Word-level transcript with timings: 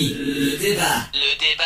Le 0.00 0.56
débat. 0.60 1.08
Le 1.12 1.34
débat. 1.40 1.64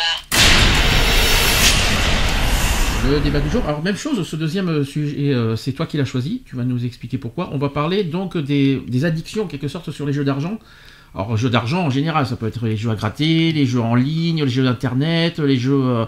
Le 3.11 3.19
débat 3.19 3.39
du 3.39 3.49
jour. 3.51 3.61
Alors 3.67 3.83
même 3.83 3.95
chose, 3.95 4.25
ce 4.27 4.35
deuxième 4.35 4.69
euh, 4.69 4.83
sujet, 4.83 5.33
euh, 5.33 5.55
c'est 5.55 5.73
toi 5.73 5.85
qui 5.85 5.97
l'as 5.97 6.05
choisi. 6.05 6.41
Tu 6.45 6.55
vas 6.55 6.63
nous 6.63 6.83
expliquer 6.83 7.19
pourquoi. 7.19 7.51
On 7.53 7.59
va 7.59 7.69
parler 7.69 8.03
donc 8.03 8.35
des, 8.37 8.81
des 8.87 9.05
addictions 9.05 9.43
en 9.43 9.47
quelque 9.47 9.67
sorte 9.67 9.91
sur 9.91 10.07
les 10.07 10.13
jeux 10.13 10.23
d'argent. 10.25 10.57
Alors 11.13 11.37
jeux 11.37 11.51
d'argent 11.51 11.85
en 11.85 11.89
général, 11.91 12.25
ça 12.25 12.35
peut 12.35 12.47
être 12.47 12.65
les 12.65 12.75
jeux 12.75 12.89
à 12.89 12.95
gratter, 12.95 13.51
les 13.51 13.67
jeux 13.67 13.81
en 13.81 13.93
ligne, 13.93 14.43
les 14.43 14.49
jeux 14.49 14.63
d'internet, 14.63 15.37
les 15.37 15.57
jeux 15.57 15.79
euh, 15.83 16.05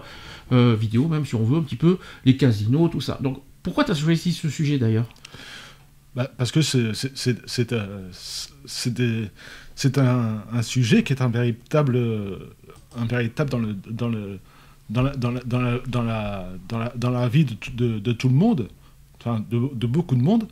euh, 0.52 0.76
vidéo 0.80 1.08
même 1.08 1.28
si 1.28 1.36
on 1.36 1.44
veut 1.44 1.60
un 1.60 1.62
petit 1.64 1.76
peu, 1.76 2.00
les 2.26 2.38
casinos, 2.38 2.88
tout 2.88 3.02
ça. 3.02 3.20
Donc 3.22 3.40
pourquoi 3.62 3.84
tu 3.84 3.92
as 3.92 3.96
choisi 3.96 4.32
ce 4.34 4.50
sujet 4.50 4.80
d'ailleurs? 4.80 5.06
Bah, 6.16 6.32
parce 6.40 6.52
que 6.52 6.62
c'est- 6.64 6.94
c'est- 6.96 7.12
c'est 7.16 7.38
c'est, 7.46 7.74
euh, 7.74 8.10
c'est 8.66 8.94
des- 8.94 9.30
c'est 9.76 9.98
un, 9.98 10.42
sujet 10.62 11.04
qui 11.04 11.14
est 11.14 11.22
un 11.22 11.28
véritable, 11.30 11.96
euh, 11.98 12.40
un 12.98 13.06
véritable 13.06 13.50
dans 13.50 13.60
le 13.60 13.74
dans 13.74 14.08
le 14.10 14.40
dans 14.90 15.02
la, 15.02 15.16
dans 15.16 15.32
la, 15.32 15.42
dans 15.42 15.60
la, 15.60 15.80
dans 15.88 16.04
la, 16.04 16.50
dans 16.70 16.78
la, 16.78 16.90
dans 16.96 17.10
la 17.10 17.28
vie 17.28 17.44
de, 17.46 17.54
tout- 17.56 18.28
le 18.30 18.34
monde, 18.36 18.70
enfin 19.20 19.44
de, 19.50 19.58
beaucoup 19.88 20.16
de 20.16 20.22
monde, 20.22 20.48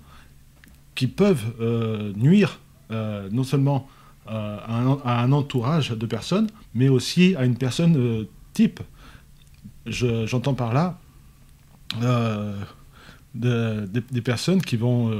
qui 0.95 1.05
peuvent 1.07 1.53
euh, 1.61 2.11
nuire 2.15 2.59
euh, 2.91 3.29
non 3.31 3.43
seulement 3.43 3.87
à, 4.25 4.81
un, 5.05 5.31
entourage 5.31 5.91
de 5.91 6.05
personnes, 6.07 6.47
mais 6.73 6.89
aussi 6.89 7.35
à 7.35 7.45
une 7.45 7.57
personne 7.57 8.25
type. 8.53 8.79
Je- 9.85 10.25
J'entends 10.25 10.53
par 10.55 10.73
là 10.73 10.99
de- 13.35 13.85
des, 14.11 14.21
personnes 14.21 14.61
qui 14.61 14.77
vont 14.77 15.11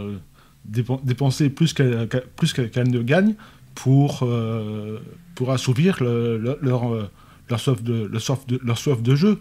dépen- 0.69 1.03
dépenser 1.03 1.49
plus 1.49 1.73
qu'elles 1.73 2.89
ne 2.89 3.01
gagnent 3.03 3.35
pour, 3.75 4.23
euh, 4.23 4.99
pour 5.35 5.51
assouvir 5.51 5.97
le- 6.03 6.37
le- 6.37 6.57
leur, 6.61 6.93
euh, 6.93 7.09
leur, 7.49 7.59
soif 7.59 7.81
de, 7.83 8.05
leur, 8.05 8.21
soif 8.21 8.45
de, 8.47 8.59
leur 8.63 8.77
soif 8.77 9.01
de 9.01 9.15
jeu. 9.15 9.39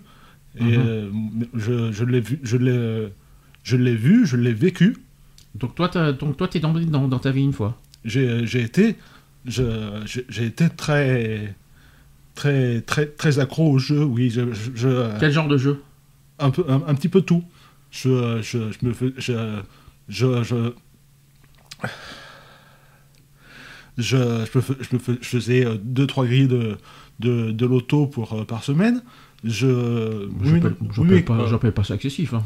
Et 0.59 0.77
euh, 0.77 1.11
je, 1.55 1.93
je 1.93 2.05
l'ai 2.05 2.21
vu, 2.21 2.39
je 2.43 2.57
l'ai, 2.57 3.09
je 3.63 3.77
l'ai 3.77 3.95
vu, 3.97 4.27
je 4.27 4.37
l'ai 4.37 4.53
vécu. 4.53 4.97
Donc 5.55 5.75
toi, 5.75 5.89
t'as- 5.89 6.13
donc 6.13 6.37
toi, 6.37 6.49
t'es 6.49 6.61
dans, 6.61 6.73
dans, 6.73 7.09
dans 7.09 7.19
ta 7.19 7.31
vie 7.31 7.43
une 7.43 7.53
fois. 7.53 7.79
J'ai 8.05 8.47
j'ai 8.47 8.63
été, 8.63 8.97
j'ai 9.47 10.45
été 10.47 10.69
très, 10.71 11.55
très, 12.35 12.81
très, 12.83 13.07
très 13.07 13.39
accro 13.39 13.71
au 13.71 13.79
jeu. 13.79 14.03
Oui, 14.05 14.31
je, 14.31 14.53
je- 14.75 15.19
Quel 15.21 15.33
genre 15.33 15.49
de 15.49 15.57
jeu? 15.57 15.83
Un 16.39 16.51
peu, 16.51 16.65
un, 16.69 16.83
un 16.87 16.95
petit 16.95 17.09
peu 17.09 17.21
tout. 17.23 17.45
Je, 17.91 18.41
je, 18.43 18.59
je 18.73 18.87
me 18.87 18.93
je, 19.19 19.61
je, 20.09 20.43
je, 20.43 20.73
je, 23.99 24.17
je, 24.55 24.61
je 24.81 25.13
je 25.21 25.27
faisais 25.29 25.67
euh, 25.67 25.77
deux 25.83 26.07
trois 26.07 26.25
grilles 26.27 26.49
de, 26.49 26.77
de, 27.21 27.51
de 27.51 27.67
loto 27.67 28.07
pour 28.07 28.33
euh, 28.35 28.45
par 28.45 28.65
semaine. 28.65 29.03
Je, 29.45 30.29
J'appelle 30.45 30.75
oui, 30.99 31.07
oui, 31.11 31.23
pas, 31.23 31.35
euh, 31.35 31.71
pas 31.73 31.85
ça 31.85 31.95
excessif. 31.97 32.33
hein. 32.35 32.45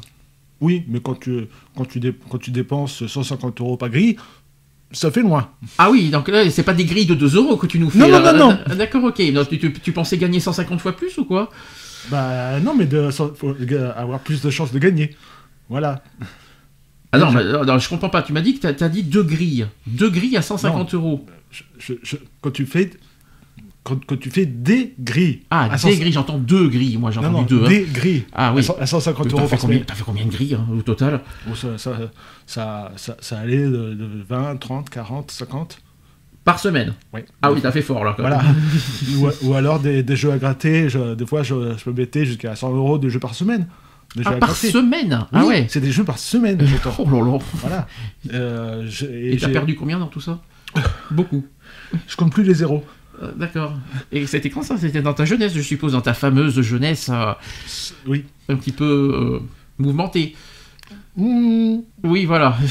oui, 0.61 0.83
mais 0.89 1.01
quand 1.01 1.21
tu, 1.21 1.47
quand 1.77 1.85
tu, 1.85 2.01
dé- 2.01 2.15
quand 2.31 2.39
tu 2.39 2.51
dépenses 2.51 3.07
150 3.07 3.61
euros 3.61 3.77
par 3.77 3.91
grille, 3.91 4.17
ça 4.93 5.11
fait 5.11 5.21
loin. 5.21 5.51
Ah 5.79 5.91
oui, 5.91 6.09
donc 6.11 6.29
là, 6.29 6.49
c'est 6.51 6.63
pas 6.63 6.73
des 6.73 6.85
grilles 6.87 7.05
de 7.07 7.15
2 7.15 7.37
euros 7.37 7.57
que 7.57 7.67
tu 7.67 7.79
nous 7.79 7.91
fais. 7.91 7.99
Non, 7.99 8.09
non, 8.09 8.21
non, 8.23 8.39
non. 8.39 8.59
Ah, 8.67 8.75
D'accord, 8.75 9.05
ok. 9.05 9.33
Donc, 9.33 9.49
tu, 9.49 9.59
tu- 9.59 9.73
tu 9.73 9.93
pensais 9.93 10.17
gagner 10.17 10.41
150 10.41 10.81
fois 10.81 10.93
plus 10.93 11.17
ou 11.19 11.25
quoi? 11.27 11.51
Bah 12.11 12.61
non, 12.61 12.75
mais 12.75 12.85
il 12.91 13.13
faut 13.13 13.35
avoir 13.97 14.21
plus 14.21 14.41
de 14.41 14.49
chances 14.51 14.73
de 14.73 14.79
gagner. 14.79 15.15
Voilà. 15.69 16.03
Ah 17.13 17.19
non, 17.19 17.33
non, 17.33 17.65
non, 17.65 17.79
je 17.79 17.89
comprends 17.89 18.09
pas. 18.11 18.23
Tu 18.23 18.33
m'as 18.33 18.41
dit 18.41 18.59
que 18.59 18.67
t'as 18.69 18.85
as 18.87 18.89
dit 18.89 19.03
deux 19.03 19.23
grilles. 19.23 19.67
Deux 19.87 20.09
grilles 20.11 20.37
à 20.37 20.43
150 20.43 20.95
euros. 20.95 21.27
Je- 21.51 21.95
je- 22.03 22.17
quand 22.41 22.51
tu 22.51 22.67
fais, 22.67 22.91
quand, 23.83 24.05
quand 24.05 24.19
tu 24.19 24.31
fais 24.31 24.47
des 24.47 24.95
grilles. 24.99 25.43
Ah, 25.51 25.69
des 25.71 25.79
100 25.79 25.89
grilles, 25.95 26.13
j'entends 26.13 26.39
deux 26.39 26.69
grilles. 26.69 26.97
Moi, 26.99 27.11
j'ai 27.13 27.21
Non, 27.21 27.29
entendu 27.29 27.55
non, 27.55 27.61
deux. 27.61 27.67
hein. 27.67 27.69
des 27.69 27.85
grilles. 27.85 28.25
Ah 28.33 28.53
oui. 28.53 28.61
À, 28.61 28.63
cent- 28.63 28.77
à 28.81 28.87
150 28.87 29.29
T'as 29.29 29.33
euros 29.37 29.45
fait, 29.47 29.51
par 29.51 29.59
combien, 29.61 29.77
semaine. 29.77 29.87
t'as 29.87 29.95
fait 29.95 30.05
combien 30.05 30.25
de 30.27 30.31
grilles 30.31 30.55
hein, 30.55 30.67
au 30.77 30.83
total 30.83 31.21
ça, 31.55 31.79
ça, 31.79 32.93
ça, 32.97 33.17
ça, 33.21 33.39
allait 33.39 33.65
de, 33.65 33.95
de 33.95 34.09
20, 34.29 34.57
30, 34.57 34.91
40, 34.91 35.31
50. 35.31 35.79
Par 36.45 36.61
semaine 36.61 36.95
Oui. 37.13 37.23
Ah 37.43 37.51
oui, 37.53 37.61
t'as 37.61 37.73
fait 37.73 37.83
fort 37.83 38.05
là. 38.05 38.15
quand 38.17 38.23
Voilà. 38.23 38.43
même. 38.43 38.55
ou, 39.21 39.29
ou 39.49 39.55
alors 39.55 39.81
des, 39.81 40.03
des 40.03 40.17
jeux 40.17 40.31
à 40.33 40.39
gratter. 40.39 40.89
Je- 40.89 41.15
des 41.15 41.27
fois, 41.27 41.43
je, 41.43 41.55
je 41.77 41.91
me 41.91 41.95
mettais 41.97 42.25
jusqu'à 42.25 42.55
100 42.55 42.73
euros 42.75 42.99
de 42.99 43.09
jeux 43.09 43.19
par 43.21 43.35
semaine. 43.35 43.67
Des 44.15 44.23
jeux 44.23 44.29
Ah, 44.33 44.37
à 44.37 44.39
par 44.39 44.49
gratter. 44.51 44.71
semaine 44.71 45.27
Ah 45.33 45.41
Oui, 45.43 45.47
ouais 45.49 45.67
C'est 45.69 45.81
des 45.81 45.91
jeux 45.91 46.05
par 46.05 46.19
semaine. 46.19 46.59
Oh 46.99 47.05
là 47.11 47.21
là. 47.33 47.39
voilà. 47.55 47.89
Euh, 48.33 48.89
et 49.13 49.37
t'as 49.39 49.49
perdu 49.49 49.75
combien 49.75 49.99
dans 49.99 50.07
tout 50.07 50.21
ça? 50.21 50.41
Beaucoup. 51.11 51.45
Je 52.07 52.17
compte 52.17 52.33
plus 52.33 52.43
les 52.45 52.55
zéros. 52.55 52.85
Euh, 53.23 53.33
D'accord. 53.37 53.75
Et 54.13 54.27
c'était 54.27 54.51
quand 54.51 54.63
ça? 54.63 54.77
C'était 54.77 55.01
dans 55.03 55.15
ta 55.15 55.25
jeunesse, 55.25 55.55
je 55.55 55.61
suppose, 55.63 55.93
dans 55.93 56.01
ta 56.03 56.15
fameuse 56.15 56.61
jeunesse 56.61 57.09
euh, 57.13 57.33
Oui. 58.07 58.25
un 58.49 58.57
petit 58.57 58.73
peu 58.73 58.85
euh, 58.85 59.41
mouvementée. 59.79 60.37
Mmh. 61.17 61.79
Oui, 62.05 62.25
voilà. 62.27 62.57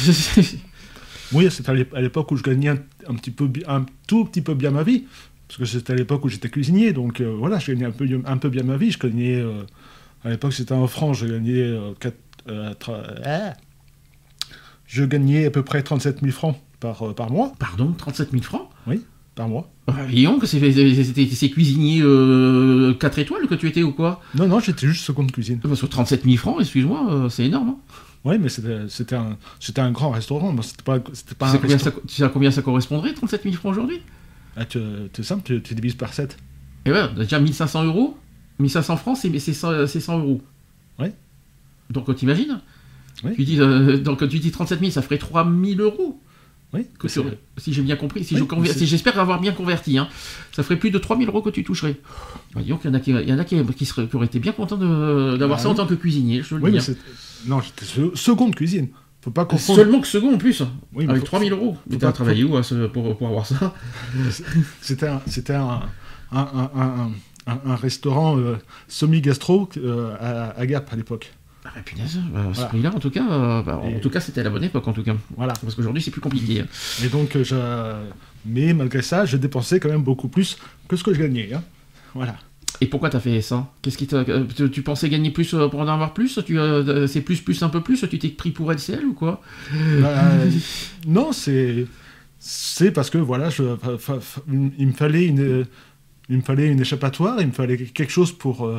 Oui, 1.34 1.48
c'était 1.50 1.72
à 1.72 1.74
l'ép- 1.74 1.94
à 1.96 2.02
l'époque 2.02 2.32
où 2.32 2.38
je 2.38 2.44
gagnais 2.44 2.70
un, 2.70 2.78
un 3.10 3.16
petit 3.16 3.32
peu, 3.32 3.48
bi- 3.48 3.64
un 3.68 3.84
tout 4.08 4.26
petit 4.26 4.42
peu 4.42 4.54
bien 4.54 4.70
ma 4.70 4.84
vie. 4.84 5.06
Parce 5.48 5.58
que 5.58 5.66
c'était 5.66 5.94
à 5.94 5.96
l'époque 5.96 6.24
où 6.24 6.30
j'étais 6.30 6.50
cuisinier. 6.50 6.94
Donc 6.94 7.20
voilà, 7.22 7.58
je 7.58 7.72
gagnais 7.72 7.86
un 7.88 7.92
peu, 7.92 8.08
un 8.26 8.38
peu 8.38 8.50
bien 8.50 8.62
ma 8.64 8.78
vie. 8.78 8.92
Je 8.92 9.00
gagnais, 9.00 9.44
à 10.24 10.30
l'époque 10.30 10.54
c'était 10.54 10.74
en 10.74 10.86
francs, 10.88 11.16
je 11.16 11.26
gagnais, 11.26 11.78
ah. 12.48 13.54
je 14.86 15.04
gagnais 15.04 15.46
à 15.46 15.52
peu 15.52 15.64
près 15.64 15.82
37 15.82 16.20
000 16.22 16.32
francs 16.32 16.58
par, 16.86 17.08
euh, 17.08 17.14
par 17.14 17.32
mois. 17.32 17.54
Pardon, 17.60 17.94
37 17.98 18.32
000 18.32 18.44
francs 18.44 18.70
Par 19.34 19.50
mois. 19.50 19.70
Ah, 19.88 19.94
Voyons 20.10 20.40
que 20.40 20.46
c'est 20.46 21.50
cuisinier 21.50 22.02
euh, 22.02 22.94
4 22.94 23.20
étoiles 23.20 23.48
que 23.48 23.56
tu 23.56 23.68
étais 23.68 23.84
ou 23.84 23.92
quoi 23.92 24.22
Non, 24.36 24.48
non, 24.48 24.60
j'étais 24.60 24.88
juste 24.88 25.04
seconde 25.04 25.32
cuisine. 25.32 25.60
Parce 25.60 25.82
que 25.82 25.86
37 25.86 26.24
000 26.24 26.38
francs, 26.38 26.58
excuse-moi, 26.60 27.08
euh, 27.12 27.30
c'est 27.30 27.46
énorme. 27.46 27.70
hein. 27.70 27.78
Oui, 28.24 28.38
mais 28.40 28.50
c'était 28.50 29.16
un, 29.16 29.92
grand 29.92 30.12
restaurant. 30.12 30.56
C'était 30.62 30.84
pas, 30.84 31.00
c'était 31.14 31.36
pas 31.36 31.52
Tu 31.52 31.52
un 31.52 31.54
sais, 31.54 31.60
combien 31.62 31.78
ça, 31.78 31.92
tu 31.92 32.16
sais 32.16 32.24
à 32.24 32.30
combien 32.30 32.52
ça 32.52 32.62
correspondrait, 32.62 33.14
37 33.14 33.44
000 33.44 33.56
francs 33.56 33.72
aujourd'hui? 33.72 34.02
Ah, 34.56 34.66
tu, 34.66 34.80
c'est 35.14 35.24
simple, 35.24 35.44
tu, 35.44 35.62
tu 35.62 35.76
divises 35.76 35.96
par 35.96 36.14
7. 36.14 36.38
Et 36.86 36.92
ouais, 36.92 37.08
déjà 37.16 37.40
1500 37.40 37.84
euros, 37.86 38.18
1500 38.60 38.98
francs, 38.98 39.18
c'est 39.18 39.38
c'est 39.40 39.54
100, 39.54 39.86
c'est 39.88 40.00
100 40.00 40.20
euros. 40.20 40.42
Ouais. 40.98 41.14
Donc 41.90 42.10
euh, 42.10 42.14
t'imagines? 42.14 42.62
Oui. 43.24 43.32
tu 43.36 43.44
dis, 43.44 43.60
euh, 43.60 43.98
Donc 43.98 44.28
tu 44.28 44.40
dis 44.40 44.52
37 44.52 44.80
000, 44.80 44.92
ça 44.92 45.02
ferait 45.02 45.18
3 45.18 45.46
000 45.46 45.82
euros. 45.82 46.20
Oui, 46.76 46.88
Que 47.00 47.08
si 47.08 47.74
j'ai 47.74 47.82
bien 47.82 47.96
compris, 47.96 48.24
si 48.24 48.36
Oui, 48.36 48.46
je 48.66 48.72
si 48.74 48.86
j'espère 48.86 49.20
avoir 49.20 49.40
bien 49.40 49.52
converti, 49.54 49.98
hein, 49.98 50.08
ça 50.52 50.62
ferait 50.64 50.78
plus 50.78 50.92
de 50.92 50.98
3 50.98 51.18
000 51.18 51.30
euros 51.30 51.42
que 51.42 51.50
tu 51.50 51.64
toucherais. 51.64 51.98
Bah, 52.54 52.62
disons 52.62 52.78
qu'il 52.78 52.90
y 52.90 52.94
en 52.94 52.98
a 52.98 53.00
qui, 53.00 53.12
il 53.12 53.30
y 53.30 53.34
en 53.34 53.40
a 53.40 53.46
qui, 53.46 53.64
qui 53.76 53.86
seraient- 53.86 54.08
qui 54.08 54.16
auraient 54.16 54.26
été 54.26 54.40
bien 54.40 54.52
contents 54.52 54.78
d'avoir 54.78 55.38
Bah 55.38 55.58
ça 55.58 55.68
en 55.70 55.72
oui. 55.72 55.78
tant 55.78 55.88
que 55.88 55.94
cuisinier, 55.96 56.44
je 56.44 56.50
te 56.50 56.56
le 56.56 56.62
Oui, 56.64 56.72
dis. 56.72 56.78
mais 56.78 56.82
hein. 56.82 56.86
c'est- 56.86 57.50
non, 57.50 57.62
seconde 58.16 58.56
cuisine. 58.56 58.90
Faut 59.22 59.32
pas 59.32 59.46
confondre. 59.46 59.80
Seulement 59.80 60.02
que 60.02 60.08
second 60.08 60.36
en 60.36 60.38
plus, 60.38 60.62
Oui, 60.94 61.06
avec 61.08 61.22
faut- 61.22 61.26
3 61.26 61.40
000 61.40 61.56
euros. 61.56 61.78
Mais 61.90 61.98
t'as 61.98 62.12
travaillé 62.12 62.44
où 62.44 62.56
hein, 62.58 62.62
pour, 62.94 63.18
pour 63.18 63.28
avoir 63.28 63.46
ça? 63.48 63.74
C'était 64.82 65.08
un, 65.08 65.22
c'était 65.28 65.54
un, 65.56 65.82
un, 66.32 66.40
un, 66.40 66.72
un- 66.76 67.12
un- 67.48 67.62
un 67.66 67.76
restaurant 67.76 68.38
euh, 68.38 68.56
semi-gastro 68.88 69.70
euh, 69.78 70.16
à, 70.20 70.60
à 70.60 70.66
Gap 70.66 70.90
à 70.92 70.96
l'époque. 70.96 71.34
Ah 71.68 71.72
bah, 71.74 71.82
punaise, 71.84 72.20
bah, 72.32 72.42
à 72.42 72.44
ce 72.54 72.54
Voilà. 72.54 72.68
prix-là, 72.70 72.92
en 72.96 73.00
tout 73.00 73.10
cas, 73.10 73.26
euh, 73.30 73.62
bah, 73.64 73.80
en 73.84 73.90
Et- 73.90 74.00
tout 74.00 74.10
cas, 74.12 74.20
c'était 74.20 74.42
à 74.42 74.44
la 74.44 74.50
bonne 74.52 74.64
époque, 74.64 74.88
en 74.88 74.94
tout 74.94 75.04
cas. 75.04 75.16
Voilà. 75.36 75.54
Parce 75.62 75.74
qu'aujourd'hui, 75.76 76.02
c'est 76.04 76.12
plus 76.12 76.22
compliqué. 76.22 76.62
hein. 76.62 76.68
Et 77.04 77.08
donc, 77.10 77.36
euh, 77.36 77.44
je... 77.44 77.56
mais 78.46 78.74
malgré 78.74 79.02
ça, 79.02 79.26
je 79.26 79.36
dépensais 79.38 79.80
quand 79.80 79.90
même 79.90 80.04
beaucoup 80.04 80.28
plus 80.28 80.58
que 80.88 80.96
ce 80.96 81.04
que 81.04 81.14
je 81.14 81.20
gagnais. 81.20 81.50
hein. 81.54 81.64
Voilà. 82.14 82.36
Et 82.82 82.88
pourquoi 82.88 83.10
t'as 83.10 83.20
fait 83.22 83.42
ça? 83.42 83.68
Qu'est-ce 83.82 83.98
qui 83.98 84.08
euh, 84.14 84.44
tu, 84.56 84.70
tu 84.70 84.82
pensais 84.82 85.10
gagner 85.10 85.32
plus 85.32 85.56
pour 85.72 85.80
en 85.80 85.88
avoir 85.88 86.14
plus? 86.14 86.40
Tu, 86.46 86.60
euh, 86.60 87.08
C'est 87.08 87.22
plus, 87.22 87.42
plus, 87.42 87.64
un 87.64 87.70
peu 87.70 87.82
plus? 87.82 88.06
Tu 88.10 88.20
t'es 88.20 88.28
pris 88.30 88.52
pour 88.52 88.72
LCL 88.72 89.06
ou 89.06 89.14
quoi? 89.14 89.42
Bah, 90.02 90.34
non, 91.08 91.32
c'est 91.32 91.88
c'est 92.38 92.92
parce 92.92 93.10
que 93.10 93.18
voilà, 93.18 93.50
je, 93.50 93.64
il 94.78 94.88
me 94.88 94.92
fallait 94.92 95.26
une 95.26 95.66
il 96.30 96.38
me 96.38 96.42
fallait 96.42 96.68
une 96.68 96.80
échappatoire, 96.82 97.40
il 97.42 97.48
me 97.48 97.52
fallait 97.54 97.78
quelque 97.78 98.12
chose 98.12 98.32
pour 98.32 98.70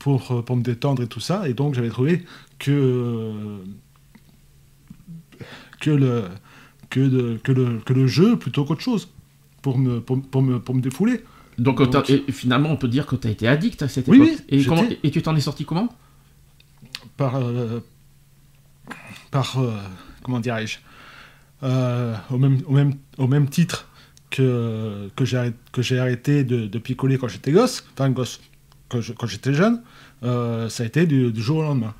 pour 0.00 0.32
euh, 0.32 0.42
pour 0.42 0.56
me 0.56 0.62
détendre 0.62 1.02
et 1.02 1.06
tout 1.06 1.20
ça, 1.20 1.48
et 1.48 1.54
donc 1.54 1.74
j'avais 1.74 1.88
trouvé 1.90 2.24
que 2.58 2.70
euh, 2.72 3.58
que 5.80 5.90
le 5.90 6.24
que, 6.90 7.00
de- 7.00 7.38
que 7.44 7.52
le 7.52 7.78
que 7.78 7.92
le 7.92 8.06
jeu 8.08 8.36
plutôt 8.36 8.64
qu'autre 8.64 8.80
chose 8.82 9.08
pour 9.62 9.78
me 9.78 10.00
pour, 10.00 10.20
pour 10.20 10.42
me 10.42 10.58
pour 10.58 10.74
me 10.74 10.80
défouler. 10.80 11.20
Donc, 11.58 11.78
et 12.08 12.32
finalement, 12.32 12.70
on 12.70 12.76
peut 12.76 12.88
dire 12.88 13.06
que 13.06 13.16
tu 13.16 13.28
as 13.28 13.30
été 13.30 13.46
addict 13.46 13.82
à 13.82 13.88
cette 13.88 14.08
époque. 14.08 14.18
oui, 14.20 14.38
et, 14.48 14.58
j'étais- 14.60 14.68
comment- 14.68 14.88
et 15.02 15.10
tu 15.10 15.20
t'en 15.20 15.36
es 15.36 15.40
sorti 15.40 15.64
comment? 15.66 15.90
Par, 17.18 17.36
euh, 17.36 17.80
par 19.30 19.58
euh, 19.58 19.72
comment 20.22 20.40
dirais-je, 20.40 20.78
Euh, 21.62 22.16
au, 22.30 22.38
même, 22.38 22.62
au, 22.66 22.72
même, 22.72 22.94
au 23.18 23.26
même 23.26 23.46
titre 23.50 23.86
que, 24.30 25.10
que 25.14 25.26
j'ai 25.26 25.36
arrêté, 25.36 25.56
que 25.72 25.82
j'ai 25.82 25.98
arrêté 25.98 26.44
de, 26.44 26.66
de 26.66 26.78
picoler 26.78 27.18
quand 27.18 27.28
j'étais 27.28 27.52
gosse, 27.52 27.84
enfin 27.92 28.08
gosse, 28.08 28.40
quand, 28.90 29.00
je- 29.00 29.12
j'étais 29.26 29.54
jeune, 29.54 29.80
euh, 30.24 30.68
ça 30.68 30.82
a 30.82 30.86
été 30.86 31.06
du, 31.06 31.32
du 31.32 31.40
jour 31.42 31.58
au 31.58 31.62
lendemain. 31.62 31.94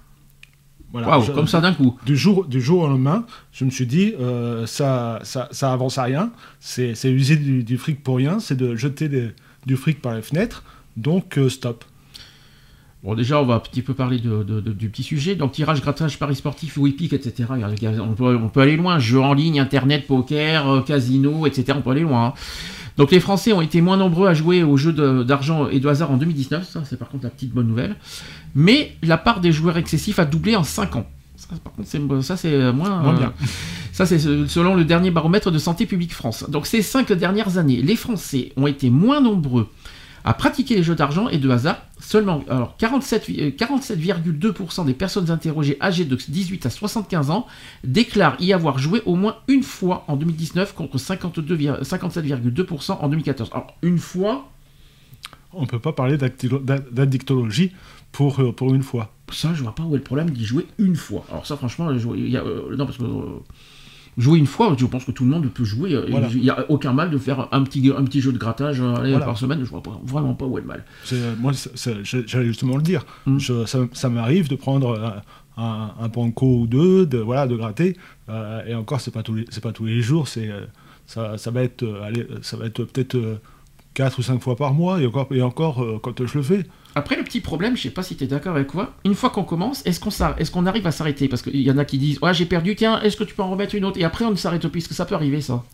Voilà, 0.93 1.07
je- 1.21 1.31
comme 1.33 1.47
ça 1.47 1.61
d'un 1.61 1.73
coup. 1.73 1.97
Du 2.05 2.17
jour, 2.17 2.45
du 2.45 2.61
jour 2.61 2.83
au 2.83 2.89
lendemain, 2.89 3.25
je 3.53 3.65
me 3.65 3.71
suis 3.71 3.87
dit, 3.87 4.13
euh, 4.21 4.67
ça, 4.67 5.21
ça, 5.23 5.49
ça 5.53 5.73
avance 5.73 5.99
à 5.99 6.03
rien, 6.03 6.33
c'est, 6.59 6.95
user 7.13 7.37
du, 7.37 7.63
du 7.63 7.79
fric 7.79 8.03
pour 8.03 8.17
rien, 8.17 8.41
c'est 8.41 8.57
de 8.57 8.75
jeter 8.77 9.09
des- 9.09 9.31
du 9.67 9.77
fric 9.77 10.03
par 10.03 10.15
les 10.15 10.23
fenêtres, 10.23 10.65
donc 10.97 11.39
euh, 11.39 11.49
stop. 11.49 11.85
Bon, 13.03 13.15
déjà, 13.15 13.41
on 13.41 13.47
va 13.47 13.55
un 13.55 13.61
petit 13.61 13.81
peu 13.81 13.95
parler 13.95 14.19
de, 14.19 14.43
de- 14.43 14.61
de- 14.61 14.73
du 14.75 14.91
petit 14.91 15.03
sujet. 15.03 15.35
Donc, 15.35 15.53
tirage, 15.53 15.81
grattage, 15.81 16.19
paris 16.19 16.35
sportif, 16.37 16.77
Wipik, 16.77 17.15
etc. 17.15 17.49
On 18.03 18.13
peut, 18.13 18.37
on 18.37 18.51
peut 18.51 18.61
aller 18.61 18.77
loin. 18.77 18.99
Jeux 18.99 19.21
en 19.21 19.33
ligne, 19.33 19.59
internet, 19.59 20.07
poker, 20.07 20.85
casino, 20.85 21.47
etc. 21.47 21.79
On 21.79 21.81
peut 21.81 21.93
aller 21.93 22.03
loin. 22.03 22.27
hein. 22.27 22.35
Donc, 23.01 23.11
les 23.13 23.21
Français 23.21 23.53
ont 23.55 23.63
été 23.63 23.81
moins 23.81 23.97
nombreux 23.97 24.29
à 24.29 24.35
jouer 24.35 24.63
aux 24.63 24.77
jeux 24.77 24.93
d'argent 25.25 25.69
et 25.71 25.81
de 25.81 25.89
hasard 25.89 26.11
en 26.11 26.19
2019. 26.19 26.69
Ça, 26.69 26.83
c'est 26.85 26.99
par 26.99 27.09
contre 27.09 27.25
la 27.25 27.31
petite 27.31 27.51
bonne 27.53 27.67
nouvelle. 27.67 27.97
Mais 28.55 28.93
la 29.03 29.17
part 29.17 29.41
des 29.41 29.53
joueurs 29.53 29.79
excessifs 29.79 30.19
a 30.19 30.27
doublé 30.27 30.55
en 30.55 30.65
5 30.65 30.97
ans. 30.97 31.07
Ça, 31.35 31.49
par 31.65 31.73
contre, 31.73 31.89
c'est- 31.89 32.23
ça, 32.23 32.37
c'est 32.37 32.73
moins, 32.73 33.01
Moins 33.03 33.15
euh, 33.15 33.19
bien. 33.19 33.33
Ça, 33.93 34.05
c'est 34.05 34.19
selon 34.19 34.75
le 34.75 34.85
dernier 34.85 35.11
baromètre 35.11 35.51
de 35.51 35.59
Santé 35.59 35.87
publique 35.87 36.13
France. 36.13 36.45
Donc, 36.49 36.67
ces 36.67 36.83
cinq 36.83 37.11
dernières 37.13 37.57
années, 37.57 37.81
les 37.81 37.97
Français 37.97 38.53
ont 38.59 38.67
été 38.67 38.91
moins 38.91 39.23
nombreux 39.23 39.67
à 40.25 40.35
pratiquer 40.35 40.77
les 40.77 40.83
jeux 40.83 40.95
d'argent 40.95 41.29
et 41.29 41.39
de 41.39 41.49
hasard. 41.51 41.79
Seulement, 41.99 42.43
alors 42.49 42.77
47, 42.79 43.29
euh, 43.31 43.51
47,2% 43.51 44.85
des 44.87 44.95
personnes 44.95 45.31
interrogées 45.31 45.77
âgées 45.81 46.05
de 46.05 46.17
18 46.17 46.67
à 46.67 46.71
75 46.71 47.31
ans 47.31 47.47
déclarent 47.85 48.37
y 48.41 48.53
avoir 48.53 48.79
joué 48.79 49.03
au 49.07 49.17
moins 49.17 49.37
une 49.49 49.63
fois 49.63 50.05
en 50.09 50.17
2019 50.17 50.75
contre 50.75 50.99
52, 50.99 51.55
vir- 51.57 51.83
57,2% 51.83 52.93
en 53.01 53.09
2014. 53.09 53.51
Alors, 53.53 53.75
une 53.83 53.99
fois, 53.99 54.49
On 55.53 55.63
ne 55.63 55.67
peut 55.67 55.81
pas 55.81 55.93
parler 55.93 56.17
d'addictologie 56.17 57.73
pour, 58.13 58.41
euh, 58.41 58.53
pour 58.53 58.73
une 58.75 58.83
fois. 58.83 59.13
ça, 59.33 59.53
je 59.55 59.63
vois 59.63 59.75
pas 59.75 59.83
où 59.83 59.95
est 59.95 59.99
le 59.99 60.05
problème 60.05 60.31
d'y 60.31 60.45
jouer 60.45 60.67
une 60.79 60.97
fois. 60.97 61.25
Alors, 61.31 61.45
ça, 61.47 61.57
franchement, 61.57 61.91
il 61.93 62.29
y 62.31 62.37
a, 62.37 62.43
euh, 62.43 62.77
non, 62.77 62.87
parce 62.87 62.99
que. 62.99 63.05
euh, 63.05 63.41
Jouer 64.19 64.39
une 64.39 64.47
fois, 64.47 64.75
je 64.79 64.85
pense 64.87 65.05
que 65.05 65.13
tout 65.13 65.25
le 65.25 65.31
monde 65.31 65.47
peut 65.49 65.65
jouer. 65.65 65.95
euh, 65.95 66.07
Voilà. 66.11 66.29
Il 66.33 66.41
n'y 66.43 66.51
a 66.51 66.67
aucun 66.71 66.93
mal 66.93 67.11
de 67.11 67.17
faire 67.19 67.49
un 67.53 67.63
petit, 67.63 67.91
un 67.97 68.05
petit 68.05 68.21
jeu 68.21 68.33
de 68.33 68.39
grattage 68.39 68.81
euh, 68.81 68.95
allez, 68.97 69.11
Voilà. 69.13 69.25
par 69.25 69.39
semaine. 69.39 69.61
Je 69.65 69.71
vois 69.71 69.83
pas- 69.83 69.99
vraiment 70.05 70.35
pas 70.35 70.47
où 70.47 70.59
est 70.59 70.61
le 70.63 70.67
mal. 70.67 70.85
C'est- 71.05 71.37
Moi, 71.39 71.53
j'allais 71.75 72.47
justement 72.47 72.77
le 72.77 72.83
dire. 72.83 73.07
Mm. 73.27 73.39
Je- 73.39 73.65
ça 73.67 73.79
ça 73.93 74.09
m'arrive 74.09 74.49
de 74.49 74.57
prendre 74.57 75.23
un, 75.57 75.63
un, 75.63 75.91
un 76.01 76.33
ou 76.43 76.67
deux, 76.67 77.07
de, 77.07 77.19
voilà, 77.19 77.47
de 77.47 77.57
gratter. 77.57 77.97
euh, 78.29 78.65
et 78.67 78.75
encore, 78.75 79.01
c'est 79.01 79.11
pas 79.13 79.23
tous 79.23 79.35
les, 79.35 79.45
c'est 79.51 79.63
pas 79.63 79.73
tous 79.73 79.85
les 79.87 80.03
jours. 80.03 80.29
C'est, 80.29 80.49
euh, 80.49 80.67
ça, 81.07 81.39
ça 81.39 81.51
va 81.51 81.63
être, 81.63 81.83
euh, 81.83 82.03
allez, 82.05 82.27
ça 82.43 82.57
va 82.57 82.67
être 82.67 82.85
peut-être 82.85 83.15
euh, 83.17 83.37
quatre 83.95 84.19
ou 84.19 84.23
cinq 84.23 84.41
fois 84.43 84.57
par 84.57 84.75
mois. 84.75 85.01
Et 85.01 85.07
encore, 85.07 85.29
et 85.31 85.43
encore 85.43 85.83
euh, 85.83 85.99
quand 86.03 86.25
je 86.27 86.37
le 86.37 86.43
fais. 86.43 86.65
Après, 86.95 87.17
le 87.17 87.23
petit 87.23 87.41
problème, 87.41 87.77
je 87.77 87.83
sais 87.83 87.91
pas 87.91 88.03
si 88.03 88.17
tu 88.17 88.25
es 88.25 88.27
d'accord 88.27 88.57
avec 88.57 88.75
moi, 88.75 88.95
une 89.05 89.15
fois 89.15 89.31
qu'on 89.31 89.45
commence, 89.45 89.85
est-ce 89.87 90.01
qu'on 90.01 90.11
est-ce 90.37 90.51
qu'on 90.51 90.67
arrive 90.67 90.87
à 90.87 90.93
s'arrêter? 90.93 91.29
Parce 91.29 91.43
qu'il 91.43 91.61
y 91.61 91.71
en 91.71 91.79
a 91.79 91.85
qui 91.85 91.99
disent 91.99 92.19
Ouais, 92.21 92.35
j'ai 92.35 92.47
perdu, 92.47 92.75
tiens, 92.75 93.01
est-ce 93.03 93.17
que 93.17 93.25
tu 93.25 93.35
peux 93.35 93.43
en 93.43 93.51
remettre 93.51 93.75
une 93.75 93.85
autre? 93.85 93.99
Et 94.01 94.05
après, 94.05 94.25
on 94.25 94.31
ne 94.33 94.37
s'arrête 94.37 94.67
plus, 94.69 94.81
parce 94.81 94.89
que 94.89 94.95
ça 94.95 95.07
peut 95.07 95.15
arriver, 95.15 95.41
ça. 95.41 95.65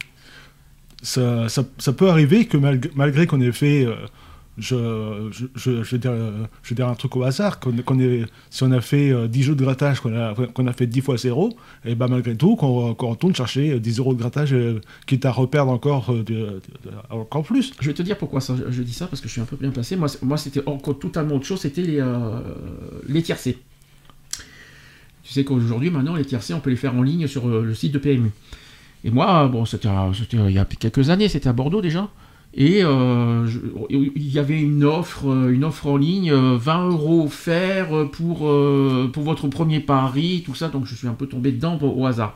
Ça, 1.03 1.93
peut 1.97 2.11
arriver 2.11 2.47
que 2.47 2.57
malgré, 2.57 2.91
malgré 2.95 3.27
qu'on 3.27 3.41
ait 3.41 3.53
fait. 3.53 3.85
euh, 3.85 3.95
je, 4.58 5.29
je, 5.55 5.82
je, 5.82 5.97
euh, 6.06 6.47
un 6.79 6.94
truc 6.94 7.17
au 7.17 7.23
hasard, 7.25 7.61
qu'on, 7.61 8.00
ait- 8.00 8.25
si 8.50 8.62
on 8.62 8.73
a 8.73 8.81
fait 8.81 9.11
euh, 9.11 9.29
10 9.29 9.43
jeux 9.43 9.55
de 9.55 9.62
grattage, 9.62 10.00
qu'on 10.00 10.14
a, 10.17 10.35
qu'on 10.35 10.67
a 10.67 10.73
fait 10.73 10.87
10 10.87 11.00
fois 11.03 11.17
0, 11.17 11.56
et 11.85 11.94
ben 11.94 12.08
malgré 12.08 12.35
tout, 12.37 12.56
qu'on, 12.56 12.94
qu'on 12.94 13.11
retourne 13.11 13.35
chercher 13.35 13.73
euh, 13.73 13.81
10 13.81 13.99
euros 13.99 14.14
de 14.14 14.19
grattage, 14.19 14.55
euh, 14.55 14.81
quitte 15.06 15.25
à 15.26 15.32
reperdre 15.32 15.70
encore, 15.73 16.11
euh, 16.12 16.61
encore 17.11 17.43
plus. 17.44 17.73
Je 17.81 17.87
vais 17.88 17.94
te 17.94 18.03
dire 18.03 18.17
pourquoi 18.17 18.41
je 18.70 18.82
dis 18.82 18.94
ça, 18.94 19.06
parce 19.06 19.20
que 19.20 19.29
je 19.29 19.32
suis 19.32 19.41
un 19.41 19.47
peu 19.47 19.56
bien 19.56 19.70
placé. 19.70 19.97
Moi, 19.97 20.08
moi 20.23 20.37
c'était 20.38 20.62
encore 20.67 20.99
totalement 20.99 21.35
autre 21.37 21.47
chose, 21.47 21.61
c'était 21.61 21.82
les, 21.82 22.00
euh, 22.00 22.41
les 23.09 23.23
tiercés. 23.23 23.59
Tu 25.23 25.32
sais 25.32 25.44
qu'aujourd'hui, 25.44 25.91
maintenant, 25.91 26.14
les 26.14 26.25
tiercés, 26.25 26.55
on 26.55 26.61
peut 26.61 26.70
les 26.70 26.76
faire 26.76 26.94
en 26.94 27.02
ligne 27.02 27.26
sur 27.26 27.49
euh, 27.49 27.62
le 27.64 27.75
site 27.75 27.93
de 27.93 27.99
PMU. 27.99 28.31
Et 29.05 29.11
moi, 29.11 29.49
bon, 29.49 29.64
c'était 29.64 29.88
c'était 30.17 30.37
il 30.37 30.52
y 30.52 30.59
a 30.59 30.64
quelques 30.64 31.11
années, 31.11 31.29
c'était 31.29 31.49
à 31.49 31.52
Bordeaux 31.52 31.82
déjà. 31.82 32.09
Et 32.58 32.82
euh, 32.82 33.47
je- 33.47 33.58
il 33.91 34.29
y 34.32 34.38
avait 34.38 34.58
une 34.58 34.82
offre, 34.85 35.29
euh, 35.29 35.50
une 35.53 35.62
offre 35.62 35.87
en 35.88 35.99
ligne, 35.99 36.31
euh, 36.32 36.56
20 36.56 36.88
euros 36.88 37.25
offerts 37.25 38.08
pour, 38.12 38.49
euh, 38.49 39.11
pour 39.12 39.25
votre 39.25 39.47
premier 39.49 39.81
pari, 39.81 40.43
tout 40.44 40.55
ça. 40.55 40.69
Donc 40.69 40.87
je 40.87 40.94
suis 40.94 41.06
un 41.06 41.12
peu 41.12 41.26
tombé 41.26 41.53
dedans 41.53 41.79
au, 41.82 42.03
au 42.03 42.06
hasard. 42.06 42.35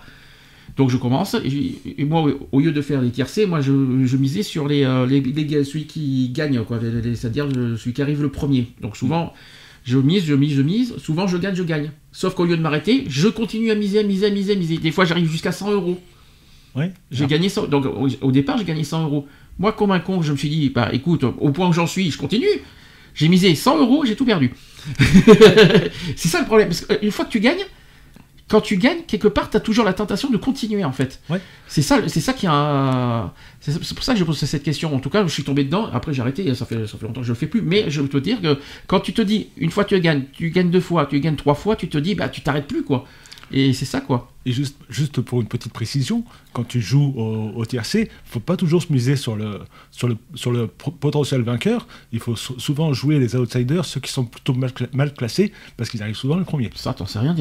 Donc 0.77 0.91
je 0.91 0.97
commence, 0.99 1.35
et, 1.45 2.05
moi, 2.05 2.31
au 2.53 2.61
lieu 2.61 2.71
de 2.71 2.81
faire 2.83 3.01
les 3.03 3.11
tiercés, 3.11 3.45
moi 3.47 3.61
je, 3.61 3.73
je 4.05 4.17
misais 4.17 4.43
sur 4.43 4.69
les, 4.69 4.85
euh, 4.85 5.05
les, 5.07 5.21
les 5.21 5.65
celui 5.65 5.85
qui 5.87 6.29
gagne, 6.31 6.63
quoi, 6.65 6.79
c'est-à-dire 7.15 7.49
celui 7.77 7.93
qui 7.93 8.01
arrive 8.03 8.23
le 8.23 8.29
premier. 8.31 8.69
Donc 8.81 8.97
souvent, 8.97 9.33
je 9.85 9.99
mise, 9.99 10.25
je 10.25 10.35
mise, 10.35 10.55
je 10.55 10.63
mise, 10.63 10.97
souvent 10.99 11.27
je 11.27 11.39
gagne, 11.39 11.55
je 11.55 11.63
gagne. 11.65 11.91
Sauf 12.13 12.35
qu'au 12.35 12.45
lieu 12.45 12.57
de 12.57 12.63
m'arrêter, 12.63 13.05
je 13.09 13.29
continue 13.29 13.71
à 13.71 13.75
miser, 13.75 14.01
à 14.01 14.03
miser, 14.03 14.27
à 14.27 14.31
miser, 14.31 14.53
à 14.53 14.57
miser. 14.57 14.77
Des 14.79 14.91
fois 14.93 15.05
j'arrive 15.07 15.31
jusqu'à 15.31 15.53
100 15.53 15.73
euros. 15.73 15.99
Ouais. 16.77 16.93
J'ai 17.11 17.27
gagné 17.27 17.49
100, 17.49 17.67
donc 17.67 17.87
au, 17.87 18.09
au 18.21 18.31
départ 18.33 18.57
j'ai 18.59 18.65
gagné 18.65 18.85
100 18.85 19.03
euros. 19.05 19.27
Moi 19.61 19.73
comme 19.73 19.93
un 19.93 20.01
con, 20.01 20.23
je 20.23 20.33
me 20.33 20.37
suis 20.37 20.49
dit, 20.49 20.71
bah 20.71 20.89
écoute, 20.93 21.23
au 21.23 21.51
point 21.51 21.69
où 21.69 21.73
j'en 21.73 21.87
suis, 21.87 22.11
je 22.11 22.19
continue. 22.19 22.49
J'ai 23.15 23.29
misé 23.29 23.55
100 23.55 23.79
euros, 23.79 24.05
j'ai 24.05 24.17
tout 24.17 24.25
perdu. 24.25 24.53
c'est 26.17 26.29
ça 26.29 26.41
le 26.41 26.47
problème, 26.47 26.69
parce 26.69 26.87
qu'une 26.87 27.11
fois 27.11 27.27
que 27.27 27.31
tu 27.31 27.41
gagnes, 27.41 27.65
quand 28.51 28.61
tu 28.61 28.79
gagnes, 28.79 29.03
quelque 29.07 29.29
part, 29.29 29.49
tu 29.49 29.57
as 29.57 29.61
toujours 29.61 29.85
la 29.85 29.93
tentation 29.93 30.29
de 30.29 30.37
continuer 30.37 30.85
en 30.85 30.91
fait. 30.91 31.21
Ouais. 31.31 31.41
C'est 31.69 31.83
ça, 31.83 32.01
c'est 32.09 32.21
ça 32.21 32.33
qui 32.33 32.47
a. 32.49 33.33
C'est 33.61 33.73
c'est 33.73 33.95
pour 33.95 34.03
ça 34.03 34.15
que 34.15 34.19
je 34.19 34.25
pose 34.25 34.39
cette 34.39 34.63
question. 34.65 34.93
En 34.95 34.99
tout 34.99 35.09
cas, 35.09 35.23
je 35.23 35.29
suis 35.29 35.45
tombé 35.45 35.63
dedans. 35.63 35.89
Après, 35.93 36.13
j'ai 36.13 36.21
arrêté. 36.21 36.53
Ça 36.55 36.67
fait, 36.67 36.87
ça 36.87 36.99
fait 36.99 37.07
longtemps 37.07 37.21
que 37.21 37.27
je 37.27 37.33
le 37.33 37.39
fais 37.39 37.47
plus. 37.47 37.63
Mais 37.63 37.91
je 37.91 38.01
peux 38.01 38.09
te 38.09 38.25
dire 38.25 38.41
que 38.41 38.59
quand 38.89 38.99
tu 38.99 39.13
te 39.13 39.23
dis, 39.23 39.49
une 39.57 39.71
fois 39.71 39.85
tu 39.85 40.01
gagnes, 40.01 40.25
tu 40.33 40.51
gagnes 40.51 40.71
deux 40.71 40.81
fois, 40.81 41.07
tu 41.07 41.21
gagnes 41.21 41.37
trois 41.37 41.55
fois, 41.55 41.77
tu 41.77 41.89
te 41.89 41.99
dis, 41.99 42.17
bah 42.17 42.29
tu 42.29 42.41
t'arrêtes 42.41 42.67
plus 42.67 42.83
quoi. 42.83 43.07
Et 43.53 43.73
c'est 43.73 43.85
ça 43.85 44.01
quoi. 44.01 44.29
Et 44.47 44.53
juste, 44.53 44.77
juste 44.89 45.21
pour 45.21 45.43
une 45.43 45.49
petite 45.49 45.73
précision, 45.73 46.25
quand 46.55 46.65
tu 46.65 46.81
joues 46.81 47.13
au, 47.17 47.53
au 47.55 47.67
tiercé, 47.67 48.09
il 48.11 48.31
faut 48.31 48.41
pas 48.41 48.57
toujours 48.57 48.83
se 48.83 48.91
miser 48.91 49.17
sur 49.17 49.37
le, 49.37 49.59
sur 49.91 50.09
le, 50.09 50.17
sur 50.35 50.51
le 50.51 50.67
potentiel 50.67 51.43
vainqueur. 51.43 51.87
Il 52.13 52.21
faut 52.21 52.37
sou- 52.37 52.59
souvent 52.59 52.93
jouer 52.95 53.19
les 53.19 53.37
outsiders, 53.37 53.85
ceux 53.85 54.01
qui 54.01 54.11
sont 54.11 54.25
plutôt 54.25 54.55
mal, 54.55 54.71
cla- 54.71 54.89
mal 54.95 55.13
classés, 55.13 55.53
parce 55.77 55.91
qu'ils 55.91 56.03
arrivent 56.03 56.17
souvent 56.17 56.37
le 56.37 56.45
premier. 56.45 56.71
Ça, 56.75 56.95
t'en 56.95 57.05
sais 57.05 57.19
rien. 57.19 57.35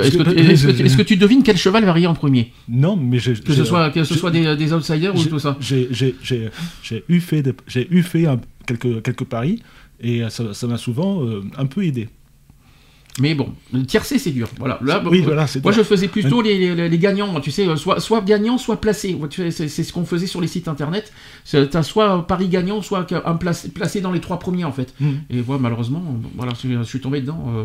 Est-ce 0.00 0.16
que, 0.18 0.22
tu- 0.22 0.38
que, 0.66 0.72
tu- 0.76 0.82
est-ce 0.86 0.96
que 0.96 1.02
tu 1.02 1.16
devines 1.16 1.42
quel 1.42 1.56
cheval 1.56 1.84
va 1.84 1.92
rire 1.92 2.10
en 2.10 2.14
premier? 2.14 2.52
Non, 2.68 2.94
mais 2.96 3.18
Que 3.42 3.52
ce 3.52 3.64
soit, 3.64 3.90
que 3.90 4.04
ce 4.04 4.14
soit 4.14 4.30
des, 4.30 4.56
des 4.56 4.72
outsiders 4.72 5.12
ou 5.14 5.18
tout 5.30 5.38
ça. 5.40 5.56
J'ai, 5.60 5.88
eu 7.08 7.20
fait, 7.20 7.42
des- 7.42 7.54
eu 7.90 8.02
fait 8.04 8.26
un- 8.26 8.40
quelques, 8.66 9.02
quelques 9.02 9.24
paris, 9.24 9.60
et 10.00 10.22
ça, 10.30 10.54
ça 10.54 10.66
m'a 10.68 10.76
souvent 10.78 11.24
euh, 11.24 11.42
un 11.56 11.66
peu 11.66 11.84
aidé. 11.84 12.08
Mais 13.20 13.36
bon, 13.36 13.52
le 13.72 13.84
tiercé 13.86 14.18
c'est 14.18 14.32
dur. 14.32 14.48
Voilà. 14.58 14.78
Là, 14.82 15.00
oui, 15.08 15.20
voilà, 15.20 15.46
Moi, 15.62 15.70
je 15.70 15.82
faisais 15.82 16.08
plutôt 16.08 16.42
les, 16.42 16.74
les- 16.74 16.88
les 16.88 16.98
gagnants, 16.98 17.40
tu 17.40 17.52
sais, 17.52 17.64
soit, 17.76 18.00
soit 18.00 18.20
gagnant, 18.22 18.58
soit 18.58 18.80
placé. 18.80 19.16
Tu 19.30 19.50
sais, 19.52 19.68
C'est 19.68 19.84
ce 19.84 19.92
qu'on 19.92 20.04
faisait 20.04 20.26
sur 20.26 20.40
les 20.40 20.48
sites 20.48 20.66
internet. 20.66 21.12
T'as 21.70 21.82
soit 21.84 22.26
Paris 22.26 22.48
gagnant, 22.48 22.82
soit 22.82 23.06
un 23.24 23.34
placé, 23.36 23.68
placé 23.68 24.00
dans 24.00 24.10
les 24.10 24.20
trois 24.20 24.40
premiers, 24.40 24.64
en 24.64 24.72
fait. 24.72 24.94
Mhm. 24.98 25.20
Et 25.30 25.40
voilà, 25.42 25.62
malheureusement, 25.62 26.02
voilà, 26.36 26.52
je, 26.60 26.82
suis 26.82 27.00
tombé 27.00 27.20
dedans. 27.20 27.44
euh. 27.54 27.64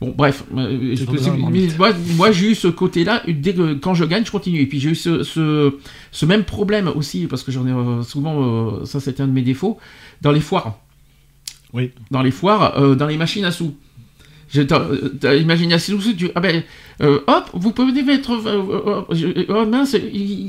Bon, 0.00 0.12
bref. 0.16 0.44
euh, 0.56 0.94
je- 0.96 1.04
mais 1.10 1.38
marmite. 1.38 1.78
moi, 1.78 1.90
moi, 2.16 2.32
j'ai 2.32 2.50
eu 2.50 2.54
ce 2.56 2.66
côté-là. 2.68 3.22
Dès 3.28 3.54
que 3.54 3.74
quand 3.74 3.94
je 3.94 4.04
gagne, 4.04 4.24
je 4.24 4.30
continue. 4.32 4.60
Et 4.60 4.66
puis, 4.66 4.80
j'ai 4.80 4.90
eu 4.90 4.94
ce, 4.96 5.22
ce, 5.22 5.74
ce 6.10 6.26
même 6.26 6.42
problème 6.44 6.88
aussi, 6.94 7.26
parce 7.26 7.42
que 7.44 7.52
j'en 7.52 7.64
ai 7.66 7.70
euh, 7.72 8.02
souvent, 8.02 8.42
euh, 8.80 8.84
ça 8.86 8.98
c'était 9.00 9.22
un 9.22 9.28
de 9.28 9.32
mes 9.32 9.42
défauts, 9.42 9.78
dans 10.20 10.32
les 10.32 10.40
foires. 10.40 10.78
Oui. 11.72 11.90
Dans 12.10 12.22
les 12.22 12.30
foires, 12.30 12.76
euh, 12.80 12.94
dans 12.94 13.06
les 13.06 13.16
machines 13.16 13.44
à 13.44 13.50
sous. 13.52 13.74
Imaginé 14.54 15.74
à 15.74 15.78
sous, 15.78 15.98
tu, 16.14 16.30
ah 16.34 16.40
ben, 16.40 16.62
euh, 17.02 17.20
hop, 17.26 17.50
vous 17.54 17.72
pouvez 17.72 18.02
mettre, 18.02 18.32
euh, 18.32 19.04
euh, 19.10 19.14
euh, 19.14 19.44
oh 19.48 19.66
mince, 19.66 19.94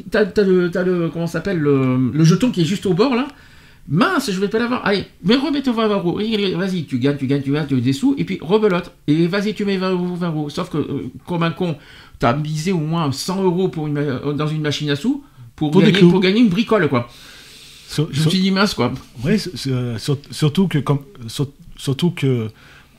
t'as 0.09 0.23
le, 0.43 0.67
le, 0.69 1.09
comment 1.09 1.27
s'appelle, 1.27 1.59
le, 1.59 2.11
le 2.13 2.23
jeton 2.23 2.51
qui 2.51 2.61
est 2.61 2.65
juste 2.65 2.85
au 2.85 2.93
bord 2.93 3.15
là. 3.15 3.27
Mince, 3.91 4.29
je 4.31 4.39
vais 4.39 4.47
pas 4.49 4.59
l'avoir. 4.59 4.85
Allez, 4.85 5.03
mais 5.23 5.35
remettez 5.35 5.71
20 5.71 5.87
euros. 5.89 6.19
Vas-y, 6.55 6.85
tu 6.85 6.99
gagnes, 6.99 7.17
tu 7.17 7.25
gagnes, 7.25 7.41
tu 7.41 7.51
gagnes, 7.51 7.65
tu 7.65 7.75
as 7.75 7.79
des 7.79 7.93
sous, 7.93 8.13
et 8.19 8.23
puis 8.23 8.37
rebelote. 8.39 8.91
Et 9.07 9.25
vas-y, 9.25 9.55
tu 9.55 9.65
mets 9.65 9.77
20 9.77 9.91
euros, 9.91 10.15
20 10.15 10.27
euros. 10.29 10.49
Sauf 10.51 10.69
que, 10.69 10.77
comme 11.25 11.41
un 11.41 11.49
con, 11.49 11.75
t'as 12.19 12.35
misé 12.35 12.71
au 12.71 12.77
moins 12.77 13.11
100 13.11 13.43
euros 13.43 13.67
pour 13.69 13.87
une, 13.87 14.19
dans 14.35 14.45
une 14.47 14.61
machine 14.61 14.91
à 14.91 14.95
sous 14.95 15.23
pour, 15.55 15.71
gagner, 15.81 15.99
pour 16.11 16.19
gagner 16.19 16.39
une 16.39 16.49
bricole, 16.49 16.87
quoi. 16.87 17.09
Je 17.95 18.03
me 18.03 18.13
sur- 18.13 18.29
suis 18.29 18.39
dit, 18.41 18.51
mince, 18.51 18.75
quoi. 18.75 18.91
Oui, 19.25 19.37
surtout 20.29 20.67
que 20.67 20.77
comme, 20.77 20.99
sur- 21.27 21.49
surtout 21.75 22.11
que 22.11 22.47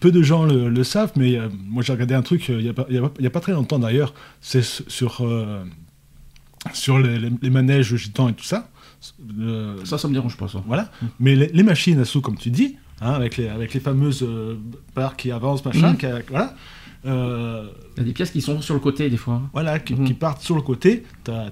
peu 0.01 0.11
de 0.11 0.23
gens 0.23 0.45
le, 0.45 0.69
le 0.69 0.85
savent, 0.85 1.13
mais 1.17 1.37
euh, 1.39 1.49
moi 1.69 1.83
j'ai 1.83 1.93
regardé 1.93 2.15
un 2.15 2.23
truc 2.23 2.49
euh, 2.51 2.59
il 2.59 2.65
n'y 2.65 2.69
a, 2.71 2.73
pas- 2.75 2.87
a 2.91 3.27
a 3.39 3.41
très 3.41 3.53
longtemps 3.53 3.79
d'ailleurs, 3.79 4.15
c'est 4.41 4.63
sur, 4.65 5.21
euh, 5.21 5.63
sur 6.73 6.99
les, 6.99 7.19
les- 7.19 7.31
les 7.43 7.51
manèges 7.51 7.95
gitans 7.97 8.29
et 8.29 8.33
tout 8.35 8.45
ça. 8.45 8.69
euh, 9.41 9.77
Ça, 9.85 9.99
ça 9.99 10.09
me 10.09 10.13
dérange 10.15 10.37
pas, 10.37 10.49
ça. 10.49 10.63
voilà. 10.67 10.91
Mais 11.19 11.35
les, 11.37 11.49
les 11.49 11.63
machines 11.63 11.99
à 12.01 12.05
sous, 12.05 12.21
comme 12.21 12.37
tu 12.37 12.51
dis, 12.51 12.77
hein, 13.01 13.13
avec, 13.13 13.37
les, 13.37 13.49
avec 13.49 13.73
les 13.75 13.81
fameuses 13.81 14.23
euh, 14.23 14.57
barres 14.95 15.17
qui 15.17 15.31
avancent, 15.31 15.65
machin, 15.65 15.95
qui 15.97 16.07
a- 16.07 16.21
voilà, 16.29 16.55
euh, 17.07 17.67
Il 17.97 18.01
y 18.01 18.03
a 18.03 18.05
des 18.05 18.13
pièces 18.13 18.31
qui 18.31 18.41
sont 18.43 18.61
sur 18.61 18.75
le 18.75 18.81
côté, 18.81 19.09
des 19.09 19.17
fois. 19.17 19.41
voilà, 19.55 19.79
qui, 19.79 19.95
Mhm. 19.95 20.07
qui 20.07 20.15
partent 20.15 20.43
sur 20.43 20.55
le 20.55 20.61
côté, 20.63 21.05
tu 21.25 21.31
as, 21.31 21.51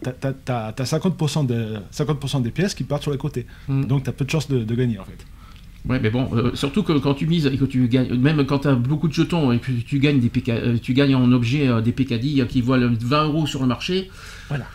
50%, 0.85 1.45
de, 1.47 1.77
50 1.91 2.43
des 2.43 2.51
pièces 2.51 2.75
qui 2.75 2.85
partent 2.85 3.03
sur 3.03 3.13
les 3.13 3.19
côtés. 3.19 3.47
Mhm. 3.69 3.87
Donc 3.87 4.05
tu 4.05 4.11
as 4.11 4.13
peu 4.13 4.25
de 4.27 4.31
chances 4.31 4.49
de, 4.49 4.63
de 4.65 4.75
gagner 4.75 4.99
en 4.99 5.05
fait. 5.05 5.25
Ouais, 5.89 6.01
mais 6.01 6.11
bon, 6.11 6.29
euh, 6.35 6.51
surtout 6.55 6.83
que 6.83 6.93
quand 6.99 7.15
tu 7.15 7.27
mises 7.27 7.47
et 7.47 7.57
que 7.57 7.65
tu 7.65 7.89
gagnes, 7.89 8.13
même 8.15 8.45
quand 8.45 8.61
tu 8.61 8.69
as 8.69 8.75
beaucoup 8.75 9.09
de 9.09 9.13
jetons 9.13 9.53
et 9.53 9.59
que 9.59 9.71
tu 9.73 9.99
gagnes 10.01 10.21
des 10.21 10.29
PK, 10.29 10.49
euh, 10.51 10.77
tu 10.83 10.93
gagnes 10.93 11.15
en 11.15 11.31
objet 11.33 11.69
euh, 11.69 11.81
des 11.81 11.93
PKD 11.93 12.45
qui 12.49 12.61
valent 12.61 12.91
20 13.01 13.25
euros 13.27 13.47
sur 13.47 13.61
le 13.61 13.67
marché. 13.67 14.11
Voilà. 14.49 14.67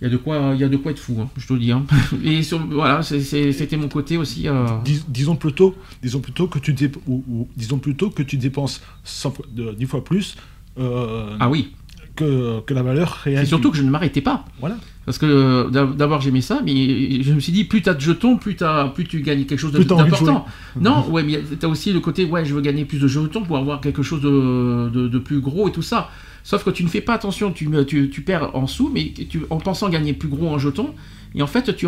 Il 0.00 0.04
y 0.04 0.06
a 0.06 0.10
de 0.10 0.16
quoi, 0.16 0.52
il 0.54 0.60
y 0.60 0.64
a 0.64 0.68
de 0.68 0.76
quoi 0.76 0.92
être 0.92 1.00
fou, 1.00 1.18
hein, 1.20 1.28
je 1.36 1.44
te 1.46 1.52
le 1.54 1.58
dis. 1.58 1.72
hein. 1.72 1.84
Et 2.24 2.44
sur- 2.44 2.64
voilà, 2.66 3.02
c'était 3.02 3.76
mon 3.76 3.88
côté 3.88 4.16
aussi. 4.16 4.46
euh, 4.46 4.66
Dis- 4.84 5.02
disons 5.08 5.34
plutôt, 5.34 5.74
disons 6.02 6.20
plutôt 6.20 6.46
que 6.46 6.60
tu 6.60 6.72
dép- 6.72 6.98
ou, 7.08 7.24
ou 7.28 7.48
disons 7.56 7.78
plutôt 7.78 8.10
que 8.10 8.22
tu 8.22 8.36
dépenses 8.36 8.80
100 9.02 9.32
fois- 9.32 9.46
de- 9.50 9.72
10 9.72 9.86
fois 9.86 10.04
plus 10.04 10.36
euh, 10.78 11.34
Ah 11.40 11.48
oui. 11.50 11.72
que, 12.14 12.60
que 12.60 12.74
la 12.74 12.84
valeur 12.84 13.10
réelle. 13.24 13.42
Et 13.42 13.46
surtout 13.46 13.72
que 13.72 13.76
je 13.76 13.82
ne 13.82 13.90
m'arrêtais 13.90 14.20
pas. 14.20 14.44
Voilà. 14.60 14.76
Parce 15.08 15.16
que 15.16 15.24
euh, 15.24 15.70
d'ab- 15.70 15.96
d'abord 15.96 16.20
j'aimais 16.20 16.42
ça, 16.42 16.60
mais 16.62 17.22
je 17.22 17.32
me 17.32 17.40
suis 17.40 17.50
dit 17.50 17.64
plus 17.64 17.80
t'as 17.80 17.94
de 17.94 18.00
jetons, 18.00 18.36
plus, 18.36 18.56
t'as- 18.56 18.88
plus 18.88 19.04
tu 19.04 19.22
gagnes 19.22 19.46
quelque 19.46 19.58
chose 19.58 19.72
d'important. 19.96 20.44
Non, 20.78 21.08
ouais, 21.10 21.22
mais 21.22 21.40
t'as 21.58 21.66
aussi 21.68 21.94
le 21.94 22.00
côté 22.00 22.26
ouais, 22.26 22.44
je 22.44 22.52
veux 22.54 22.60
gagner 22.60 22.84
plus 22.84 22.98
de 22.98 23.08
jetons 23.08 23.42
pour 23.42 23.56
avoir 23.56 23.80
quelque 23.80 24.02
chose 24.02 24.20
de, 24.20 24.90
de- 24.90 25.08
de 25.08 25.18
plus 25.18 25.40
gros 25.40 25.66
et 25.66 25.72
tout 25.72 25.80
ça. 25.80 26.10
Sauf 26.44 26.62
que 26.62 26.68
tu 26.70 26.84
ne 26.84 26.88
fais 26.88 27.00
pas 27.00 27.14
attention, 27.14 27.52
tu, 27.52 27.68
tu, 27.86 28.10
tu 28.10 28.20
perds 28.20 28.50
en 28.54 28.66
sous, 28.66 28.90
mais 28.92 29.12
tu, 29.30 29.42
en 29.48 29.56
pensant 29.58 29.88
gagner 29.88 30.12
plus 30.12 30.28
gros 30.28 30.48
en 30.50 30.58
jetons. 30.58 30.94
Et 31.34 31.42
en 31.42 31.46
fait, 31.46 31.74
tu, 31.76 31.86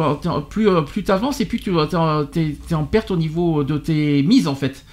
plus, 0.50 0.68
euh, 0.68 0.80
plus 0.82 1.02
tu 1.02 1.10
avances 1.10 1.40
et 1.40 1.46
plus 1.46 1.58
tu 1.60 1.70
es, 1.70 2.74
en 2.74 2.84
perte 2.84 3.10
au 3.10 3.16
niveau 3.16 3.64
de 3.64 3.76
tes 3.78 4.22
mises 4.22 4.46
en 4.48 4.54
fait. 4.54 4.84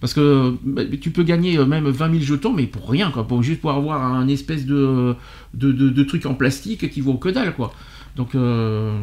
Parce 0.00 0.14
que 0.14 0.56
bah, 0.64 0.82
tu 1.00 1.10
peux 1.10 1.22
gagner 1.22 1.58
euh, 1.58 1.66
même 1.66 1.86
20 1.88 2.10
000 2.12 2.22
jetons, 2.24 2.52
mais 2.52 2.66
pour 2.66 2.88
rien, 2.88 3.10
quoi, 3.10 3.26
pour, 3.28 3.42
juste 3.42 3.60
pour 3.60 3.70
avoir 3.72 4.02
un 4.02 4.26
espèce 4.28 4.64
de, 4.66 5.14
de, 5.54 5.72
de, 5.72 5.90
de 5.90 6.02
truc 6.04 6.24
en 6.26 6.34
plastique 6.34 6.90
qui 6.90 7.00
vaut 7.02 7.14
que 7.18 7.28
dalle, 7.28 7.54
quoi. 7.54 7.72
Donc, 8.16 8.34
euh, 8.34 8.98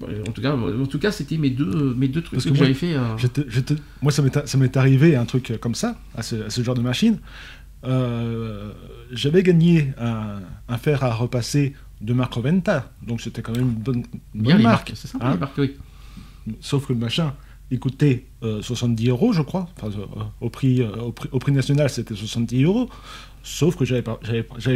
bah, 0.00 0.06
en 0.28 0.30
tout 0.30 0.40
cas, 0.42 0.54
en 0.54 0.86
tout 0.86 0.98
cas, 0.98 1.10
c'était 1.10 1.36
mes 1.38 1.50
deux, 1.50 1.94
mes 1.96 2.06
deux 2.08 2.20
trucs 2.22 2.34
Parce 2.34 2.44
que, 2.50 2.54
j'avais 2.54 2.74
fait. 2.74 2.94
euh, 2.94 3.16
moi, 4.02 4.12
ça 4.12 4.22
m'est 4.22 4.46
ça 4.46 4.58
m'est 4.58 4.76
arrivé 4.76 5.16
un 5.16 5.24
truc 5.24 5.54
comme 5.60 5.74
ça, 5.74 5.96
à 6.14 6.22
ce, 6.22 6.36
à 6.46 6.50
ce 6.50 6.62
genre 6.62 6.74
de 6.76 6.82
machine. 6.82 7.18
Euh, 7.84 8.70
J'avais 9.10 9.42
gagné 9.42 9.92
un, 9.98 10.40
un 10.68 10.78
fer 10.78 11.02
à 11.02 11.12
repasser 11.12 11.74
de 12.00 12.12
marque 12.12 12.34
Roventa, 12.34 12.92
donc 13.06 13.20
c'était 13.20 13.42
quand 13.42 13.52
même 13.52 13.62
une 13.68 13.74
bonne, 13.74 14.02
une 14.34 14.42
bien 14.42 14.52
bonne 14.52 14.58
les 14.58 14.62
marque. 14.62 14.90
marques, 14.90 14.96
sympa 14.96 15.26
hein. 15.30 15.36
marques, 15.36 15.58
oui. 15.58 15.72
Sauf 16.60 16.86
que 16.86 16.92
le 16.92 16.98
machin, 16.98 17.34
il 17.72 17.80
coûtait 17.80 18.26
euh, 18.44 18.62
70 18.62 19.08
euros, 19.08 19.32
je 19.32 19.42
crois. 19.42 19.66
Enfin, 19.76 19.88
euh, 19.98 20.04
au, 20.40 20.50
prix, 20.50 20.80
euh, 20.82 20.94
au, 21.06 21.10
prix, 21.12 21.28
au 21.32 21.38
prix 21.40 21.50
national, 21.52 21.88
c'était 21.90 22.14
70 22.14 22.62
euros. 22.64 22.88
Sauf 23.44 23.74
que 23.76 23.84
j'avais 23.84 24.02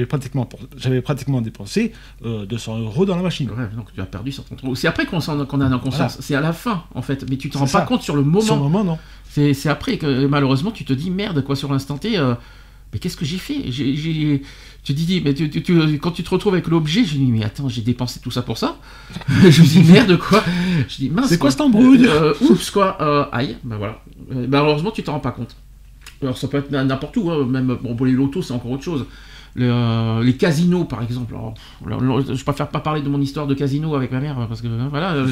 pratiquement, 0.07 0.49
j'avais 0.77 1.01
pratiquement 1.01 1.41
dépensé 1.41 1.93
euh, 2.25 2.47
200 2.47 2.79
euros 2.81 3.05
dans 3.07 3.15
la 3.15 3.23
machine. 3.23 3.49
Ouais, 3.51 3.69
donc 3.77 3.93
tu 3.95 4.01
as 4.01 4.07
perdu 4.07 4.33
130 4.33 4.65
euros. 4.65 4.75
C'est 4.75 4.89
après 4.89 5.07
qu'on 5.07 5.21
s'en- 5.21 5.47
qu'on 5.47 5.61
a 5.61 5.69
dans 5.69 5.79
conscience. 5.79 6.17
C'est 6.21 6.35
à 6.35 6.41
la 6.41 6.53
fin, 6.53 6.83
en 6.95 7.03
fait. 7.03 7.25
Mais 7.31 7.37
tu 7.37 7.49
te 7.49 7.57
rends 7.59 7.67
pas 7.69 7.83
compte 7.83 8.03
sur 8.03 8.17
le 8.17 8.23
moment. 8.23 8.41
Sur 8.41 8.57
le 8.57 8.63
moment, 8.63 8.83
non. 8.83 8.99
C'est 9.29 9.55
c'est 9.55 9.69
après 9.69 9.99
que 9.99 10.27
malheureusement 10.27 10.73
tu 10.73 10.85
te 10.85 10.93
dis 10.93 11.11
merde 11.11 11.45
quoi 11.45 11.55
sur 11.55 11.71
l'instant 11.71 11.97
T. 11.99 12.19
euh, 12.87 12.91
mais 12.93 12.99
qu'est-ce 12.99 13.17
que 13.17 13.25
j'ai 13.25 13.39
fait 13.39 13.55
Tu 14.85 14.95
te 14.95 14.99
dis, 15.01 15.21
mais 15.25 15.35
tu- 15.35 15.51
tu- 15.51 15.63
tu- 15.63 15.99
quand 15.99 16.13
tu 16.13 16.23
te 16.23 16.31
retrouves 16.31 16.55
avec 16.55 16.69
l'objet, 16.69 17.05
je 17.05 17.15
dis, 17.15 17.27
mais 17.27 17.45
attends, 17.45 17.69
j'ai 17.69 17.83
dépensé 17.83 18.21
tout 18.21 18.31
ça 18.31 18.43
pour 18.43 18.57
ça 18.59 18.79
Je 19.29 19.63
me 19.63 19.67
dis, 19.67 19.83
merde 19.83 20.17
quoi 20.19 20.43
Je 20.89 20.97
dis, 20.97 21.11
mince. 21.11 21.29
C'est 21.29 21.39
quoi 21.39 21.51
cette 21.51 21.61
embrouille 21.61 22.07
Euh, 22.07 22.33
Oups 22.41 22.71
quoi, 22.71 22.97
euh, 23.01 23.25
aïe, 23.33 23.57
ben 23.65 23.77
voilà. 23.77 24.03
Euh, 24.31 24.47
ben, 24.47 24.61
malheureusement, 24.63 24.91
tu 24.93 25.03
t'en 25.03 25.13
rends 25.13 25.21
pas 25.21 25.33
compte. 25.33 25.57
Alors 26.23 26.39
ça 26.39 26.49
peut 26.49 26.57
être 26.59 26.71
n'importe 26.71 27.17
où, 27.19 27.31
hein, 27.31 27.45
même 27.47 27.77
bon, 27.83 27.95
pour 27.95 28.07
les 28.07 28.13
lotos, 28.13 28.41
c'est 28.43 28.55
encore 28.55 28.71
autre 28.71 28.85
chose. 28.85 29.05
Euh, 29.59 30.23
les 30.23 30.35
casinos, 30.35 30.85
par 30.85 31.03
exemple. 31.03 31.35
Je 31.85 32.43
préfère 32.43 32.69
pas 32.69 32.81
parler 32.81 33.03
de 33.03 33.09
mon 33.09 33.21
histoire 33.21 33.47
de 33.47 33.55
casino 33.55 33.95
avec 33.95 34.13
ma 34.13 34.21
mère 34.21 34.47
parce 34.49 34.61
que 34.61 34.67
hein, 34.67 34.89
voilà, 34.91 35.15
euh, 35.15 35.27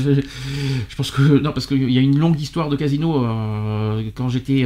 je, 0.88 0.96
pense 0.96 1.10
que 1.10 1.38
non 1.40 1.52
parce 1.52 1.66
qu'il 1.66 1.90
y 1.90 1.98
a 1.98 2.00
une 2.00 2.18
longue 2.18 2.40
histoire 2.40 2.68
de 2.68 2.76
casino 2.76 3.24
euh, 3.24 4.02
quand 4.14 4.28
j'étais, 4.28 4.62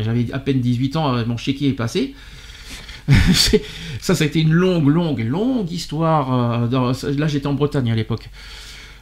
j'avais 0.00 0.32
à 0.32 0.38
peine 0.38 0.60
18 0.60 0.96
ans, 0.96 1.26
mon 1.26 1.36
chéquier 1.36 1.68
est 1.68 1.72
passé. 1.74 2.14
Ça, 4.00 4.14
ça 4.14 4.24
a 4.24 4.26
été 4.26 4.40
une 4.40 4.52
longue, 4.52 4.86
longue, 4.86 5.20
longue 5.20 5.72
histoire. 5.72 6.68
dans- 6.68 6.92
là, 6.92 7.26
j'étais 7.26 7.46
en 7.46 7.54
Bretagne 7.54 7.90
à 7.90 7.94
l'époque. 7.94 8.28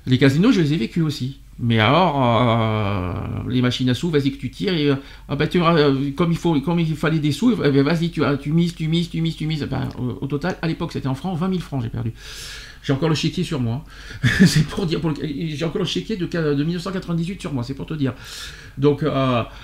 Les 0.07 0.17
casinos, 0.17 0.53
je 0.53 0.61
les 0.61 0.73
ai 0.73 0.77
vécus 0.77 1.03
aussi. 1.03 1.39
Mais 1.59 1.79
alors, 1.79 2.23
euh, 2.23 3.49
les 3.49 3.63
machines 3.63 3.89
à 3.89 3.95
sous, 3.95 4.11
vas-y 4.11 4.31
que 4.31 4.37
tu 4.37 4.51
tires 4.51 4.75
et 4.75 4.91
euh, 4.91 4.97
ah 5.29 5.37
bah, 5.37 5.47
tu, 5.47 5.63
euh, 5.63 6.11
comme 6.15 6.31
il 6.31 6.37
faut, 6.37 6.61
comme 6.61 6.79
il 6.79 6.95
fallait 6.95 7.19
des 7.19 7.33
sous, 7.33 7.53
eh 7.53 7.71
ben, 7.71 7.83
vas-y 7.83 8.11
tu, 8.11 8.21
tu 8.43 8.53
mises, 8.53 8.75
tu 8.75 8.89
mises, 8.89 9.09
tu 9.09 9.23
mises, 9.23 9.37
tu 9.37 9.47
mises. 9.47 9.63
Ben, 9.63 9.89
au, 9.99 10.27
total, 10.27 10.59
à 10.61 10.67
l'époque, 10.67 10.93
c'était 10.93 11.09
en 11.09 11.15
francs, 11.15 11.39
20 11.39 11.49
000 11.49 11.61
francs, 11.61 11.83
j'ai 11.83 11.89
perdu. 11.89 12.13
J'ai 12.83 12.93
encore 12.93 13.09
le 13.09 13.15
chéquier 13.15 13.43
sur 13.43 13.59
moi. 13.59 13.85
c'est 14.45 14.67
pour 14.67 14.85
dire, 14.85 15.01
j'ai 15.23 15.65
encore 15.65 15.81
le 15.81 15.87
chéquier 15.87 16.17
de, 16.17 16.27
de 16.27 16.63
1998 16.63 17.41
sur 17.41 17.53
moi, 17.53 17.65
c'est 17.65 17.75
pour 17.75 17.87
te 17.87 17.95
dire. 17.95 18.13
Donc, 18.77 19.03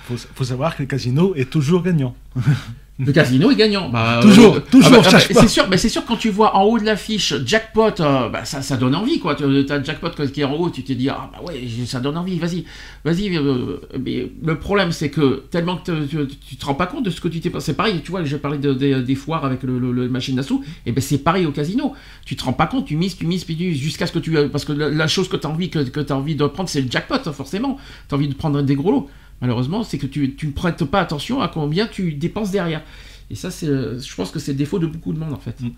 faut 0.07 0.43
savoir 0.43 0.75
que 0.75 0.81
le 0.81 0.87
casino 0.87 1.35
est 1.35 1.49
toujours 1.49 1.83
gagnant. 1.83 2.15
le 2.99 3.11
casino 3.11 3.49
est 3.49 3.55
gagnant. 3.55 3.89
Bah, 3.89 4.19
Toujours, 4.21 4.55
euh, 4.55 4.59
toujours, 4.69 4.91
ah 4.93 4.97
bah, 5.01 5.07
ah 5.07 5.11
bah, 5.13 5.19
c'est 5.41 5.47
sûr, 5.47 5.67
mais 5.67 5.77
c'est 5.77 5.89
sûr 5.89 6.05
quand 6.05 6.15
tu 6.15 6.29
vois 6.29 6.55
en 6.55 6.63
haut 6.63 6.77
de 6.77 6.83
l'affiche 6.85 7.33
jackpot, 7.43 7.99
euh, 7.99 8.29
bah, 8.29 8.45
ça, 8.45 8.61
ça 8.61 8.77
donne 8.77 8.93
envie 8.93 9.19
quoi. 9.19 9.33
Tu 9.33 9.43
as 9.43 9.83
jackpot 9.83 10.09
qui 10.31 10.41
est 10.41 10.43
en 10.43 10.53
haut, 10.53 10.69
tu 10.69 10.83
te 10.83 10.93
dis 10.93 11.09
ah 11.09 11.29
bah 11.33 11.39
ouais, 11.47 11.63
ça 11.87 11.99
donne 11.99 12.17
envie. 12.17 12.37
Vas-y, 12.37 12.65
vas-y. 13.03 13.35
euh, 13.35 13.77
mais 13.99 14.31
le 14.43 14.59
problème 14.59 14.91
c'est 14.91 15.09
que 15.09 15.43
tellement 15.49 15.77
que 15.77 16.05
tu, 16.05 16.17
tu 16.47 16.55
te 16.55 16.65
rends 16.65 16.75
pas 16.75 16.85
compte 16.85 17.03
de 17.05 17.09
ce 17.09 17.19
que 17.19 17.27
tu 17.27 17.39
t'es 17.39 17.49
passé. 17.49 17.67
C'est 17.71 17.73
pareil, 17.77 18.01
tu 18.03 18.11
vois, 18.11 18.23
je 18.23 18.37
parlais 18.37 18.59
de, 18.59 18.73
des- 18.73 19.01
des 19.01 19.15
foires 19.15 19.43
avec 19.43 19.63
le, 19.63 19.79
le- 19.79 19.91
le 19.91 20.07
machine 20.09 20.35
d'assaut. 20.35 20.61
Et 20.85 20.91
ben 20.91 21.01
c'est 21.01 21.17
pareil 21.17 21.47
au 21.47 21.51
casino. 21.51 21.93
Tu 22.25 22.35
te 22.35 22.43
rends 22.43 22.53
pas 22.53 22.67
compte, 22.67 22.85
tu 22.85 22.95
mises, 22.95 23.17
tu 23.17 23.25
mises, 23.25 23.43
puis 23.43 23.57
tu 23.57 23.73
jusqu'à 23.73 24.05
ce 24.05 24.11
que 24.11 24.19
tu 24.19 24.37
parce 24.49 24.65
que 24.65 24.71
la, 24.73 24.89
la 24.89 25.07
chose 25.07 25.27
que 25.29 25.37
tu 25.37 25.47
as 25.47 25.49
envie 25.49 25.69
que, 25.71 25.79
que 25.79 25.99
as 26.13 26.15
envie 26.15 26.35
de 26.35 26.45
prendre 26.45 26.69
c'est 26.69 26.81
le 26.81 26.91
jackpot 26.91 27.15
hein, 27.25 27.31
forcément. 27.33 27.77
Tu 28.07 28.13
as 28.13 28.17
envie 28.19 28.27
de 28.27 28.35
prendre 28.35 28.61
des 28.61 28.75
gros 28.75 28.91
lots. 28.91 29.09
Malheureusement, 29.41 29.83
c'est 29.83 29.97
que 29.97 30.07
tu, 30.07 30.35
tu 30.35 30.47
ne 30.47 30.51
prêtes 30.51 30.83
pas 30.85 30.99
attention 31.01 31.41
à 31.41 31.47
combien 31.49 31.87
tu 31.87 32.13
dépenses 32.13 32.51
derrière. 32.51 32.81
Et 33.29 33.35
ça, 33.35 33.51
c'est, 33.51 33.67
euh, 33.67 33.99
je 33.99 34.15
pense 34.15 34.31
que 34.31 34.39
c'est 34.39 34.51
le 34.53 34.57
défaut 34.57 34.79
de 34.79 34.87
beaucoup 34.87 35.11
de 35.13 35.19
monde 35.19 35.33
en 35.33 35.39
fait. 35.39 35.59
Mm. 35.61 35.69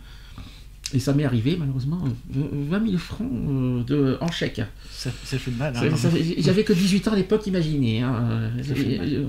Et 0.93 0.99
ça 0.99 1.13
m'est 1.13 1.25
arrivé, 1.25 1.57
malheureusement, 1.59 1.99
euh, 2.37 2.41
20 2.69 2.85
000 2.85 2.97
francs 2.97 3.27
euh, 3.31 3.83
de, 3.83 4.17
en 4.21 4.31
chèque. 4.31 4.61
Ça, 4.91 5.09
ça 5.23 5.37
fait 5.39 5.51
mal. 5.51 5.73
hein. 5.75 5.89
J'avais 6.37 6.63
que 6.63 6.73
18 6.73 7.07
ans 7.07 7.13
à 7.13 7.15
l'époque, 7.15 7.47
imaginez. 7.47 8.01
hein. 8.03 8.13
Euh, 8.61 9.23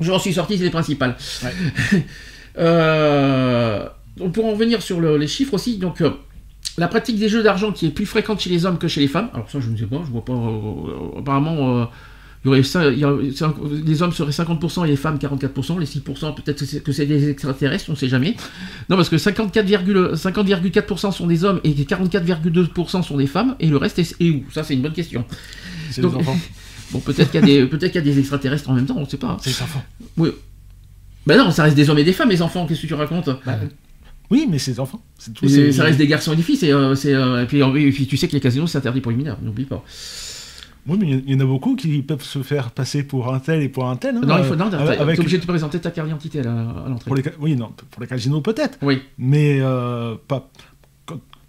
J'en 0.00 0.18
suis 0.18 0.32
sorti, 0.34 0.56
c'est 0.58 0.64
les 0.64 0.70
principales. 0.70 1.16
Ouais. 1.42 2.02
Euh, 2.58 3.86
pour 4.32 4.44
en 4.46 4.50
revenir 4.52 4.82
sur 4.82 5.00
le- 5.00 5.16
les 5.16 5.28
chiffres 5.28 5.54
aussi, 5.54 5.78
donc 5.78 6.00
euh, 6.00 6.10
la 6.78 6.88
pratique 6.88 7.16
des 7.18 7.28
jeux 7.28 7.42
d'argent 7.44 7.70
qui 7.72 7.86
est 7.86 7.90
plus 7.90 8.06
fréquente 8.06 8.40
chez 8.40 8.50
les 8.50 8.66
hommes 8.66 8.76
que 8.78 8.88
chez 8.88 9.00
les 9.00 9.06
femmes. 9.08 9.28
Alors 9.34 9.48
ça, 9.50 9.60
je 9.60 9.70
ne 9.70 9.76
sais 9.76 9.86
pas, 9.86 10.00
je 10.04 10.10
vois 10.10 10.24
pas. 10.24 10.32
euh, 10.32 11.18
apparemment, 11.20 11.78
euh, 11.80 11.84
il 12.44 12.48
y 12.48 12.50
aurait 12.50 12.60
il 12.60 12.98
y 12.98 13.84
les 13.86 14.02
hommes 14.02 14.12
seraient 14.12 14.30
50% 14.32 14.84
et 14.86 14.88
les 14.88 14.96
femmes 14.96 15.18
44%. 15.18 15.78
Les 15.78 15.84
6%, 15.86 16.34
peut-être 16.34 16.64
que 16.82 16.92
c'est- 16.92 17.04
des 17.06 17.28
extraterrestres, 17.28 17.84
on 17.88 17.92
ne 17.92 17.96
sait 17.98 18.08
jamais. 18.08 18.34
Non, 18.88 18.96
parce 18.96 19.08
que 19.10 19.18
54,4% 19.18 20.16
50,4% 20.16 21.12
sont 21.12 21.26
des 21.26 21.44
hommes 21.44 21.60
et 21.64 21.72
44,2% 21.74 23.02
sont 23.02 23.16
des 23.18 23.26
femmes, 23.26 23.56
et 23.60 23.66
le 23.66 23.76
reste 23.76 23.98
est, 23.98 24.14
est 24.20 24.30
où? 24.30 24.44
Ça, 24.52 24.62
c'est 24.64 24.74
une 24.74 24.82
bonne 24.82 24.92
question. 24.94 25.24
C'est 25.90 26.02
les 26.02 26.08
enfants. 26.08 26.38
Bon, 26.92 26.98
peut-être 26.98 27.30
qu'il 27.30 27.38
y, 27.40 27.42
a 27.44 27.46
des- 27.46 27.66
peut-être 27.66 27.92
qu'il 27.92 28.00
y 28.04 28.10
a 28.10 28.12
des 28.12 28.18
extraterrestres 28.18 28.68
en 28.68 28.72
même 28.74 28.84
temps, 28.86 28.96
on 28.96 29.02
ne 29.02 29.08
sait 29.08 29.16
pas. 29.16 29.36
C'est 29.40 29.50
les 29.50 29.62
enfants. 29.62 29.84
Ben 30.16 31.36
non, 31.36 31.50
ça 31.52 31.62
reste 31.62 31.76
des 31.76 31.88
hommes 31.88 31.98
et 31.98 32.04
des 32.04 32.12
femmes, 32.12 32.30
les 32.30 32.42
enfants, 32.42 32.66
qu'est-ce 32.66 32.82
que 32.82 32.86
tu 32.88 32.94
racontes? 32.94 33.28
Bah, 33.46 33.58
oui, 34.30 34.46
mais 34.50 34.58
c'est 34.58 34.72
les 34.72 34.80
enfants. 34.80 35.00
Tout. 35.34 35.44
Et 35.46 35.70
Ça 35.70 35.84
reste 35.84 35.98
des 35.98 36.06
garçons 36.08 36.32
et 36.32 36.36
des 36.36 36.42
filles, 36.42 36.58
euh, 36.72 36.94
euh, 37.04 37.42
et, 37.42 37.46
puis, 37.46 37.62
euh, 37.62 37.74
et 37.76 37.92
puis 37.92 38.06
tu 38.08 38.16
sais 38.16 38.26
que 38.26 38.32
les 38.32 38.40
casinos 38.40 38.66
c'est 38.66 38.78
interdit 38.78 39.00
pour 39.00 39.12
les 39.12 39.18
mineurs, 39.18 39.38
n'oublie 39.42 39.66
pas. 39.66 39.84
Oui, 40.86 40.96
mais 41.00 41.08
il 41.08 41.30
y 41.30 41.34
en 41.36 41.40
a 41.40 41.44
beaucoup 41.44 41.76
qui 41.76 42.00
peuvent 42.02 42.22
se 42.22 42.42
faire 42.42 42.70
passer 42.70 43.02
pour 43.02 43.32
un 43.32 43.38
tel 43.38 43.62
et 43.62 43.68
pour 43.68 43.86
un 43.88 43.96
tel. 43.96 44.16
hein, 44.16 44.20
non, 44.24 44.38
il 44.38 44.44
faut, 44.44 44.56
non, 44.56 44.66
avec- 44.72 45.14
t'es 45.16 45.20
obligé 45.20 45.36
de 45.36 45.42
te 45.42 45.46
présenter 45.46 45.78
ta 45.78 45.90
carte 45.90 46.08
d'identité 46.08 46.40
à, 46.40 46.44
l'entrée. 46.88 47.10
oui, 47.38 47.54
non, 47.56 47.72
pour 47.90 48.00
les 48.02 48.08
casinos 48.08 48.40
peut-être, 48.40 48.78
Oui, 48.82 49.02
mais 49.18 49.58
euh, 49.60 50.14
pas. 50.26 50.50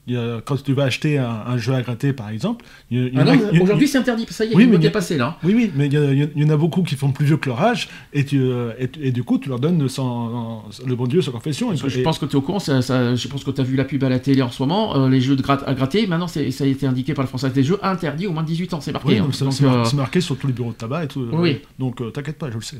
Quand, 0.07 0.61
tu 0.63 0.73
vas 0.73 0.83
acheter 0.83 1.17
un, 1.19 1.43
un 1.47 1.57
jeu 1.57 1.73
à 1.73 1.81
gratter, 1.81 2.11
par 2.11 2.29
exemple, 2.29 2.65
ah 2.91 3.23
aujourd'hui 3.61 3.87
c'est 3.87 3.97
interdit, 3.99 4.25
ça 4.29 4.43
y 4.45 4.51
est, 4.51 4.55
Oui, 4.55 4.67
mais 4.67 4.75
est 4.75 4.79
il 4.81 4.87
a- 4.87 4.91
passé 4.91 5.17
là. 5.17 5.37
Oui, 5.43 5.53
oui, 5.55 5.71
mais 5.75 5.87
il 5.87 6.29
y, 6.35 6.43
en 6.45 6.49
a 6.49 6.57
beaucoup 6.57 6.83
qui 6.83 6.95
font 6.95 7.11
plus 7.11 7.25
vieux 7.25 7.37
que 7.37 7.47
leur 7.49 7.61
âge, 7.61 7.87
et, 8.13 8.25
tu, 8.25 8.39
euh, 8.41 8.73
et, 8.79 8.89
et 9.01 9.11
du 9.11 9.23
coup, 9.23 9.37
tu 9.37 9.47
leur 9.49 9.59
donnes 9.59 9.87
sans, 9.87 10.65
le 10.85 10.95
bon 10.95 11.05
Dieu 11.07 11.21
sans 11.21 11.31
confession. 11.31 11.69
Que 11.75 11.87
je 11.89 12.01
pense 12.01 12.19
que 12.19 12.25
tu 12.25 12.33
es 12.33 12.35
au 12.35 12.41
courant, 12.41 12.59
ça, 12.59 12.81
ça- 12.81 13.15
je 13.15 13.27
pense 13.27 13.43
que 13.43 13.51
tu 13.51 13.61
as 13.61 13.63
vu 13.63 13.75
la 13.75 13.85
pub 13.85 14.03
à 14.03 14.09
la 14.09 14.19
télé 14.19 14.41
en 14.41 14.49
ce 14.51 14.61
moment, 14.61 14.95
euh, 14.97 15.09
les 15.09 15.21
jeux 15.21 15.35
de 15.35 15.41
gratte, 15.41 15.63
à 15.67 15.73
gratter, 15.73 16.07
maintenant 16.07 16.27
ça 16.27 16.39
a 16.39 16.65
été 16.65 16.85
indiqué 16.87 17.13
par 17.13 17.23
la 17.23 17.27
Française 17.27 17.53
des 17.53 17.63
Jeux, 17.63 17.77
interdit 17.83 18.27
au 18.27 18.31
moins 18.31 18.43
de 18.43 18.47
18 18.47 18.73
ans, 18.73 18.81
c'est 18.81 18.91
marqué. 18.91 19.07
Oui, 19.09 19.17
hein. 19.19 19.27
c'est 19.31 19.63
euh, 19.65 19.83
marqué 19.95 20.19
sur 20.19 20.37
tous 20.37 20.47
les 20.47 20.53
bureaux 20.53 20.71
de 20.71 20.75
tabac 20.77 21.05
et 21.05 21.07
tout. 21.07 21.25
Oui. 21.31 21.59
Donc 21.79 22.01
euh, 22.01 22.09
t'inquiète 22.09 22.37
pas, 22.37 22.49
je 22.49 22.55
le 22.55 22.61
sais. 22.61 22.77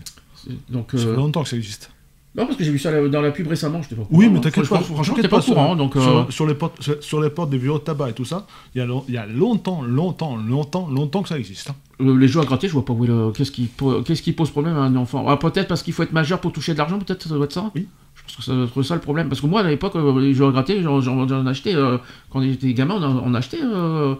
donc, 0.70 0.90
Ça 0.92 0.98
fait 0.98 1.06
euh, 1.06 1.16
longtemps 1.16 1.44
que 1.44 1.50
ça 1.50 1.56
existe. 1.56 1.92
Non, 2.34 2.46
parce 2.46 2.56
que 2.58 2.64
j'ai 2.64 2.72
vu 2.72 2.80
ça 2.80 2.92
dans 3.10 3.22
la 3.22 3.32
pub 3.32 3.48
récemment, 3.48 3.82
j'étais 3.82 3.96
pas 3.96 4.04
au 4.04 4.08
Oui, 4.12 4.30
mais 4.30 4.38
hein. 4.38 4.42
t'inquiète 4.42 4.70
pas. 4.70 4.80
Franchement, 4.80 5.16
j'étais 5.18 5.28
pas 5.28 5.40
au 5.40 5.42
sur- 5.42 5.54
courant, 5.54 5.76
donc... 5.76 5.94
sur, 5.94 6.02
euh, 6.18 6.24
sur 6.30 6.48
les 6.48 6.54
portes, 6.54 6.82
sur, 7.02 7.22
les 7.22 7.30
portes 7.30 7.50
des 7.50 7.58
bureaux 7.58 7.78
de 7.80 7.84
tabac 7.84 8.10
et 8.12 8.14
tout 8.14 8.24
ça, 8.24 8.48
il 8.74 8.78
y 8.78 8.82
a, 8.82 8.86
long- 8.86 9.04
il 9.10 9.14
y 9.16 9.18
a 9.18 9.26
longtemps, 9.26 9.82
longtemps, 9.82 10.38
longtemps, 10.38 10.88
longtemps 10.90 11.24
que 11.24 11.28
ça 11.30 11.38
existe. 11.38 11.72
hein. 11.72 11.76
Le- 12.00 12.16
les 12.16 12.30
jeux 12.30 12.40
à 12.40 12.46
gratter, 12.46 12.70
je 12.70 12.74
vois 12.74 12.86
pas 12.86 12.94
où 12.94 13.04
est 13.04 13.08
le. 13.10 13.32
Qu'est-ce 13.32 13.52
qui, 13.52 13.64
po- 13.64 14.02
qu'est-ce 14.02 14.22
qui 14.22 14.32
pose 14.32 14.50
problème 14.50 14.78
à 14.78 14.80
un 14.82 14.96
enfant 14.96 15.26
Ah, 15.28 15.36
Peut-être 15.36 15.68
parce 15.68 15.84
qu'il 15.84 15.92
faut 15.94 16.04
être 16.04 16.14
majeur 16.14 16.40
pour 16.40 16.54
toucher 16.54 16.72
de 16.72 16.78
l'argent, 16.78 16.98
peut-être 17.00 17.28
ça 17.28 17.36
doit 17.36 17.44
être 17.46 17.52
ça 17.54 17.70
Oui. 17.76 17.88
Je 18.16 18.24
pense 18.24 18.36
que 18.38 18.44
ça 18.44 18.54
doit 18.54 18.64
être 18.66 18.84
ça 18.84 18.96
le 18.96 19.02
problème. 19.02 19.28
Parce 19.28 19.42
que 19.42 19.48
moi, 19.48 19.60
à 19.60 19.64
l'époque, 19.70 19.98
euh, 19.98 20.22
les 20.22 20.34
jeux 20.34 20.46
à 20.48 20.52
gratter, 20.52 20.82
j'en, 20.82 21.46
achetais. 21.48 21.76
euh, 21.76 21.98
quand 22.30 22.40
on 22.40 22.44
était 22.44 22.74
gamin, 22.74 22.96
on, 22.96 23.04
en- 23.04 23.24
on 23.26 23.34
achetait 23.34 23.60
euh, 23.62 24.16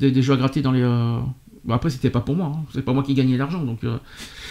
des, 0.00 0.10
des 0.10 0.20
jeux 0.20 0.34
à 0.34 0.36
gratter 0.36 0.60
dans 0.60 0.72
les. 0.72 0.82
euh, 0.82 1.16
bon, 1.64 1.74
après, 1.74 1.88
c'était 1.88 2.10
pas 2.10 2.20
pour 2.20 2.36
moi. 2.36 2.52
hein. 2.54 2.60
C'est 2.74 2.82
pas 2.84 2.92
moi 2.92 3.02
qui 3.02 3.14
gagnais 3.14 3.38
l'argent, 3.38 3.62
donc. 3.62 3.82
euh, 3.84 3.96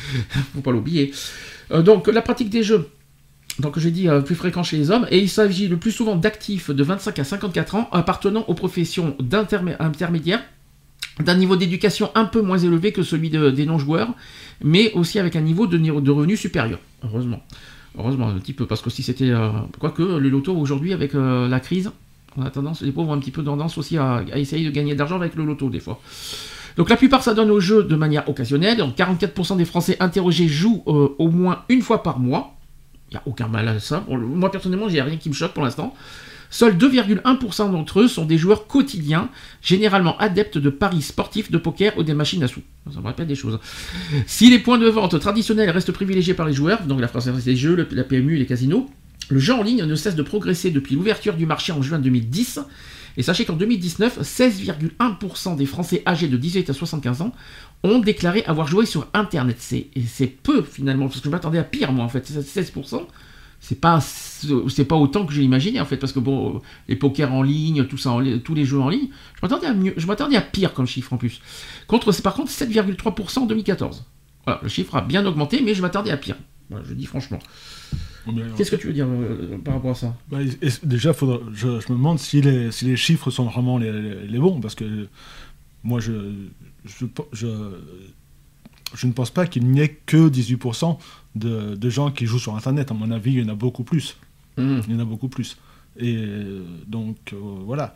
faut 0.55 0.61
pas 0.61 0.71
l'oublier. 0.71 1.11
Euh, 1.71 1.83
donc, 1.83 2.07
la 2.07 2.21
pratique 2.23 2.49
des 2.49 2.63
jeux. 2.63 2.89
Donc 3.59 3.77
j'ai 3.77 3.91
dit 3.91 4.09
euh, 4.09 4.21
plus 4.21 4.35
fréquent 4.35 4.63
chez 4.63 4.77
les 4.77 4.89
hommes, 4.89 5.05
et 5.11 5.19
il 5.19 5.29
s'agit 5.29 5.67
le 5.67 5.77
plus 5.77 5.91
souvent 5.91 6.15
d'actifs 6.15 6.71
de 6.71 6.83
25 6.83 7.19
à 7.19 7.23
54 7.23 7.75
ans 7.75 7.89
appartenant 7.91 8.45
aux 8.47 8.55
professions 8.55 9.15
d'intermé- 9.21 9.75
intermédiaires, 9.79 10.43
d'un 11.23 11.35
niveau 11.35 11.55
d'éducation 11.55 12.09
un 12.15 12.25
peu 12.25 12.41
moins 12.41 12.57
élevé 12.57 12.91
que 12.91 13.03
celui 13.03 13.29
de- 13.29 13.51
des 13.51 13.65
non-joueurs, 13.67 14.09
mais 14.63 14.91
aussi 14.93 15.19
avec 15.19 15.35
un 15.35 15.41
niveau 15.41 15.67
de, 15.67 15.77
de 15.77 16.11
revenu 16.11 16.35
supérieur. 16.35 16.79
Heureusement. 17.03 17.41
Heureusement, 17.95 18.29
un 18.29 18.39
petit 18.39 18.53
peu, 18.53 18.65
parce 18.65 18.81
que 18.81 18.89
si 18.89 19.03
c'était... 19.03 19.29
euh, 19.29 19.49
quoique, 19.79 20.01
le 20.01 20.29
loto 20.29 20.55
aujourd'hui, 20.55 20.93
avec 20.93 21.13
euh, 21.13 21.47
la 21.47 21.59
crise, 21.59 21.91
on 22.35 22.41
a 22.41 22.49
tendance, 22.49 22.81
les 22.81 22.91
pauvres 22.91 23.09
ont 23.11 23.13
un 23.13 23.19
petit 23.19 23.29
peu 23.29 23.43
tendance 23.43 23.77
aussi 23.77 23.97
à, 23.99 24.23
à 24.33 24.37
essayer 24.39 24.65
de 24.65 24.71
gagner 24.71 24.95
de 24.95 24.99
l'argent 24.99 25.17
avec 25.17 25.35
le 25.35 25.45
loto, 25.45 25.69
des 25.69 25.79
fois. 25.79 26.01
Donc 26.75 26.89
la 26.89 26.95
plupart 26.95 27.21
s'adonnent 27.21 27.51
au 27.51 27.59
jeu 27.59 27.83
de 27.83 27.95
manière 27.95 28.27
occasionnelle. 28.27 28.77
Donc 28.77 28.97
44% 28.97 29.57
des 29.57 29.65
Français 29.65 29.95
interrogés 29.99 30.47
jouent 30.47 30.81
euh, 30.87 31.09
au 31.19 31.29
moins 31.29 31.59
une 31.69 31.83
fois 31.83 32.01
par 32.01 32.17
mois. 32.17 32.55
Il 33.13 33.17
n'y 33.17 33.19
a 33.19 33.23
aucun 33.27 33.47
mal 33.47 33.67
à 33.67 33.79
ça. 33.79 34.03
Moi 34.09 34.51
personnellement, 34.51 34.89
j'ai 34.89 34.99
rien 34.99 35.17
qui 35.17 35.29
me 35.29 35.35
choque 35.35 35.53
pour 35.53 35.63
l'instant. 35.63 35.93
Seuls 36.49 36.75
2,1% 36.75 37.71
d'entre 37.71 38.01
eux 38.01 38.07
sont 38.07 38.25
des 38.25 38.39
joueurs 38.39 38.65
quotidiens, 38.65 39.29
généralement 39.61 40.17
adeptes 40.17 40.57
de 40.57 40.69
paris 40.71 41.03
sportifs, 41.03 41.51
de 41.51 41.59
poker 41.59 41.95
ou 41.97 42.03
des 42.03 42.15
machines 42.15 42.43
à 42.43 42.47
sous. 42.47 42.61
Ça 42.91 42.99
me 42.99 43.05
rappelle 43.05 43.27
des 43.27 43.35
choses. 43.35 43.59
Si 44.25 44.49
les 44.49 44.57
points 44.57 44.79
de 44.79 44.87
vente 44.87 45.19
traditionnels 45.19 45.69
restent 45.69 45.91
privilégiés 45.91 46.33
par 46.33 46.47
les 46.47 46.53
joueurs, 46.53 46.83
donc 46.83 47.01
la 47.01 47.07
Française 47.07 47.43
des 47.43 47.55
Jeux, 47.55 47.87
la 47.91 48.03
PMU, 48.03 48.35
les 48.35 48.47
casinos, 48.47 48.89
le 49.29 49.39
jeu 49.39 49.53
en 49.53 49.61
ligne 49.61 49.83
ne 49.83 49.95
cesse 49.95 50.15
de 50.15 50.23
progresser 50.23 50.71
depuis 50.71 50.95
l'ouverture 50.95 51.35
du 51.35 51.45
marché 51.45 51.71
en 51.71 51.83
juin 51.83 51.99
2010. 51.99 52.61
Et 53.15 53.21
sachez 53.21 53.45
qu'en 53.45 53.53
2019, 53.53 54.21
16,1% 54.21 55.55
des 55.55 55.65
Français 55.67 56.01
âgés 56.07 56.27
de 56.27 56.37
18 56.37 56.69
à 56.71 56.73
75 56.73 57.21
ans 57.21 57.31
ont 57.83 57.99
déclaré 57.99 58.43
avoir 58.45 58.67
joué 58.67 58.85
sur 58.85 59.07
Internet. 59.13 59.57
C'est 59.59 59.87
et 59.95 60.01
c'est 60.07 60.27
peu 60.27 60.61
finalement, 60.63 61.07
parce 61.07 61.19
que 61.19 61.25
je 61.25 61.29
m'attendais 61.31 61.59
à 61.59 61.63
pire 61.63 61.91
moi 61.91 62.05
en 62.05 62.09
fait. 62.09 62.29
16%, 62.29 63.01
c'est 63.59 63.79
pas 63.79 63.99
c'est 64.01 64.85
pas 64.85 64.95
autant 64.95 65.25
que 65.25 65.33
j'ai 65.33 65.43
imaginé 65.43 65.79
en 65.79 65.85
fait, 65.85 65.97
parce 65.97 66.11
que 66.13 66.19
bon, 66.19 66.61
les 66.87 66.95
pokers 66.95 67.33
en 67.33 67.43
ligne, 67.43 67.85
tout 67.85 67.97
ça, 67.97 68.11
en 68.11 68.21
tous 68.39 68.53
les 68.55 68.65
jeux 68.65 68.79
en 68.79 68.89
ligne, 68.89 69.07
je 69.35 69.39
m'attendais 69.41 69.67
à 69.67 69.73
mieux, 69.73 69.93
je 69.97 70.05
m'attendais 70.07 70.35
à 70.35 70.41
pire 70.41 70.73
comme 70.73 70.85
chiffre 70.87 71.13
en 71.13 71.17
plus. 71.17 71.41
Contre, 71.87 72.11
c'est 72.11 72.23
par 72.23 72.33
contre 72.33 72.51
7,3% 72.51 73.39
en 73.39 73.45
2014. 73.45 74.05
Voilà, 74.45 74.59
le 74.63 74.69
chiffre 74.69 74.95
a 74.95 75.01
bien 75.01 75.25
augmenté, 75.25 75.61
mais 75.63 75.73
je 75.73 75.81
m'attendais 75.81 76.11
à 76.11 76.17
pire. 76.17 76.35
Voilà, 76.69 76.85
je 76.87 76.93
dis 76.93 77.05
franchement. 77.05 77.39
Qu'est-ce 78.57 78.71
que 78.71 78.77
tu 78.77 78.87
veux 78.87 78.93
dire 78.93 79.05
euh, 79.07 79.57
par 79.63 79.73
rapport 79.75 79.91
à 79.91 79.95
ça? 79.95 80.15
Bah, 80.31 80.37
déjà, 80.83 81.11
faudra- 81.13 81.41
je, 81.53 81.79
je 81.81 81.91
me 81.91 81.97
demande 81.97 82.19
si 82.19 82.41
les, 82.41 82.71
si 82.71 82.85
les 82.85 82.95
chiffres 82.95 83.29
sont 83.31 83.45
vraiment 83.45 83.77
les, 83.77 83.91
les- 83.91 84.27
les 84.27 84.39
bons, 84.39 84.61
parce 84.61 84.75
que 84.75 85.07
moi, 85.83 85.99
je, 85.99 86.33
je, 86.85 87.05
je, 87.33 87.47
je 88.95 89.07
ne 89.07 89.11
pense 89.11 89.31
pas 89.31 89.47
qu'il 89.47 89.65
n'y 89.67 89.79
ait 89.81 89.89
que 90.05 90.29
18% 90.29 90.97
de, 91.35 91.75
de 91.75 91.89
gens 91.89 92.11
qui 92.11 92.25
jouent 92.25 92.39
sur 92.39 92.55
Internet. 92.55 92.91
À 92.91 92.93
mon 92.93 93.11
avis, 93.11 93.33
il 93.33 93.39
y 93.39 93.43
en 93.43 93.49
a 93.49 93.55
beaucoup 93.55 93.83
plus. 93.83 94.17
Mhm. 94.57 94.81
Il 94.87 94.93
y 94.93 94.97
en 94.97 94.99
a 94.99 95.05
beaucoup 95.05 95.29
plus. 95.29 95.57
Et 95.97 96.25
donc, 96.87 97.17
euh, 97.33 97.37
voilà. 97.65 97.95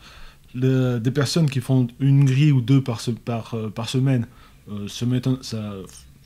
Le- 0.55 0.99
des 0.99 1.11
personnes 1.11 1.49
qui 1.49 1.61
font 1.61 1.87
une 1.99 2.25
grille 2.25 2.51
ou 2.51 2.61
deux 2.61 2.81
par, 2.81 2.99
se- 3.01 3.11
par, 3.11 3.53
euh, 3.53 3.69
par 3.69 3.89
semaine, 3.89 4.27
euh, 4.71 4.87
se 4.87 5.05
ça, 5.41 5.73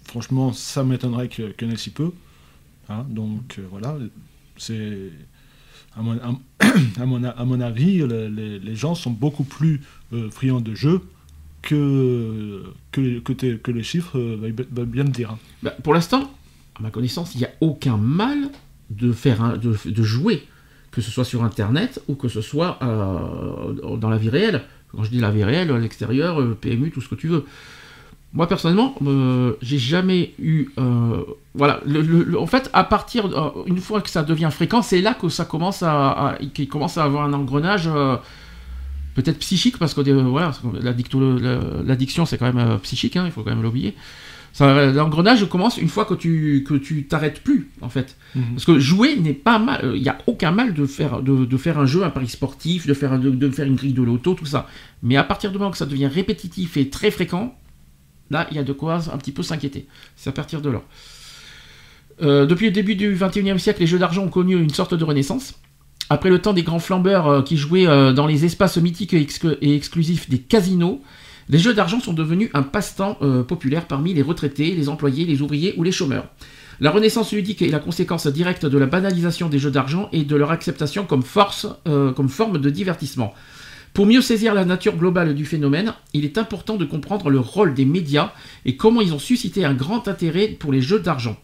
franchement, 0.06 0.53
ça 0.53 0.84
m'étonnerait 0.84 1.27
que- 1.27 1.51
qu'il 1.51 1.68
y 1.68 1.72
en 1.72 1.74
ait 1.74 1.77
si 1.77 1.89
peu. 1.91 2.12
Hein, 2.89 3.06
donc, 3.10 3.58
euh, 3.60 3.65
voilà. 3.70 3.97
C'est. 4.58 5.10
À 5.97 6.02
mon, 6.02 6.13
à- 6.19 6.39
à 7.02 7.06
mon, 7.06 7.24
à 7.24 7.45
mon 7.45 7.60
avis, 7.60 7.97
le- 8.00 8.28
les, 8.30 8.60
les 8.60 8.76
gens 8.76 8.95
sont 8.95 9.12
beaucoup 9.12 9.43
plus 9.43 9.82
friands 10.32 10.62
de 10.62 10.76
jeux 10.76 11.02
que, 11.62 12.63
que, 12.91 13.19
que, 13.19 13.34
que 13.56 13.71
les 13.71 13.84
chiffres 13.84 14.17
euh, 14.17 14.52
bien 14.86 15.04
le 15.04 15.10
dire. 15.10 15.32
hein. 15.32 15.38
Bah, 15.63 15.74
pour 15.84 15.93
l'instant, 15.93 16.32
à 16.78 16.82
ma 16.82 16.89
connaissance, 16.89 17.36
il 17.36 17.39
n'y 17.39 17.45
a 17.45 17.52
aucun 17.62 17.97
mal 17.97 18.38
de 18.89 19.12
faire 19.12 19.58
de, 19.58 20.04
jouer, 20.04 20.43
que 20.91 21.02
ce 21.02 21.12
soit 21.12 21.24
sur 21.26 21.43
Internet 21.43 22.02
ou 22.08 22.15
que 22.15 22.28
ce 22.28 22.41
soit 22.41 22.78
euh, 22.82 23.97
dans 23.97 24.10
la 24.10 24.17
vie 24.17 24.30
réelle. 24.30 24.63
Quand 24.91 25.04
je 25.04 25.10
dis 25.12 25.19
la 25.19 25.32
vie 25.32 25.43
réelle, 25.43 25.71
l'extérieur, 25.78 26.41
euh, 26.41 26.58
PMU, 26.60 26.91
tout 26.91 27.00
ce 27.02 27.08
que 27.08 27.15
tu 27.15 27.28
veux. 27.28 27.45
Moi 28.34 28.47
personnellement, 28.47 28.95
euh, 29.06 29.54
j'ai 29.62 29.78
jamais 29.78 30.34
eu, 30.39 30.69
voilà, 31.54 31.82
en 32.39 32.47
fait, 32.47 32.69
à 32.71 32.86
partir, 32.86 33.26
une 33.67 33.78
fois 33.78 34.00
que 34.02 34.10
ça 34.10 34.24
devient 34.24 34.50
fréquent, 34.52 34.82
c'est 34.82 35.02
là 35.02 35.13
que 35.13 35.28
ça 35.28 35.43
commence 35.43 35.84
à- 35.84 36.38
qu'il 36.54 36.69
commence 36.69 36.97
à 36.97 37.04
avoir 37.04 37.26
un 37.26 37.34
engrenage. 37.34 37.89
Euh, 39.17 39.21
Peut-être 39.21 39.39
psychique, 39.39 39.78
parce 39.78 39.93
que 39.93 40.02
euh, 40.02 40.21
voilà, 40.24 40.52
l'addiction 40.82 42.26
c'est 42.26 42.38
quand 42.38 42.52
même 42.52 42.58
euh, 42.58 42.78
psychique, 42.78 43.15
hein, 43.15 43.24
il 43.26 43.32
faut 43.32 43.43
quand 43.43 43.52
même 43.52 43.63
l'oublier. 43.63 43.95
Ça, 44.54 44.91
L'engrenage 44.91 45.47
commence 45.47 45.78
une 45.78 45.88
fois 45.88 46.04
que 46.04 46.13
tu 46.13 46.65
que 46.67 46.74
tu 46.74 47.06
t'arrêtes 47.06 47.41
plus, 47.41 47.69
en 47.80 47.88
fait. 47.88 48.17
Parce 48.34 48.65
que 48.65 48.80
jouer 48.80 49.15
n'est 49.15 49.32
pas 49.34 49.60
mal. 49.60 49.93
Il 49.95 50.02
n'y 50.02 50.10
a 50.10 50.17
aucun 50.28 50.52
mal 50.52 50.74
de 50.74 50.86
faire, 50.86 51.21
de, 51.21 51.45
de 51.45 51.58
faire 51.58 51.80
un 51.80 51.86
jeu, 51.86 52.04
un 52.04 52.10
pari 52.10 52.28
sportif, 52.28 52.86
de 52.86 52.93
faire, 52.93 53.17
de, 53.17 53.30
de 53.30 53.50
faire 53.50 53.65
une 53.65 53.76
grille 53.76 53.93
de 53.93 54.02
loto, 54.02 54.34
tout 54.34 54.45
ça. 54.45 54.67
Mais 55.04 55.15
à 55.15 55.24
partir 55.24 55.54
du 55.54 55.58
moment 55.58 55.71
que 55.71 55.78
ça 55.78 55.86
devient 55.86 56.08
répétitif 56.08 56.76
et 56.76 56.89
très 56.89 57.12
fréquent, 57.12 57.58
là, 58.30 58.45
il 58.52 58.58
y 58.58 58.60
a 58.60 58.63
de 58.63 58.74
quoi 58.74 59.00
un 59.13 59.17
petit 59.17 59.32
peu 59.32 59.41
s'inquiéter. 59.41 59.88
C'est 60.17 60.30
à 60.30 60.34
partir 60.34 60.62
de 60.62 60.69
là. 60.69 60.82
Euh, 62.21 62.45
depuis 62.45 62.67
le 62.67 62.71
début 62.71 62.95
du 62.95 63.15
21e 63.15 63.58
siècle, 63.58 63.80
les 63.80 63.88
jeux 63.88 64.00
d'argent 64.00 64.24
ont 64.24 64.30
connu 64.30 64.56
une 64.56 64.69
sorte 64.69 64.93
de 64.93 65.04
renaissance. 65.04 65.60
Après 66.09 66.29
le 66.29 66.39
temps 66.39 66.53
des 66.53 66.63
grands 66.63 66.79
flambeurs 66.79 67.27
euh, 67.27 67.41
qui 67.41 67.57
jouaient 67.57 67.87
euh, 67.87 68.11
dans 68.11 68.27
les 68.27 68.43
espaces 68.43 68.77
mythiques 68.77 69.13
et, 69.13 69.23
exclu- 69.23 69.57
et 69.61 69.75
exclusifs 69.75 70.29
des 70.29 70.39
casinos, 70.39 71.01
les 71.49 71.57
jeux 71.57 71.73
d'argent 71.73 71.99
sont 71.99 72.13
devenus 72.13 72.49
un 72.53 72.63
passe-temps 72.63 73.17
euh, 73.21 73.43
populaire 73.43 73.85
parmi 73.85 74.13
les 74.13 74.21
retraités, 74.21 74.75
les 74.75 74.89
employés, 74.89 75.25
les 75.25 75.41
ouvriers 75.41 75.73
ou 75.77 75.83
les 75.83 75.91
chômeurs. 75.91 76.25
La 76.79 76.91
renaissance 76.91 77.31
ludique 77.31 77.61
est 77.61 77.69
la 77.69 77.79
conséquence 77.79 78.27
directe 78.27 78.65
de 78.65 78.77
la 78.77 78.87
banalisation 78.87 79.49
des 79.49 79.59
jeux 79.59 79.71
d'argent 79.71 80.09
et 80.11 80.23
de 80.23 80.35
leur 80.35 80.51
acceptation 80.51 81.05
comme, 81.05 81.21
force, 81.21 81.67
comme 81.85 82.29
forme 82.29 82.57
de 82.57 82.69
divertissement. 82.71 83.35
Pour 83.93 84.07
mieux 84.07 84.21
saisir 84.21 84.55
la 84.55 84.65
nature 84.65 84.95
globale 84.95 85.35
du 85.35 85.45
phénomène, 85.45 85.93
il 86.13 86.25
est 86.25 86.39
important 86.39 86.77
de 86.77 86.85
comprendre 86.85 87.29
le 87.29 87.39
rôle 87.39 87.75
des 87.75 87.85
médias 87.85 88.31
et 88.65 88.77
comment 88.77 89.01
ils 89.01 89.13
ont 89.13 89.19
suscité 89.19 89.63
un 89.63 89.75
grand 89.75 90.07
intérêt 90.07 90.47
pour 90.47 90.71
les 90.71 90.81
jeux 90.81 90.99
d'argent. 90.99 91.37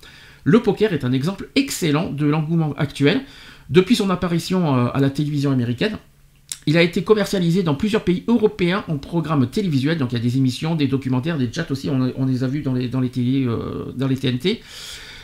Le 0.43 0.61
poker 0.61 0.93
est 0.93 1.03
un 1.03 1.11
exemple 1.11 1.49
excellent 1.55 2.09
de 2.09 2.25
l'engouement 2.25 2.73
actuel. 2.77 3.21
Depuis 3.69 3.95
son 3.95 4.09
apparition 4.09 4.75
euh, 4.75 4.89
à 4.93 4.99
la 4.99 5.09
télévision 5.09 5.51
américaine, 5.51 5.97
il 6.65 6.77
a 6.77 6.81
été 6.81 7.03
commercialisé 7.03 7.63
dans 7.63 7.75
plusieurs 7.75 8.03
pays 8.03 8.23
européens 8.27 8.83
en 8.87 8.97
programme 8.97 9.47
télévisuel. 9.47 9.97
Donc 9.97 10.11
il 10.11 10.17
y 10.17 10.21
a 10.21 10.23
des 10.23 10.37
émissions, 10.37 10.75
des 10.75 10.87
documentaires, 10.87 11.37
des 11.37 11.51
chats 11.51 11.67
aussi. 11.69 11.89
On, 11.89 12.25
les 12.25 12.43
a 12.43 12.47
vus 12.47 12.61
dans 12.61 12.73
les, 12.73 12.89
dans 12.89 12.99
les, 12.99 13.09
télé, 13.09 13.45
euh, 13.45 13.93
dans 13.95 14.07
les 14.07 14.17
TNT. 14.17 14.61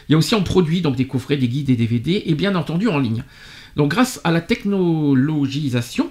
Il 0.10 0.12
y 0.12 0.15
a 0.15 0.17
aussi 0.17 0.36
en 0.36 0.43
produit, 0.43 0.82
donc 0.82 0.95
des 0.95 1.08
coffrets, 1.08 1.38
des 1.38 1.47
guides, 1.47 1.67
des 1.67 1.75
DVD, 1.75 2.23
et 2.25 2.34
bien 2.34 2.56
entendu 2.56 2.88
en 2.88 2.99
ligne. 2.99 3.23
Donc 3.75 3.91
grâce 3.91 4.21
à 4.23 4.32
la 4.32 4.41
technologisation, 4.41 6.10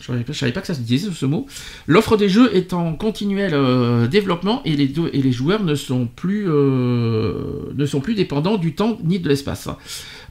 je 0.00 0.12
ne 0.12 0.32
savais 0.32 0.52
pas 0.52 0.60
que 0.60 0.66
ça 0.66 0.74
se 0.74 0.80
disait 0.80 1.10
ce 1.12 1.26
mot, 1.26 1.46
l'offre 1.86 2.16
des 2.16 2.28
jeux 2.28 2.54
est 2.54 2.72
en 2.72 2.94
continuel 2.94 3.52
euh, 3.54 4.06
développement 4.06 4.62
et 4.64 4.74
les, 4.74 5.32
joueurs 5.32 5.62
ne 5.62 5.74
sont, 5.74 6.06
plus, 6.06 6.46
ne 6.46 7.86
sont 7.86 8.00
plus 8.00 8.14
dépendants 8.14 8.56
du 8.56 8.74
temps 8.74 8.98
ni 9.04 9.18
de 9.18 9.28
l'espace. 9.28 9.68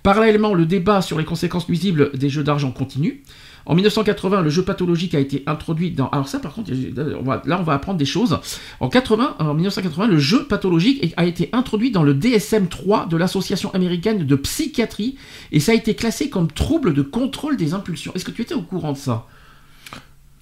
Parallèlement, 0.04 0.54
le 0.54 0.66
débat 0.66 1.02
sur 1.02 1.18
les 1.20 1.26
conséquences 1.26 1.68
nuisibles 1.70 2.12
des 2.18 2.30
jeux 2.30 2.44
d'argent 2.44 2.72
continue. 2.72 3.24
En 3.68 3.76
1980, 3.76 4.42
le 4.42 4.50
jeu 4.50 4.64
pathologique 4.64 5.14
a 5.14 5.20
été 5.20 5.44
introduit 5.46 5.92
dans. 5.92 6.10
Alors 6.10 6.28
ça, 6.28 6.40
par 6.40 6.54
contre, 6.54 6.72
on 7.20 7.22
va- 7.24 7.44
là, 7.46 7.60
on 7.60 7.64
va 7.64 7.74
apprendre 7.74 8.00
des 8.00 8.06
choses. 8.06 8.40
En 8.80 8.90
80, 8.90 9.36
en 9.38 9.54
1980, 9.54 10.08
le 10.08 10.18
jeu 10.18 10.46
pathologique 10.46 11.14
a 11.16 11.26
été 11.26 11.50
introduit 11.54 11.92
dans 11.92 12.02
le 12.02 12.16
DSM-3 12.16 13.08
de 13.08 13.18
l'Association 13.18 13.72
américaine 13.76 14.26
de 14.26 14.36
psychiatrie 14.36 15.16
et 15.52 15.60
ça 15.60 15.74
a 15.74 15.76
été 15.76 15.94
classé 15.94 16.32
comme 16.32 16.48
trouble 16.52 16.96
de 16.96 17.04
contrôle 17.04 17.56
des 17.56 17.76
impulsions. 17.76 18.12
Est-ce 18.16 18.26
que 18.26 18.32
tu 18.32 18.42
étais 18.42 18.56
au 18.56 18.64
courant 18.64 18.94
de 18.94 18.98
ça? 18.98 19.28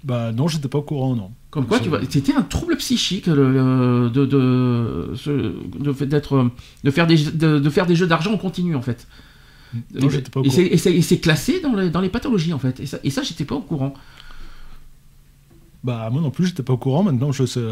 Bah 0.06 0.32
non, 0.32 0.48
j'étais 0.48 0.70
pas 0.70 0.78
au 0.78 0.82
courant, 0.84 1.14
non. 1.14 1.32
Comme 1.52 1.66
quoi, 1.66 1.80
tu 1.82 1.90
vois, 1.90 2.00
c'était 2.10 2.34
un 2.34 2.44
trouble 2.44 2.78
psychique 2.78 3.28
le- 3.28 4.10
de, 4.10 4.26
de, 4.26 5.14
de 6.84 6.92
faire 6.92 7.06
des, 7.08 7.18
de, 7.18 7.60
de 7.60 7.70
faire 7.70 7.86
des 7.86 7.96
jeux 7.98 8.08
d'argent 8.08 8.32
en 8.32 8.38
continu 8.38 8.76
en 8.76 8.82
fait. 8.82 9.08
Non, 9.94 10.10
j'étais 10.10 10.30
pas 10.32 10.40
au 10.40 10.44
et, 10.44 10.50
c'est, 10.50 10.64
courant. 10.64 10.74
et 10.74 10.78
c'est- 10.78 10.94
et 10.96 11.02
c'est 11.02 11.20
classé 11.20 11.60
dans 11.62 11.76
les, 11.76 11.90
dans 11.90 12.02
les 12.02 12.10
pathologies 12.10 12.54
en 12.54 12.60
fait. 12.60 12.80
Et 12.80 12.86
ça, 12.86 12.98
et 13.04 13.10
ça 13.10 13.22
j'étais 13.24 13.46
pas 13.46 13.56
au 13.56 13.62
courant. 13.62 13.94
Bah 15.84 16.10
moi 16.12 16.22
non 16.22 16.32
plus, 16.32 16.48
j'étais 16.48 16.64
pas 16.64 16.74
au 16.74 16.78
courant. 16.78 17.04
Maintenant, 17.04 17.32
je 17.32 17.46
sais 17.46 17.64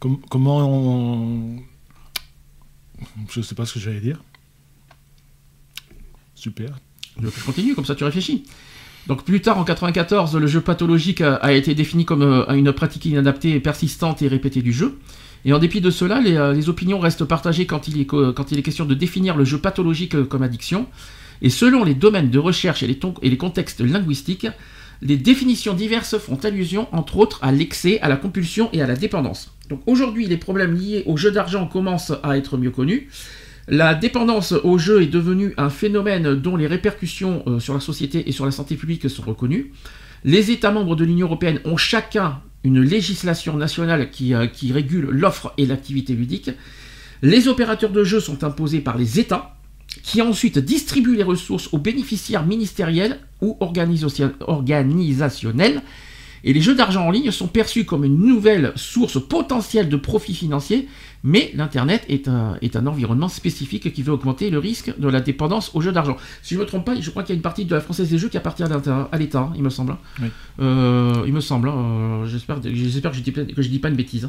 com- 0.00 0.20
comment 0.30 0.58
on... 0.58 1.58
Je 3.30 3.40
sais 3.40 3.54
pas 3.54 3.66
ce 3.66 3.74
que 3.74 3.80
j'allais 3.80 4.00
dire. 4.00 4.22
Super. 6.34 6.78
Je 7.20 7.28
continue, 7.44 7.74
comme 7.74 7.84
ça 7.84 7.94
tu 7.94 8.04
réfléchis. 8.04 8.44
Donc 9.06 9.24
plus 9.24 9.40
tard, 9.40 9.58
en 9.58 9.64
94, 9.64 10.34
le 10.36 10.46
jeu 10.46 10.60
pathologique 10.60 11.20
a, 11.20 11.34
a 11.36 11.52
été 11.52 11.74
défini 11.74 12.04
comme 12.04 12.22
euh, 12.22 12.46
une 12.54 12.72
pratique 12.72 13.04
inadaptée, 13.04 13.60
persistante 13.60 14.22
et 14.22 14.28
répétée 14.28 14.62
du 14.62 14.72
jeu. 14.72 14.98
Et 15.44 15.52
en 15.52 15.58
dépit 15.58 15.80
de 15.80 15.90
cela, 15.90 16.20
les, 16.20 16.36
euh, 16.36 16.68
opinions 16.68 16.98
restent 16.98 17.24
partagées 17.24 17.66
quand 17.66 17.88
il, 17.88 18.00
est, 18.00 18.62
question 18.62 18.84
de 18.84 18.94
définir 18.94 19.36
le 19.36 19.44
jeu 19.44 19.58
pathologique 19.58 20.14
euh, 20.14 20.24
comme 20.24 20.42
addiction. 20.42 20.86
Et 21.42 21.50
selon 21.50 21.84
les 21.84 21.94
domaines 21.94 22.30
de 22.30 22.38
recherche 22.38 22.82
et 22.82 22.86
les, 22.86 22.98
ton- 22.98 23.14
et 23.22 23.28
les 23.28 23.36
contextes 23.36 23.80
linguistiques, 23.80 24.46
les 25.02 25.16
définitions 25.16 25.74
diverses 25.74 26.16
font 26.18 26.36
allusion 26.44 26.88
entre 26.92 27.18
autres 27.18 27.38
à 27.42 27.52
l'excès, 27.52 28.00
à 28.00 28.08
la 28.08 28.16
compulsion 28.16 28.70
et 28.72 28.80
à 28.80 28.86
la 28.86 28.94
dépendance. 28.94 29.52
Donc 29.68 29.82
aujourd'hui, 29.86 30.26
les 30.26 30.36
problèmes 30.36 30.74
liés 30.74 31.02
au 31.06 31.16
jeu 31.16 31.30
d'argent 31.30 31.66
commencent 31.66 32.12
à 32.22 32.38
être 32.38 32.56
mieux 32.56 32.70
connus. 32.70 33.08
La 33.66 33.94
dépendance 33.94 34.52
au 34.52 34.78
jeu 34.78 35.02
est 35.02 35.06
devenue 35.06 35.54
un 35.56 35.70
phénomène 35.70 36.34
dont 36.34 36.56
les 36.56 36.66
répercussions 36.66 37.42
euh, 37.46 37.60
sur 37.60 37.74
la 37.74 37.80
société 37.80 38.28
et 38.28 38.32
sur 38.32 38.44
la 38.44 38.50
santé 38.50 38.76
publique 38.76 39.08
sont 39.10 39.22
reconnues. 39.22 39.72
Les 40.22 40.50
États 40.50 40.70
membres 40.70 40.96
de 40.96 41.04
l'Union 41.04 41.26
européenne 41.26 41.60
ont 41.64 41.76
chacun 41.76 42.40
une 42.64 42.80
législation 42.80 43.56
nationale 43.56 44.10
qui, 44.10 44.34
euh, 44.34 44.46
qui 44.46 44.72
régule 44.72 45.08
l'offre 45.10 45.52
et 45.58 45.66
l'activité 45.66 46.14
ludique. 46.14 46.50
Les 47.22 47.46
opérateurs 47.46 47.92
de 47.92 48.02
jeux 48.02 48.20
sont 48.20 48.42
imposés 48.42 48.80
par 48.80 48.98
les 48.98 49.20
États, 49.20 49.54
qui 50.02 50.20
ensuite 50.22 50.58
distribuent 50.58 51.16
les 51.16 51.22
ressources 51.22 51.68
aux 51.72 51.78
bénéficiaires 51.78 52.44
ministériels 52.44 53.20
ou 53.40 53.56
organisa- 53.60 54.32
organisationnels. 54.40 55.82
Et 56.42 56.52
les 56.52 56.60
jeux 56.60 56.74
d'argent 56.74 57.06
en 57.06 57.10
ligne 57.10 57.30
sont 57.30 57.46
perçus 57.46 57.84
comme 57.84 58.04
une 58.04 58.18
nouvelle 58.18 58.72
source 58.76 59.22
potentielle 59.22 59.88
de 59.88 59.96
profit 59.96 60.34
financier, 60.34 60.88
mais 61.26 61.50
l'Internet 61.54 62.04
est 62.08 62.28
un, 62.28 62.56
est 62.62 62.76
un 62.76 62.86
environnement 62.86 63.28
spécifique 63.28 63.92
qui 63.92 64.02
veut 64.02 64.12
augmenter 64.12 64.50
le 64.50 64.58
risque 64.58 64.92
de 64.98 65.08
la 65.08 65.20
dépendance 65.22 65.70
aux 65.74 65.80
jeux 65.80 65.90
d'argent. 65.90 66.16
Si 66.42 66.54
je 66.54 66.58
ne 66.60 66.64
me 66.64 66.68
trompe 66.68 66.84
pas, 66.84 67.00
je 67.00 67.10
crois 67.10 67.22
qu'il 67.22 67.32
y 67.34 67.36
a 67.36 67.38
une 67.38 67.42
partie 67.42 67.64
de 67.64 67.74
la 67.74 67.80
Française 67.80 68.10
des 68.10 68.18
Jeux 68.18 68.28
qui 68.28 68.36
appartient 68.36 68.62
à 68.62 69.18
l'État, 69.18 69.38
hein, 69.40 69.52
il 69.56 69.62
me 69.62 69.70
semble. 69.70 69.92
hein. 69.92 69.98
Oui. 70.20 70.28
Euh, 70.60 71.24
il 71.26 71.32
me 71.32 71.40
semble, 71.40 71.68
hein, 71.70 71.74
euh, 71.74 72.26
j'espère 72.26 72.60
que 72.60 72.68
je 72.72 73.20
dis, 73.20 73.32
pas- 73.32 73.44
que 73.44 73.62
je 73.62 73.68
dis 73.68 73.78
pas 73.78 73.88
une 73.88 73.96
bêtise. 73.96 74.28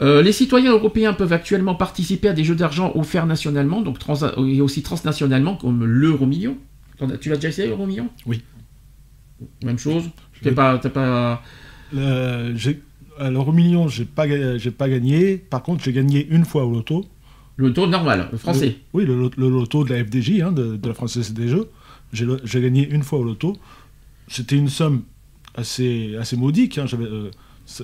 Euh, 0.00 0.22
les 0.22 0.32
citoyens 0.32 0.72
européens 0.72 1.12
peuvent 1.12 1.32
actuellement 1.32 1.74
participer 1.76 2.28
à 2.28 2.32
des 2.32 2.44
jeux 2.44 2.54
d'argent 2.56 2.90
offerts 2.96 3.26
nationalement, 3.26 3.80
donc 3.80 3.98
trans 3.98 4.16
et 4.46 4.60
aussi 4.60 4.82
transnationalement, 4.82 5.54
comme 5.56 5.84
l'euro 5.84 6.26
million. 6.26 6.56
Tu 7.20 7.28
l'as 7.28 7.36
déjà 7.36 7.48
essayé, 7.48 7.68
l'euro 7.68 7.86
million 7.86 8.08
Oui. 8.26 8.42
Même 9.64 9.78
chose? 9.78 10.04
T'es 10.42 10.50
pas, 10.52 10.78
pas. 10.78 11.42
J'ai- 11.92 12.82
alors 13.18 13.48
au 13.48 13.52
million, 13.52 13.88
j'ai 13.88 14.04
pas, 14.04 14.26
j'ai 14.58 14.70
pas 14.70 14.88
gagné. 14.88 15.36
Par 15.36 15.62
contre, 15.62 15.84
j'ai 15.84 15.92
gagné 15.92 16.26
une 16.28 16.44
fois 16.44 16.64
au 16.64 16.70
loto. 16.72 17.04
Le 17.56 17.72
taux 17.72 17.86
normal, 17.86 18.28
le 18.32 18.38
français. 18.38 18.66
Le- 18.66 18.74
oui, 18.94 19.04
le, 19.04 19.30
le 19.36 19.48
loto 19.50 19.84
de 19.84 19.92
la 19.94 20.04
FDJ, 20.04 20.40
hein, 20.40 20.52
de, 20.52 20.76
de 20.76 20.88
la 20.88 20.94
Française 20.94 21.32
des 21.34 21.48
Jeux. 21.48 21.68
J'ai 22.12 22.60
gagné 22.60 22.88
une 22.88 23.02
fois 23.02 23.18
au 23.18 23.24
loto. 23.24 23.56
C'était 24.28 24.56
une 24.56 24.68
somme 24.68 25.02
assez, 25.54 26.16
assez 26.16 26.36
modique. 26.36 26.78
hein. 26.78 26.86
J'avais, 26.86 27.04
euh, 27.04 27.30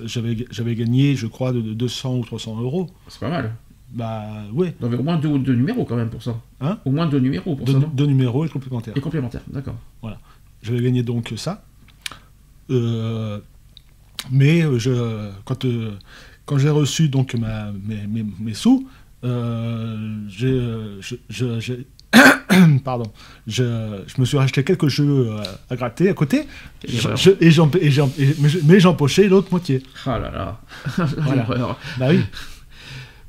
j'avais, 0.05 0.45
j'avais 0.51 0.75
gagné, 0.75 1.15
je 1.15 1.27
crois, 1.27 1.51
de, 1.51 1.61
de 1.61 1.73
200 1.73 2.17
ou 2.17 2.25
300 2.25 2.59
euros. 2.61 2.89
C'est 3.07 3.19
pas 3.19 3.29
mal. 3.29 3.55
Bah 3.91 4.23
ouais, 4.53 4.75
avait 4.83 4.97
au 4.97 5.01
moins 5.03 5.17
deux, 5.17 5.39
deux 5.39 5.55
numéros 5.55 5.83
quand 5.83 5.95
même 5.95 6.09
pour 6.11 6.21
ça. 6.21 6.39
Hein? 6.61 6.77
Au 6.85 6.91
moins 6.91 7.07
deux 7.07 7.19
numéros 7.19 7.55
pour 7.55 7.67
ça, 7.67 7.73
deux 7.91 8.05
numéros 8.05 8.45
et 8.45 8.49
complémentaires. 8.49 8.93
Et 8.95 9.01
complémentaires, 9.01 9.41
d'accord. 9.47 9.75
J'avais 10.61 10.81
gagné 10.81 11.01
donc 11.01 11.33
ça. 11.37 11.63
Euh, 12.69 13.39
mais 14.31 14.61
euh, 14.63 14.79
je, 14.79 14.91
quand, 15.45 15.65
euh, 15.65 15.91
quand 16.45 16.57
j'ai 16.57 16.69
reçu 16.69 17.09
donc 17.09 17.33
ma, 17.35 17.71
mes, 17.71 18.07
mes- 18.07 18.25
mes 18.39 18.53
sous, 18.53 18.87
euh, 19.23 20.17
je, 20.29 20.99
je- 21.29 21.59
j'ai- 21.59 21.85
pardon, 22.83 23.05
je, 23.47 23.63
je 24.07 24.19
me 24.19 24.25
suis 24.25 24.37
racheté 24.37 24.63
quelques 24.63 24.87
jeux 24.87 25.29
à 25.69 25.75
gratter 25.75 26.09
à 26.09 26.13
côté, 26.13 26.43
Quelle 26.79 26.91
Je- 26.91 27.15
je- 27.15 27.29
et 27.39 27.51
et 27.85 27.91
et- 28.17 28.35
mais 28.39 28.49
je- 28.49 28.79
j'empochais 28.79 29.27
l'autre 29.27 29.49
moitié. 29.51 29.83
Ah 30.05 30.17
là 30.19 30.31
là. 30.31 30.61
Voilà. 31.17 31.77
Bah 31.99 32.07
oui. 32.09 32.21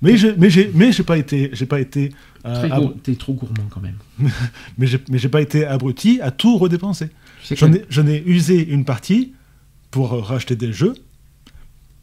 Mais 0.03 0.17
je, 0.17 0.29
mais 0.39 0.49
j'ai, 0.49 0.71
mais 0.75 0.93
j'ai 0.93 1.03
pas 1.03 1.19
été, 1.19 1.51
j'ai 1.53 1.67
pas 1.67 1.79
été, 1.79 2.11
euh, 2.47 2.69
ab- 2.71 2.95
T'es 3.03 3.15
trop 3.17 3.35
gourmand 3.35 3.69
quand 3.69 3.83
même. 3.83 3.99
mais 4.79 4.87
j'ai, 4.87 4.99
mais 5.11 5.19
j'ai 5.19 5.29
pas 5.29 5.43
été 5.43 5.67
abruti 5.67 6.21
à 6.23 6.31
tout 6.31 6.57
redépenser. 6.57 7.11
J'en 7.55 7.71
ai, 7.75 7.85
j'en 7.91 8.07
ai 8.07 8.23
usé 8.25 8.67
une 8.67 8.87
partie 8.87 9.35
pour 9.91 10.11
racheter 10.27 10.57
des 10.57 10.73
jeux, 10.73 10.95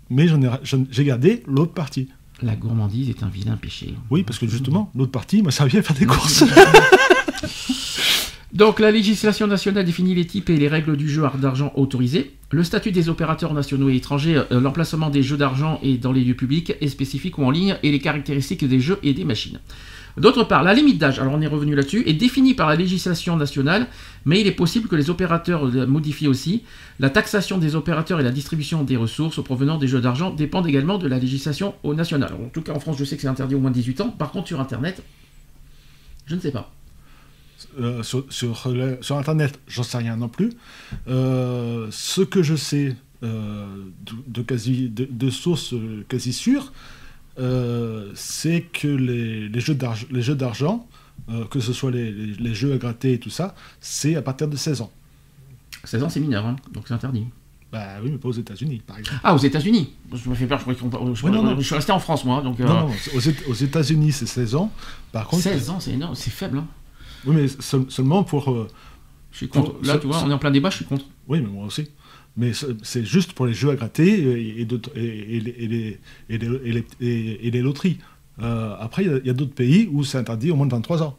mais 0.09 0.27
j'ai 0.63 1.03
gardé 1.03 1.43
l'autre 1.47 1.73
partie. 1.73 2.09
La 2.41 2.55
gourmandise 2.55 3.09
est 3.09 3.23
un 3.23 3.29
vilain 3.29 3.57
péché. 3.57 3.95
Oui, 4.11 4.23
parce 4.23 4.37
que 4.37 4.47
justement, 4.47 4.91
l'autre 4.95 5.11
partie 5.11 5.41
m'a 5.41 5.51
servi 5.51 5.77
à 5.77 5.81
faire 5.81 5.95
des 5.95 6.05
courses. 6.05 6.43
Donc 8.53 8.79
la 8.79 8.91
législation 8.91 9.45
nationale 9.45 9.85
définit 9.85 10.15
les 10.15 10.25
types 10.25 10.49
et 10.49 10.57
les 10.57 10.67
règles 10.67 10.97
du 10.97 11.09
jeu 11.09 11.23
d'argent 11.39 11.71
autorisé. 11.75 12.31
Le 12.51 12.63
statut 12.63 12.91
des 12.91 13.09
opérateurs 13.09 13.53
nationaux 13.53 13.89
et 13.89 13.95
étrangers, 13.95 14.41
euh, 14.51 14.59
l'emplacement 14.61 15.09
des 15.09 15.21
jeux 15.21 15.37
d'argent 15.37 15.79
et 15.83 15.97
dans 15.97 16.11
les 16.11 16.23
lieux 16.23 16.33
publics 16.33 16.73
est 16.79 16.87
spécifique 16.87 17.37
ou 17.37 17.43
en 17.43 17.51
ligne 17.51 17.77
et 17.83 17.91
les 17.91 17.99
caractéristiques 17.99 18.65
des 18.65 18.79
jeux 18.79 18.99
et 19.03 19.13
des 19.13 19.25
machines. 19.25 19.59
D'autre 20.17 20.43
part, 20.43 20.63
la 20.63 20.73
limite 20.73 20.97
d'âge, 20.97 21.19
alors 21.19 21.33
on 21.33 21.41
est 21.41 21.47
revenu 21.47 21.75
là-dessus, 21.75 22.03
est 22.07 22.13
définie 22.13 22.55
par 22.55 22.67
la 22.67 22.75
législation 22.75 23.37
nationale, 23.37 23.87
mais 24.25 24.41
il 24.41 24.47
est 24.47 24.51
possible 24.51 24.87
que 24.87 24.95
les 24.95 25.09
opérateurs 25.09 25.65
la 25.65 25.85
modifient 25.85 26.27
aussi. 26.27 26.63
La 26.99 27.09
taxation 27.09 27.57
des 27.59 27.75
opérateurs 27.75 28.19
et 28.19 28.23
la 28.23 28.31
distribution 28.31 28.83
des 28.83 28.97
ressources 28.97 29.43
provenant 29.43 29.77
des 29.77 29.87
jeux 29.87 30.01
d'argent 30.01 30.31
dépendent 30.31 30.67
également 30.67 30.97
de 30.97 31.07
la 31.07 31.19
législation 31.19 31.75
au 31.83 31.93
national. 31.93 32.29
Alors, 32.29 32.45
en 32.45 32.49
tout 32.49 32.61
cas, 32.61 32.73
en 32.73 32.79
France, 32.79 32.97
je 32.97 33.03
sais 33.03 33.15
que 33.15 33.21
c'est 33.21 33.27
interdit 33.27 33.55
au 33.55 33.59
moins 33.59 33.69
de 33.69 33.75
18 33.75 34.01
ans. 34.01 34.09
Par 34.09 34.31
contre, 34.31 34.47
sur 34.47 34.59
Internet, 34.59 35.03
je 36.25 36.35
ne 36.35 36.39
sais 36.39 36.51
pas. 36.51 36.71
Euh, 37.79 38.03
sur, 38.03 39.17
Internet, 39.17 39.59
j'en 39.67 39.83
sais 39.83 39.97
rien 39.97 40.17
non 40.17 40.29
plus. 40.29 40.51
Euh, 41.07 41.87
ce 41.91 42.21
que 42.21 42.43
je 42.43 42.55
sais 42.55 42.95
euh, 43.23 43.65
de, 44.27 45.29
sources 45.29 45.73
quasi 46.07 46.33
sûres, 46.33 46.73
euh, 47.39 48.11
c'est 48.15 48.61
que 48.61 48.87
les, 48.87 49.49
les 49.49 49.59
jeux 49.59 49.75
d'arg- 49.75 50.07
les 50.11 50.21
jeux 50.21 50.35
d'argent, 50.35 50.87
euh, 51.29 51.45
que 51.45 51.59
ce 51.59 51.73
soit 51.73 51.91
les, 51.91 52.11
les- 52.11 52.33
les 52.35 52.55
jeux 52.55 52.73
à 52.73 52.77
gratter 52.77 53.13
et 53.13 53.19
tout 53.19 53.29
ça, 53.29 53.55
c'est 53.79 54.15
à 54.15 54.21
partir 54.21 54.47
de 54.47 54.55
16 54.55 54.81
ans. 54.81 54.91
16 55.83 56.03
ans, 56.03 56.09
c'est 56.09 56.19
mineur, 56.19 56.45
hein, 56.45 56.55
donc 56.73 56.85
c'est 56.87 56.93
interdit. 56.93 57.25
Bah 57.71 57.85
oui, 58.01 58.11
mais 58.11 58.17
pas 58.17 58.29
aux 58.29 58.33
États-Unis, 58.33 58.81
par 58.87 58.97
exemple. 58.97 59.19
Ah, 59.23 59.35
aux 59.35 59.39
États-Unis 59.39 59.93
Je 60.13 60.29
me 60.29 60.35
fais 60.35 60.47
peur, 60.47 60.57
je, 60.57 60.63
croyais 60.63 60.79
qu'on- 60.79 61.13
je, 61.13 61.27
non, 61.27 61.43
non. 61.43 61.55
je 61.59 61.65
suis 61.65 61.75
resté 61.75 61.91
en 61.91 61.99
France, 61.99 62.23
moi. 62.23 62.41
Donc, 62.41 62.59
euh, 62.61 62.65
Non, 62.65 62.87
non, 62.87 62.91
c'est- 62.97 63.13
aux, 63.15 63.19
Éta- 63.19 63.47
aux 63.49 63.53
États-Unis, 63.53 64.13
c'est 64.13 64.25
16 64.25 64.55
ans. 64.55 64.71
Par 65.11 65.27
contre, 65.27 65.43
16 65.43 65.69
ans, 65.69 65.79
c'est 65.81 65.91
énorme, 65.91 66.15
c'est 66.15 66.29
faible. 66.31 66.59
Hein. 66.59 66.67
oui, 67.25 67.35
mais 67.35 67.47
seul- 67.47 67.85
seulement 67.89 68.23
pour. 68.23 68.49
euh, 68.51 68.67
Je 69.31 69.37
suis 69.37 69.49
contre. 69.49 69.73
Pour- 69.73 69.85
Là, 69.85 69.97
tu 69.97 70.07
vois, 70.07 70.23
on 70.23 70.29
est 70.29 70.33
en 70.33 70.37
plein 70.39 70.49
débat, 70.51 70.69
je 70.69 70.77
suis 70.77 70.85
contre. 70.85 71.05
oui, 71.27 71.41
mais 71.41 71.47
moi 71.49 71.65
aussi. 71.65 71.89
Mais 72.37 72.51
c'est- 72.53 73.03
juste 73.03 73.33
pour 73.33 73.47
les 73.47 73.53
jeux 73.53 73.69
à 73.71 73.75
gratter 73.75 74.07
et, 74.61 74.65
les- 77.01 77.39
et 77.43 77.61
loteries. 77.61 77.97
Euh, 78.41 78.75
après, 78.79 79.03
il 79.05 79.21
y 79.25 79.29
a- 79.29 79.33
d'autres 79.33 79.55
pays 79.55 79.89
où 79.91 80.03
c'est 80.03 80.19
interdit 80.19 80.51
au 80.51 80.55
moins 80.55 80.67
de 80.67 80.71
23 80.71 81.01
ans. 81.01 81.17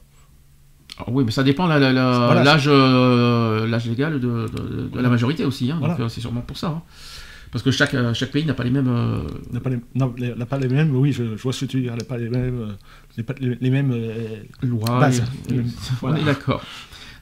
Ah 0.99 1.05
oui, 1.09 1.25
mais 1.25 1.31
ça 1.33 1.43
dépend 1.43 1.67
Voilà, 1.67 2.57
euh, 2.69 3.67
l'âge 3.67 3.87
légal 3.89 4.15
de, 4.21 4.47
de- 4.49 4.89
de 4.89 5.01
la 5.01 5.09
majorité 5.09 5.45
aussi. 5.45 5.71
Hein, 5.71 5.77
Voilà. 5.81 5.95
Donc, 5.95 6.05
euh, 6.05 6.09
c'est 6.09 6.21
sûrement 6.21 6.41
pour 6.41 6.57
ça. 6.57 6.69
hein. 6.69 6.83
Parce 7.51 7.65
que 7.65 7.71
chaque, 7.71 7.97
chaque 8.15 8.31
pays 8.31 8.45
n'a 8.45 8.53
pas 8.55 8.63
les 8.65 8.71
mêmes. 8.71 8.89
euh, 8.89 9.21
n'a 9.53 9.61
pas, 9.61 9.71
les, 9.71 9.79
non, 9.95 10.13
les- 10.19 10.35
n'a 10.35 10.45
pas 10.47 10.59
les 10.59 10.69
mêmes, 10.69 10.95
oui, 10.95 11.13
je, 11.13 11.37
je 11.37 11.43
vois 11.43 11.53
ce 11.53 11.65
que 11.65 11.71
tu 11.71 11.77
veux 11.79 11.83
dire, 11.85 11.97
n'a 11.97 12.05
pas 12.05 12.19
les 12.19 12.29
mêmes, 12.29 12.77
les, 13.17 13.71
mêmes 13.71 13.95
lois. 14.63 15.01
Base. 15.01 15.23
et- 15.51 15.55
Voilà. 16.01 16.21
D'accord. 16.21 16.63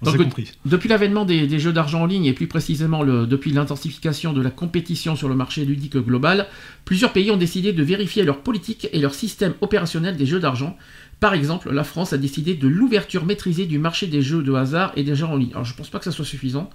Donc, 0.03 0.17
compris. 0.19 0.53
Depuis 0.67 0.89
l'avènement 0.89 1.25
des, 1.25 1.47
des 1.47 1.59
jeux 1.59 1.73
d'argent 1.73 2.03
en 2.03 2.07
ligne 2.07 2.27
et 2.27 2.33
plus 2.35 2.47
précisément 2.47 3.03
le- 3.03 3.27
depuis 3.27 3.51
l'intensification 3.53 4.33
de 4.33 4.43
la 4.43 4.51
compétition 4.51 5.17
sur 5.17 5.29
le 5.29 5.35
marché 5.35 5.65
ludique 5.65 5.97
global, 5.97 6.47
plusieurs 6.85 7.13
pays 7.13 7.31
ont 7.31 7.37
décidé 7.39 7.73
de 7.73 7.83
vérifier 7.83 8.23
leur 8.25 8.41
politique 8.43 8.89
et 8.93 8.99
leur 9.01 9.15
système 9.15 9.55
opérationnel 9.61 10.17
des 10.17 10.27
jeux 10.27 10.41
d'argent. 10.41 10.77
Par 11.19 11.33
exemple, 11.33 11.73
la 11.73 11.83
France 11.85 12.13
a 12.13 12.19
décidé 12.19 12.55
de 12.55 12.69
l'ouverture 12.69 13.25
maîtrisée 13.25 13.65
du 13.65 13.79
marché 13.79 14.07
des 14.07 14.21
jeux 14.21 14.43
de 14.43 14.53
hasard 14.53 14.93
et 14.97 15.03
des 15.03 15.15
jeux 15.15 15.25
en 15.27 15.37
ligne. 15.37 15.53
Alors 15.53 15.65
je 15.65 15.75
pense 15.75 15.89
pas 15.89 15.99
que 15.99 16.05
ça 16.05 16.13
soit 16.13 16.27
suffisant. 16.27 16.69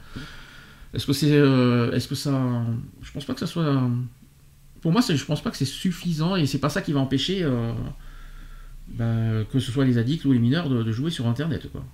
Est-ce 0.95 1.05
que 1.05 1.13
c'est, 1.13 1.31
euh, 1.31 1.91
est-ce 1.93 2.07
que 2.07 2.15
ça, 2.15 2.65
je 3.03 3.11
pense 3.11 3.23
pas 3.25 3.33
que 3.33 3.39
ça 3.39 3.47
soit. 3.47 3.87
Pour 4.81 4.91
moi, 4.91 5.01
je 5.07 5.23
pense 5.25 5.43
pas 5.43 5.51
que 5.51 5.57
c'est 5.57 5.63
suffisant 5.65 6.35
et 6.35 6.47
c'est 6.47 6.57
pas 6.57 6.69
ça 6.69 6.81
qui 6.81 6.91
va 6.91 6.99
empêcher 6.99 7.43
euh, 7.43 7.71
ben, 8.87 9.45
que 9.53 9.59
ce 9.59 9.71
soit 9.71 9.85
les 9.85 9.97
addicts 9.99 10.25
ou 10.25 10.31
les 10.33 10.39
mineurs 10.39 10.69
de, 10.69 10.81
de 10.83 10.91
jouer 10.91 11.11
sur 11.11 11.27
Internet, 11.27 11.69
quoi. 11.71 11.85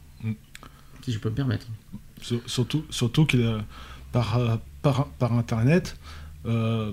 Si 1.08 1.14
je 1.14 1.20
peux 1.20 1.30
me 1.30 1.36
permettre. 1.36 1.66
Sur- 2.22 2.42
Surtout, 2.46 2.84
surtout 2.90 3.26
euh, 3.36 3.62
par, 4.12 4.60
par, 4.82 5.08
par 5.20 5.32
Internet, 5.32 5.98
euh, 6.46 6.92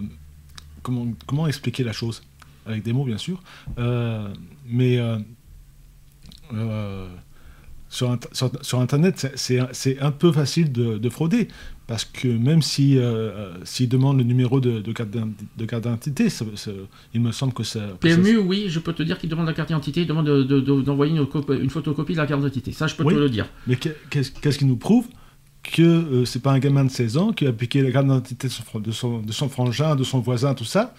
comment, 0.84 1.08
comment 1.26 1.48
expliquer 1.48 1.82
la 1.82 1.92
chose? 1.92 2.22
Avec 2.64 2.84
des 2.84 2.92
mots, 2.92 3.04
bien 3.04 3.18
sûr. 3.18 3.42
Euh, 3.78 4.32
mais 4.66 4.98
euh, 4.98 5.18
sur, 7.88 8.16
sur- 8.32 8.52
sur 8.64 8.78
Internet, 8.80 9.32
c'est 9.34 9.98
un 10.00 10.10
peu 10.12 10.30
facile 10.30 10.70
de, 10.70 10.96
de 10.98 11.08
frauder. 11.10 11.48
Parce 11.86 12.06
que 12.06 12.28
même 12.28 12.62
si, 12.62 12.96
euh, 12.96 13.02
euh, 13.02 13.54
s'ils 13.64 13.90
demandent 13.90 14.16
le 14.16 14.24
numéro 14.24 14.58
de, 14.58 14.80
de 14.80 14.92
carte 14.92 15.10
d'ident- 15.10 15.28
de 15.58 15.64
carte 15.66 15.82
d'identité, 15.82 16.28
il 17.12 17.20
me 17.20 17.30
semble 17.30 17.52
que 17.52 17.62
ça. 17.62 17.80
PMU, 18.00 18.38
oui, 18.38 18.66
je 18.68 18.78
peux 18.78 18.94
te 18.94 19.02
dire 19.02 19.18
qu'il 19.18 19.28
demande 19.28 19.46
la 19.46 19.52
carte 19.52 19.68
d'identité, 19.68 20.00
il 20.02 20.06
demande 20.06 20.26
de- 20.26 20.42
de- 20.44 20.60
de- 20.60 20.80
d'envoyer 20.80 21.12
une, 21.14 21.26
une 21.60 21.68
photocopie 21.70 22.14
de 22.14 22.18
la 22.18 22.26
carte 22.26 22.40
d'identité. 22.40 22.72
Ça, 22.72 22.86
je 22.86 22.94
peux 22.94 23.04
Oui. 23.04 23.12
te 23.14 23.18
le 23.18 23.28
dire. 23.28 23.46
Mais 23.66 23.76
qu'est- 23.76 23.96
qu'est-ce 24.08 24.58
qui 24.58 24.64
nous 24.64 24.76
prouve 24.76 25.06
que 25.62 25.82
euh, 25.82 26.24
c'est 26.24 26.40
pas 26.42 26.52
un 26.52 26.58
gamin 26.58 26.84
de 26.84 26.90
16 26.90 27.16
ans 27.18 27.32
qui 27.32 27.46
a 27.46 27.52
piqué 27.52 27.82
la 27.82 27.90
carte 27.92 28.06
d'identité 28.06 28.48
de 28.48 28.52
son, 28.52 28.80
de, 28.80 28.90
son, 28.90 29.20
de 29.20 29.32
son 29.32 29.48
frangin, 29.50 29.94
de 29.94 30.04
son 30.04 30.20
voisin, 30.20 30.54
tout 30.54 30.64
ça, 30.64 30.94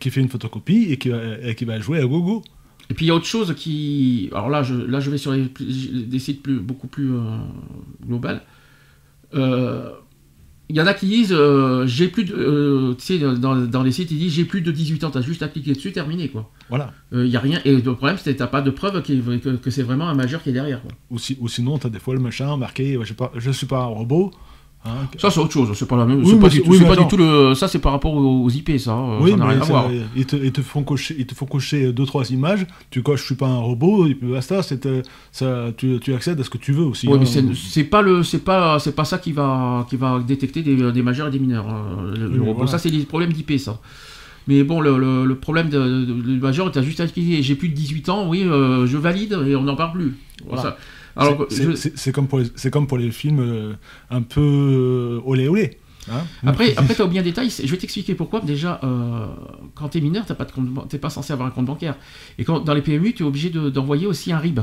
qui 0.00 0.10
fait 0.10 0.20
une 0.20 0.28
photocopie 0.28 0.86
et 0.90 0.96
qui, 0.96 1.10
va- 1.10 1.38
et 1.40 1.54
qui 1.54 1.64
va 1.64 1.78
jouer 1.78 2.00
à 2.00 2.04
gogo. 2.04 2.42
Et 2.90 2.94
puis 2.94 3.06
il 3.06 3.08
y 3.08 3.10
a 3.12 3.14
autre 3.14 3.26
chose 3.26 3.54
qui. 3.56 4.28
Alors 4.32 4.48
là, 4.48 4.64
je, 4.64 4.74
là, 4.74 4.98
je 4.98 5.08
vais 5.10 5.18
sur 5.18 5.30
les, 5.32 5.48
des 6.04 6.18
sites 6.18 6.42
plus, 6.42 6.58
beaucoup 6.58 6.88
plus 6.88 7.12
euh, 7.14 7.20
global. 8.04 8.42
Euh, 9.34 9.90
Il 10.68 10.74
y 10.76 10.80
en 10.80 10.86
a 10.86 10.94
qui 10.94 11.06
disent 11.06 11.32
euh, 11.32 11.86
j'ai 11.86 12.08
plus 12.08 12.24
de. 12.24 12.34
euh, 12.34 12.94
tu 12.94 13.04
sais, 13.04 13.18
dans, 13.18 13.54
dans 13.56 13.82
les 13.84 13.92
sites, 13.92 14.10
ils 14.10 14.18
disent 14.18 14.32
j'ai 14.32 14.44
plus 14.44 14.62
de 14.62 14.72
18 14.72 15.04
ans, 15.04 15.10
t'as 15.10 15.20
juste 15.20 15.42
à 15.42 15.48
cliquer 15.48 15.74
dessus, 15.74 15.92
terminé 15.92 16.28
quoi. 16.28 16.50
Voilà. 16.68 16.92
Il 17.12 17.26
y 17.28 17.36
a 17.36 17.40
rien. 17.40 17.60
Et 17.64 17.76
le 17.76 17.94
problème, 17.94 18.16
c'est 18.20 18.32
que 18.34 18.38
t'as 18.38 18.48
pas 18.48 18.62
de 18.62 18.70
preuve 18.70 19.00
que, 19.02 19.56
que 19.56 19.70
c'est 19.70 19.82
vraiment 19.84 20.08
un 20.08 20.14
majeur 20.14 20.42
qui 20.42 20.48
est 20.50 20.52
derrière. 20.52 20.82
Quoi. 20.82 20.90
Ou, 21.10 21.18
si- 21.18 21.36
ou 21.40 21.46
sinon, 21.48 21.78
tu 21.78 21.86
as 21.86 21.90
des 21.90 22.00
fois 22.00 22.14
le 22.14 22.20
machin 22.20 22.56
marqué 22.56 22.98
je, 23.04 23.12
pas, 23.14 23.30
je 23.36 23.50
suis 23.52 23.66
pas 23.66 23.78
un 23.78 23.86
robot. 23.86 24.32
Hein, 24.86 25.08
Ça, 25.18 25.30
c'est 25.30 25.40
autre 25.40 25.52
chose. 25.52 25.70
C'est 25.74 25.86
pas 25.88 25.96
la 25.96 26.04
même. 26.06 26.20
Oui, 26.22 26.30
c'est 26.30 26.38
pas, 26.38 26.48
du 26.48 26.62
tout, 26.62 26.70
oui, 26.70 26.80
pas 26.80 26.96
du 26.96 27.06
tout 27.08 27.16
le. 27.16 27.54
Ça, 27.54 27.68
c'est 27.68 27.78
par 27.78 27.92
rapport 27.92 28.14
aux, 28.14 28.44
aux 28.44 28.50
IP, 28.50 28.78
ça. 28.78 28.92
euh, 28.96 29.18
oui, 29.20 29.30
ça 29.32 29.36
mais 29.36 29.44
rien 29.44 29.60
à 29.60 29.64
voir. 29.64 29.88
ils, 30.16 30.26
te, 30.26 30.36
ils 30.36 30.52
te 30.52 30.62
font 30.62 30.82
cocher, 30.82 31.16
ils 31.18 31.26
te 31.26 31.34
font 31.34 31.46
cocher 31.46 31.92
deux 31.92 32.06
trois 32.06 32.30
images. 32.30 32.66
Tu 32.90 33.02
coches, 33.02 33.20
je 33.20 33.26
suis 33.26 33.34
pas 33.34 33.46
un 33.48 33.58
robot. 33.58 34.06
Et 34.06 34.14
puis 34.14 34.28
basta, 34.30 34.60
euh, 34.86 35.02
ça, 35.32 35.64
tu, 35.76 35.98
tu 36.00 36.14
accèdes 36.14 36.40
à 36.40 36.44
ce 36.44 36.50
que 36.50 36.58
tu 36.58 36.72
veux 36.72 36.84
aussi. 36.84 37.06
Ouais, 37.08 37.14
hein. 37.14 37.18
mais 37.20 37.54
c'est- 37.54 37.84
pas 37.84 38.02
le, 38.02 38.22
c'est 38.22 38.44
pas, 38.44 38.78
c'est 38.78 38.94
pas 38.94 39.04
ça 39.04 39.18
qui 39.18 39.32
va, 39.32 39.86
qui 39.90 39.96
va 39.96 40.20
détecter 40.26 40.62
des, 40.62 40.92
des 40.92 41.02
majeurs 41.02 41.28
et 41.28 41.30
des 41.30 41.38
mineurs. 41.38 41.68
hein. 41.68 41.84
Le, 42.14 42.26
le 42.26 42.28
Oui, 42.32 42.38
robot, 42.40 42.52
voilà. 42.54 42.70
ça 42.70 42.78
c'est 42.78 42.90
des 42.90 43.04
problèmes 43.04 43.32
d'IP, 43.32 43.58
ça. 43.58 43.78
Mais 44.48 44.62
bon, 44.62 44.80
le, 44.80 44.96
le- 44.96 45.24
le 45.24 45.34
problème 45.34 45.68
de, 45.70 45.78
de, 46.04 46.04
de 46.22 46.40
majeur, 46.40 46.70
t'as 46.70 46.82
juste 46.82 47.00
à 47.00 47.06
cliquer. 47.08 47.42
J'ai 47.42 47.56
plus 47.56 47.68
de 47.68 47.74
18 47.74 48.08
ans, 48.10 48.28
oui, 48.28 48.44
euh, 48.44 48.86
je 48.86 48.96
valide 48.96 49.36
et 49.46 49.56
on 49.56 49.62
n'en 49.64 49.74
parle 49.74 49.92
plus. 49.98 50.14
Voilà. 50.46 50.62
Ça- 50.62 50.76
alors, 51.16 51.46
c'est, 51.50 52.12
comme 52.12 52.28
pour 52.28 52.38
les, 52.40 52.46
c'est 52.56 52.70
comme 52.70 52.86
pour 52.86 52.98
les 52.98 53.10
films 53.10 53.40
euh, 53.40 53.72
un 54.10 54.22
peu 54.22 54.40
euh, 54.40 55.20
olé 55.24 55.48
olé. 55.48 55.78
hein. 56.10 56.24
après, 56.46 56.76
après 56.76 56.94
t'as 56.94 57.04
oublié 57.04 57.20
un 57.20 57.24
détail. 57.24 57.50
Je 57.50 57.66
vais 57.70 57.76
t'expliquer 57.78 58.14
pourquoi. 58.14 58.40
Déjà, 58.40 58.80
euh, 58.84 59.26
quand 59.74 59.94
mineur, 59.96 60.24
pas 60.26 60.44
de 60.44 60.52
compte, 60.52 60.68
ban- 60.68 60.86
t'es 60.88 60.98
pas 60.98 61.10
censé 61.10 61.32
avoir 61.32 61.48
un 61.48 61.50
compte 61.52 61.66
bancaire. 61.66 61.96
Et 62.38 62.44
quand 62.44 62.60
dans 62.60 62.74
les 62.74 62.82
PMU, 62.82 63.14
tu 63.14 63.22
es 63.22 63.26
obligé 63.26 63.50
de- 63.50 63.70
d'envoyer 63.70 64.06
aussi 64.06 64.32
un 64.32 64.38
RIB. 64.38 64.60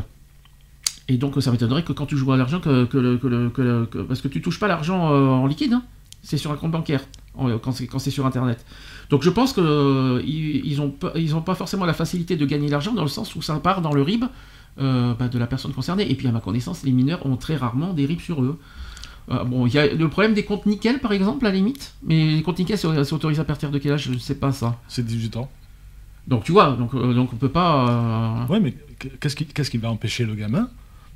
Et 1.10 1.18
donc, 1.18 1.42
ça 1.42 1.52
m'étonnerait 1.52 1.84
que 1.84 1.92
quand 1.92 2.06
tu 2.06 2.16
joues 2.18 2.32
à 2.32 2.38
l'argent, 2.38 2.60
que, 2.62 2.86
que 2.86 2.98
le- 2.98 3.18
que 3.18 3.28
le- 3.28 3.50
que 3.50 3.62
le- 3.62 3.86
que- 3.88 3.98
parce 4.00 4.22
que 4.22 4.28
tu 4.30 4.42
touches 4.42 4.60
pas 4.60 4.68
l'argent 4.70 5.12
euh, 5.14 5.28
en 5.28 5.48
liquide, 5.48 5.74
hein. 5.74 5.84
c'est 6.22 6.38
sur 6.38 6.52
un 6.52 6.56
compte 6.56 6.72
bancaire 6.72 7.02
en- 7.36 7.58
quand 7.58 7.72
c'est 8.00 8.12
sur 8.12 8.26
Internet. 8.26 8.66
Donc, 9.10 9.22
je 9.24 9.30
pense 9.30 9.52
que 9.52 9.60
euh, 9.60 10.22
ils, 10.26 10.66
ils 10.66 10.82
ont 10.82 10.90
pas, 10.92 11.12
ils 11.16 11.36
ont 11.36 11.42
pas 11.42 11.56
forcément 11.56 11.86
la 11.86 11.94
facilité 11.94 12.38
de 12.38 12.46
gagner 12.46 12.70
l'argent 12.70 12.94
dans 12.94 13.02
le 13.04 13.10
sens 13.10 13.36
où 13.36 13.42
ça 13.42 13.54
part 13.56 13.82
dans 13.82 13.92
le 13.94 14.02
RIB 14.02 14.24
euh, 14.80 15.14
bah, 15.14 15.28
de 15.28 15.38
la 15.38 15.48
personne 15.48 15.72
concernée. 15.74 16.10
Et 16.10 16.16
puis, 16.16 16.28
à 16.28 16.32
ma 16.32 16.40
connaissance, 16.40 16.84
les 16.84 16.92
mineurs 16.92 17.26
ont 17.26 17.38
très 17.38 17.56
rarement 17.56 17.94
des 17.94 18.06
RIB 18.06 18.20
sur 18.20 18.42
eux. 18.42 18.60
Euh, 19.32 19.44
bon, 19.44 19.68
il 19.68 19.74
y 19.74 19.78
a 19.78 19.88
le 19.88 20.10
problème 20.10 20.34
des 20.34 20.44
comptes 20.44 20.66
nickel, 20.66 21.00
par 21.00 21.14
exemple, 21.14 21.46
à 21.46 21.50
la 21.50 21.56
limite. 21.56 21.94
Mais 22.04 22.36
les 22.36 22.42
comptes 22.42 22.60
nickel, 22.60 22.78
c'est 22.78 23.14
autorisé 23.14 23.42
à 23.42 23.46
partir 23.46 23.72
de 23.72 23.78
quel 23.80 23.94
âge? 23.94 24.04
Je 24.04 24.12
ne 24.12 24.18
sais 24.18 24.36
pas 24.36 24.52
ça. 24.52 24.80
C'est 24.88 25.06
18 25.06 25.38
ans. 25.38 25.50
Donc, 26.28 26.44
tu 26.44 26.52
vois, 26.52 26.72
donc, 26.72 26.94
euh, 26.94 27.14
donc 27.14 27.34
on 27.34 27.36
peut 27.36 27.50
pas. 27.50 28.46
Ouais, 28.50 28.60
mais 28.60 28.74
qu'est-ce 29.20 29.36
qui, 29.36 29.46
qu'est-ce 29.46 29.70
qui 29.70 29.78
va 29.78 29.90
empêcher 29.90 30.26
le 30.26 30.36
gamin? 30.36 30.70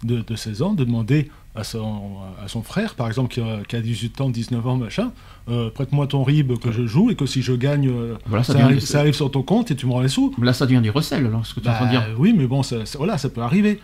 De, 0.04 0.22
de 0.22 0.36
16 0.36 0.62
ans 0.62 0.74
de 0.74 0.84
demander 0.84 1.30
à 1.56 1.64
son, 1.64 2.18
à 2.44 2.48
son 2.48 2.62
frère, 2.62 2.94
par 2.96 3.08
exemple, 3.08 3.34
qui 3.34 3.42
a, 3.42 3.62
qui 3.68 3.76
a 3.76 3.82
18 3.82 4.22
ans, 4.22 4.30
19 4.30 4.68
ans, 4.68 4.78
machin, 4.78 5.12
euh, 5.50 5.70
prête-moi 5.72 6.06
ton 6.06 6.24
RIB 6.24 6.60
que 6.60 6.72
je 6.72 6.86
joue 6.86 7.10
et 7.10 7.16
que 7.16 7.26
si 7.26 7.42
je 7.42 7.54
gagne, 7.54 7.90
euh, 7.90 8.16
Voilà, 8.28 8.44
ça 8.44 8.54
arrive, 8.64 8.80
ça 8.80 9.00
arrive 9.00 9.16
sur 9.16 9.32
ton 9.32 9.42
compte 9.42 9.72
et 9.72 9.76
tu 9.76 9.88
me 9.88 9.92
rends 9.92 10.02
les 10.02 10.08
sous. 10.10 10.34
Là, 10.42 10.54
ça 10.54 10.66
devient 10.68 10.82
du 10.82 10.92
recel, 10.92 11.30
ce 11.44 11.54
que 11.56 11.60
tu 11.60 11.66
es 11.68 11.70
en 11.70 11.74
train 11.74 11.88
de 11.92 11.96
Bah, 11.98 12.06
dire. 12.08 12.16
oui, 12.20 12.34
mais 12.38 12.46
bon, 12.46 12.62
ça, 12.62 12.86
ça- 12.86 12.98
voilà, 13.00 13.18
ça 13.18 13.30
peut 13.30 13.42
arriver. 13.42 13.80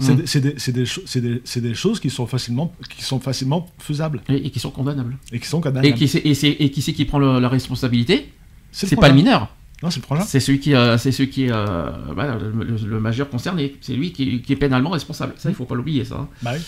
C'est 0.00 0.12
Mm. 0.12 0.16
des- 0.16 0.72
des, 0.72 1.20
des, 1.20 1.60
des- 1.60 1.74
choses 1.74 2.00
qui 2.00 2.10
sont 2.10 2.26
facilement, 2.26 2.74
qui 2.90 3.02
sont 3.04 3.20
facilement 3.20 3.68
faisables 3.78 4.22
Et, 4.28 4.46
et 4.46 4.50
qui 4.50 4.58
sont 4.58 4.70
condamnables. 4.72 5.16
et 5.32 5.38
qui 5.38 5.46
sont 5.46 5.60
condamnables. 5.60 5.86
Et 5.86 5.94
qui, 5.94 6.08
c'est- 6.08 6.20
qui 6.20 6.82
qui 6.92 7.04
prend 7.04 7.18
le- 7.20 7.38
la 7.38 7.48
responsabilité? 7.48 8.32
C'est 8.72 8.96
pas 8.96 9.08
le 9.08 9.14
mineur. 9.14 9.48
Non, 9.82 9.90
c'est 9.90 10.00
le 10.00 10.04
problème. 10.04 10.26
C'est 10.28 10.40
celui 10.40 10.60
qui, 10.60 10.74
euh, 10.74 10.96
c'est 10.96 11.12
celui 11.12 11.28
qui 11.30 11.44
est 11.44 11.52
euh, 11.52 11.90
voilà, 12.14 12.36
le, 12.38 12.50
le- 12.64 12.76
le 12.86 13.00
majeur 13.00 13.28
concerné. 13.28 13.76
C'est 13.80 13.94
lui 13.94 14.12
qui, 14.12 14.40
qui 14.40 14.52
est 14.52 14.56
pénalement 14.56 14.90
responsable. 14.90 15.34
Ça, 15.36 15.50
il 15.50 15.54
faut 15.54 15.64
pas 15.66 15.74
l'oublier, 15.74 16.04
ça. 16.04 16.14
hein. 16.16 16.28
Bah 16.42 16.52
oui. 16.54 16.60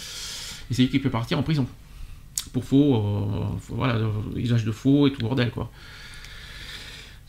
Et 0.71 0.75
c'est 0.75 0.83
lui 0.83 0.89
qui 0.91 0.99
peut 0.99 1.11
partir 1.11 1.39
en 1.39 1.43
prison. 1.43 1.67
Pour 2.53 2.65
faux, 2.65 2.97
euh, 2.97 3.45
voilà, 3.71 3.95
euh, 3.97 4.09
usage 4.37 4.65
de 4.65 4.73
faux 4.73 5.07
et 5.07 5.13
tout 5.13 5.21
bordel, 5.21 5.51
quoi. 5.51 5.71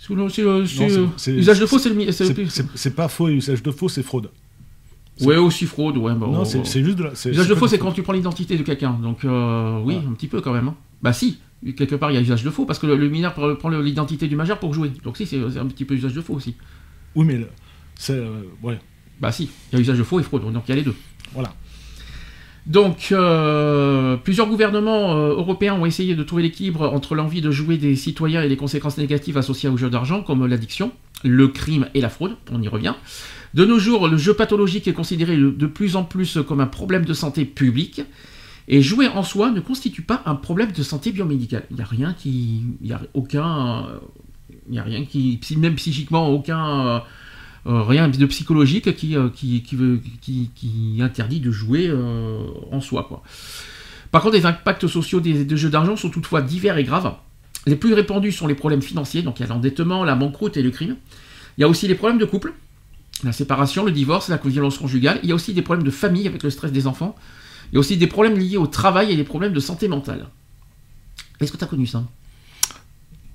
Usage 0.10 1.60
de 1.60 1.66
faux, 1.66 1.80
c'est 1.80 1.90
le, 1.90 2.12
c'est 2.76 2.96
pas 2.96 3.08
faux 3.08 3.28
et 3.30 3.34
usage 3.34 3.62
de 3.64 3.72
faux, 3.72 3.90
c'est 3.90 4.04
fraude. 4.04 4.30
Ouais, 5.22 5.36
aussi 5.38 5.66
fraude, 5.66 5.98
ouais. 5.98 6.14
bah, 6.14 6.28
non, 6.28 6.46
c'est 6.46 6.66
c'est 6.66 6.84
juste 6.84 6.98
de 6.98 7.04
la. 7.06 7.16
c'est- 7.16 7.30
Usage 7.32 7.48
de 7.48 7.56
faux, 7.56 7.68
c'est 7.68 7.80
quand 7.80 7.92
tu 7.92 8.04
prends 8.04 8.14
l'identité 8.14 8.56
de 8.58 8.64
quelqu'un. 8.64 8.92
Donc, 9.02 9.20
oui, 9.24 9.30
Voilà. 9.30 10.00
un 10.08 10.14
petit 10.14 10.28
peu 10.28 10.42
quand 10.42 10.54
même. 10.54 10.68
hein. 10.70 10.76
Bah, 11.02 11.14
si, 11.14 11.40
quelque 11.76 11.96
part, 11.96 12.12
il 12.12 12.16
y 12.16 12.18
a 12.18 12.22
usage 12.22 12.44
de 12.44 12.50
faux, 12.50 12.66
parce 12.66 12.80
que 12.80 12.88
le, 12.88 12.96
le 12.96 13.10
mineur 13.10 13.34
prend 13.34 13.70
l'identité 13.70 14.28
du 14.28 14.36
majeur 14.36 14.60
pour 14.60 14.74
jouer. 14.74 14.92
Donc, 15.04 15.18
si, 15.18 15.26
c'est 15.26 15.38
un 15.58 15.66
petit 15.68 15.86
peu 15.86 15.96
usage 15.96 16.14
de 16.14 16.22
faux 16.22 16.34
aussi. 16.34 16.56
Oui, 17.16 17.26
mais 17.26 17.46
c'est. 17.96 18.14
euh, 18.14 18.42
ouais, 18.64 18.80
Bah, 19.20 19.32
si, 19.32 19.50
il 19.72 19.76
y 19.76 19.78
a 19.78 19.82
usage 19.82 19.98
de 19.98 20.04
faux 20.04 20.20
et 20.20 20.24
fraude. 20.24 20.52
Donc, 20.52 20.64
il 20.68 20.70
y 20.70 20.74
a 20.74 20.76
les 20.76 20.84
deux. 20.84 20.96
voilà. 21.34 21.54
Donc, 22.66 23.10
euh, 23.14 24.18
plusieurs 24.18 24.48
gouvernements 24.48 25.16
euh, 25.16 25.30
européens 25.30 25.76
ont 25.76 25.86
essayé 25.86 26.16
de 26.16 26.24
trouver 26.24 26.44
l'équilibre 26.44 26.90
entre 26.94 27.16
l'envie 27.16 27.40
de 27.40 27.50
jouer 27.50 27.78
des 27.78 27.96
citoyens 27.96 28.42
et 28.44 28.50
les 28.50 28.58
conséquences 28.58 28.98
négatives 28.98 29.38
associées 29.38 29.70
au 29.70 29.78
jeu 29.78 29.90
d'argent, 29.90 30.22
comme 30.22 30.46
l'addiction, 30.46 30.92
le 31.24 31.48
crime 31.48 31.88
et 31.94 32.02
la 32.02 32.10
fraude. 32.10 32.36
On 32.52 32.62
y 32.62 32.68
revient. 32.68 32.94
De 33.54 33.64
nos 33.64 33.80
jours, 33.80 34.10
le 34.10 34.18
jeu 34.18 34.34
pathologique 34.34 34.86
est 34.90 34.94
considéré 34.94 35.38
de 35.38 35.66
plus 35.66 35.96
en 35.96 36.04
plus 36.04 36.40
comme 36.46 36.60
un 36.60 36.68
problème 36.68 37.06
de 37.06 37.14
santé 37.14 37.46
publique. 37.46 38.02
Et 38.68 38.82
jouer 38.82 39.08
en 39.08 39.24
soi 39.24 39.52
ne 39.52 39.62
constitue 39.62 40.02
pas 40.02 40.22
un 40.26 40.36
problème 40.36 40.72
de 40.72 40.84
santé 40.84 41.12
biomédicale. 41.12 41.64
Il 41.72 41.78
n'y 41.78 41.82
a 41.82 41.86
rien 41.86 42.14
qui. 42.14 42.64
Il 42.82 42.88
n'y 42.88 42.94
a 42.94 43.02
aucun. 43.14 43.88
Il 44.68 44.72
n'y 44.72 44.80
a 44.80 44.84
rien 44.84 45.06
qui. 45.06 45.40
Même 45.58 45.76
psychiquement, 45.76 46.30
aucun. 46.30 46.88
euh, 46.88 47.00
euh, 47.68 47.84
rien 47.84 48.08
de 48.08 48.26
psychologique 48.28 48.96
qui, 48.96 49.18
euh, 49.18 49.28
qui, 49.30 49.62
qui, 49.62 51.00
interdit 51.02 51.42
de 51.42 51.52
jouer 51.52 51.92
en 52.72 52.80
soi. 52.80 53.06
Quoi. 53.08 53.24
Par 54.12 54.22
contre, 54.22 54.36
les 54.36 54.46
impacts 54.46 54.88
sociaux 54.88 55.20
des, 55.20 55.44
des 55.44 55.58
jeux 55.58 55.70
d'argent 55.70 55.98
sont 55.98 56.10
toutefois 56.10 56.42
divers 56.42 56.78
et 56.78 56.84
graves. 56.84 57.14
Les 57.66 57.76
plus 57.76 57.94
répandus 57.94 58.32
sont 58.32 58.48
les 58.48 58.56
problèmes 58.56 58.82
financiers, 58.82 59.22
donc 59.22 59.40
il 59.40 59.44
y 59.44 59.46
a 59.46 59.50
l'endettement, 59.50 60.06
la 60.06 60.16
banqueroute 60.16 60.56
et 60.56 60.62
le 60.62 60.72
crime. 60.72 60.96
Il 61.58 61.62
y 61.62 61.64
a 61.66 61.68
aussi 61.68 61.88
les 61.90 61.96
problèmes 61.96 62.20
de 62.20 62.26
couple, 62.26 62.54
la 63.26 63.34
séparation, 63.34 63.84
le 63.84 63.92
divorce, 63.92 64.30
la 64.30 64.38
violence 64.38 64.78
conjugale. 64.78 65.20
Il 65.24 65.30
y 65.30 65.34
a 65.34 65.36
aussi 65.36 65.54
des 65.54 65.62
problèmes 65.62 65.86
de 65.86 65.92
famille 65.92 66.28
avec 66.28 66.44
le 66.44 66.50
stress 66.50 66.72
des 66.72 66.88
enfants. 66.88 67.16
Il 67.72 67.76
y 67.76 67.78
a 67.78 67.80
aussi 67.80 67.98
des 67.98 68.08
problèmes 68.08 68.38
liés 68.38 68.58
au 68.58 68.68
travail 68.68 69.12
et 69.12 69.16
des 69.16 69.24
problèmes 69.24 69.54
de 69.54 69.60
santé 69.60 69.88
mentale. 69.88 70.28
Est-ce 71.40 71.52
que 71.52 71.58
tu 71.58 71.64
as 71.64 71.68
connu 71.68 71.86
ça? 71.88 72.04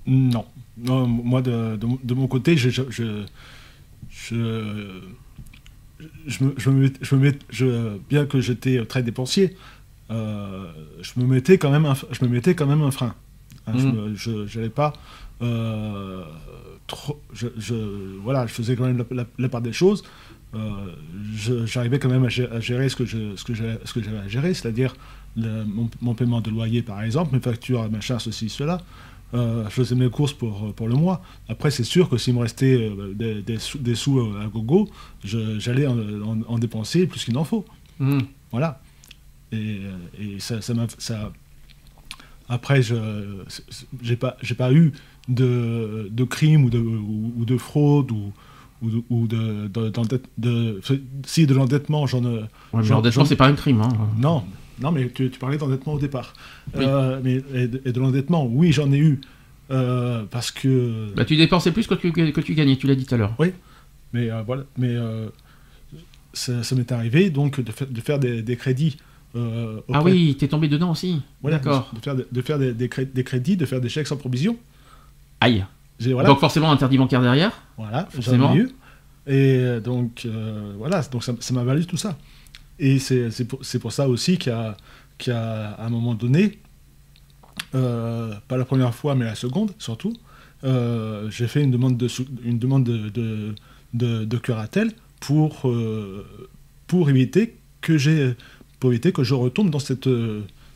Non. 0.07 0.45
non 0.79 1.07
moi, 1.07 1.43
de, 1.43 1.77
de, 1.77 1.87
de 2.03 2.15
mon 2.15 2.27
côté, 2.27 2.57
je. 2.57 2.71
je, 2.71 2.83
je, 2.91 3.23
je- 4.11 5.01
je 6.27 6.45
me, 6.45 6.55
je 6.57 6.71
me 6.71 6.91
je 7.01 7.15
me 7.15 7.33
je- 7.51 7.97
bien 8.11 8.27
que 8.27 8.41
j'étais 8.41 8.85
très 8.87 9.03
dépensier, 9.05 9.57
euh, 10.11 10.67
je 11.01 11.13
me 11.21 11.27
mettais 11.27 11.59
quand 11.59 11.71
même 11.71 11.87
un, 11.87 11.95
je 11.95 12.25
me 12.25 12.29
mettais 12.29 12.55
quand 12.57 12.67
même 12.67 12.83
un 12.83 12.91
frein. 12.91 13.15
Hein, 13.69 13.75
Je 14.17 14.59
n'allais 14.59 14.69
pas 14.69 14.93
euh, 15.43 16.25
trop. 16.89 17.21
Je- 17.33 18.19
voilà, 18.21 18.47
je 18.49 18.53
faisais 18.53 18.75
quand 18.75 18.87
même 18.87 18.99
la, 18.99 19.05
la- 19.23 19.27
la 19.39 19.49
part 19.49 19.63
des 19.63 19.73
choses. 19.73 20.03
Euh, 20.55 20.95
J'arrivais 21.67 21.99
quand 21.99 22.11
même 22.11 22.25
à 22.25 22.29
gé- 22.29 22.51
à 22.51 22.61
gérer 22.61 22.89
ce 22.89 22.97
que 22.97 23.07
je- 23.07 23.35
ce 23.37 23.45
que 23.45 23.55
j'avais 23.55 23.79
ce 23.85 23.93
que 23.95 24.03
j'avais 24.03 24.19
à 24.19 24.29
gérer, 24.29 24.53
c'est-à-dire 24.55 24.95
le- 25.37 25.65
mon, 25.65 25.89
mon 26.03 26.15
paiement 26.15 26.41
de 26.43 26.51
loyer 26.51 26.83
par 26.83 27.03
exemple, 27.03 27.35
mes 27.35 27.41
factures, 27.41 27.91
machin, 27.91 28.19
ceci, 28.19 28.49
cela. 28.49 28.79
Euh, 29.35 29.65
je 29.65 29.71
faisais 29.71 29.95
mes 29.95 30.11
courses 30.11 30.35
pour, 30.35 30.75
pour 30.75 30.89
le 30.89 30.95
mois. 30.95 31.23
Après, 31.49 31.71
c'est 31.71 31.85
sûr 31.85 32.11
que 32.11 32.19
s'il 32.19 32.35
me 32.35 32.41
restait 32.41 32.75
euh, 32.75 33.15
des, 33.15 33.41
des 33.41 33.59
sous, 33.59 33.79
des 33.79 33.95
sous, 33.95 34.21
à 34.21 34.47
gogo, 34.49 34.91
j'allais 35.25 35.87
en, 35.87 35.97
en- 35.99 36.43
en 36.47 36.59
dépenser 36.59 37.07
plus 37.07 37.25
qu'il 37.25 37.33
n'en 37.33 37.45
faut. 37.45 37.65
Hmm. 37.99 38.19
Voilà. 38.51 38.83
Et, 39.53 39.79
et 40.21 40.39
ça, 40.39 40.61
ça. 40.61 41.33
Après, 42.49 42.83
je 42.83 42.95
j'ai 44.03 44.17
pas, 44.17 44.37
pas 44.59 44.73
eu 44.73 44.93
de, 45.29 46.09
de 46.11 46.25
crime 46.25 46.65
ou 46.65 46.71
de, 46.71 46.79
ou, 46.79 47.33
ou 47.39 47.45
de 47.47 47.57
fraude 47.57 48.11
ou, 48.11 48.33
ou 48.83 48.91
de, 48.91 49.03
ou 49.11 49.27
de, 49.27 49.69
de- 49.69 50.21
de- 50.39 50.81
si 51.27 51.47
de 51.47 51.55
l'endettement, 51.55 52.07
j'en 52.07 52.23
ai. 52.25 52.27
Ouais, 52.39 52.49
mais 52.75 52.89
l'endettement, 52.89 53.25
c'est 53.25 53.37
pas 53.37 53.47
un 53.47 53.55
crime. 53.55 53.81
hein. 53.81 53.89
non, 54.19 54.43
non, 54.81 54.91
mais 54.93 55.09
tu, 55.11 55.31
tu 55.31 55.39
parlais 55.39 55.57
d'endettement 55.59 55.95
au 55.95 55.99
départ. 55.99 56.35
Oui. 56.75 56.85
Euh, 56.85 57.21
mais, 57.23 57.43
et 57.55 57.69
de, 57.69 57.81
et 57.85 57.93
de 57.93 58.01
l'endettement, 58.01 58.45
oui, 58.47 58.73
j'en 58.73 58.91
ai 58.93 58.99
eu. 58.99 59.21
euh, 59.71 60.25
parce 60.31 60.51
que. 60.51 61.13
Bah, 61.15 61.25
tu 61.25 61.37
dépensais 61.37 61.71
plus 61.73 61.87
que 61.87 61.95
tu, 61.95 62.11
que 62.13 62.41
tu 62.41 62.55
gagnais, 62.55 62.77
tu 62.77 62.87
l'as 62.87 62.95
dit 62.97 63.07
tout 63.07 63.15
à 63.15 63.19
l'heure. 63.19 63.35
Mais 64.13 64.31
euh, 64.31 64.43
voilà. 64.43 64.65
Mais 64.77 64.89
euh, 64.91 65.29
ça, 66.33 66.63
ça 66.63 66.75
m'est 66.75 66.91
arrivé 66.93 67.31
donc 67.31 67.61
de, 67.61 67.73
fa- 67.73 67.87
de 67.87 68.01
faire 68.01 68.19
des, 68.19 68.43
des 68.43 68.57
crédits. 68.57 68.97
euh, 69.37 69.81
Ah 69.93 70.03
oui, 70.03 70.37
t'es 70.39 70.49
tombé 70.49 70.69
dedans 70.69 70.91
aussi. 70.91 71.23
voilà, 71.43 71.59
D'accord. 71.59 71.91
De 71.95 72.01
faire, 72.01 72.15
de 72.17 72.43
faire 72.43 72.59
des, 72.59 72.73
des 72.75 73.25
crédits, 73.25 73.57
de 73.57 73.65
faire 73.67 73.81
des 73.81 73.89
chèques 73.89 74.07
sans 74.09 74.17
provision. 74.17 74.57
Aïe. 75.41 75.65
Voilà, 76.13 76.29
Donc 76.29 76.41
forcément 76.41 76.71
interdit 76.71 76.99
bancaire 76.99 77.23
derrière. 77.23 77.53
voilà 77.77 78.09
forcément. 78.11 78.55
eu. 78.55 78.71
Et 79.27 79.57
euh, 79.59 79.81
donc, 79.81 80.23
euh, 80.25 80.75
voilà, 80.77 81.03
donc 81.03 81.23
ça 81.23 81.33
ça 81.39 81.55
m'a 81.55 81.63
valu 81.63 81.87
tout 81.87 81.97
ça. 81.97 82.19
Et 82.79 82.99
c'est 82.99 83.45
pour, 83.45 83.93
ça 83.93 84.09
aussi 84.09 84.39
qu'il 84.39 84.51
y 84.51 84.55
a, 84.55 84.77
qu'il 85.19 85.33
y 85.33 85.37
a, 85.37 85.71
à 85.73 85.87
un 85.87 85.91
moment 85.91 86.15
donné, 86.15 86.59
euh, 87.75 88.35
pas 88.49 88.57
la 88.57 88.65
première 88.65 88.95
fois, 88.95 89.15
mais 89.15 89.25
la 89.25 89.37
seconde 89.37 89.73
surtout, 89.79 90.13
euh, 90.65 91.31
j'ai 91.31 91.47
fait 91.47 91.63
une 91.63 91.71
demande 91.71 91.97
de, 91.97 92.09
une 92.45 92.59
demande 92.59 92.83
de, 92.83 93.09
de, 93.11 93.55
de, 93.95 94.25
de 94.25 94.39
curatelle 94.39 94.93
pour, 95.21 95.71
pour, 96.89 97.11
éviter 97.11 97.57
que 97.81 97.97
j'ai, 97.99 98.35
pour 98.81 98.91
éviter 98.91 99.13
que 99.13 99.23
je 99.23 99.35
retombe 99.35 99.71
dans 99.71 99.79
cette, 99.79 100.09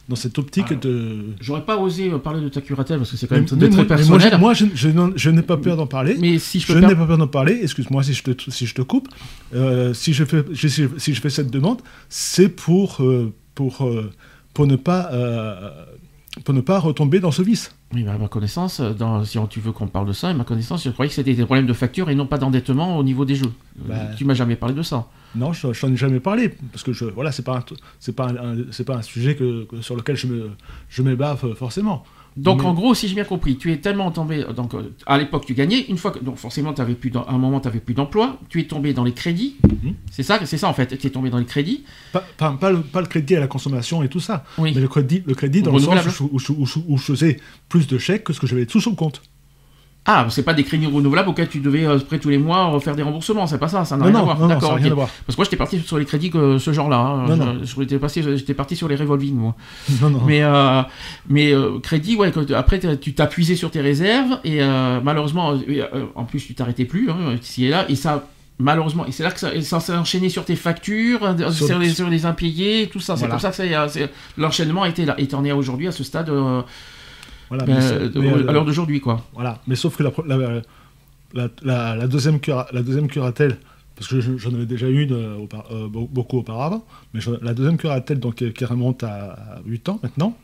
dans 0.08 0.16
cette 0.16 0.38
optique 0.38 0.66
Ah. 0.70 0.74
de... 0.74 1.16
J'aurais 1.40 1.64
pas 1.64 1.76
osé 1.78 2.10
euh, 2.12 2.18
parler 2.18 2.40
de 2.40 2.48
ta 2.48 2.60
curatelle 2.60 2.98
parce 2.98 3.10
que 3.10 3.16
c'est 3.16 3.26
quand 3.26 3.34
même 3.34 3.46
mais 3.58 3.68
très 3.68 3.82
mais 3.82 3.84
personnel. 3.86 4.38
Moi, 4.38 4.52
je, 4.54 5.30
n'ai 5.30 5.42
pas 5.42 5.56
peur 5.56 5.76
d'en 5.76 5.86
parler. 5.86 6.16
mais 6.20 6.38
si 6.38 6.60
je 6.60 6.72
n'ai 6.78 6.94
pas 6.94 7.06
peur 7.06 7.18
d'en 7.18 7.26
parler, 7.26 7.58
excuse-moi 7.62 8.02
si 8.04 8.14
je 8.14 8.22
te, 8.22 8.50
si 8.50 8.66
je 8.66 8.74
te 8.74 8.82
coupe. 8.82 9.08
Euh, 9.54 9.94
si, 9.94 10.12
je 10.12 10.24
fais, 10.24 10.44
si, 10.54 10.68
je- 10.68 10.88
si 10.98 11.14
je 11.14 11.20
fais 11.20 11.30
cette 11.30 11.50
demande, 11.50 11.80
c'est 12.08 12.48
pour, 12.48 12.98
euh, 13.02 13.32
pour, 13.54 13.84
euh, 13.84 14.10
pour, 14.54 14.66
ne 14.66 14.76
pas, 14.76 15.10
pour 16.44 16.54
ne 16.54 16.60
pas 16.60 16.78
retomber 16.78 17.20
dans 17.20 17.30
ce 17.30 17.42
vice. 17.42 17.74
Oui, 17.94 18.02
bah, 18.02 18.12
à 18.14 18.18
ma 18.18 18.28
connaissance, 18.28 18.80
euh, 18.80 18.92
dans, 18.92 19.24
si 19.24 19.38
on- 19.38 19.46
tu 19.46 19.60
veux 19.60 19.72
qu'on 19.72 19.86
parle 19.86 20.06
de 20.06 20.12
ça, 20.12 20.28
à 20.28 20.34
ma 20.34 20.44
connaissance, 20.44 20.84
je 20.84 20.90
croyais 20.90 21.08
que 21.08 21.14
c'était 21.14 21.34
des 21.34 21.44
problèmes 21.44 21.66
de 21.66 21.72
facture 21.72 22.10
et 22.10 22.14
non 22.14 22.26
pas 22.26 22.38
d'endettement 22.38 22.98
au 22.98 23.02
niveau 23.02 23.24
des 23.24 23.34
jeux. 23.36 23.52
Euh, 23.80 23.88
Bah. 23.88 24.14
Tu 24.16 24.24
m'as 24.24 24.34
jamais 24.34 24.56
parlé 24.56 24.74
de 24.74 24.82
ça. 24.82 25.06
Non, 25.34 25.52
je 25.52 25.66
n'en 25.66 25.92
ai 25.92 25.96
jamais 25.96 26.20
parlé, 26.20 26.54
parce 26.72 26.82
que 26.82 26.92
je, 26.92 27.04
voilà, 27.04 27.30
c'est 27.32 27.42
pas 27.44 27.64
c'est 28.00 28.14
pas 28.14 28.32
c'est 28.70 28.84
pas 28.84 28.96
un 28.96 29.02
sujet 29.02 29.34
que, 29.36 29.64
que- 29.64 29.80
sur 29.82 29.96
lequel 29.96 30.16
je 30.16 30.26
me, 30.26 30.50
je 30.88 31.02
m'ébaffe 31.02 31.44
euh, 31.44 31.54
forcément. 31.54 32.04
Donc 32.36 32.60
Mais- 32.62 32.68
en 32.68 32.74
gros, 32.74 32.94
si 32.94 33.08
j'ai 33.08 33.14
bien 33.14 33.24
compris, 33.24 33.56
tu 33.56 33.72
es 33.72 33.78
tellement 33.78 34.10
tombé. 34.10 34.44
Donc 34.54 34.74
euh, 34.74 34.92
à 35.06 35.16
l'époque, 35.16 35.46
tu 35.46 35.54
gagnais. 35.54 35.86
Une 35.88 35.96
fois 35.96 36.10
que 36.10 36.18
donc 36.18 36.36
forcément, 36.36 36.74
tu 36.74 36.80
avais 36.82 36.94
plus 36.94 37.10
à 37.16 37.32
un 37.32 37.38
moment, 37.38 37.60
tu 37.60 37.68
avais 37.68 37.80
plus 37.80 37.94
d'emploi. 37.94 38.38
Tu 38.50 38.60
es 38.60 38.64
tombé 38.64 38.92
dans 38.92 39.04
les 39.04 39.12
crédits. 39.12 39.56
Mhm. 39.64 39.94
C'est 40.10 40.22
ça, 40.22 40.38
c'est 40.44 40.58
ça 40.58 40.68
en 40.68 40.74
fait. 40.74 40.98
Tu 40.98 41.06
es 41.06 41.10
tombé 41.10 41.30
dans 41.30 41.38
les 41.38 41.44
crédits. 41.46 41.84
Pas, 42.12 42.22
pas, 42.36 42.52
pas 42.52 42.70
le, 42.70 42.80
pas 42.82 43.00
le 43.00 43.06
crédit 43.06 43.36
à 43.36 43.40
la 43.40 43.46
consommation 43.46 44.02
et 44.02 44.08
tout 44.08 44.20
ça, 44.20 44.44
Oui. 44.58 44.72
mais 44.74 44.80
le 44.80 44.88
crédit, 44.88 45.22
le 45.26 45.34
crédit 45.34 45.62
dans 45.62 45.72
le 45.72 45.78
sens 45.80 46.06
où, 46.06 46.10
je- 46.10 46.22
où 46.32 46.38
je- 46.38 46.52
où 46.52 46.66
je- 46.66 46.78
où 46.86 46.98
je 46.98 47.02
faisais 47.04 47.40
plus 47.68 47.86
de 47.86 47.96
chèques 47.98 48.24
que 48.24 48.32
ce 48.32 48.40
que 48.40 48.46
j'avais 48.46 48.66
sur 48.68 48.90
le 48.90 48.96
compte. 48.96 49.22
Ah, 50.06 50.26
c'est 50.30 50.42
pas 50.44 50.54
des 50.54 50.62
crédits 50.64 50.86
renouvelables 50.86 51.28
auxquels 51.28 51.48
tu 51.48 51.58
devais 51.58 51.84
euh, 51.84 51.98
près 51.98 52.18
tous 52.18 52.28
les 52.28 52.38
mois 52.38 52.66
refaire 52.66 52.94
des 52.94 53.02
remboursements. 53.02 53.46
C'est 53.46 53.58
pas 53.58 53.68
ça. 53.68 53.84
Ça 53.84 53.96
n'a 53.96 54.04
Non, 54.04 54.10
rien 54.10 54.20
à 54.20 54.22
voir. 54.22 54.38
non, 54.38 54.42
non, 54.44 54.48
ça 54.50 54.54
D'accord. 54.54 54.70
n'a 54.70 54.76
rien 54.76 54.86
ok. 54.86 54.92
à 54.92 54.94
voir. 54.94 55.08
Parce 55.26 55.34
que 55.36 55.40
moi, 55.40 55.44
j'étais 55.44 55.56
parti 55.56 55.80
sur 55.80 55.98
les 55.98 56.04
crédits 56.04 56.30
que 56.30 56.58
ce 56.58 56.72
genre-là. 56.72 56.96
hein. 56.98 57.26
Non, 57.28 57.34
Je- 57.34 57.42
non. 57.42 57.58
je 57.62 57.74
J'étais 57.80 57.98
parti, 57.98 58.22
j'étais 58.22 58.54
parti 58.54 58.76
sur 58.76 58.88
les 58.88 58.96
revolving, 58.96 59.34
moi. 59.34 59.54
Non, 60.00 60.10
non. 60.10 60.22
Mais, 60.26 60.42
euh, 60.42 60.82
mais 61.28 61.52
euh, 61.52 61.78
crédit, 61.80 62.16
ouais, 62.16 62.32
après 62.54 62.80
tu 63.00 63.14
t'as 63.14 63.26
puisé 63.26 63.56
sur 63.56 63.70
tes 63.70 63.80
réserves 63.80 64.38
et 64.44 64.62
euh, 64.62 65.00
malheureusement, 65.02 65.52
euh, 65.52 65.58
euh, 65.68 66.04
en 66.14 66.24
plus 66.24 66.40
tu 66.46 66.54
t'arrêtais 66.54 66.84
plus 66.84 67.10
hein, 67.10 67.34
ici 67.42 67.64
et 67.66 67.68
là 67.70 67.84
et 67.88 67.96
ça. 67.96 68.26
Malheureusement, 68.58 69.04
et 69.04 69.12
c'est 69.12 69.22
là 69.22 69.30
que 69.32 69.38
ça, 69.38 69.50
ça 69.60 69.80
s'est 69.80 69.92
enchaîné 69.94 70.30
sur 70.30 70.46
tes 70.46 70.56
factures, 70.56 71.22
euh, 71.24 71.50
sur, 71.50 71.66
Sur- 71.66 71.78
les, 71.78 71.90
sur 71.90 72.08
les 72.08 72.24
impayés, 72.24 72.88
tout 72.90 73.00
ça. 73.00 73.14
C'est 73.14 73.28
pour 73.28 73.38
ça 73.38 73.50
que 73.50 73.56
ça- 73.56 73.88
c'est- 73.88 74.10
l'enchaînement 74.38 74.84
a 74.84 74.88
été 74.88 75.04
là, 75.04 75.14
et 75.18 75.26
t'en 75.28 75.44
es 75.44 75.52
aujourd'hui 75.52 75.88
à 75.88 75.92
ce 75.92 76.02
stade, 76.02 76.30
euh, 76.30 76.62
Voilà, 77.48 77.64
mais 77.66 77.80
c'est- 77.80 78.08
de- 78.08 78.20
mais, 78.20 78.32
euh, 78.32 78.48
à 78.48 78.52
l'heure 78.52 78.64
d'aujourd'hui, 78.64 79.00
quoi. 79.00 79.24
Voilà, 79.34 79.60
mais 79.66 79.76
sauf 79.76 79.96
que 79.96 80.02
la, 80.02 80.10
la, 80.26 81.48
la, 81.62 81.96
la- 81.96 82.06
deuxième, 82.06 82.40
cura- 82.40 82.66
la 82.72 82.82
deuxième 82.82 83.08
curatelle, 83.08 83.58
parce 83.94 84.08
que 84.08 84.20
je- 84.20 84.36
j'en 84.36 84.52
avais 84.54 84.66
déjà 84.66 84.88
une 84.88 85.12
euh, 85.12 85.36
euh, 85.70 85.88
beaucoup 85.88 86.38
auparavant, 86.38 86.84
mais 87.14 87.20
je- 87.20 87.30
la 87.42 87.54
deuxième 87.54 87.76
curatelle 87.76 88.18
donc, 88.20 88.36
qui 88.36 88.64
remonte 88.64 89.02
à 89.04 89.60
8 89.66 89.88
ans 89.88 89.98
maintenant, 90.02 90.36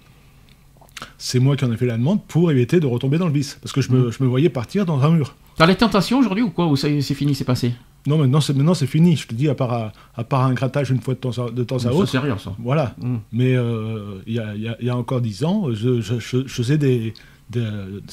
c'est 1.19 1.41
moi 1.41 1.57
qui 1.57 1.65
en 1.65 1.73
ai 1.73 1.77
fait 1.77 1.87
la 1.87 1.97
demande 1.99 2.23
pour 2.27 2.51
éviter 2.51 2.79
de 2.81 2.87
retomber 2.87 3.19
dans 3.19 3.27
le 3.27 3.33
vice, 3.33 3.59
parce 3.61 3.73
que 3.73 3.81
je 3.81 3.91
me, 3.91 4.11
je 4.11 4.23
me 4.23 4.29
voyais 4.29 4.49
partir 4.49 4.87
dans 4.87 5.01
un 5.03 5.11
mur. 5.11 5.35
T'as 5.57 5.67
les 5.67 5.75
tentations 5.77 6.19
aujourd'hui 6.19 6.43
ou 6.45 6.51
quoi 6.51 6.67
Ou 6.67 6.77
c'est 6.77 7.01
fini, 7.03 7.35
c'est 7.35 7.45
passé? 7.45 7.73
Non, 8.07 8.19
maintenant 8.19 8.41
c'est 8.41 8.53
maintenant 8.55 8.75
c'est 8.75 8.87
fini, 8.89 9.17
je 9.17 9.27
te 9.29 9.35
dis, 9.35 9.49
à 9.49 9.55
part, 9.55 9.73
à, 9.73 9.93
à 10.17 10.25
part 10.25 10.43
un 10.45 10.55
grattage 10.55 10.91
une 10.91 11.01
fois 11.01 11.15
de 11.15 11.21
temps 11.21 11.31
à, 11.47 11.51
de 11.51 11.63
temps 11.63 11.85
à 11.87 11.91
autre. 11.93 12.11
c'est 12.11 12.19
rien, 12.19 12.37
ça. 12.39 12.53
Voilà. 12.59 12.95
Mm. 13.01 13.17
Mais 13.33 13.55
euh, 13.55 14.21
il 14.27 14.35
y, 14.35 14.39
a, 14.41 14.55
il 14.57 14.63
y 14.63 14.69
a- 14.69 14.77
y 14.83 14.91
a 14.91 14.97
encore 14.97 15.21
dix 15.21 15.45
ans, 15.45 15.67
je, 15.73 16.01
je- 16.01 16.19
je- 16.19 16.47
je 16.47 16.53
faisais 16.53 16.79
des. 16.79 17.15
des, 17.51 17.63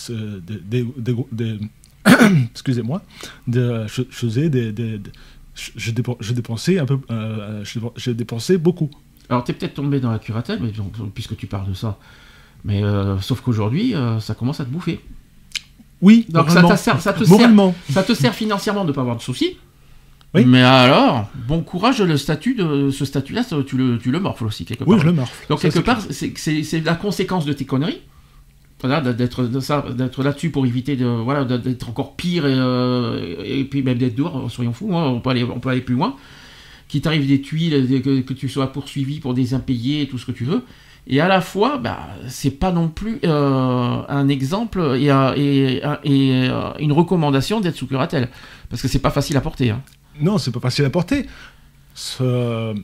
des- 0.09 0.61
des- 0.61 0.87
des- 0.97 1.15
des- 1.31 1.59
excusez-moi. 2.51 3.01
de- 3.47 3.85
Je, 3.87 4.03
je 4.09 4.15
faisais 4.15 4.49
des. 4.49 4.71
des- 4.71 4.97
des- 4.99 5.11
je, 5.55 5.71
je 5.75 5.91
dépen- 5.91 6.17
je 6.19 6.33
dépensais 6.33 6.79
un 6.79 6.85
peu. 6.85 6.99
euh, 7.11 7.63
je, 7.97 8.11
dépensais 8.11 8.57
beaucoup. 8.57 8.89
Alors, 9.29 9.43
t'es 9.43 9.53
peut-être 9.53 9.73
tombé 9.75 9.99
dans 9.99 10.11
la 10.11 10.19
curatelle, 10.19 10.59
mais 10.61 10.71
donc, 10.71 10.93
puisque 11.13 11.35
tu 11.35 11.47
parles 11.47 11.69
de 11.69 11.73
ça. 11.73 11.97
Mais 12.63 12.83
euh, 12.83 13.19
sauf 13.21 13.41
qu'aujourd'hui, 13.41 13.95
euh, 13.95 14.19
ça 14.19 14.35
commence 14.35 14.59
à 14.59 14.65
te 14.65 14.69
bouffer. 14.69 14.99
Oui, 16.01 16.25
Donc 16.29 16.49
ça, 16.49 16.61
ça 17.01 17.13
te 17.13 17.23
sert, 17.25 17.43
ça 17.89 18.03
te 18.03 18.13
sert 18.13 18.33
financièrement 18.33 18.83
de 18.83 18.89
ne 18.89 18.93
pas 18.93 19.01
avoir 19.01 19.17
de 19.17 19.21
soucis. 19.21 19.57
Oui. 20.35 20.45
Mais 20.45 20.61
alors, 20.61 21.27
bon 21.47 21.61
courage, 21.61 22.01
le 22.01 22.15
statut 22.17 22.53
de 22.53 22.91
ce 22.91 23.03
statut-là, 23.05 23.43
tu 23.65 23.77
le, 23.77 23.97
tu 23.97 24.11
le 24.11 24.19
morfles 24.19 24.45
aussi 24.45 24.63
quelque 24.65 24.83
part. 24.83 24.87
Oui, 24.93 24.99
je 24.99 25.05
le 25.05 25.11
morfle. 25.13 25.45
Donc 25.49 25.59
Ça, 25.59 25.69
quelque 25.69 25.83
part, 25.83 25.99
c'est- 26.09 26.85
la 26.85 26.95
conséquence 26.95 27.45
de 27.45 27.53
tes 27.53 27.65
conneries. 27.65 28.01
Voilà, 28.81 29.01
d'être 29.11 29.43
d'être 29.43 30.23
là-dessus 30.23 30.51
pour 30.51 30.65
éviter 30.65 30.95
de 30.95 31.05
voilà 31.05 31.43
d'être 31.43 31.89
encore 31.89 32.15
pire 32.15 32.45
et, 32.45 32.53
euh, 32.55 33.35
et 33.43 33.65
puis 33.65 33.83
même 33.83 33.97
d'être 33.97 34.15
dehors. 34.15 34.49
Soyons 34.49 34.71
fous, 34.71 34.95
hein, 34.95 35.07
on 35.07 35.19
peut 35.19 35.31
aller 35.31 35.43
on 35.43 35.59
peut 35.59 35.69
aller 35.69 35.81
plus 35.81 35.95
loin. 35.95 36.15
Qu'il 36.87 37.01
t'arrive 37.01 37.27
des 37.27 37.41
tuiles, 37.41 38.01
que, 38.01 38.21
que 38.21 38.33
tu 38.33 38.47
sois 38.47 38.71
poursuivi 38.71 39.19
pour 39.19 39.33
des 39.33 39.53
impayés, 39.53 40.07
tout 40.07 40.17
ce 40.17 40.25
que 40.25 40.31
tu 40.31 40.45
veux. 40.45 40.63
Et 41.07 41.19
à 41.19 41.27
la 41.27 41.41
fois, 41.41 41.77
bah, 41.77 42.07
c'est 42.27 42.51
pas 42.51 42.71
non 42.71 42.87
plus 42.87 43.19
euh, 43.25 44.01
un 44.07 44.27
exemple 44.29 44.79
et, 44.97 45.09
un- 45.09 45.33
et, 45.35 45.81
et, 46.03 46.47
euh, 46.49 46.71
une 46.79 46.91
recommandation 46.93 47.59
d'être 47.59 47.75
sous 47.75 47.87
curatelle. 47.87 48.29
Parce 48.69 48.81
que 48.81 48.87
c'est 48.87 48.99
pas 48.99 49.11
facile 49.11 49.35
à 49.35 49.41
porter. 49.41 49.71
hein. 49.71 49.81
Non, 50.21 50.37
c'est 50.37 50.51
pas 50.51 50.59
facile 50.59 50.85
à 50.85 50.89
porter. 50.89 51.25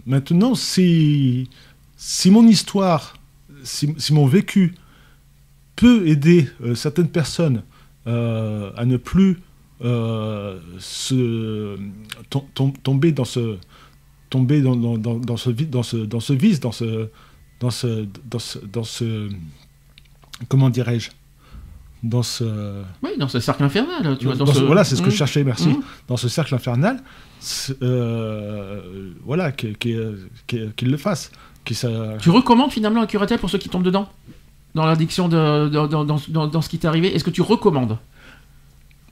Maintenant, 0.05 0.55
si, 0.55 1.49
si 1.97 2.31
mon 2.31 2.47
histoire, 2.47 3.15
si, 3.63 3.93
mon 4.13 4.25
vécu 4.27 4.75
peut 5.75 6.07
aider 6.07 6.49
euh, 6.61 6.75
certaines 6.75 7.09
personnes 7.09 7.63
euh, 8.07 8.71
à 8.77 8.85
ne 8.85 8.97
plus 8.97 9.39
euh, 9.81 10.59
se, 10.79 11.77
tom- 12.29 12.45
tom- 12.53 12.73
tomber 12.83 13.11
dans 13.11 13.25
ce 13.25 13.57
tomber 14.29 14.61
dans, 14.61 14.75
dans, 14.75 15.37
ce 15.37 15.49
dans 15.49 15.83
ce 15.83 15.97
dans 15.97 16.19
ce 16.19 16.33
vice 16.33 16.59
dans 16.59 16.71
ce 16.71 17.09
dans 17.59 17.69
ce 17.71 18.07
dans 18.25 18.39
ce, 18.39 18.59
dans 18.59 18.83
ce 18.83 19.29
comment 20.47 20.69
dirais-je? 20.69 21.11
Dans 22.09 22.23
ce 22.23 22.43
Oui, 23.03 23.11
dans 23.17 23.27
ce 23.27 23.39
cercle 23.39 23.63
infernal. 23.63 24.17
Tu 24.17 24.25
vois, 24.25 24.35
dans 24.35 24.45
dans 24.45 24.53
ce- 24.53 24.59
ce- 24.59 24.63
voilà, 24.65 24.83
c'est 24.83 24.95
ce 24.95 25.01
que 25.01 25.07
Mmh. 25.07 25.11
je 25.11 25.15
cherchais, 25.17 25.43
merci. 25.43 25.69
Mmh. 25.69 25.81
Dans 26.07 26.17
ce 26.17 26.27
cercle 26.29 26.53
infernal, 26.55 27.01
euh, 27.81 29.11
voilà, 29.25 29.51
qu'il 29.51 29.71
le 30.81 30.97
fasse. 30.97 31.31
Ça... 31.71 31.89
Tu 32.21 32.29
recommandes 32.29 32.71
finalement 32.71 33.01
la 33.01 33.07
curatelle 33.07 33.39
pour 33.39 33.49
ceux 33.49 33.57
qui 33.57 33.69
tombent 33.69 33.83
dedans 33.83 34.07
Dans 34.75 34.85
l'addiction 34.85 35.27
de, 35.27 35.67
dans 35.67 36.61
ce 36.61 36.69
qui 36.69 36.77
t'est 36.77 36.87
arrivé? 36.87 37.13
Est-ce 37.15 37.23
que 37.23 37.31
tu 37.31 37.41
recommandes? 37.41 37.97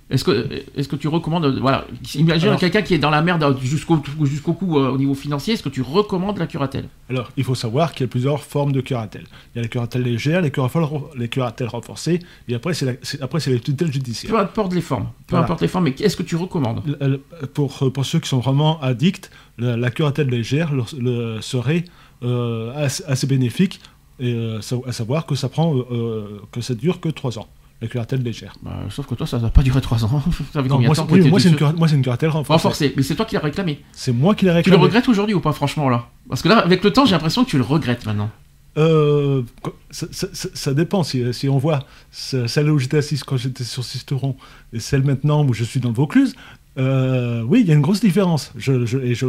Est-ce 0.10 0.24
que, 0.24 0.48
est 0.76 0.88
que 0.88 0.96
tu 0.96 1.08
recommandes, 1.08 1.58
voilà, 1.60 1.86
imagine 2.16 2.56
quelqu'un 2.58 2.82
qui 2.82 2.94
est 2.94 3.00
dans 3.00 3.10
la 3.10 3.22
merde 3.22 3.58
jusqu'au 3.62 4.02
jusqu'au 4.24 4.54
cou 4.54 4.78
euh, 4.78 4.89
au 4.89 4.98
niveau 4.98 5.16
financier, 5.16 5.54
est-ce 5.54 5.63
que 5.63 5.70
tu 5.70 5.82
recommandes 5.82 6.38
la 6.38 6.46
curatelle? 6.48 6.88
Alors, 7.10 7.30
il 7.38 7.44
faut 7.44 7.56
savoir 7.56 7.94
qu'il 7.94 8.02
y 8.02 8.04
a 8.06 8.08
plusieurs 8.10 8.44
formes 8.44 8.72
de 8.74 8.82
curatelle. 8.82 9.26
Il 9.54 9.58
y 9.58 9.60
a 9.60 9.62
la 9.63 9.68
curatelle 9.70 10.04
légère, 10.04 10.42
les 10.42 10.52
curatelles, 10.52 10.84
les 11.18 11.30
curatelles 11.30 11.68
renforcées, 11.70 12.20
et 12.48 12.56
après, 12.56 12.74
c'est 12.74 13.00
après, 13.22 13.39
les 13.48 13.60
tutelles 13.60 13.92
judiciaires. 13.94 14.32
Peu 14.32 14.39
importe 14.39 14.74
les 14.74 14.82
formes, 14.82 15.06
peu 15.28 15.32
Voilà. 15.32 15.46
importe 15.46 15.62
les 15.62 15.68
formes, 15.68 15.86
mais 15.86 15.96
est-ce 16.00 16.18
que 16.18 16.24
tu 16.24 16.36
recommandes? 16.36 16.82
Le- 16.86 17.08
le- 17.08 17.48
Pour, 17.48 17.92
pour 17.92 18.06
ceux 18.06 18.20
qui 18.20 18.30
sont 18.30 18.39
vraiment 18.39 18.80
addicts, 18.82 19.32
la, 19.58 19.78
la 19.78 19.89
curatelle 19.89 20.28
légère 20.30 20.74
le- 20.74 20.84
le- 21.00 21.42
serait 21.42 21.86
euh, 22.24 22.72
assez, 22.76 23.04
assez 23.06 23.28
bénéfique, 23.28 23.80
et, 24.20 24.34
euh, 24.34 24.60
à 24.88 24.92
savoir 24.92 25.26
que 25.26 25.36
ça 25.36 25.50
prend, 25.50 25.76
euh, 25.76 25.84
euh, 25.92 26.28
que 26.52 26.62
ça 26.62 26.74
dure 26.76 27.00
que 27.00 27.10
3 27.10 27.39
ans, 27.39 27.48
la 27.84 27.89
curatelle 27.89 28.24
légère. 28.24 28.56
Bah, 28.63 28.80
Sauf 28.89 29.06
que 29.08 29.13
toi, 29.15 29.28
ça 29.28 29.38
n'a 29.39 29.50
pas 29.50 29.62
duré 29.62 29.80
3 29.82 30.06
ans. 30.06 30.24
Ça 30.54 30.62
Non, 30.63 30.80
moi, 30.80 30.96
c'est- 30.96 31.02
oui, 31.12 31.19
une, 31.46 31.56
cura- 31.56 31.74
moi, 31.74 31.88
c'est 31.88 31.96
une 31.96 32.02
curatelle 32.02 32.30
renforcée. 32.30 32.54
Renforcé, 32.54 32.93
mais 32.96 33.04
c'est 33.04 33.15
toi 33.15 33.26
qui 33.26 33.36
l'as 33.36 33.41
réclamé. 33.41 33.82
C'est 33.91 34.12
moi 34.13 34.34
qui 34.36 34.46
l'ai 34.46 34.52
Tu 34.52 34.69
le 34.69 34.76
réclamé. 34.78 34.84
regrettes 34.84 35.10
aujourd'hui 35.10 35.36
ou 35.36 35.39
pas, 35.41 35.52
franchement, 35.54 35.89
là? 35.89 36.08
Parce 36.30 36.41
que 36.41 36.50
là, 36.50 36.60
avec 36.60 36.84
le 36.84 36.91
temps, 36.91 37.06
j'ai 37.06 37.12
l'impression 37.12 37.43
que 37.43 37.50
tu 37.50 37.58
le 37.58 37.63
regrettes 37.63 38.06
maintenant. 38.06 38.30
Euh, 38.78 39.43
ça, 39.91 40.08
ça- 40.12 40.28
ça- 40.34 40.50
ça 40.54 40.74
dépend 40.74 41.04
si, 41.04 41.32
si 41.34 41.48
on 41.48 41.60
voit 41.60 41.80
ce- 42.12 42.48
celle 42.48 42.70
où 42.72 42.80
j'étais 42.80 42.97
assis 42.97 43.20
quand 43.24 43.38
j'étais 43.38 43.64
sur 43.64 43.84
Sisteron 43.84 44.36
et 44.74 44.80
celle 44.80 45.03
maintenant 45.03 45.45
où 45.45 45.53
je 45.53 45.64
suis 45.64 45.80
dans 45.80 45.89
le 45.89 45.95
Vaucluse. 45.95 46.34
euh, 46.80 47.43
oui, 47.43 47.62
il 47.62 47.68
y 47.68 47.72
a 47.72 47.76
une 47.76 47.82
grosse 47.82 47.99
différence. 48.01 48.51
Je, 48.57 48.84
je- 48.88 48.97
et, 48.97 49.14
je, 49.14 49.28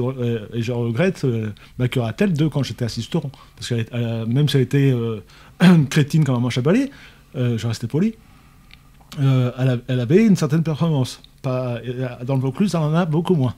et 0.54 0.62
je 0.62 0.72
regrette 0.72 1.24
euh, 1.26 1.50
ma 1.78 1.88
curatelle 1.88 2.32
de 2.32 2.46
quand 2.46 2.62
j'étais 2.62 2.86
à 2.86 2.88
Sisteron. 2.88 3.30
Parce 3.56 3.68
que 3.68 3.84
euh, 3.92 4.24
même 4.24 4.48
si 4.48 4.56
elle 4.56 4.62
était 4.62 4.94
crétine 5.90 6.24
comme 6.24 6.36
un 6.36 6.40
manche 6.40 6.56
à 6.58 6.62
balai, 6.62 6.90
je 7.34 7.66
restais 7.66 7.86
poli, 7.88 8.14
euh, 9.20 9.78
elle, 9.88 10.00
avait 10.00 10.24
une 10.24 10.36
certaine 10.36 10.62
performance. 10.62 11.20
Pas, 11.42 11.76
euh, 11.86 12.08
dans 12.26 12.34
le 12.36 12.40
Vaucluse, 12.40 12.74
elle 12.74 12.80
en 12.80 12.94
a 12.94 13.04
beaucoup 13.04 13.34
moins. 13.34 13.54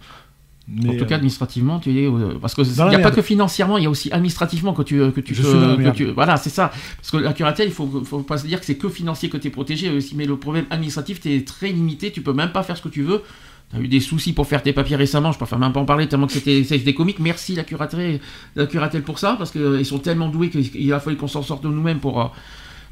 en 0.69 0.83
tout 0.97 1.05
cas, 1.07 1.13
euh, 1.13 1.17
administrativement, 1.17 1.79
tu 1.79 1.97
es. 1.97 2.09
parce 2.41 2.55
que 2.55 2.63
il 2.63 2.89
n'y 2.89 2.95
a 2.97 2.99
pas 2.99 3.13
que 3.13 3.23
financièrement, 3.23 3.79
il 3.79 3.85
y 3.85 3.87
a 3.87 3.91
aussi 3.91 4.11
administrativement 4.11 4.73
que 4.73 4.83
tu, 4.83 4.99
que 5.13 5.21
tu 5.21 5.35
Je 5.35 5.43
peux- 5.43 5.49
suis 5.49 5.59
dans 5.61 5.69
la 5.69 5.77
que 5.77 5.81
merde. 5.83 5.95
tu- 5.97 6.07
voilà, 6.11 6.37
c'est 6.37 6.51
ça. 6.51 6.73
Parce 6.97 7.11
que 7.13 7.19
la 7.19 7.33
curatelle, 7.33 7.69
il 7.69 7.73
faut, 7.75 7.87
faut 8.05 8.21
pas 8.23 8.39
se 8.39 8.47
dire 8.47 8.59
que 8.59 8.67
c'est 8.67 8.75
que 8.77 8.89
financier 8.89 9.29
que 9.29 9.37
tu 9.37 9.47
es 9.47 9.51
protégé 9.51 9.89
aussi. 9.91 10.17
Mais 10.17 10.25
le 10.27 10.37
problème 10.37 10.67
administratif, 10.71 11.21
tu 11.21 11.33
es 11.33 11.43
très 11.45 11.69
limité. 11.71 12.11
Tu 12.11 12.21
peux 12.23 12.33
même 12.33 12.51
pas 12.51 12.65
faire 12.65 12.77
ce 12.77 12.83
que 12.83 12.89
tu 12.89 13.03
veux. 13.03 13.23
Tu 13.71 13.77
as 13.77 13.81
eu 13.81 13.89
des 13.89 14.01
soucis 14.01 14.33
pour 14.33 14.47
faire 14.49 14.63
tes 14.63 14.73
papiers 14.73 14.97
récemment. 14.97 15.31
Je 15.33 15.39
préfère 15.39 15.59
même 15.61 15.73
pas 15.73 15.81
en 15.81 15.85
parler 15.85 16.09
tellement 16.09 16.27
que 16.27 16.33
c'était 16.33 16.65
c'était 16.65 16.95
comique. 16.95 17.19
Merci 17.21 17.55
la 17.55 17.63
curatelle, 17.65 18.19
la 18.57 18.67
curatelle 18.67 19.03
pour 19.03 19.21
ça. 19.21 19.37
Parce 19.39 19.53
qu'ils 19.53 19.87
sont 19.87 19.99
tellement 20.01 20.29
doués 20.29 20.51
qu'il 20.51 20.93
a 20.93 20.99
fallu 20.99 21.17
qu'on 21.17 21.29
s'en 21.29 21.43
sorte 21.43 21.63
de 21.63 21.69
nous-mêmes 21.69 21.99
pour. 22.01 22.33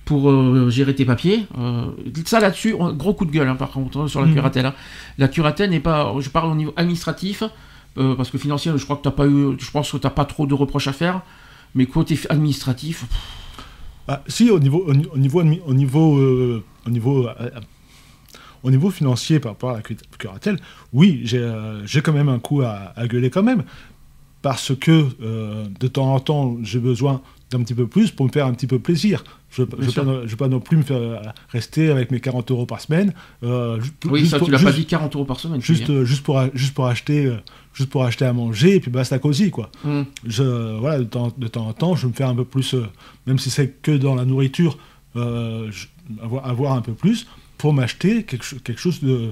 Pour 0.05 0.31
euh, 0.31 0.69
gérer 0.71 0.95
tes 0.95 1.05
papiers. 1.05 1.47
Euh, 1.59 1.87
ça 2.27 2.41
là-dessus, 2.41 2.75
gros 2.95 3.15
coup 3.15 3.25
de 3.25 3.31
gueule 3.31 3.49
hein, 3.49 3.57
par 3.57 3.71
contre 3.71 3.99
hein, 4.01 4.09
sur 4.09 4.21
la 4.21 4.27
Mhm. 4.27 4.35
curatelle. 4.35 4.67
hein. 4.67 4.75
La 5.19 5.29
curatelle 5.29 5.71
n'est 5.71 5.81
pas, 5.81 6.15
je 6.21 6.29
parle 6.31 6.51
au 6.53 6.55
niveau 6.55 6.73
administratif, 6.77 7.43
euh, 7.97 8.15
parce 8.15 8.31
que 8.31 8.39
financier, 8.39 8.73
je 8.77 8.85
crois 8.85 8.97
que 8.97 9.03
t'as 9.03 9.11
pas 9.11 9.27
eu, 9.27 9.57
je 9.59 9.71
pense 9.71 9.91
que 9.93 9.97
t'as 9.97 10.11
pas 10.11 10.25
trop 10.25 10.47
de 10.47 10.55
reproches 10.55 10.89
à 10.89 10.93
faire, 10.93 11.23
mais 11.75 11.87
côté 11.87 12.19
administratif, 12.29 13.01
pff, 13.01 13.19
Ah, 14.07 14.23
si, 14.27 14.51
au 14.51 14.59
niveau, 14.61 14.85
au, 14.87 14.93
ni- 14.93 15.07
au 15.11 15.17
niveau, 15.17 15.41
au 15.41 15.73
niveau, 15.75 16.19
au 16.87 16.91
niveau, 16.91 17.27
au 18.63 18.71
niveau 18.71 18.91
financier 18.91 19.41
par 19.41 19.53
rapport 19.53 19.71
à 19.71 19.75
la 19.77 19.83
cu- 19.83 19.97
curatelle, 20.19 20.59
oui, 20.93 21.21
j'ai 21.25 21.39
euh, 21.39 21.87
quand 22.05 22.13
même 22.13 22.29
un 22.29 22.39
coup 22.39 22.61
à, 22.63 22.93
à 22.97 23.07
gueuler 23.07 23.31
quand 23.31 23.43
même, 23.43 23.65
parce 24.43 24.75
que 24.77 25.07
euh, 25.23 25.65
de 25.81 25.87
temps 25.89 26.13
en 26.15 26.21
temps, 26.21 26.57
j'ai 26.63 26.81
besoin 26.81 27.23
d'un 27.57 27.63
petit 27.65 27.75
peu 27.75 27.87
plus 27.87 28.11
pour 28.11 28.27
me 28.27 28.31
faire 28.31 28.47
un 28.47 28.53
petit 28.53 28.67
peu 28.67 28.79
plaisir. 28.79 29.25
Je 29.51 29.63
ne 29.63 29.67
vais, 29.67 29.77
pas, 29.77 29.83
je 30.25 30.31
vais 30.31 30.37
pas 30.37 30.49
non 30.49 30.61
plus 30.61 30.77
me 30.77 30.83
faire 30.83 30.97
euh, 30.99 31.17
rester 31.49 31.91
avec 31.91 32.11
mes 32.11 32.21
40 32.21 32.51
euros 32.51 32.67
par 32.67 32.81
semaine. 32.81 33.13
euh, 33.43 33.79
oui, 34.07 34.21
juste 34.21 34.33
ça 34.33 34.39
pour- 34.39 34.47
tu 34.49 34.53
l'as 34.53 34.59
pas 34.63 34.73
dit 34.73 34.85
40 34.85 35.15
euros 35.15 35.25
par 35.25 35.39
semaine. 35.41 35.61
Juste, 35.61 35.85
hein. 35.89 35.93
euh, 35.95 36.05
juste, 36.05 36.23
pour, 36.25 36.41
juste, 36.55 36.75
pour 36.75 36.87
acheter, 36.87 37.27
euh, 37.27 37.37
juste 37.73 37.89
pour 37.91 38.05
acheter 38.05 38.25
à 38.25 38.33
manger, 38.33 38.77
et 38.77 38.81
puis 38.81 38.91
basta 38.91 39.19
cosy, 39.19 39.51
quoi. 39.51 39.71
Hum. 39.85 40.05
Je, 40.27 40.77
voilà, 40.79 40.99
de 40.99 41.05
temps, 41.05 41.33
de 41.39 41.47
temps 41.49 41.67
en 41.69 41.73
temps, 41.73 41.95
je 41.95 42.07
me 42.09 42.13
fais 42.13 42.25
un 42.25 42.35
peu 42.35 42.45
plus, 42.45 42.75
même 43.27 43.39
si 43.39 43.51
c'est 43.51 43.81
que 43.81 43.93
dans 43.93 44.15
la 44.15 44.25
nourriture, 44.25 44.77
je- 45.15 45.87
avoir, 46.23 46.47
avoir 46.47 46.73
un 46.73 46.83
peu 46.83 46.93
plus 46.93 47.27
pour 47.59 47.73
m'acheter 47.73 48.25
quelque, 48.25 48.57
quelque 48.57 48.81
chose 48.81 49.03
de 49.03 49.31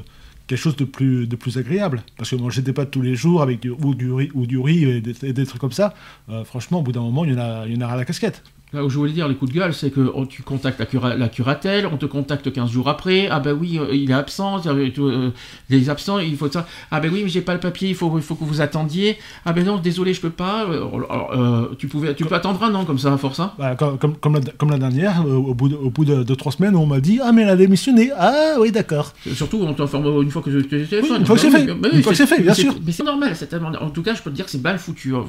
quelque 0.52 0.62
chose 0.62 0.76
de 0.76 0.84
plus, 0.84 1.26
de 1.26 1.34
plus 1.34 1.56
agréable. 1.56 2.02
Parce 2.18 2.30
que 2.30 2.36
manger 2.36 2.60
des 2.60 2.74
pâtes 2.74 2.90
tous 2.90 3.00
les 3.00 3.14
jours 3.14 3.40
avec 3.40 3.60
du, 3.60 3.70
ou, 3.70 3.94
du 3.94 4.12
riz, 4.12 4.30
ou 4.34 4.46
du 4.46 4.58
riz 4.58 4.84
et 4.84 5.00
des, 5.00 5.46
trucs 5.46 5.60
comme 5.60 5.72
ça, 5.72 5.94
euh, 6.28 6.44
franchement, 6.44 6.80
au 6.80 6.82
bout 6.82 6.92
d'un 6.92 7.00
moment, 7.00 7.24
il 7.24 7.32
y 7.32 7.34
en 7.34 7.38
a, 7.38 7.66
il 7.66 7.74
y 7.74 7.76
en 7.78 7.80
a 7.80 7.90
à 7.90 7.96
la 7.96 8.04
casquette. 8.04 8.42
Là 8.72 8.84
où 8.84 8.88
je 8.88 8.96
voulais 8.96 9.12
dire 9.12 9.28
les 9.28 9.34
coups 9.34 9.52
de 9.52 9.58
gueule, 9.58 9.74
c'est 9.74 9.90
que 9.90 10.10
oh, 10.14 10.24
tu 10.24 10.42
contactes 10.42 10.78
la, 10.78 10.86
cura- 10.86 11.14
la 11.14 11.28
curatelle, 11.28 11.86
on 11.92 11.96
te 11.98 12.06
contacte 12.06 12.50
15 12.50 12.70
jours 12.70 12.88
après, 12.88 13.28
ah 13.30 13.38
ben 13.38 13.52
oui, 13.58 13.78
euh, 13.78 13.94
il 13.94 14.10
est 14.10 14.14
absent, 14.14 14.66
euh, 14.66 14.88
euh, 14.98 15.30
les 15.68 15.90
absents, 15.90 16.18
il 16.18 16.36
faut 16.36 16.50
ça, 16.50 16.66
ah 16.90 16.98
ben 17.00 17.10
oui, 17.12 17.20
mais 17.22 17.28
j'ai 17.28 17.42
pas 17.42 17.52
le 17.52 17.60
papier, 17.60 17.90
il 17.90 17.94
faut, 17.94 18.10
il 18.16 18.22
faut 18.22 18.34
que 18.34 18.44
vous 18.44 18.60
attendiez, 18.62 19.18
ah 19.44 19.52
ben 19.52 19.64
non, 19.64 19.76
désolé, 19.78 20.14
je 20.14 20.20
peux 20.22 20.30
pas, 20.30 20.64
Euh, 20.64 20.86
alors, 20.86 21.30
euh, 21.34 21.74
tu, 21.78 21.86
pouvais, 21.88 22.14
tu 22.14 22.24
peux 22.24 22.34
attendre 22.34 22.62
un 22.62 22.74
an 22.74 22.84
comme 22.86 22.98
ça, 22.98 23.12
à 23.12 23.18
force, 23.18 23.40
hein 23.40 23.52
comme, 23.78 23.98
comme, 23.98 24.16
comme 24.16 24.34
la, 24.36 24.40
comme 24.56 24.70
la 24.70 24.78
dernière, 24.78 25.22
au 25.26 25.54
bout, 25.54 25.68
de, 25.68 25.74
au 25.76 25.90
bout 25.90 26.04
de, 26.06 26.22
de 26.22 26.34
trois 26.34 26.52
semaines, 26.52 26.74
on 26.76 26.86
m'a 26.86 27.00
dit 27.00 27.20
Ah, 27.22 27.32
mais 27.32 27.42
elle 27.42 27.50
a 27.50 27.56
démissionné. 27.56 28.10
Ah, 28.16 28.54
oui, 28.58 28.72
d'accord. 28.72 29.12
Surtout, 29.34 29.58
on 29.62 29.74
t'informe 29.74 30.22
une 30.22 30.30
fois 30.30 30.40
que 30.40 30.48
tu 30.48 30.56
une 30.74 31.26
fois 31.26 31.36
que 31.36 31.40
c'est 31.42 31.50
Bah 31.50 31.58
fait. 31.58 31.74
bah 31.74 31.88
Une 31.92 32.02
fois 32.02 32.12
que 32.12 32.18
c'est 32.18 32.26
fait, 32.26 32.40
bien 32.40 32.52
mais 32.56 32.62
sûr. 32.62 32.74
Mais 32.86 32.92
c'est 32.92 33.04
normal, 33.04 33.36
tellement. 33.50 33.70
En 33.80 33.90
tout 33.90 34.02
cas, 34.02 34.14
je 34.14 34.22
peux 34.22 34.30
te 34.30 34.36
dire 34.36 34.44
que 34.46 34.50
c'est 34.50 34.62
mal 34.62 34.78
foutu. 34.78 35.14
hein. 35.14 35.24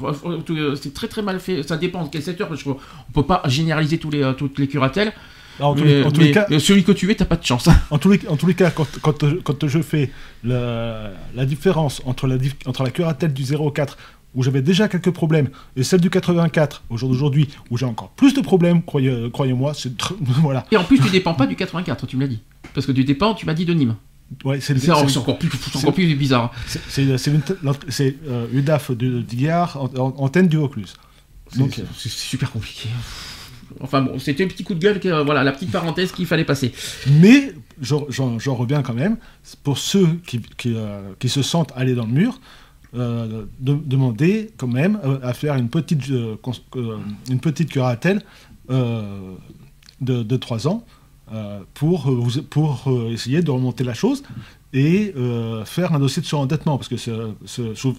C'est 0.80 0.94
très 0.94 1.08
très 1.08 1.22
mal 1.22 1.38
fait. 1.40 1.62
Ça 1.62 1.76
dépend 1.76 2.04
de 2.04 2.08
quel 2.10 2.22
secteur. 2.22 2.48
Parce 2.48 2.62
qu'on 2.62 2.76
peut 3.12 3.22
pas 3.22 3.33
généraliser 3.46 3.98
tous 3.98 4.10
les, 4.10 4.22
euh, 4.22 4.32
toutes 4.32 4.58
les 4.58 4.68
curatelles. 4.68 5.12
Alors, 5.58 5.70
en, 5.70 5.74
tous 5.74 5.84
mais, 5.84 5.88
les, 6.00 6.02
en 6.04 6.10
tous 6.10 6.20
mais- 6.20 6.26
les 6.26 6.32
cas, 6.32 6.46
mais 6.50 6.58
celui 6.58 6.82
que 6.84 6.92
tu 6.92 7.10
es, 7.10 7.14
t'as 7.14 7.24
pas 7.26 7.36
de 7.36 7.44
chance. 7.44 7.68
En 7.90 7.98
tous 7.98 8.10
les, 8.10 8.20
en 8.28 8.36
tous 8.36 8.46
les 8.46 8.54
cas, 8.54 8.70
quand, 8.70 8.86
quand, 9.02 9.24
quand 9.44 9.66
je 9.68 9.82
fais 9.82 10.10
la, 10.42 11.10
la 11.34 11.46
différence 11.46 12.02
entre 12.06 12.26
la, 12.26 12.36
dif- 12.38 12.54
entre 12.66 12.82
la 12.82 12.90
curatelle 12.90 13.32
du 13.32 13.44
04, 13.44 13.96
où 14.34 14.42
j'avais 14.42 14.62
déjà 14.62 14.88
quelques 14.88 15.12
problèmes, 15.12 15.48
et 15.76 15.84
celle 15.84 16.00
du 16.00 16.10
84, 16.10 16.82
au 16.90 16.96
jour 16.96 17.08
d'aujourd'hui, 17.08 17.48
où 17.70 17.78
j'ai 17.78 17.86
encore 17.86 18.08
plus 18.10 18.34
de 18.34 18.40
problèmes, 18.40 18.82
croyez- 18.82 19.30
croyez-moi, 19.32 19.74
c'est... 19.74 19.96
tr- 19.96 20.14
Voilà. 20.42 20.66
Et 20.72 20.76
en 20.76 20.82
plus, 20.82 20.98
tu 20.98 21.08
dépends 21.10 21.34
pas 21.34 21.46
du 21.46 21.54
84, 21.54 22.06
tu 22.08 22.16
me 22.16 22.22
l'as 22.22 22.28
dit. 22.28 22.40
Parce 22.74 22.84
que 22.86 22.90
tu 22.92 23.04
dépends, 23.04 23.34
tu 23.34 23.46
m'as 23.46 23.54
dit 23.54 23.64
de 23.64 23.74
Nîmes. 23.74 23.94
Ouais, 24.44 24.58
c'est, 24.60 24.74
encore 24.90 25.38
plus, 25.38 25.50
encore 25.76 25.92
bizarre. 25.92 26.50
c'est- 26.66 27.02
une, 27.02 27.42
euh, 28.26 28.46
UDAF 28.52 28.90
de 28.90 29.20
Dillard, 29.20 29.76
en- 29.80 30.00
en- 30.00 30.14
antenne 30.18 30.48
du 30.48 30.56
Vaucluse. 30.56 30.94
Donc, 31.56 31.78
Donc, 31.78 31.86
c'est 31.96 32.10
super 32.10 32.50
compliqué. 32.50 32.88
Enfin 33.80 34.02
bon, 34.02 34.18
c'était 34.18 34.44
un 34.44 34.48
petit 34.48 34.62
coup 34.62 34.74
de 34.74 34.78
gueule, 34.80 35.00
que, 35.00 35.08
euh, 35.08 35.24
voilà, 35.24 35.42
la 35.42 35.52
petite 35.52 35.70
parenthèse 35.72 36.12
qu'il 36.12 36.26
fallait 36.26 36.44
passer. 36.44 36.72
Mais 37.20 37.52
j'en- 37.80 38.06
reviens 38.54 38.82
quand 38.82 38.94
même, 38.94 39.16
pour 39.62 39.78
ceux 39.78 40.06
qui, 40.26 40.40
qui, 40.56 40.74
euh, 40.76 41.12
qui 41.18 41.28
se 41.28 41.42
sentent 41.42 41.72
aller 41.74 41.94
dans 41.94 42.06
le 42.06 42.12
mur, 42.12 42.40
euh, 42.94 43.46
de, 43.58 43.74
demander 43.74 44.50
quand 44.56 44.68
même 44.68 45.00
euh, 45.04 45.18
à 45.22 45.32
faire 45.32 45.56
une 45.56 45.68
petite, 45.68 46.08
euh, 46.10 46.36
euh, 46.76 46.98
une 47.30 47.40
petite 47.40 47.70
curatelle 47.70 48.22
euh, 48.70 49.34
de, 50.00 50.22
de 50.22 50.36
3 50.36 50.68
ans 50.68 50.84
euh, 51.32 51.60
pour, 51.72 52.08
euh, 52.10 52.42
pour 52.50 52.84
euh, 52.86 53.10
essayer 53.10 53.42
de 53.42 53.50
remonter 53.50 53.82
la 53.82 53.94
chose 53.94 54.22
et 54.74 55.14
euh, 55.16 55.64
faire 55.64 55.94
un 55.94 56.00
dossier 56.00 56.20
de 56.20 56.26
surendettement, 56.26 56.76
parce 56.76 56.88
que 56.88 56.96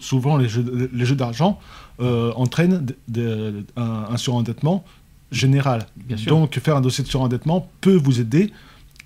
souvent 0.02 0.38
les 0.38 0.50
jeux, 0.50 0.90
les 0.94 1.06
jeux 1.06 1.16
d'argent 1.16 1.60
euh, 2.02 2.32
entraînent 2.36 2.86
de- 2.86 2.96
de- 3.08 3.66
un, 3.78 4.06
un 4.12 4.18
surendettement 4.18 4.84
général. 5.32 5.88
Bien 5.96 6.18
sûr. 6.18 6.30
Donc 6.36 6.60
faire 6.60 6.76
un 6.76 6.82
dossier 6.82 7.04
de 7.04 7.10
surendettement 7.10 7.72
peut 7.82 7.96
vous 7.96 8.20
aider 8.20 8.52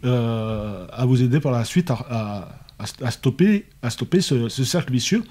euh, 0.03 0.87
à 0.91 1.05
vous 1.05 1.21
aider 1.21 1.39
par 1.39 1.51
la 1.51 1.63
suite 1.63 1.91
à, 1.91 1.93
à- 2.09 2.49
à- 2.79 3.05
à 3.07 3.11
stopper, 3.11 3.65
à 3.83 3.89
stopper 3.89 4.21
ce, 4.21 4.49
ce 4.49 4.63
cercle 4.63 4.91
vicieux. 4.91 5.23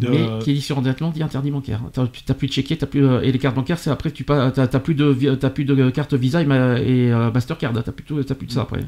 Mais 0.00 0.26
qui 0.42 0.54
dit 0.54 0.60
surendettement 0.60 1.10
dit 1.10 1.22
interdit 1.22 1.50
bancaire. 1.52 1.80
T'as 1.92 2.34
plus 2.34 2.48
de 2.48 2.52
chéquier, 2.52 2.76
t'as 2.76 2.86
plus 2.86 3.04
et 3.22 3.30
les 3.30 3.38
cartes 3.38 3.54
bancaires, 3.54 3.78
c'est 3.78 3.90
après 3.90 4.10
tu 4.10 4.24
pas, 4.24 4.50
t'as 4.50 4.66
plus 4.80 4.94
de 4.94 5.12
plus 5.48 5.92
carte 5.92 6.14
Visa 6.14 6.42
et, 6.42 6.46
ma- 6.46 6.80
et 6.80 7.10
Mastercard. 7.32 7.72
T'as 7.72 7.92
plus 7.92 8.04
plus 8.04 8.46
de 8.46 8.52
ça 8.52 8.62
après. 8.62 8.80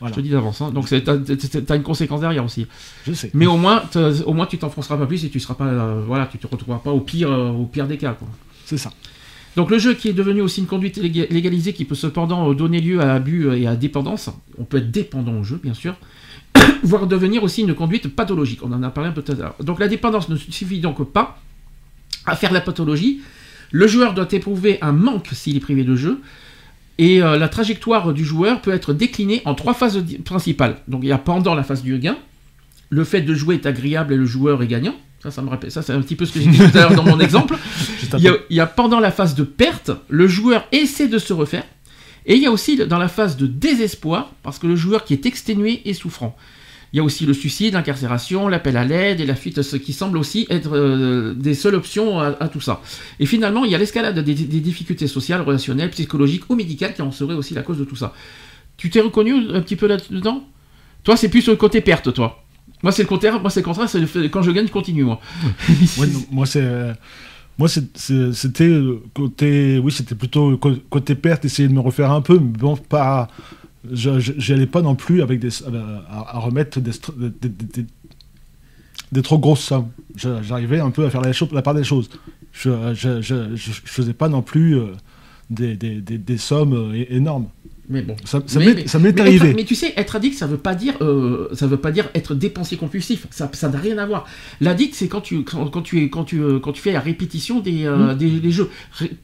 Voilà. 0.00 0.14
Je 0.14 0.20
te 0.20 0.24
dis 0.24 0.30
d'avance. 0.30 0.60
hein. 0.62 0.70
Donc 0.72 0.88
t'as- 0.88 1.18
t'as 1.66 1.76
une 1.76 1.82
conséquence 1.82 2.20
derrière 2.20 2.44
aussi. 2.44 2.66
je 3.06 3.12
sais. 3.12 3.30
Mais 3.34 3.46
au 3.46 3.56
moins, 3.56 3.82
au 4.26 4.32
moins 4.32 4.46
tu 4.46 4.58
t'enfonceras 4.58 4.96
pas 4.96 5.06
plus 5.06 5.24
et 5.24 5.28
tu 5.30 5.38
seras 5.40 5.54
pas, 5.54 5.66
euh, 5.66 6.02
voilà, 6.06 6.26
tu 6.26 6.38
te 6.38 6.46
retrouveras 6.46 6.78
pas 6.80 6.90
au 6.90 7.00
pire, 7.00 7.30
euh, 7.30 7.50
au 7.50 7.66
pire 7.66 7.86
des 7.86 7.98
cas. 7.98 8.16
C'est 8.64 8.78
ça. 8.78 8.92
Donc 9.56 9.70
le 9.70 9.78
jeu 9.78 9.94
qui 9.94 10.08
est 10.08 10.12
devenu 10.12 10.40
aussi 10.40 10.60
une 10.60 10.66
conduite 10.66 10.96
léga- 10.98 11.26
légalisée 11.30 11.72
qui 11.72 11.84
peut 11.84 11.94
cependant 11.96 12.50
euh, 12.50 12.54
donner 12.54 12.80
lieu 12.80 13.00
à 13.00 13.14
abus 13.14 13.52
et 13.54 13.66
à 13.66 13.76
dépendance, 13.76 14.30
on 14.58 14.64
peut 14.64 14.78
être 14.78 14.90
dépendant 14.90 15.34
au 15.34 15.42
jeu 15.44 15.60
bien 15.62 15.74
sûr, 15.74 15.96
voire 16.82 17.06
devenir 17.06 17.42
aussi 17.42 17.62
une 17.62 17.74
conduite 17.74 18.08
pathologique, 18.08 18.60
on 18.62 18.72
en 18.72 18.82
a 18.82 18.90
parlé 18.90 19.10
un 19.10 19.12
peu 19.12 19.22
tout 19.22 19.32
à 19.32 19.34
l'heure. 19.34 19.54
Donc 19.60 19.80
la 19.80 19.88
dépendance 19.88 20.28
ne 20.28 20.36
suffit 20.36 20.78
donc 20.80 21.04
pas 21.12 21.38
à 22.26 22.36
faire 22.36 22.52
la 22.52 22.60
pathologie, 22.60 23.20
le 23.72 23.86
joueur 23.86 24.14
doit 24.14 24.28
éprouver 24.32 24.78
un 24.82 24.92
manque 24.92 25.28
s'il 25.32 25.56
est 25.56 25.60
privé 25.60 25.84
de 25.84 25.94
jeu, 25.96 26.20
et 26.98 27.22
euh, 27.22 27.36
la 27.38 27.48
trajectoire 27.48 28.12
du 28.12 28.24
joueur 28.24 28.60
peut 28.60 28.72
être 28.72 28.92
déclinée 28.92 29.42
en 29.44 29.54
trois 29.54 29.74
phases 29.74 30.02
principales. 30.24 30.76
Donc 30.88 31.00
il 31.02 31.08
y 31.08 31.12
a 31.12 31.18
pendant 31.18 31.54
la 31.54 31.62
phase 31.62 31.82
du 31.82 31.98
gain, 31.98 32.16
le 32.90 33.04
fait 33.04 33.22
de 33.22 33.34
jouer 33.34 33.54
est 33.56 33.66
agréable 33.66 34.12
et 34.14 34.16
le 34.16 34.26
joueur 34.26 34.62
est 34.62 34.66
gagnant. 34.66 34.94
Ça, 35.22 35.30
ça 35.30 35.42
me 35.42 35.48
rappelle, 35.50 35.70
ça 35.70 35.82
c'est 35.82 35.92
un 35.92 36.00
petit 36.00 36.16
peu 36.16 36.24
ce 36.24 36.32
que 36.32 36.40
j'ai 36.40 36.46
dit 36.48 36.58
tout 36.58 36.76
à 36.78 36.80
l'heure 36.80 36.94
dans 36.94 37.04
mon 37.04 37.20
exemple. 37.20 37.56
Il 38.18 38.20
y, 38.24 38.28
a, 38.28 38.32
peu- 38.32 38.40
il 38.50 38.56
y 38.56 38.60
a 38.60 38.66
pendant 38.66 38.98
la 39.00 39.10
phase 39.12 39.34
de 39.34 39.44
perte, 39.44 39.90
le 40.08 40.26
joueur 40.26 40.66
essaie 40.72 41.06
de 41.08 41.18
se 41.18 41.32
refaire. 41.32 41.62
Et 42.26 42.34
il 42.34 42.42
y 42.42 42.46
a 42.46 42.50
aussi 42.50 42.76
dans 42.76 42.98
la 42.98 43.08
phase 43.08 43.36
de 43.36 43.46
désespoir, 43.46 44.32
parce 44.42 44.58
que 44.58 44.66
le 44.66 44.76
joueur 44.76 45.04
qui 45.04 45.12
est 45.14 45.26
exténué 45.26 45.80
et 45.84 45.94
souffrant. 45.94 46.36
Il 46.92 46.96
y 46.96 47.00
a 47.00 47.04
aussi 47.04 47.24
le 47.24 47.32
suicide, 47.32 47.74
l'incarcération, 47.74 48.48
l'appel 48.48 48.76
à 48.76 48.84
l'aide 48.84 49.20
et 49.20 49.26
la 49.26 49.36
fuite, 49.36 49.62
ce 49.62 49.76
qui 49.76 49.92
semble 49.92 50.18
aussi 50.18 50.46
être 50.50 50.76
euh, 50.76 51.34
des 51.34 51.54
seules 51.54 51.76
options 51.76 52.18
à, 52.18 52.48
tout 52.48 52.60
ça. 52.60 52.82
Et 53.20 53.26
finalement, 53.26 53.64
il 53.64 53.70
y 53.70 53.74
a 53.76 53.78
l'escalade 53.78 54.18
des, 54.18 54.34
difficultés 54.34 55.06
sociales, 55.06 55.40
relationnelles, 55.42 55.90
psychologiques 55.90 56.50
ou 56.50 56.56
médicales 56.56 56.94
qui 56.94 57.02
en 57.02 57.12
serait 57.12 57.34
aussi 57.34 57.54
la 57.54 57.62
cause 57.62 57.78
de 57.78 57.84
tout 57.84 57.96
ça. 57.96 58.12
Tu 58.76 58.90
t'es 58.90 59.00
reconnu 59.00 59.34
un 59.54 59.60
petit 59.60 59.76
peu 59.76 59.86
là-dedans? 59.86 60.44
Toi, 61.04 61.16
c'est 61.16 61.28
plus 61.28 61.46
le 61.46 61.56
côté 61.56 61.80
perte, 61.80 62.12
toi. 62.12 62.42
Moi, 62.82 62.92
c'est 62.92 63.02
le 63.02 63.08
contraire. 63.08 63.40
Moi, 63.40 63.50
c'est 63.50 63.60
le 63.60 63.64
contraire. 63.64 63.88
C'est 63.88 64.30
quand 64.30 64.42
je 64.42 64.50
gagne, 64.50 64.66
je 64.66 64.72
continue, 64.72 65.04
moi. 65.04 65.20
Moi, 66.30 66.46
c'est. 66.46 66.62
euh, 66.62 66.92
Moi, 67.58 67.68
c'était 67.68 68.80
côté. 69.14 69.78
Oui, 69.78 69.92
c'était 69.92 70.14
plutôt 70.14 70.56
côté 70.56 71.14
perte, 71.14 71.44
essayer 71.44 71.68
de 71.68 71.74
me 71.74 71.80
refaire 71.80 72.10
un 72.10 72.22
peu, 72.22 72.38
mais 72.38 72.58
bon, 72.58 72.76
pas. 72.76 73.28
Je- 73.90 74.20
J'allais 74.38 74.66
pas 74.66 74.82
non 74.82 74.94
plus 74.94 75.22
avec 75.22 75.40
des, 75.40 75.50
à, 76.10 76.38
remettre 76.38 76.80
des, 76.80 76.92
des, 77.16 77.48
des- 79.12 79.22
trop 79.22 79.38
grosses 79.38 79.60
sommes. 79.64 79.88
J'arrivais 80.16 80.80
un 80.80 80.90
peu 80.90 81.04
à 81.06 81.10
faire 81.10 81.20
la, 81.22 81.32
la 81.52 81.62
part 81.62 81.74
des 81.74 81.84
choses. 81.84 82.10
Je, 82.52 82.92
je 83.54 83.70
faisais 83.84 84.12
pas 84.12 84.28
non 84.28 84.42
plus 84.42 84.78
euh, 84.78 84.86
des, 85.50 85.76
sommes 86.38 86.74
euh, 86.74 87.04
énormes. 87.08 87.48
Mais 87.92 88.02
bon. 88.02 88.14
Ça, 88.24 88.40
m'est 88.60 88.66
arrivé. 89.20 89.48
être- 89.50 89.56
mais 89.56 89.64
tu 89.64 89.74
sais, 89.74 89.92
être 89.96 90.14
addict, 90.14 90.36
ça 90.38 90.46
veut 90.46 90.56
pas 90.56 90.76
dire, 90.76 90.94
euh, 91.00 91.48
ça 91.54 91.66
veut 91.66 91.76
pas 91.76 91.90
dire 91.90 92.08
être 92.14 92.34
dépensier 92.36 92.76
compulsif. 92.76 93.26
Ça, 93.30 93.50
ça 93.52 93.68
n'a 93.68 93.78
rien 93.78 93.98
à 93.98 94.06
voir. 94.06 94.26
L'addict, 94.60 94.94
c'est 94.94 95.08
quand 95.08 95.20
tu, 95.20 95.42
quand, 95.42 95.66
quand 95.66 95.82
tu 95.82 96.02
es, 96.04 96.08
quand 96.08 96.22
tu, 96.22 96.40
euh, 96.40 96.60
quand 96.60 96.70
tu 96.72 96.80
fais 96.80 96.92
la 96.92 97.00
répétition 97.00 97.58
des, 97.58 97.84
euh, 97.86 98.14
des, 98.14 98.30
des 98.38 98.50
jeux. 98.52 98.70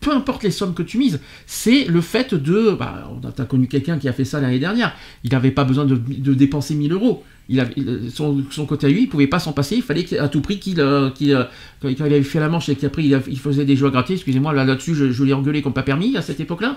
Peu 0.01 0.11
importe 0.13 0.43
les 0.43 0.51
sommes 0.51 0.75
que 0.75 0.83
tu 0.83 0.99
mises, 0.99 1.21
c'est 1.47 1.85
le 1.85 2.01
fait 2.01 2.35
de, 2.35 2.73
bah, 2.77 3.09
on 3.23 3.27
a- 3.27 3.31
t'as 3.31 3.45
connu 3.45 3.69
quelqu'un 3.69 3.99
qui 3.99 4.09
a 4.09 4.13
fait 4.13 4.25
ça 4.25 4.41
l'année 4.41 4.59
dernière. 4.59 4.95
Il 5.23 5.31
n'avait 5.31 5.53
pas 5.53 5.63
besoin 5.65 5.85
de, 5.85 5.95
de 5.97 6.35
dépenser 6.35 6.75
1000 6.75 6.93
euros. 6.93 7.23
Il 7.49 7.61
avait, 7.61 7.75
il- 7.77 8.11
son, 8.13 8.43
son 8.51 8.67
côté 8.67 8.89
à 8.89 8.91
lui, 8.91 9.03
il 9.03 9.09
pouvait 9.09 9.29
pas 9.29 9.39
s'en 9.39 9.53
passer. 9.53 9.77
Il 9.77 9.83
fallait 9.83 10.19
à 10.19 10.29
tout 10.29 10.41
prix 10.41 10.59
qu'il, 10.59 10.81
euh, 10.81 11.11
euh, 11.23 11.45
quand 11.81 11.89
il 11.89 12.03
avait 12.03 12.23
fait 12.25 12.41
la 12.41 12.49
manche 12.49 12.69
et 12.69 12.75
qu'après 12.75 13.05
il, 13.05 13.17
il 13.29 13.39
faisait 13.39 13.65
des 13.65 13.77
jeux 13.77 13.87
à 13.87 13.91
gratter. 13.91 14.15
Excusez-moi, 14.15 14.53
là, 14.53 14.65
là-dessus, 14.65 14.97
je, 14.97 15.13
je 15.13 15.23
l'ai 15.23 15.33
engueulé 15.35 15.63
comme 15.63 15.73
pas 15.73 15.85
permis 15.85 16.17
à 16.17 16.23
cette 16.23 16.41
époque-là. 16.41 16.77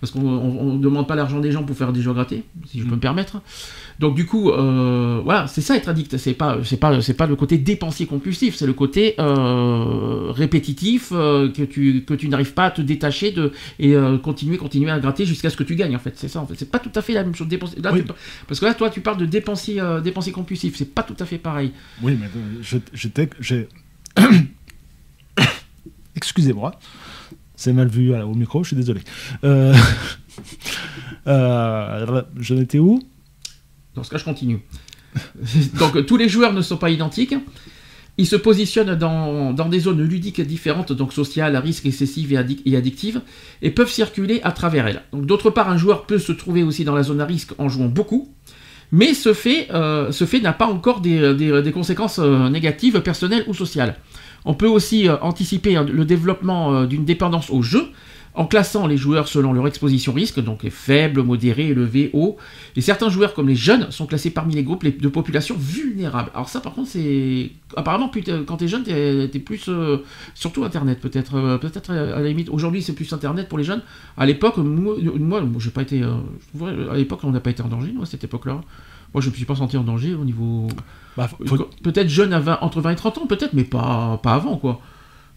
Parce 0.00 0.12
qu'on 0.12 0.74
ne 0.74 0.78
demande 0.78 1.06
pas 1.08 1.14
l'argent 1.16 1.40
des 1.40 1.52
gens 1.52 1.62
pour 1.64 1.76
faire 1.76 1.92
des 1.92 2.02
jeux 2.02 2.10
à 2.10 2.14
gratter, 2.14 2.44
si 2.70 2.80
je 2.80 2.84
peux 2.84 2.94
me 2.96 3.00
permettre. 3.00 3.40
Donc 3.98 4.14
du 4.14 4.26
coup, 4.26 4.50
euh, 4.50 5.20
voilà, 5.24 5.46
c'est 5.46 5.62
ça 5.62 5.74
être 5.76 5.88
addict. 5.88 6.16
C'est 6.18 6.34
pas, 6.34 6.58
c'est 6.64 6.76
pas, 6.76 7.00
c'est 7.00 7.14
pas 7.14 7.26
le 7.26 7.34
côté 7.34 7.56
dépensier 7.56 8.04
compulsif, 8.06 8.54
c'est 8.56 8.66
le 8.66 8.74
côté 8.74 9.14
euh, 9.18 10.30
répétitif 10.32 11.10
euh, 11.12 11.50
que 11.50 11.62
tu, 11.62 12.04
que 12.04 12.12
tu 12.14 12.28
n'arrives 12.28 12.52
pas 12.52 12.66
à 12.66 12.70
te 12.72 12.82
détacher 12.82 13.32
de 13.32 13.52
et 13.78 13.94
continuer, 14.22 14.58
continuer 14.58 14.90
à 14.90 14.98
gratter 14.98 15.24
jusqu'à 15.24 15.48
ce 15.50 15.56
que 15.56 15.64
tu 15.64 15.76
gagnes. 15.76 15.96
En 15.96 16.00
fait, 16.00 16.12
c'est 16.16 16.28
ça. 16.28 16.40
En 16.40 16.46
fait, 16.46 16.54
c'est 16.58 16.70
pas 16.70 16.78
tout 16.78 16.92
à 16.94 17.00
fait 17.00 17.14
la 17.14 17.24
même 17.24 17.34
chose. 17.34 17.48
Dépenser, 17.48 17.80
là, 17.80 17.90
Oui. 17.92 18.02
tu- 18.04 18.12
parce 18.46 18.60
que 18.60 18.66
là, 18.66 18.74
toi, 18.74 18.90
tu 18.90 19.00
parles 19.00 19.16
de 19.18 19.26
dépensier, 19.26 19.82
dépensier 20.04 20.32
compulsif. 20.32 20.76
C'est 20.76 20.94
pas 20.94 21.02
tout 21.02 21.16
à 21.18 21.24
fait 21.24 21.38
pareil. 21.38 21.72
Oui, 22.02 22.18
mais 22.20 22.28
je- 22.60 22.76
j'étais. 22.92 23.30
j'ai- 23.40 23.68
Excusez-moi. 26.16 26.72
C'est 27.56 27.72
mal 27.72 27.88
vu 27.88 28.14
au 28.14 28.34
micro, 28.34 28.62
je 28.62 28.68
suis 28.68 28.76
désolé. 28.76 29.00
Euh... 29.44 29.74
euh, 31.26 32.22
J'en 32.38 32.56
étais 32.58 32.78
où? 32.78 33.02
Dans 33.94 34.02
ce 34.04 34.10
cas, 34.10 34.18
je 34.18 34.24
continue. 34.24 34.60
Donc, 35.78 36.04
tous 36.06 36.16
les 36.16 36.28
joueurs 36.28 36.52
ne 36.52 36.60
sont 36.62 36.76
pas 36.76 36.90
identiques. 36.90 37.34
Ils 38.18 38.26
se 38.26 38.36
positionnent 38.36 38.94
dans, 38.94 39.52
dans 39.52 39.68
des 39.68 39.78
zones 39.80 40.02
ludiques 40.02 40.40
différentes, 40.40 40.90
donc 40.90 41.12
sociales, 41.12 41.54
à 41.54 41.60
risque 41.60 41.84
excessif 41.84 42.30
et, 42.32 42.36
addic- 42.36 42.62
et 42.64 42.74
addictives, 42.74 43.20
et 43.60 43.70
peuvent 43.70 43.90
circuler 43.90 44.40
à 44.42 44.52
travers 44.52 44.86
elles. 44.86 45.02
D'autre 45.12 45.50
part, 45.50 45.68
un 45.68 45.76
joueur 45.76 46.06
peut 46.06 46.18
se 46.18 46.32
trouver 46.32 46.62
aussi 46.62 46.84
dans 46.84 46.94
la 46.94 47.02
zone 47.02 47.20
à 47.20 47.26
risque 47.26 47.52
en 47.58 47.68
jouant 47.68 47.88
beaucoup, 47.88 48.32
mais 48.90 49.12
ce 49.12 49.34
fait, 49.34 49.68
euh, 49.74 50.10
fait 50.12 50.40
n'a 50.40 50.54
pas 50.54 50.64
encore 50.66 51.00
des, 51.02 51.34
des- 51.34 51.60
des 51.60 51.72
conséquences 51.72 52.18
euh, 52.18 52.48
négatives, 52.48 53.00
personnelles 53.02 53.44
ou 53.48 53.54
sociales. 53.54 53.96
On 54.46 54.54
peut 54.54 54.68
aussi 54.68 55.08
euh, 55.08 55.16
anticiper 55.20 55.76
hein, 55.76 55.84
le 55.84 56.04
développement 56.04 56.72
euh, 56.72 56.86
d'une 56.86 57.04
dépendance 57.04 57.50
au 57.50 57.60
jeu, 57.62 57.84
en 58.38 58.44
classant 58.46 58.86
les 58.86 58.98
joueurs 58.98 59.28
selon 59.28 59.54
leur 59.54 59.66
exposition 59.66 60.12
risque, 60.12 60.40
donc 60.40 60.68
faible, 60.68 61.22
modéré, 61.22 61.68
élevé, 61.68 62.10
haut, 62.12 62.36
et 62.76 62.82
certains 62.82 63.08
joueurs, 63.08 63.32
comme 63.32 63.48
les 63.48 63.56
jeunes, 63.56 63.90
sont 63.90 64.04
classés 64.04 64.28
parmi 64.28 64.54
les 64.54 64.62
groupes 64.62 64.84
de 64.86 65.08
population 65.08 65.56
vulnérables. 65.58 66.30
Alors 66.34 66.50
ça, 66.50 66.60
par 66.60 66.74
contre, 66.74 66.90
c'est... 66.90 67.50
Apparemment, 67.76 68.08
t'es- 68.10 68.44
quand 68.46 68.58
t'es 68.58 68.68
jeune, 68.68 68.82
t'es 68.82 69.30
es 69.32 69.38
plus... 69.38 69.64
euh, 69.68 70.04
surtout 70.34 70.64
Internet, 70.64 71.00
peut-être. 71.00 71.34
euh, 71.36 71.56
peut-être 71.56 71.90
euh, 71.90 72.18
à 72.18 72.20
la 72.20 72.28
limite. 72.28 72.50
Aujourd'hui, 72.50 72.82
c'est 72.82 72.92
plus 72.92 73.10
Internet 73.10 73.48
pour 73.48 73.56
les 73.56 73.64
jeunes. 73.64 73.80
À 74.18 74.26
l'époque, 74.26 74.58
moi, 74.58 74.96
j'ai 75.58 75.70
pas 75.70 75.82
été... 75.82 76.02
euh, 76.02 76.92
à 76.92 76.96
l'époque, 76.96 77.20
on 77.24 77.30
n'a 77.30 77.40
pas 77.40 77.50
été 77.50 77.62
en 77.62 77.68
danger, 77.68 77.94
à 78.02 78.04
cette 78.04 78.24
époque-là. 78.24 78.60
Moi, 79.16 79.22
je 79.22 79.30
me 79.30 79.34
suis 79.34 79.46
pas 79.46 79.54
senti 79.56 79.78
en 79.78 79.82
danger 79.82 80.12
au 80.14 80.26
niveau... 80.26 80.68
Bah, 81.16 81.26
faut- 81.26 81.70
Peut-être 81.82 82.10
jeune 82.10 82.34
à 82.34 82.38
20 82.38 82.58
entre 82.60 82.82
20 82.82 82.90
et 82.90 82.96
30 82.96 83.16
ans, 83.16 83.26
peut-être, 83.26 83.54
mais 83.54 83.64
pas, 83.64 84.20
pas 84.22 84.34
avant, 84.34 84.58
quoi. 84.58 84.82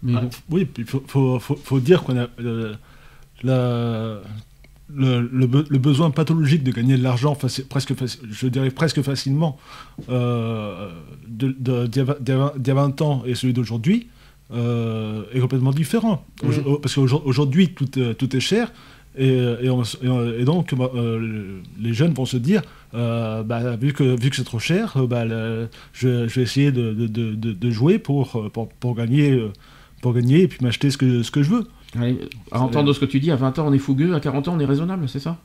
Mais 0.03 0.15
Ah, 0.17 0.21
bon. 0.23 0.29
oui, 0.49 0.65
puis 0.65 0.83
faut, 0.83 1.01
faut, 1.07 1.39
faut, 1.39 1.79
dire 1.79 2.03
qu'on 2.03 2.17
a 2.19 2.27
euh, 2.41 2.73
la- 3.41 4.19
le, 4.93 5.21
le 5.31 5.47
be- 5.47 5.65
le 5.69 5.77
besoin 5.77 6.11
pathologique 6.11 6.61
de 6.63 6.71
gagner 6.73 6.97
de 6.97 7.03
l'argent, 7.03 7.37
presque, 7.69 7.93
je 8.29 8.47
dirais 8.47 8.69
presque 8.69 9.01
facilement, 9.01 9.57
euh, 10.09 10.89
de- 11.29 11.55
de- 11.57 11.87
d'il 11.87 11.99
y 11.99 12.01
a 12.01 12.03
vingt- 12.05 12.19
d'il 12.19 12.33
y 12.33 12.35
a 12.35 12.37
vingt- 12.37 12.53
d'il 12.57 12.67
y 12.67 12.71
a 12.71 12.73
20 12.73 13.01
ans 13.01 13.23
et 13.25 13.33
celui 13.35 13.53
d'aujourd'hui, 13.53 14.07
euh, 14.51 15.23
est 15.31 15.39
complètement 15.39 15.71
différent. 15.71 16.25
Mhm. 16.43 16.79
Parce 16.81 16.95
qu'aujourd'hui, 16.95 17.69
tout, 17.69 17.87
euh, 17.97 18.13
tout 18.13 18.35
est 18.35 18.41
cher. 18.41 18.73
Et, 19.19 19.37
et, 19.65 19.69
on 19.69 19.81
s- 19.83 19.97
et 20.01 20.07
on- 20.07 20.31
et 20.33 20.45
donc, 20.45 20.73
bah, 20.73 20.89
euh, 20.95 21.59
les 21.79 21.93
jeunes 21.93 22.13
vont 22.13 22.25
se 22.25 22.37
dire, 22.37 22.61
euh, 22.95 23.43
bah, 23.43 23.75
vu 23.75 23.91
que, 23.93 24.19
vu 24.19 24.29
que 24.29 24.35
c'est 24.37 24.45
trop 24.45 24.59
cher, 24.59 24.93
euh, 24.95 25.05
bah, 25.07 25.25
le- 25.25 25.67
je, 25.93 26.27
je 26.27 26.35
vais 26.35 26.43
essayer 26.43 26.71
de, 26.71 26.93
de- 26.93 27.07
de- 27.07 27.35
de- 27.35 27.51
de 27.53 27.69
jouer 27.69 27.99
pour, 27.99 28.35
euh, 28.39 28.49
pour, 28.49 28.69
pour 28.69 28.95
gagner, 28.95 29.31
euh, 29.31 29.51
pour 30.01 30.13
gagner 30.13 30.43
et 30.43 30.47
puis 30.47 30.59
m'acheter 30.63 30.89
ce 30.89 30.97
que, 30.97 31.21
ce 31.21 31.31
que 31.31 31.43
je 31.43 31.49
veux. 31.49 31.67
À 32.51 32.61
entendre 32.61 32.93
ce 32.93 32.99
que 32.99 33.05
tu 33.05 33.19
dis, 33.19 33.29
à 33.31 33.35
20 33.35 33.59
ans, 33.59 33.65
on 33.67 33.73
est 33.73 33.77
fougueux, 33.79 34.15
à 34.15 34.19
40 34.19 34.47
ans, 34.47 34.53
on 34.55 34.59
est 34.59 34.65
raisonnable, 34.65 35.09
c'est 35.09 35.19
ça? 35.19 35.37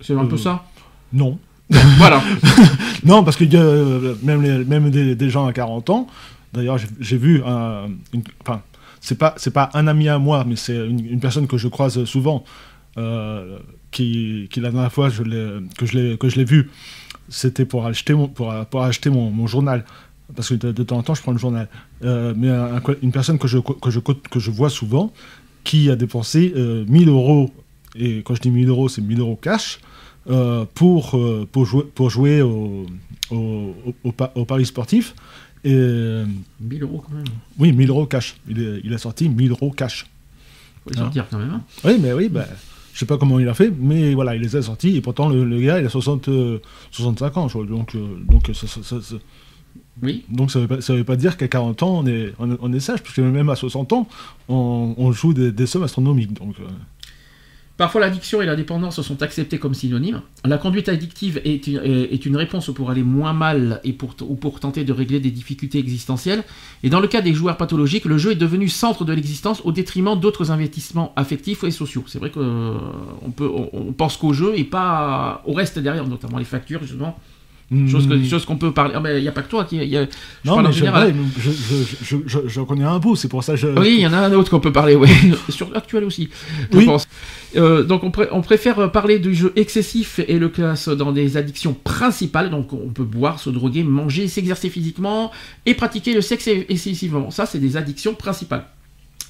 C'est 0.00 0.14
un 0.14 0.24
peu 0.26 0.34
Euh, 0.34 0.38
ça? 0.38 0.64
Non. 1.12 1.38
Voilà. 1.98 2.20
Non, 3.04 3.22
parce 3.24 3.36
euh, 3.40 4.14
même, 4.22 4.42
les- 4.42 4.64
même 4.64 4.90
des, 4.90 5.14
des 5.14 5.30
gens 5.30 5.46
à 5.46 5.52
40 5.52 5.88
ans. 5.90 6.06
D'ailleurs, 6.52 6.78
j'ai- 6.78 6.88
j'ai 7.00 7.16
vu 7.16 7.42
un. 7.46 7.86
une- 8.12 8.22
Enfin, 8.42 8.60
c'est 9.00 9.18
pas, 9.18 9.34
c'est 9.36 9.52
pas 9.52 9.70
un 9.74 9.86
ami 9.86 10.08
à 10.08 10.18
moi, 10.18 10.44
mais 10.46 10.56
c'est 10.56 10.76
une, 10.76 11.20
personne 11.20 11.46
que 11.46 11.58
je 11.58 11.68
croise 11.68 12.04
souvent. 12.04 12.44
euh, 12.96 13.58
qui, 13.90 14.48
qui 14.50 14.60
la 14.60 14.70
dernière 14.70 14.92
fois 14.92 15.08
que 15.08 15.14
je 15.16 15.22
l'ai 15.22 16.16
que 16.16 16.28
je 16.28 16.36
l'ai 16.36 16.44
vu, 16.44 16.70
c'était 17.28 17.64
pour 17.64 17.86
acheter 17.86 18.14
mon, 18.14 18.28
pour, 18.28 18.52
acheter 18.82 19.10
mon, 19.10 19.46
journal. 19.46 19.84
Parce 20.36 20.48
que 20.48 20.54
de, 20.54 20.82
temps 20.84 20.98
en 20.98 21.02
temps, 21.02 21.14
je 21.14 21.22
prends 21.22 21.32
le 21.32 21.38
journal. 21.38 21.68
Euh, 22.04 22.34
mais 22.36 22.50
une 23.02 23.10
personne 23.10 23.38
que 23.38 23.48
je, 23.48 23.58
que, 23.58 23.90
je, 23.90 23.98
que 23.98 24.38
je 24.38 24.50
vois 24.50 24.70
souvent, 24.70 25.12
qui 25.64 25.90
a 25.90 25.96
dépensé 25.96 26.52
euh, 26.56 26.84
1000 26.88 27.08
euros, 27.08 27.50
et 27.96 28.18
quand 28.22 28.34
je 28.34 28.42
dis 28.42 28.50
1000 28.50 28.68
euros, 28.68 28.88
c'est 28.88 29.02
1000 29.02 29.18
euros 29.20 29.38
cash, 29.40 29.80
euh, 30.28 30.64
pour, 30.74 31.16
euh, 31.16 31.48
pour 31.50 31.64
jouer, 31.66 31.84
pour 31.94 32.10
jouer 32.10 32.42
au, 32.42 32.86
au, 33.30 33.74
au 34.04 34.44
paris 34.44 34.66
sportif. 34.66 35.14
Et, 35.64 35.72
euh, 35.74 36.24
1000 36.60 36.82
euros 36.82 37.02
quand 37.06 37.14
même. 37.14 37.24
oui, 37.58 37.72
1000 37.72 37.90
euros 37.90 38.06
cash. 38.06 38.36
Il, 38.48 38.60
est- 38.62 38.80
il 38.84 38.94
a 38.94 38.98
sorti 38.98 39.28
1000 39.28 39.50
euros 39.50 39.70
cash. 39.70 40.06
Faut 40.84 40.90
les 40.90 40.96
sortir 40.96 41.26
quand 41.30 41.38
même. 41.38 41.50
hein. 41.50 41.62
Oui, 41.84 41.98
mais 42.00 42.12
oui, 42.14 42.28
bah, 42.30 42.46
je 42.94 42.98
sais 42.98 43.06
pas 43.06 43.18
comment 43.18 43.38
il 43.38 43.48
a 43.48 43.54
fait, 43.54 43.70
mais 43.78 44.14
voilà, 44.14 44.34
il 44.34 44.40
les 44.42 44.56
a 44.56 44.62
sortis. 44.62 44.96
Et 44.96 45.00
pourtant, 45.02 45.28
le, 45.28 45.44
le 45.44 45.60
gars, 45.60 45.78
il 45.80 45.86
a 45.86 45.90
60, 45.90 46.28
euh, 46.28 46.58
65 46.92 47.36
ans, 47.36 47.48
je 47.48 47.54
crois. 47.54 47.66
Donc, 47.66 47.94
euh, 47.94 48.00
donc, 48.28 48.50
ça, 48.54 48.66
ça, 48.66 48.82
ça- 48.82 49.00
ça- 49.02 49.16
Oui. 50.02 50.24
donc 50.30 50.50
ça 50.50 50.60
veut 50.60 50.66
pas, 50.68 50.80
ça 50.80 50.94
veut 50.94 51.04
pas 51.04 51.16
dire 51.16 51.36
qu'à 51.36 51.46
40 51.48 51.82
ans, 51.82 51.98
on 51.98 52.06
est, 52.06 52.32
on, 52.38 52.50
est- 52.52 52.58
on 52.60 52.72
est 52.72 52.80
sage, 52.80 53.02
parce 53.02 53.14
que 53.14 53.20
même 53.20 53.50
à 53.50 53.56
60 53.56 53.92
ans, 53.92 54.08
on, 54.48 54.94
on 54.96 55.12
joue 55.12 55.34
des, 55.34 55.52
des 55.52 55.66
sommes 55.66 55.82
astronomiques. 55.82 56.32
Donc, 56.32 56.54
euh, 56.60 56.64
Parfois, 57.80 58.02
l'addiction 58.02 58.42
et 58.42 58.44
la 58.44 58.56
dépendance 58.56 59.00
sont 59.00 59.22
acceptées 59.22 59.58
comme 59.58 59.72
synonymes. 59.72 60.20
La 60.44 60.58
conduite 60.58 60.90
addictive 60.90 61.40
est 61.46 61.66
une, 61.66 62.36
réponse 62.36 62.70
pour 62.74 62.90
aller 62.90 63.02
moins 63.02 63.32
mal 63.32 63.80
et 63.84 63.94
pour, 63.94 64.14
ou 64.20 64.34
pour 64.34 64.60
tenter 64.60 64.84
de 64.84 64.92
régler 64.92 65.18
des 65.18 65.30
difficultés 65.30 65.78
existentielles. 65.78 66.44
Et 66.82 66.90
dans 66.90 67.00
le 67.00 67.08
cas 67.08 67.22
des 67.22 67.32
joueurs 67.32 67.56
pathologiques, 67.56 68.04
le 68.04 68.18
jeu 68.18 68.32
est 68.32 68.34
devenu 68.34 68.68
centre 68.68 69.06
de 69.06 69.14
l'existence 69.14 69.62
au 69.64 69.72
détriment 69.72 70.20
d'autres 70.20 70.50
investissements 70.50 71.14
affectifs 71.16 71.64
et 71.64 71.70
sociaux. 71.70 72.04
C'est 72.06 72.18
vrai 72.18 72.28
qu'on 72.28 72.76
on 73.38 73.92
pense 73.94 74.18
qu'au 74.18 74.34
jeu 74.34 74.52
et 74.58 74.64
pas 74.64 75.42
au 75.46 75.54
reste 75.54 75.78
derrière, 75.78 76.06
notamment 76.06 76.36
les 76.36 76.44
factures, 76.44 76.82
justement. 76.82 77.18
Chose 77.88 78.08
que- 78.08 78.14
hmm, 78.14 78.24
chose 78.24 78.44
qu'on 78.46 78.56
peut 78.56 78.72
parler. 78.72 78.94
Ah, 78.96 79.00
mais 79.00 79.18
il 79.18 79.22
n'y 79.22 79.28
a 79.28 79.32
pas 79.32 79.42
que 79.42 79.48
toi 79.48 79.64
qui. 79.64 79.76
il 79.76 79.84
Y 79.84 79.96
a, 79.96 80.02
je 80.02 80.08
non, 80.44 80.54
parle 80.54 80.66
en 80.66 80.68
mais 80.70 80.74
général. 80.74 81.14
je, 81.38 81.50
je, 81.52 81.76
je, 82.02 82.16
je, 82.26 82.38
je 82.48 82.60
connais 82.62 82.82
un 82.82 82.98
bout, 82.98 83.14
c'est 83.14 83.28
pour 83.28 83.44
ça 83.44 83.52
que 83.52 83.60
je. 83.60 83.68
Oui, 83.68 83.94
il 83.98 84.00
y 84.00 84.06
en 84.08 84.12
a 84.12 84.18
un 84.18 84.32
autre 84.32 84.50
qu'on 84.50 84.58
peut 84.58 84.72
parler, 84.72 84.96
oui. 84.96 85.08
Sur 85.48 85.70
l'actuel 85.70 86.02
aussi, 86.02 86.30
je 86.72 86.78
Oui. 86.78 86.84
pense. 86.86 87.06
Euh, 87.54 87.84
donc 87.84 88.02
on, 88.02 88.10
pré- 88.10 88.26
on 88.32 88.40
préfère 88.40 88.90
parler 88.90 89.20
du 89.20 89.36
jeu 89.36 89.52
excessif 89.54 90.18
et 90.26 90.40
le 90.40 90.48
classe 90.48 90.88
dans 90.88 91.12
des 91.12 91.36
addictions 91.36 91.72
principales. 91.74 92.50
Donc 92.50 92.72
on 92.72 92.88
peut 92.88 93.04
boire, 93.04 93.38
se 93.38 93.50
droguer, 93.50 93.84
manger, 93.84 94.26
s'exercer 94.26 94.68
physiquement 94.68 95.30
et 95.64 95.74
pratiquer 95.74 96.12
le 96.12 96.22
sexe 96.22 96.48
excessivement. 96.68 97.30
Ça, 97.30 97.46
c'est 97.46 97.60
des 97.60 97.76
addictions 97.76 98.14
principales. 98.14 98.64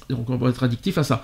Donc 0.09 0.31
on 0.31 0.37
va 0.37 0.49
être 0.49 0.63
addictif 0.63 0.97
à 0.97 1.03
ça. 1.03 1.23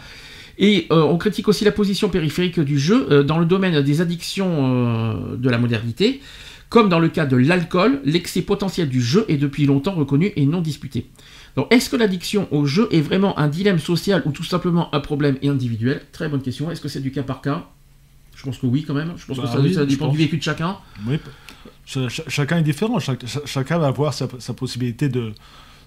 Et 0.60 0.86
euh, 0.92 1.02
on 1.02 1.18
critique 1.18 1.48
aussi 1.48 1.66
la 1.66 1.72
position 1.72 2.10
périphérique 2.10 2.60
du 2.60 2.78
jeu 2.78 3.08
euh, 3.12 3.24
dans 3.24 3.40
le 3.40 3.46
domaine 3.46 3.82
des 3.82 4.02
addictions 4.02 5.16
de 5.36 5.50
la 5.50 5.58
modernité. 5.58 6.22
Comme 6.70 6.90
dans 6.90 7.00
le 7.00 7.08
cas 7.08 7.26
de 7.26 7.38
l'alcool, 7.38 8.02
l'excès 8.04 8.42
potentiel 8.42 8.90
du 8.90 9.02
jeu 9.02 9.26
est 9.30 9.38
depuis 9.38 9.66
longtemps 9.66 9.94
reconnu 9.96 10.32
et 10.36 10.46
non 10.46 10.60
disputé. 10.62 11.10
Donc, 11.56 11.68
est-ce 11.74 11.90
que 11.90 11.96
l'addiction 11.96 12.48
au 12.52 12.66
jeu 12.66 12.88
est 12.92 13.02
vraiment 13.02 13.40
un 13.40 13.48
dilemme 13.48 13.80
social 13.80 14.22
ou 14.26 14.32
tout 14.32 14.44
simplement 14.44 14.94
un 14.94 15.00
problème 15.00 15.38
individuel? 15.44 16.02
Très 16.12 16.28
bonne 16.30 16.42
question. 16.42 16.70
Est-ce 16.70 16.82
que 16.82 16.90
c'est 16.90 17.00
du 17.00 17.12
cas 17.12 17.24
par 17.24 17.42
cas? 17.42 17.68
Je 18.36 18.44
pense 18.44 18.58
que 18.60 18.68
oui, 18.68 18.84
quand 18.86 18.94
même. 18.94 19.14
Je 19.18 19.26
pense 19.26 19.38
Bah 19.38 19.44
que 19.44 19.50
ça, 19.50 19.60
oui, 19.60 19.74
ça 19.74 19.86
dépend 19.86 20.10
du 20.10 20.18
vécu 20.18 20.38
de 20.38 20.44
chacun. 20.44 20.78
Oui, 21.08 21.18
ch- 21.86 22.10
ch- 22.10 22.28
chacun 22.28 22.58
est 22.58 22.64
différent. 22.64 23.00
Chac- 23.00 23.26
ch- 23.26 23.46
chacun 23.46 23.80
va 23.80 23.88
avoir 23.88 24.14
sa, 24.14 24.28
sa 24.38 24.54
possibilité 24.54 25.10
de 25.10 25.34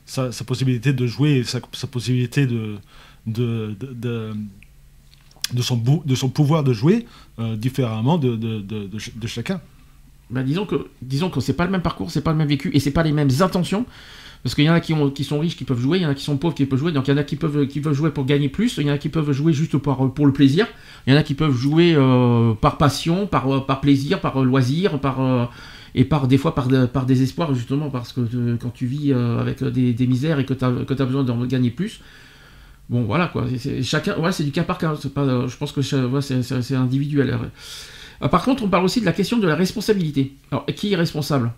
sa, 0.07 0.33
sa 0.33 0.45
possibilité 0.45 0.93
de 0.93 1.07
jouer, 1.07 1.45
sa, 1.45 1.61
sa 1.73 1.87
possibilité 1.87 2.47
de 2.47 2.77
de, 3.27 3.77
de, 3.79 3.93
de, 3.93 4.33
de 5.53 5.63
son, 5.63 5.77
bou- 5.77 6.03
de 6.07 6.15
son 6.15 6.31
pouvoir 6.31 6.65
de 6.65 6.73
jouer 6.73 7.07
euh, 7.39 7.55
différemment 7.55 8.17
de 8.19 9.27
chacun. 9.27 9.61
Bah, 10.31 10.43
disons 10.43 10.67
que 10.67 10.87
disons 11.03 11.31
que 11.31 11.41
c'est 11.41 11.55
pas 11.55 11.65
le 11.65 11.71
même 11.71 11.83
parcours, 11.83 12.11
c'est 12.11 12.23
pas 12.23 12.31
le 12.31 12.39
même 12.39 12.49
vécu 12.49 12.71
et 12.73 12.81
c'est 12.81 12.93
pas 12.93 13.03
les 13.03 13.13
mêmes 13.13 13.31
intentions. 13.41 13.85
Parce 14.43 14.55
qu'il 14.55 14.65
y 14.65 14.71
en 14.71 14.75
a 14.75 14.81
qui, 14.81 14.95
ont, 14.95 15.11
qui 15.11 15.25
sont 15.25 15.39
riches 15.39 15.57
qui 15.57 15.65
peuvent 15.65 15.81
jouer, 15.81 15.99
il 15.99 16.03
y 16.03 16.07
en 16.07 16.11
a 16.11 16.15
qui 16.15 16.25
sont 16.25 16.39
pauvres 16.39 16.55
qui 16.55 16.65
peuvent 16.65 16.79
jouer, 16.79 16.93
donc 16.93 17.09
il 17.09 17.11
y 17.11 17.15
en 17.15 17.19
a 17.19 17.25
qui 17.25 17.37
peuvent, 17.37 17.67
qui 17.67 17.81
peuvent 17.81 17.93
jouer 17.93 18.11
pour 18.11 18.25
gagner 18.25 18.49
plus, 18.49 18.79
il 18.79 18.87
y 18.87 18.91
en 18.91 18.95
a 18.95 18.99
qui 18.99 19.11
peuvent 19.11 19.33
jouer 19.33 19.53
juste 19.53 19.77
pour, 19.77 20.15
pour 20.15 20.27
le 20.27 20.33
plaisir, 20.33 20.67
il 21.07 21.13
y 21.13 21.17
en 21.17 21.19
a 21.19 21.23
qui 21.23 21.35
peuvent 21.35 21.55
jouer 21.55 21.95
euh, 21.95 22.55
par 22.55 22.79
passion, 22.79 23.27
par, 23.27 23.55
euh, 23.55 23.61
par 23.61 23.83
plaisir, 23.83 24.21
par 24.21 24.43
loisir, 24.43 24.99
par, 24.99 25.51
et 25.95 26.05
par 26.05 26.27
des 26.27 26.39
fois 26.39 26.55
par, 26.55 26.69
par 26.89 27.05
désespoir, 27.05 27.55
justement, 27.55 27.91
parce 27.91 28.15
que 28.15 28.57
quand 28.57 28.71
tu 28.71 28.87
vis 28.87 29.13
avec 29.13 29.63
des, 29.63 30.07
misères 30.07 30.39
et 30.39 30.47
que 30.47 30.55
tu 30.55 30.65
as, 30.65 30.69
as, 30.69 31.05
besoin 31.05 31.23
d'en 31.23 31.45
gagner 31.45 31.71
plus. 31.71 32.01
Bon, 32.89 33.03
voilà 33.03 33.29
quoi. 33.29 33.45
chacun, 33.83 34.17
c'est 34.33 34.43
du 34.43 34.53
cas 34.53 34.65
par 34.65 34.79
cas. 34.79 34.95
Je 34.95 35.57
pense 35.57 35.73
que 35.73 35.83
c'est 35.83 36.75
individuel. 36.75 37.39
Par 38.29 38.45
contre, 38.45 38.63
on 38.63 38.69
parle 38.69 38.85
aussi 38.85 39.01
de 39.01 39.07
la 39.07 39.13
question 39.13 39.39
de 39.39 39.47
la 39.47 39.55
responsabilité. 39.55 40.35
Alors, 40.51 40.67
qui 40.67 40.93
est 40.93 40.97
responsable? 40.97 41.53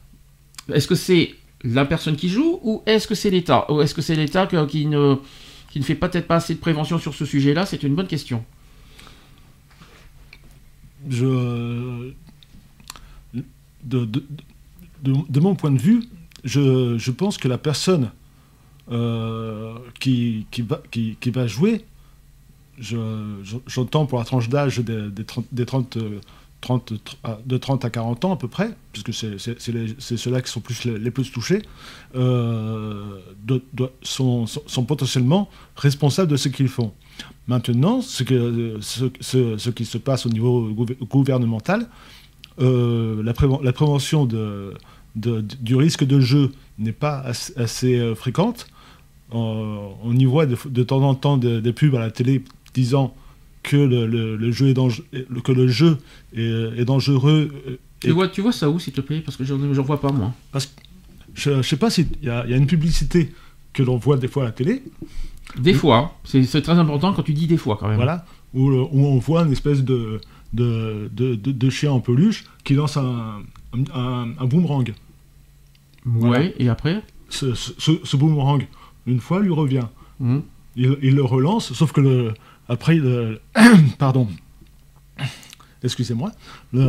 Est-ce 0.72 0.86
que 0.86 0.94
c'est 0.94 1.34
la 1.64 1.84
personne 1.84 2.16
qui 2.16 2.28
joue 2.28 2.60
ou 2.62 2.82
est-ce 2.86 3.08
que 3.08 3.14
c'est 3.14 3.30
l'État? 3.30 3.70
Ou 3.70 3.80
est-ce 3.82 3.94
que 3.94 4.02
c'est 4.02 4.14
l'État 4.14 4.46
qui 4.68 4.86
ne, 4.86 5.16
fait 5.82 5.94
peut-être 5.96 6.28
pas 6.28 6.36
assez 6.36 6.54
de 6.54 6.60
prévention 6.60 6.98
sur 6.98 7.14
ce 7.14 7.24
sujet-là? 7.24 7.66
C'est 7.66 7.82
une 7.82 7.94
bonne 7.94 8.06
question. 8.06 8.44
De, 11.04 12.14
mon 15.40 15.54
point 15.56 15.72
de 15.72 15.80
vue, 15.80 16.04
je, 16.44 17.10
pense 17.10 17.38
que 17.38 17.48
la 17.48 17.58
personne 17.58 18.12
euh, 18.92 19.74
qui, 19.98 20.46
va, 20.60 21.46
jouer, 21.48 21.84
j'entends 22.78 24.06
pour 24.06 24.20
la 24.20 24.24
tranche 24.24 24.48
d'âge 24.48 24.78
des, 24.78 25.10
des, 25.10 25.24
30, 25.24 25.46
des 25.50 25.66
30 25.66 25.98
30, 26.62 26.92
de 27.44 27.58
30 27.58 27.84
à 27.84 27.90
40 27.90 28.24
ans 28.24 28.32
à 28.32 28.36
peu 28.36 28.48
près, 28.48 28.70
puisque 28.92 29.12
c'est 29.12 30.16
ceux-là 30.16 30.40
qui 30.40 30.50
sont 30.50 30.62
les, 30.84 31.10
plus 31.10 31.30
touchés, 31.30 31.60
euh, 32.14 33.18
sont, 34.02 34.46
sont, 34.46 34.84
potentiellement 34.84 35.50
responsables 35.76 36.30
de 36.30 36.36
ce 36.36 36.48
qu'ils 36.48 36.68
font. 36.68 36.92
Maintenant, 37.48 38.00
ce, 38.00 38.22
que, 38.22 38.78
ce, 38.80 39.10
ce, 39.58 39.70
qui 39.70 39.84
se 39.84 39.98
passe 39.98 40.24
au 40.24 40.30
niveau 40.30 40.70
gouvernemental, 41.10 41.88
euh, 42.60 43.22
la, 43.22 43.34
prévention 43.72 44.26
du 45.16 45.74
risque 45.74 46.04
de 46.04 46.20
jeu 46.20 46.52
n'est 46.78 46.92
pas 46.92 47.24
assez, 47.56 47.98
euh, 47.98 48.14
fréquente. 48.14 48.68
on 49.32 50.14
y 50.16 50.24
voit 50.24 50.46
de, 50.46 50.56
de 50.64 50.82
temps 50.84 51.02
en 51.02 51.16
temps 51.16 51.36
des 51.38 51.72
pubs 51.72 51.96
à 51.96 52.00
la 52.00 52.12
télé 52.12 52.44
disant 52.72 53.14
que 53.62 53.76
le, 53.76 54.36
le, 54.36 54.52
jeu 54.52 54.68
est 54.68 54.74
dangereux, 54.74 55.04
que 55.44 55.52
le 55.52 55.68
jeu 55.68 55.98
est, 56.34 56.84
dangereux. 56.84 57.50
Euh, 57.68 57.76
tu, 58.00 58.10
vois, 58.10 58.28
tu 58.28 58.40
vois 58.40 58.52
ça 58.52 58.68
où, 58.68 58.78
s'il 58.78 58.92
te 58.92 59.00
plaît? 59.00 59.20
Parce 59.20 59.36
que 59.36 59.44
j'en 59.44 59.82
vois 59.82 60.00
pas, 60.00 60.10
moi. 60.10 60.32
Parce 60.50 60.66
que 60.66 60.72
je, 61.34 61.50
ne 61.50 61.62
sais 61.62 61.76
pas 61.76 61.90
s'il 61.90 62.08
y, 62.22 62.26
y, 62.26 62.30
a 62.30 62.56
une 62.56 62.66
publicité 62.66 63.32
que 63.72 63.82
l'on 63.82 63.96
voit 63.96 64.16
des 64.16 64.28
fois 64.28 64.42
à 64.42 64.46
la 64.46 64.52
télé. 64.52 64.82
Des 65.58 65.74
fois, 65.74 66.16
c'est 66.24 66.62
très 66.62 66.72
important 66.72 67.12
quand 67.12 67.22
tu 67.22 67.34
dis 67.34 67.46
des 67.46 67.56
fois, 67.56 67.76
quand 67.78 67.88
même. 67.88 67.96
Voilà, 67.96 68.24
où, 68.54 68.70
où 68.70 69.06
on 69.06 69.18
voit 69.18 69.42
une 69.42 69.52
espèce 69.52 69.82
de, 69.82 70.20
de, 70.52 71.10
de, 71.12 71.34
de, 71.34 71.70
chien 71.70 71.92
en 71.92 72.00
peluche 72.00 72.44
qui 72.64 72.74
lance 72.74 72.96
un, 72.96 73.42
un, 73.94 74.28
un 74.38 74.44
boomerang. 74.46 74.92
Ouais, 76.06 76.54
et 76.58 76.68
après? 76.68 77.02
Ce, 77.28 77.54
ce, 77.54 77.70
ce, 77.78 78.16
boomerang, 78.16 78.66
une 79.06 79.20
fois, 79.20 79.40
lui 79.40 79.52
revient. 79.52 79.86
Mmh. 80.20 80.38
Il, 80.76 80.98
il, 81.02 81.14
le 81.14 81.22
relance, 81.22 81.72
sauf 81.72 81.92
que 81.92 82.00
le, 82.00 82.34
après, 82.72 82.94
le... 82.94 83.40
pardon. 83.98 84.26
Excusez-moi. 85.84 86.32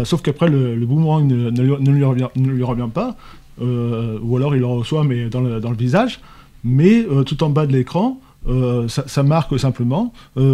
Sauf 0.03 0.21
qu'après, 0.21 0.49
le, 0.49 0.86
boomerang 0.86 1.27
ne, 1.27 1.49
lui 1.61 2.03
revient, 2.03 2.27
ne, 2.36 2.49
lui 2.49 2.63
revient, 2.63 2.89
pas. 2.93 3.15
Euh, 3.61 4.17
ou 4.21 4.38
alors 4.38 4.55
il 4.55 4.59
le 4.59 4.65
reçoit, 4.65 5.03
mais 5.03 5.29
dans 5.29 5.41
le, 5.41 5.59
dans 5.59 5.69
le 5.69 5.77
visage. 5.77 6.19
Mais 6.63 7.05
euh, 7.05 7.23
tout 7.23 7.43
en 7.43 7.49
bas 7.49 7.65
de 7.65 7.73
l'écran, 7.73 8.19
euh, 8.47 8.88
ça, 8.88 9.23
marque 9.23 9.57
simplement 9.59 10.13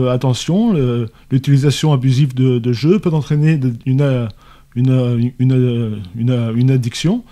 attention, 0.09 0.73
l'utilisation 1.32 1.93
abusive 1.93 2.34
de, 2.34 2.59
de, 2.59 2.73
jeux 2.73 2.99
peut 2.99 3.09
entraîner 3.09 3.59
une, 3.86 4.30
une, 4.75 5.34
une, 5.39 6.01
une, 6.15 6.71
addiction. 6.71 7.23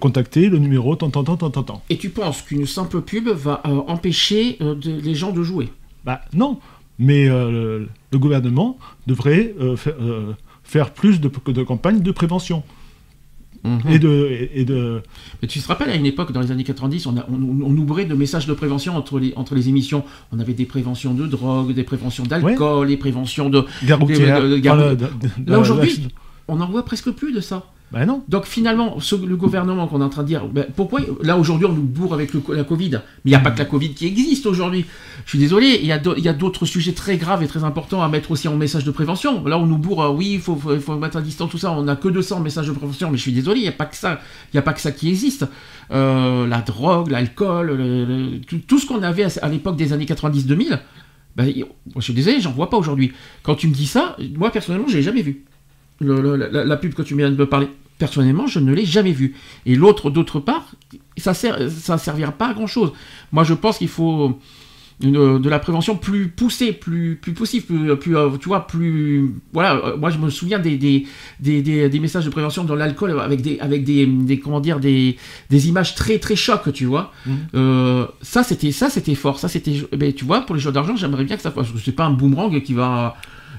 contactez 0.00 0.48
le 0.48 0.58
numéro 0.58 0.96
tant, 0.96 1.10
tant, 1.10 1.24
tant, 1.24 1.36
tant, 1.36 1.62
tant. 1.62 1.82
Et 1.90 1.96
tu 1.96 2.10
penses 2.10 2.42
qu'une 2.42 2.66
simple 2.66 3.00
pub 3.00 3.28
va 3.28 3.62
empêcher 3.64 4.58
les 4.84 5.14
gens 5.14 5.32
de 5.32 5.42
jouer? 5.42 5.70
Bah 6.04 6.20
non, 6.34 6.58
mais 7.02 7.28
euh, 7.28 7.84
le 8.12 8.18
gouvernement 8.18 8.78
devrait 9.06 9.54
euh, 9.60 9.76
euh, 9.88 10.32
faire 10.62 10.92
plus 10.92 11.20
de, 11.20 11.30
de 11.52 11.62
campagnes 11.64 12.00
de 12.00 12.10
prévention. 12.12 12.62
Mhm. 13.64 13.80
Et, 13.90 13.98
de, 13.98 14.48
et, 14.54 14.64
de... 14.64 15.02
Mais 15.40 15.48
tu 15.48 15.60
te 15.60 15.68
rappelles, 15.68 15.90
à 15.90 15.94
une 15.94 16.06
époque, 16.06 16.32
dans 16.32 16.40
les 16.40 16.50
années 16.50 16.64
90, 16.64 17.06
on, 17.06 17.14
on, 17.28 17.76
ouvrait 17.76 18.06
de 18.06 18.14
messages 18.14 18.46
de 18.46 18.54
prévention 18.54 18.96
entre 18.96 19.18
les, 19.20 19.32
entre 19.36 19.54
les 19.54 19.68
émissions. 19.68 20.04
On 20.32 20.40
avait 20.40 20.54
des 20.54 20.64
préventions 20.64 21.14
de 21.14 21.26
drogue, 21.26 21.72
des 21.72 21.84
préventions 21.84 22.24
d'alcool, 22.24 22.88
des 22.88 22.96
préventions 22.96 23.50
de... 23.50 23.64
Là, 23.86 25.58
aujourd'hui, 25.58 26.08
on 26.48 26.56
n'en 26.56 26.66
voit 26.68 26.84
presque 26.84 27.10
plus 27.10 27.32
de 27.32 27.40
ça. 27.40 27.71
Ben 27.92 28.06
non. 28.06 28.24
Donc 28.26 28.46
finalement, 28.46 28.96
le 28.96 29.36
gouvernement 29.36 29.86
qu'on 29.86 30.00
est 30.00 30.04
en 30.04 30.08
train 30.08 30.22
de 30.22 30.28
dire, 30.28 30.46
ben, 30.46 30.64
pourquoi 30.74 31.00
là 31.22 31.36
aujourd'hui 31.36 31.66
on 31.66 31.74
nous 31.74 31.82
bourre 31.82 32.14
avec 32.14 32.30
la 32.48 32.64
Covid 32.64 32.90
Mais 32.90 33.00
il 33.26 33.30
n'y 33.30 33.34
a 33.34 33.40
pas 33.40 33.50
que 33.50 33.58
la 33.58 33.66
Covid 33.66 33.92
qui 33.92 34.06
existe 34.06 34.46
aujourd'hui. 34.46 34.86
Je 35.26 35.28
suis 35.28 35.38
désolé, 35.38 35.78
il 35.82 35.86
y 35.86 35.92
a 36.28 36.32
d'autres 36.32 36.64
sujets 36.64 36.92
très 36.92 37.18
graves 37.18 37.42
et 37.42 37.46
très 37.46 37.64
importants 37.64 38.02
à 38.02 38.08
mettre 38.08 38.30
aussi 38.30 38.48
en 38.48 38.56
message 38.56 38.84
de 38.84 38.90
prévention. 38.90 39.44
Là 39.44 39.58
on 39.58 39.66
nous 39.66 39.76
bourre, 39.76 40.04
euh, 40.04 40.10
oui, 40.10 40.32
il 40.34 40.40
faut, 40.40 40.56
faut, 40.56 40.96
mettre 40.96 41.18
à 41.18 41.20
distance 41.20 41.50
tout 41.50 41.58
ça, 41.58 41.70
on 41.70 41.82
n'a 41.82 41.96
que 41.96 42.08
200 42.08 42.40
messages 42.40 42.66
de 42.66 42.72
prévention, 42.72 43.10
mais 43.10 43.18
je 43.18 43.22
suis 43.22 43.32
désolé, 43.32 43.60
il 43.60 43.64
n'y 43.64 43.68
a 43.68 43.72
pas 43.72 43.84
que 43.84 43.96
ça, 43.96 44.20
a 44.54 44.62
pas 44.62 44.72
que 44.72 44.80
ça 44.80 44.90
qui 44.90 45.10
existe. 45.10 45.44
Euh, 45.90 46.46
la 46.46 46.62
drogue, 46.62 47.10
l'alcool, 47.10 47.78
tout, 48.66 48.78
ce 48.78 48.86
qu'on 48.86 49.02
avait 49.02 49.26
à, 49.42 49.48
l'époque 49.50 49.76
des 49.76 49.92
années 49.92 50.06
90-2000, 50.06 50.78
ben, 51.36 51.52
je 51.94 52.00
suis 52.00 52.14
désolé, 52.14 52.40
j'en 52.40 52.52
vois 52.52 52.70
pas 52.70 52.78
aujourd'hui. 52.78 53.12
Quand 53.42 53.54
tu 53.54 53.68
me 53.68 53.74
dis 53.74 53.86
ça, 53.86 54.16
moi 54.34 54.50
personnellement, 54.50 54.88
je 54.88 54.96
l'ai 54.96 55.02
jamais 55.02 55.22
vu. 55.22 55.44
la, 56.00 56.76
pub 56.78 56.94
que 56.94 57.02
tu 57.02 57.14
viens 57.14 57.30
de 57.30 57.36
me 57.36 57.46
parler 57.46 57.68
personnellement, 58.02 58.48
je 58.48 58.58
ne 58.58 58.72
l'ai 58.74 58.84
jamais 58.84 59.12
vu. 59.12 59.36
Et 59.64 59.76
l'autre, 59.76 60.10
d'autre 60.10 60.40
part, 60.40 60.72
ça 61.16 61.34
ne 61.60 61.68
ça 61.68 61.98
servira 61.98 62.32
pas 62.32 62.48
à 62.48 62.52
grand 62.52 62.66
chose. 62.66 62.90
Moi, 63.30 63.44
je 63.44 63.54
pense 63.54 63.78
qu'il 63.78 63.86
faut 63.86 64.40
une, 65.00 65.38
de 65.38 65.48
la 65.48 65.60
prévention 65.60 65.94
plus 65.96 66.26
poussée, 66.26 66.72
plus, 66.72 67.14
plus 67.22 67.32
possible, 67.32 67.64
plus, 67.64 67.96
plus 67.96 68.16
euh, 68.16 68.30
tu 68.40 68.48
vois, 68.48 68.66
plus. 68.66 69.30
Voilà, 69.52 69.76
euh, 69.76 69.96
moi, 69.96 70.10
je 70.10 70.18
me 70.18 70.30
souviens 70.30 70.58
des, 70.58 70.76
des, 70.76 71.06
des, 71.38 71.62
des 71.88 72.00
messages 72.00 72.24
de 72.24 72.30
prévention 72.30 72.64
dans 72.64 72.74
l'alcool 72.74 73.16
avec 73.20 73.40
des, 73.40 73.60
avec 73.60 73.84
des, 73.84 74.04
des, 74.04 74.40
comment 74.40 74.58
dire, 74.58 74.80
des, 74.80 75.16
des 75.48 75.68
images 75.68 75.94
très, 75.94 76.18
très 76.18 76.34
chocs, 76.34 76.72
tu 76.72 76.86
vois. 76.86 77.12
Mmh. 77.24 77.32
Euh, 77.54 78.06
ça, 78.20 78.42
c'était, 78.42 78.72
ça, 78.72 78.90
c'était 78.90 79.14
fort. 79.14 79.38
Ça, 79.38 79.46
c'était, 79.46 79.80
ben, 79.96 80.12
tu 80.12 80.24
vois, 80.24 80.40
pour 80.40 80.56
les 80.56 80.60
jeux 80.60 80.72
d'argent, 80.72 80.96
j'aimerais 80.96 81.24
bien 81.24 81.36
que 81.36 81.42
ça. 81.42 81.54
C'est 81.84 81.94
pas 81.94 82.06
un 82.06 82.10
boomerang 82.10 82.60
qui 82.62 82.74
va 82.74 83.14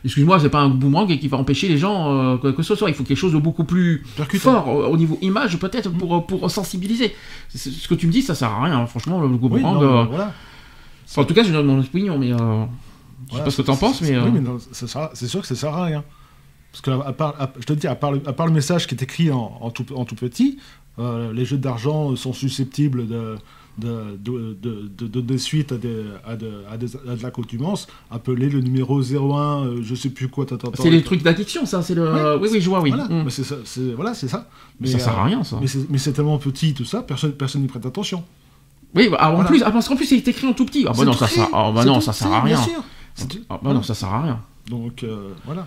excuse-moi, 0.06 0.40
c'est 0.40 0.50
pas 0.50 0.62
un 0.62 0.70
boomerang 0.70 1.08
qui 1.18 1.28
va 1.28 1.38
empêcher 1.38 1.68
les 1.68 1.78
gens 1.78 2.36
euh, 2.36 2.52
que, 2.52 2.64
ce 2.64 2.76
soit. 2.76 2.90
Il 2.90 2.96
faut 2.96 3.04
quelque 3.04 3.18
chose 3.18 3.34
de 3.34 3.38
beaucoup 3.38 3.64
plus 3.64 4.04
fort 4.38 4.70
euh, 4.70 4.88
au 4.88 4.98
niveau 4.98 5.18
image, 5.22 5.58
peut-être, 5.58 5.90
pour, 5.90 6.26
pour 6.26 6.52
sensibiliser. 6.52 7.16
Ce 7.50 7.88
que 7.88 7.96
tu 7.96 8.08
me 8.08 8.12
dis, 8.12 8.22
ça 8.22 8.36
sert 8.36 8.50
à 8.50 8.64
rien, 8.64 8.80
hein. 8.80 8.86
franchement, 8.86 9.22
le 9.22 9.30
boomerang. 9.30 9.82
Euh, 9.82 10.04
voilà. 10.04 10.34
en 11.16 11.24
tout 11.24 11.34
cas, 11.34 11.44
je 11.44 11.52
donne 11.52 11.68
mon 11.68 11.80
opinion, 11.80 12.18
mais. 12.18 12.32
Je 13.32 13.38
sais 13.38 13.44
pas 13.44 13.52
ce 13.52 13.58
que 13.58 13.62
tu 13.62 13.72
en 13.72 13.78
penses, 13.78 14.02
mais. 14.02 14.18
Oui, 14.18 14.32
mais 14.32 14.42
c'est 14.72 15.28
sûr 15.28 15.42
que 15.42 15.48
ça 15.48 15.56
sert 15.56 15.74
à 15.74 15.86
rien. 15.86 16.04
Parce 16.72 16.82
que, 16.82 16.92
à 17.08 17.14
part, 17.14 17.36
je 17.60 17.66
te 17.66 17.74
dis, 17.74 17.88
à 17.88 17.96
part, 17.96 18.12
le, 18.12 18.22
à 18.26 18.34
part, 18.34 18.48
le, 18.48 18.54
message 18.54 18.88
qui 18.88 18.96
est 18.96 19.04
écrit 19.04 19.32
en, 19.32 19.60
en, 19.62 19.70
tout, 19.70 19.86
en 19.96 20.06
tout, 20.06 20.16
petit, 20.16 20.60
les 20.98 21.46
jeux 21.46 21.58
d'argent 21.58 22.16
sont 22.16 22.34
susceptibles 22.34 23.08
de 23.08 23.38
de, 23.78 24.18
de, 24.18 24.58
de, 24.62 25.08
de, 25.08 25.22
de 25.22 25.38
suite 25.38 25.72
à, 25.72 25.78
des, 25.78 26.04
à, 26.26 26.36
de, 26.36 26.64
à, 26.70 26.78
de, 26.78 26.88
à 27.10 27.16
de 27.16 27.24
l'accoutumance, 27.24 27.88
appeler 28.12 28.50
le 28.50 28.60
numéro 28.62 29.02
01, 29.02 29.66
euh, 29.66 29.82
je 29.84 29.96
sais 29.96 30.10
plus 30.10 30.28
quoi. 30.28 30.46
C'est 30.76 30.90
les 30.90 31.04
trucs 31.04 31.24
d'addiction, 31.24 31.66
ça. 31.66 31.82
C'est 31.82 31.96
le. 31.96 32.38
Oui, 32.40 32.50
oui, 32.52 32.62
je 32.62 32.70
vois, 32.70 32.82
oui. 32.82 32.92
Voilà, 32.92 33.06
mm. 33.06 33.30
c'est 33.30 33.44
ça. 33.44 33.56
Voilà, 33.96 34.14
ça. 34.14 34.48
Mais, 34.80 34.88
ça 34.88 35.00
sert 35.00 35.18
à 35.18 35.24
rien, 35.24 35.44
ça. 35.44 35.60
Mais 35.90 35.98
c'est 35.98 36.14
tellement 36.14 36.38
petit, 36.38 36.74
tout 36.74 36.86
ça, 36.86 37.02
personne 37.02 37.32
personne 37.34 37.62
n'y 37.62 37.68
prête 37.68 37.86
attention. 37.86 38.24
Oui, 38.96 39.10
bah, 39.10 39.34
en 39.36 39.44
plus, 39.44 39.64
ah, 39.64 39.72
parce 39.72 39.88
qu'en 39.88 39.96
plus, 39.96 40.06
c'est 40.06 40.28
écrit 40.28 40.48
en 40.48 40.54
tout 40.54 40.66
petit. 40.66 40.86
Ah 40.88 40.94
bah 40.96 41.04
non, 41.04 41.14
ça, 41.14 41.28
sert, 41.28 41.50
ah, 41.52 41.72
bah 41.74 41.84
non, 41.84 42.00
ça 42.00 42.14
sert 42.14 42.32
à 42.32 42.42
rien. 42.42 42.60
Ah 43.50 43.60
bah 43.64 43.74
non, 43.74 43.82
ça 43.82 43.96
sert 43.96 44.10
à 44.10 44.22
rien. 44.22 44.40
Donc, 44.70 45.04
euh, 45.04 45.30
voilà. 45.46 45.66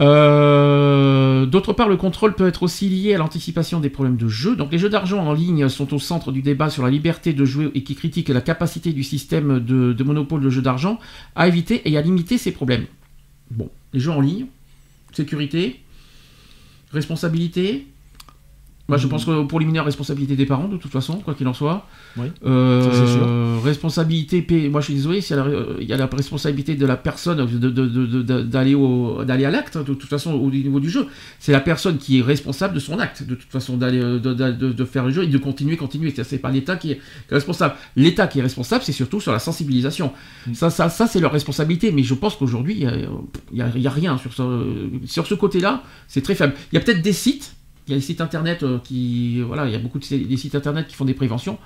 Euh, 0.00 1.46
d'autre 1.46 1.72
part, 1.72 1.88
le 1.88 1.96
contrôle 1.96 2.34
peut 2.34 2.48
être 2.48 2.62
aussi 2.62 2.88
lié 2.88 3.14
à 3.14 3.18
l'anticipation 3.18 3.80
des 3.80 3.90
problèmes 3.90 4.16
de 4.16 4.28
jeu. 4.28 4.56
Donc, 4.56 4.72
les 4.72 4.78
jeux 4.78 4.88
d'argent 4.88 5.24
en 5.24 5.32
ligne 5.32 5.68
sont 5.68 5.94
au 5.94 5.98
centre 5.98 6.32
du 6.32 6.42
débat 6.42 6.70
sur 6.70 6.82
la 6.82 6.90
liberté 6.90 7.32
de 7.32 7.44
jouer 7.44 7.70
et 7.74 7.84
qui 7.84 7.94
critiquent 7.94 8.28
la 8.28 8.40
capacité 8.40 8.92
du 8.92 9.04
système 9.04 9.60
de, 9.60 10.02
monopole 10.02 10.40
de 10.40 10.50
jeux 10.50 10.62
d'argent 10.62 10.98
à 11.34 11.48
éviter 11.48 11.88
et 11.88 11.96
à 11.96 12.02
limiter 12.02 12.38
ces 12.38 12.52
problèmes. 12.52 12.86
Bon, 13.50 13.70
les 13.92 14.00
jeux 14.00 14.10
en 14.10 14.20
ligne, 14.20 14.46
sécurité, 15.12 15.80
responsabilité. 16.92 17.86
Moi, 18.86 18.98
je 18.98 19.06
pense 19.06 19.24
que 19.24 19.44
pour 19.44 19.60
les 19.60 19.64
mineurs, 19.66 19.86
responsabilité 19.86 20.36
des 20.36 20.44
parents, 20.44 20.68
de 20.68 20.76
toute 20.76 20.90
façon, 20.92 21.14
quoi 21.14 21.32
qu'il 21.32 21.48
en 21.48 21.54
soit. 21.54 21.86
Oui. 22.18 22.26
Euh, 22.44 22.82
Ça, 22.82 23.06
sûr. 23.06 23.62
Responsabilité, 23.64 24.42
P- 24.42 24.68
moi 24.68 24.80
je 24.82 24.86
suis 24.86 24.94
désolé, 24.94 25.20
y 25.20 25.32
la- 25.32 25.46
il 25.80 25.86
y 25.88 25.92
a 25.94 25.96
la 25.96 26.06
responsabilité 26.06 26.74
de 26.74 26.84
la 26.84 26.96
personne 26.96 27.38
de- 27.46 27.70
de- 27.70 28.42
d'aller 28.42 28.74
au- 28.74 29.24
d'aller 29.24 29.46
à 29.46 29.50
l'acte, 29.50 29.78
de 29.78 29.94
toute 29.94 30.08
façon, 30.08 30.34
au 30.34 30.50
niveau 30.50 30.80
du 30.80 30.90
jeu. 30.90 31.06
C'est 31.38 31.52
la 31.52 31.60
personne 31.60 31.96
qui 31.96 32.18
est 32.18 32.22
responsable 32.22 32.74
de 32.74 32.80
son 32.80 32.98
acte, 32.98 33.22
de 33.22 33.34
toute 33.34 33.50
façon, 33.50 33.78
d'aller 33.78 34.00
euh, 34.00 34.18
de, 34.18 34.34
de- 34.34 34.52
de- 34.52 34.72
de 34.72 34.84
faire 34.84 35.04
le 35.06 35.10
jeu 35.12 35.22
et 35.24 35.28
de 35.28 35.38
continuer, 35.38 35.76
continuer. 35.78 36.12
C'est- 36.14 36.24
pas 36.38 36.50
l'État 36.50 36.76
qui 36.76 36.92
est, 36.92 36.96
qui 36.96 37.00
est 37.30 37.34
responsable. 37.34 37.74
L'État 37.96 38.26
qui 38.26 38.40
est 38.40 38.42
responsable, 38.42 38.84
c'est 38.84 38.92
surtout 38.92 39.20
sur 39.20 39.32
la 39.32 39.38
sensibilisation. 39.38 40.12
Ça, 40.52 40.68
ça, 40.68 40.90
ça 40.90 41.06
c'est 41.06 41.20
leur 41.20 41.32
responsabilité, 41.32 41.90
mais 41.90 42.02
je 42.02 42.12
pense 42.14 42.36
qu'aujourd'hui, 42.36 42.74
il 42.80 42.82
y 43.56 43.62
a- 43.62 43.66
a 43.66 43.90
rien 43.90 44.18
sur 44.18 44.32
ce, 44.34 44.42
sur 45.06 45.26
ce 45.26 45.34
côté-là, 45.34 45.82
c'est 46.06 46.20
très 46.20 46.34
faible. 46.34 46.52
Il 46.70 46.74
y 46.74 46.78
a 46.78 46.80
peut-être 46.84 47.00
des 47.02 47.12
sites, 47.14 47.53
il 47.86 47.90
y 47.90 47.94
a 47.94 47.96
des 47.96 48.02
sites 48.02 48.20
internet 48.20 48.62
euh, 48.62 48.78
qui, 48.78 49.40
voilà, 49.42 49.66
il 49.66 49.72
y 49.72 49.74
a 49.74 49.78
beaucoup 49.78 49.98
de 49.98 50.06
des 50.16 50.36
sites 50.36 50.54
internet 50.54 50.86
qui 50.88 50.94
font 50.94 51.04
des 51.04 51.14
préventions. 51.14 51.58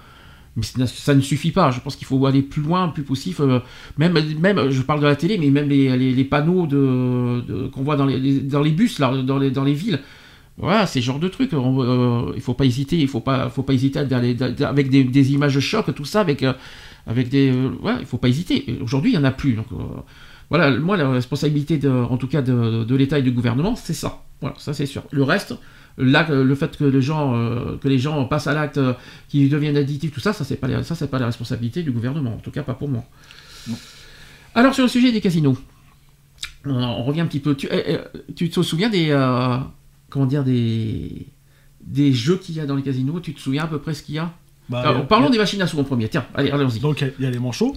Mais 0.56 0.64
ça 0.86 1.14
ne- 1.14 1.20
suffit 1.20 1.52
pas. 1.52 1.70
Je 1.70 1.78
pense 1.80 1.94
qu'il 1.94 2.06
faut 2.06 2.24
aller 2.26 2.42
plus 2.42 2.62
loin, 2.62 2.88
plus 2.88 3.04
possible. 3.04 3.36
euh, 3.42 3.60
même, 3.96 4.18
même, 4.40 4.70
je 4.70 4.82
parle 4.82 5.00
de 5.00 5.06
la 5.06 5.14
télé, 5.14 5.38
mais 5.38 5.50
même 5.50 5.68
les, 5.68 5.96
les- 5.96 6.12
les 6.12 6.24
panneaux 6.24 6.66
de, 6.66 7.42
de- 7.46 7.66
qu'on 7.68 7.82
voit 7.82 7.94
dans 7.96 8.06
les, 8.06 8.18
les- 8.18 8.40
dans 8.40 8.62
les 8.62 8.72
bus, 8.72 8.98
là, 8.98 9.16
dans, 9.22 9.38
les, 9.38 9.50
dans 9.52 9.62
les 9.62 9.74
villes. 9.74 10.00
Voilà, 10.56 10.86
c'est 10.86 11.00
ce 11.00 11.06
genre 11.06 11.20
de 11.20 11.28
trucs. 11.28 11.52
Euh, 11.54 12.32
il 12.34 12.40
faut 12.40 12.54
pas 12.54 12.64
hésiter. 12.64 12.98
Il 12.98 13.06
faut 13.06 13.20
pas, 13.20 13.48
faut 13.50 13.62
pas 13.62 13.72
hésiter 13.74 14.00
avec 14.00 14.90
des, 14.90 15.32
images 15.32 15.60
chocs, 15.60 15.94
tout 15.94 16.04
ça, 16.04 16.20
avec, 16.22 16.44
avec 17.06 17.28
des. 17.28 17.52
euh, 17.52 17.70
il 18.00 18.06
faut 18.06 18.18
pas 18.18 18.28
hésiter. 18.28 18.78
Aujourd'hui, 18.82 19.12
il 19.12 19.14
y 19.14 19.18
en 19.18 19.24
a 19.24 19.30
plus. 19.30 19.52
Donc, 19.52 19.66
voilà, 20.50 20.70
moi, 20.78 20.96
la 20.96 21.10
responsabilité, 21.10 21.76
de, 21.78 21.88
en 21.90 22.16
tout 22.16 22.26
cas, 22.26 22.42
de, 22.42 22.82
de 22.82 22.96
l'État 22.96 23.18
et 23.18 23.22
du 23.22 23.30
gouvernement, 23.30 23.76
c'est 23.76 23.94
ça. 23.94 24.24
Voilà, 24.40 24.56
ça 24.58 24.72
c'est 24.74 24.86
sûr. 24.86 25.02
Le 25.10 25.22
reste, 25.22 25.54
là, 25.98 26.26
le 26.30 26.54
fait 26.54 26.76
que 26.76 26.84
les 26.84 27.02
gens, 27.02 27.34
euh, 27.36 27.76
que 27.78 27.88
les 27.88 27.98
gens 27.98 28.24
passent 28.24 28.46
à 28.46 28.54
l'acte, 28.54 28.78
euh, 28.78 28.94
qu'ils 29.28 29.48
deviennent 29.50 29.76
addictifs, 29.76 30.12
tout 30.12 30.20
ça, 30.20 30.32
ça 30.32 30.44
c'est 30.44 30.56
pas, 30.56 30.68
les- 30.68 30.82
ça 30.84 30.94
c'est 30.94 31.08
pas 31.10 31.18
la 31.18 31.26
responsabilité 31.26 31.82
du 31.82 31.90
gouvernement. 31.90 32.34
En 32.34 32.38
tout 32.38 32.50
cas, 32.50 32.62
pas 32.62 32.74
pour 32.74 32.88
moi. 32.88 33.04
Alors 34.54 34.74
sur 34.74 34.84
le 34.84 34.88
sujet 34.88 35.12
des 35.12 35.20
casinos, 35.20 35.56
on, 36.64 36.70
on 36.74 37.04
revient 37.04 37.20
un 37.20 37.26
petit 37.26 37.40
peu. 37.40 37.54
Tu, 37.54 37.68
eh, 37.70 37.82
eh, 38.26 38.32
tu 38.34 38.50
te 38.50 38.62
souviens 38.62 38.88
des, 38.88 39.08
euh, 39.10 39.58
comment 40.10 40.26
dire, 40.26 40.44
des, 40.44 41.26
des 41.80 42.12
jeux 42.12 42.36
qu'il 42.36 42.54
y 42.56 42.60
a 42.60 42.66
dans 42.66 42.76
les 42.76 42.82
casinos? 42.82 43.20
Tu 43.20 43.34
te 43.34 43.40
souviens 43.40 43.64
à 43.64 43.66
peu 43.66 43.78
près 43.78 43.94
ce 43.94 44.02
qu'il 44.02 44.16
y 44.16 44.18
a? 44.18 44.32
Bah, 44.68 44.80
Alors, 44.80 44.96
a- 44.98 45.02
Parlons 45.08 45.30
des 45.30 45.38
machines 45.38 45.62
à 45.62 45.66
sous 45.66 45.78
en 45.78 45.84
premier. 45.84 46.08
Tiens, 46.08 46.26
allez, 46.34 46.50
allons-y. 46.50 46.80
Donc, 46.80 47.00
il 47.00 47.06
y 47.06 47.10
a- 47.10 47.12
il 47.18 47.24
y, 47.24 47.26
a 47.26 47.30
les 47.30 47.38
manchots, 47.38 47.74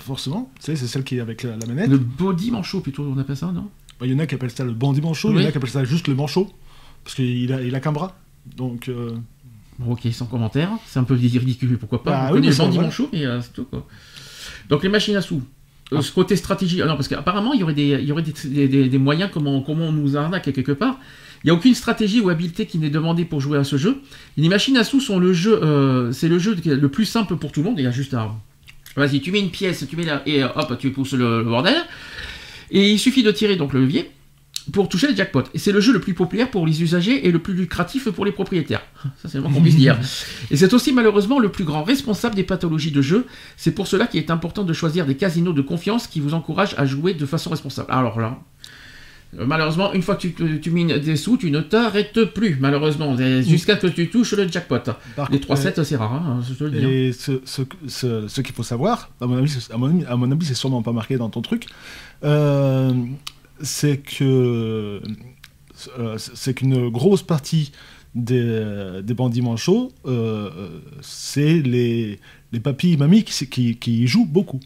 forcément. 0.00 0.50
Tu 0.58 0.66
sais, 0.66 0.76
c'est 0.76 0.86
celle 0.86 1.04
qui 1.04 1.16
est 1.16 1.20
avec 1.20 1.42
la, 1.42 1.56
manette. 1.66 1.88
Le 1.90 1.98
body 1.98 2.50
manchot 2.50 2.80
plutôt, 2.80 3.02
on 3.04 3.18
appelle 3.18 3.36
ça, 3.36 3.46
non? 3.52 3.68
Bah, 4.00 4.06
Il 4.06 4.12
y 4.12 4.14
en 4.14 4.18
a 4.18 4.26
qui 4.26 4.34
appellent 4.34 4.50
ça 4.50 4.64
le 4.64 4.72
bandit 4.72 5.00
manchot, 5.02 5.30
il 5.30 5.40
y 5.40 5.44
en 5.44 5.48
a 5.48 5.50
qui 5.50 5.58
appellent 5.58 5.68
ça 5.70 5.84
juste 5.84 6.08
le 6.08 6.14
manchot. 6.14 6.50
Parce 7.04 7.14
qu'il 7.16 7.52
a, 7.52 7.62
il 7.62 7.74
a 7.74 7.80
qu'un 7.80 7.92
bras. 7.92 8.16
Donc, 8.56 8.88
euh, 8.88 9.10
Bon, 9.78 9.92
ok, 9.92 10.00
sans 10.12 10.26
commentaire. 10.26 10.68
C'est 10.86 10.98
un 10.98 11.04
peu 11.04 11.14
ridicule, 11.14 11.78
pourquoi 11.78 12.02
pas. 12.02 12.10
Bah 12.10 12.20
on 12.24 12.34
oui, 12.34 12.40
connaît 12.40 12.50
mais 12.50 12.56
bandit 12.56 12.78
manchot, 12.78 13.08
mais 13.12 13.24
euh, 13.24 13.40
c'est 13.40 13.52
tout, 13.52 13.64
quoi. 13.64 13.86
Donc 14.68 14.82
les 14.82 14.88
machines 14.90 15.16
à 15.16 15.20
sous. 15.22 15.42
Euh, 15.92 15.96
Ah. 15.98 16.02
Ce 16.02 16.12
côté 16.12 16.36
stratégie. 16.36 16.80
Ah 16.82 16.86
non, 16.86 16.94
parce 16.94 17.08
qu'apparemment, 17.08 17.52
il 17.54 17.60
y 17.60 17.62
aurait, 17.62 17.74
des, 17.74 17.88
il 18.00 18.04
y 18.04 18.12
aurait 18.12 18.22
des, 18.22 18.32
des- 18.48 18.68
des- 18.68 18.88
des 18.88 18.98
moyens 18.98 19.30
comment, 19.32 19.60
comment 19.62 19.86
on 19.86 19.92
nous 19.92 20.16
arnaque 20.16 20.50
quelque 20.52 20.72
part. 20.72 20.98
Il 21.42 21.46
n'y 21.48 21.50
a 21.50 21.54
aucune 21.54 21.74
stratégie 21.74 22.20
ou 22.20 22.28
habileté 22.28 22.66
qui 22.66 22.78
n'est 22.78 22.90
demandée 22.90 23.24
pour 23.24 23.40
jouer 23.40 23.58
à 23.58 23.64
ce 23.64 23.76
jeu. 23.76 24.00
Les 24.36 24.48
machines 24.48 24.76
à 24.76 24.84
sous 24.84 25.00
sont 25.00 25.18
le 25.18 25.32
jeu, 25.32 25.58
euh, 25.62 26.12
c'est 26.12 26.28
le 26.28 26.38
jeu 26.38 26.56
le 26.64 26.88
plus 26.88 27.04
simple 27.04 27.36
pour 27.36 27.50
tout 27.50 27.60
le 27.62 27.68
monde. 27.70 27.78
Il 27.78 27.84
y 27.84 27.86
a 27.88 27.90
juste 27.90 28.14
à, 28.14 28.30
vas-y, 28.96 29.20
tu 29.20 29.32
mets 29.32 29.40
une 29.40 29.50
pièce, 29.50 29.84
tu 29.88 29.96
mets 29.96 30.04
là, 30.04 30.22
et 30.24 30.44
hop, 30.44 30.76
tu 30.78 30.92
pousses 30.92 31.14
le, 31.14 31.38
le 31.38 31.44
bordel. 31.44 31.74
Et 32.70 32.92
il 32.92 32.98
suffit 32.98 33.22
de 33.22 33.30
tirer 33.32 33.56
donc 33.56 33.72
le 33.72 33.80
levier 33.80 34.10
pour 34.72 34.88
toucher 34.88 35.08
le 35.08 35.14
jackpot. 35.16 35.42
Et 35.54 35.58
c'est 35.58 35.72
le 35.72 35.80
jeu 35.80 35.92
le 35.92 36.00
plus 36.00 36.14
populaire 36.14 36.50
pour 36.50 36.66
les 36.66 36.82
usagers 36.82 37.26
et 37.26 37.32
le 37.32 37.38
plus 37.40 37.54
lucratif 37.54 38.08
pour 38.10 38.24
les 38.24 38.32
propriétaires. 38.32 38.82
Ça, 39.20 39.28
c'est 39.28 39.38
le 39.38 39.44
qu'on 39.44 39.60
puisse 39.60 39.76
dire. 39.76 39.98
Et 40.50 40.56
c'est 40.56 40.72
aussi 40.72 40.92
malheureusement 40.92 41.38
le 41.40 41.48
plus 41.50 41.64
grand 41.64 41.82
responsable 41.82 42.34
des 42.36 42.44
pathologies 42.44 42.92
de 42.92 43.02
jeu. 43.02 43.26
C'est 43.56 43.72
pour 43.72 43.86
cela 43.86 44.06
qu'il 44.06 44.20
est 44.20 44.30
important 44.30 44.62
de 44.62 44.72
choisir 44.72 45.06
des 45.06 45.16
casinos 45.16 45.52
de 45.52 45.62
confiance 45.62 46.06
qui 46.06 46.20
vous 46.20 46.34
encouragent 46.34 46.74
à 46.78 46.86
jouer 46.86 47.14
de 47.14 47.26
façon 47.26 47.50
responsable. 47.50 47.88
Alors 47.90 48.20
là, 48.20 48.38
euh, 49.38 49.46
malheureusement, 49.46 49.92
une 49.94 50.02
fois 50.02 50.14
que 50.16 50.26
tu, 50.28 50.60
tu 50.60 50.70
mines 50.70 50.98
des 50.98 51.16
sous, 51.16 51.38
tu 51.38 51.50
ne 51.50 51.60
t'arrêtes 51.60 52.24
plus, 52.26 52.58
malheureusement, 52.60 53.18
Et 53.18 53.42
jusqu'à 53.42 53.76
ce 53.76 53.86
que 53.86 53.92
tu 53.92 54.10
touches 54.10 54.34
le 54.34 54.46
jackpot. 54.46 54.78
par 55.16 55.30
Les 55.32 55.40
contre, 55.40 55.54
3-7, 55.54 55.82
c'est 55.84 55.96
rare, 55.96 56.12
hein, 56.12 56.40
je 56.46 56.52
te 56.54 56.64
le 56.64 56.70
dis. 56.70 56.84
hein. 56.84 56.88
Et 56.88 57.12
ce, 57.12 57.40
ce, 57.46 57.62
ce- 57.88 58.28
ce 58.28 58.40
qu'il 58.42 58.54
faut 58.54 58.62
savoir, 58.62 59.08
à 59.22 59.26
mon 59.26 59.38
avis, 59.38 59.48
c'est- 59.48 59.72
à 59.72 59.78
mon 59.78 59.86
avis, 59.86 60.04
à 60.04 60.16
mon 60.16 60.30
avis, 60.30 60.44
c'est 60.44 60.54
sûrement 60.54 60.82
pas 60.82 60.92
marqué 60.92 61.16
dans 61.16 61.30
ton 61.30 61.40
truc, 61.40 61.64
euh, 62.24 62.92
c'est 63.62 63.98
que 63.98 65.00
euh, 65.98 66.18
c'est 66.18 66.54
qu'une 66.54 66.88
grosse 66.90 67.22
partie 67.22 67.72
des, 68.14 69.00
des 69.02 69.14
bandits 69.14 69.42
manchots, 69.42 69.90
euh, 70.06 70.80
c'est 71.00 71.60
les, 71.62 72.20
les 72.52 72.60
papis 72.60 72.92
et 72.92 72.96
mamies 72.96 73.24
qui, 73.24 73.46
qui, 73.48 73.76
qui 73.76 74.02
y 74.02 74.06
jouent 74.06 74.26
beaucoup. 74.26 74.60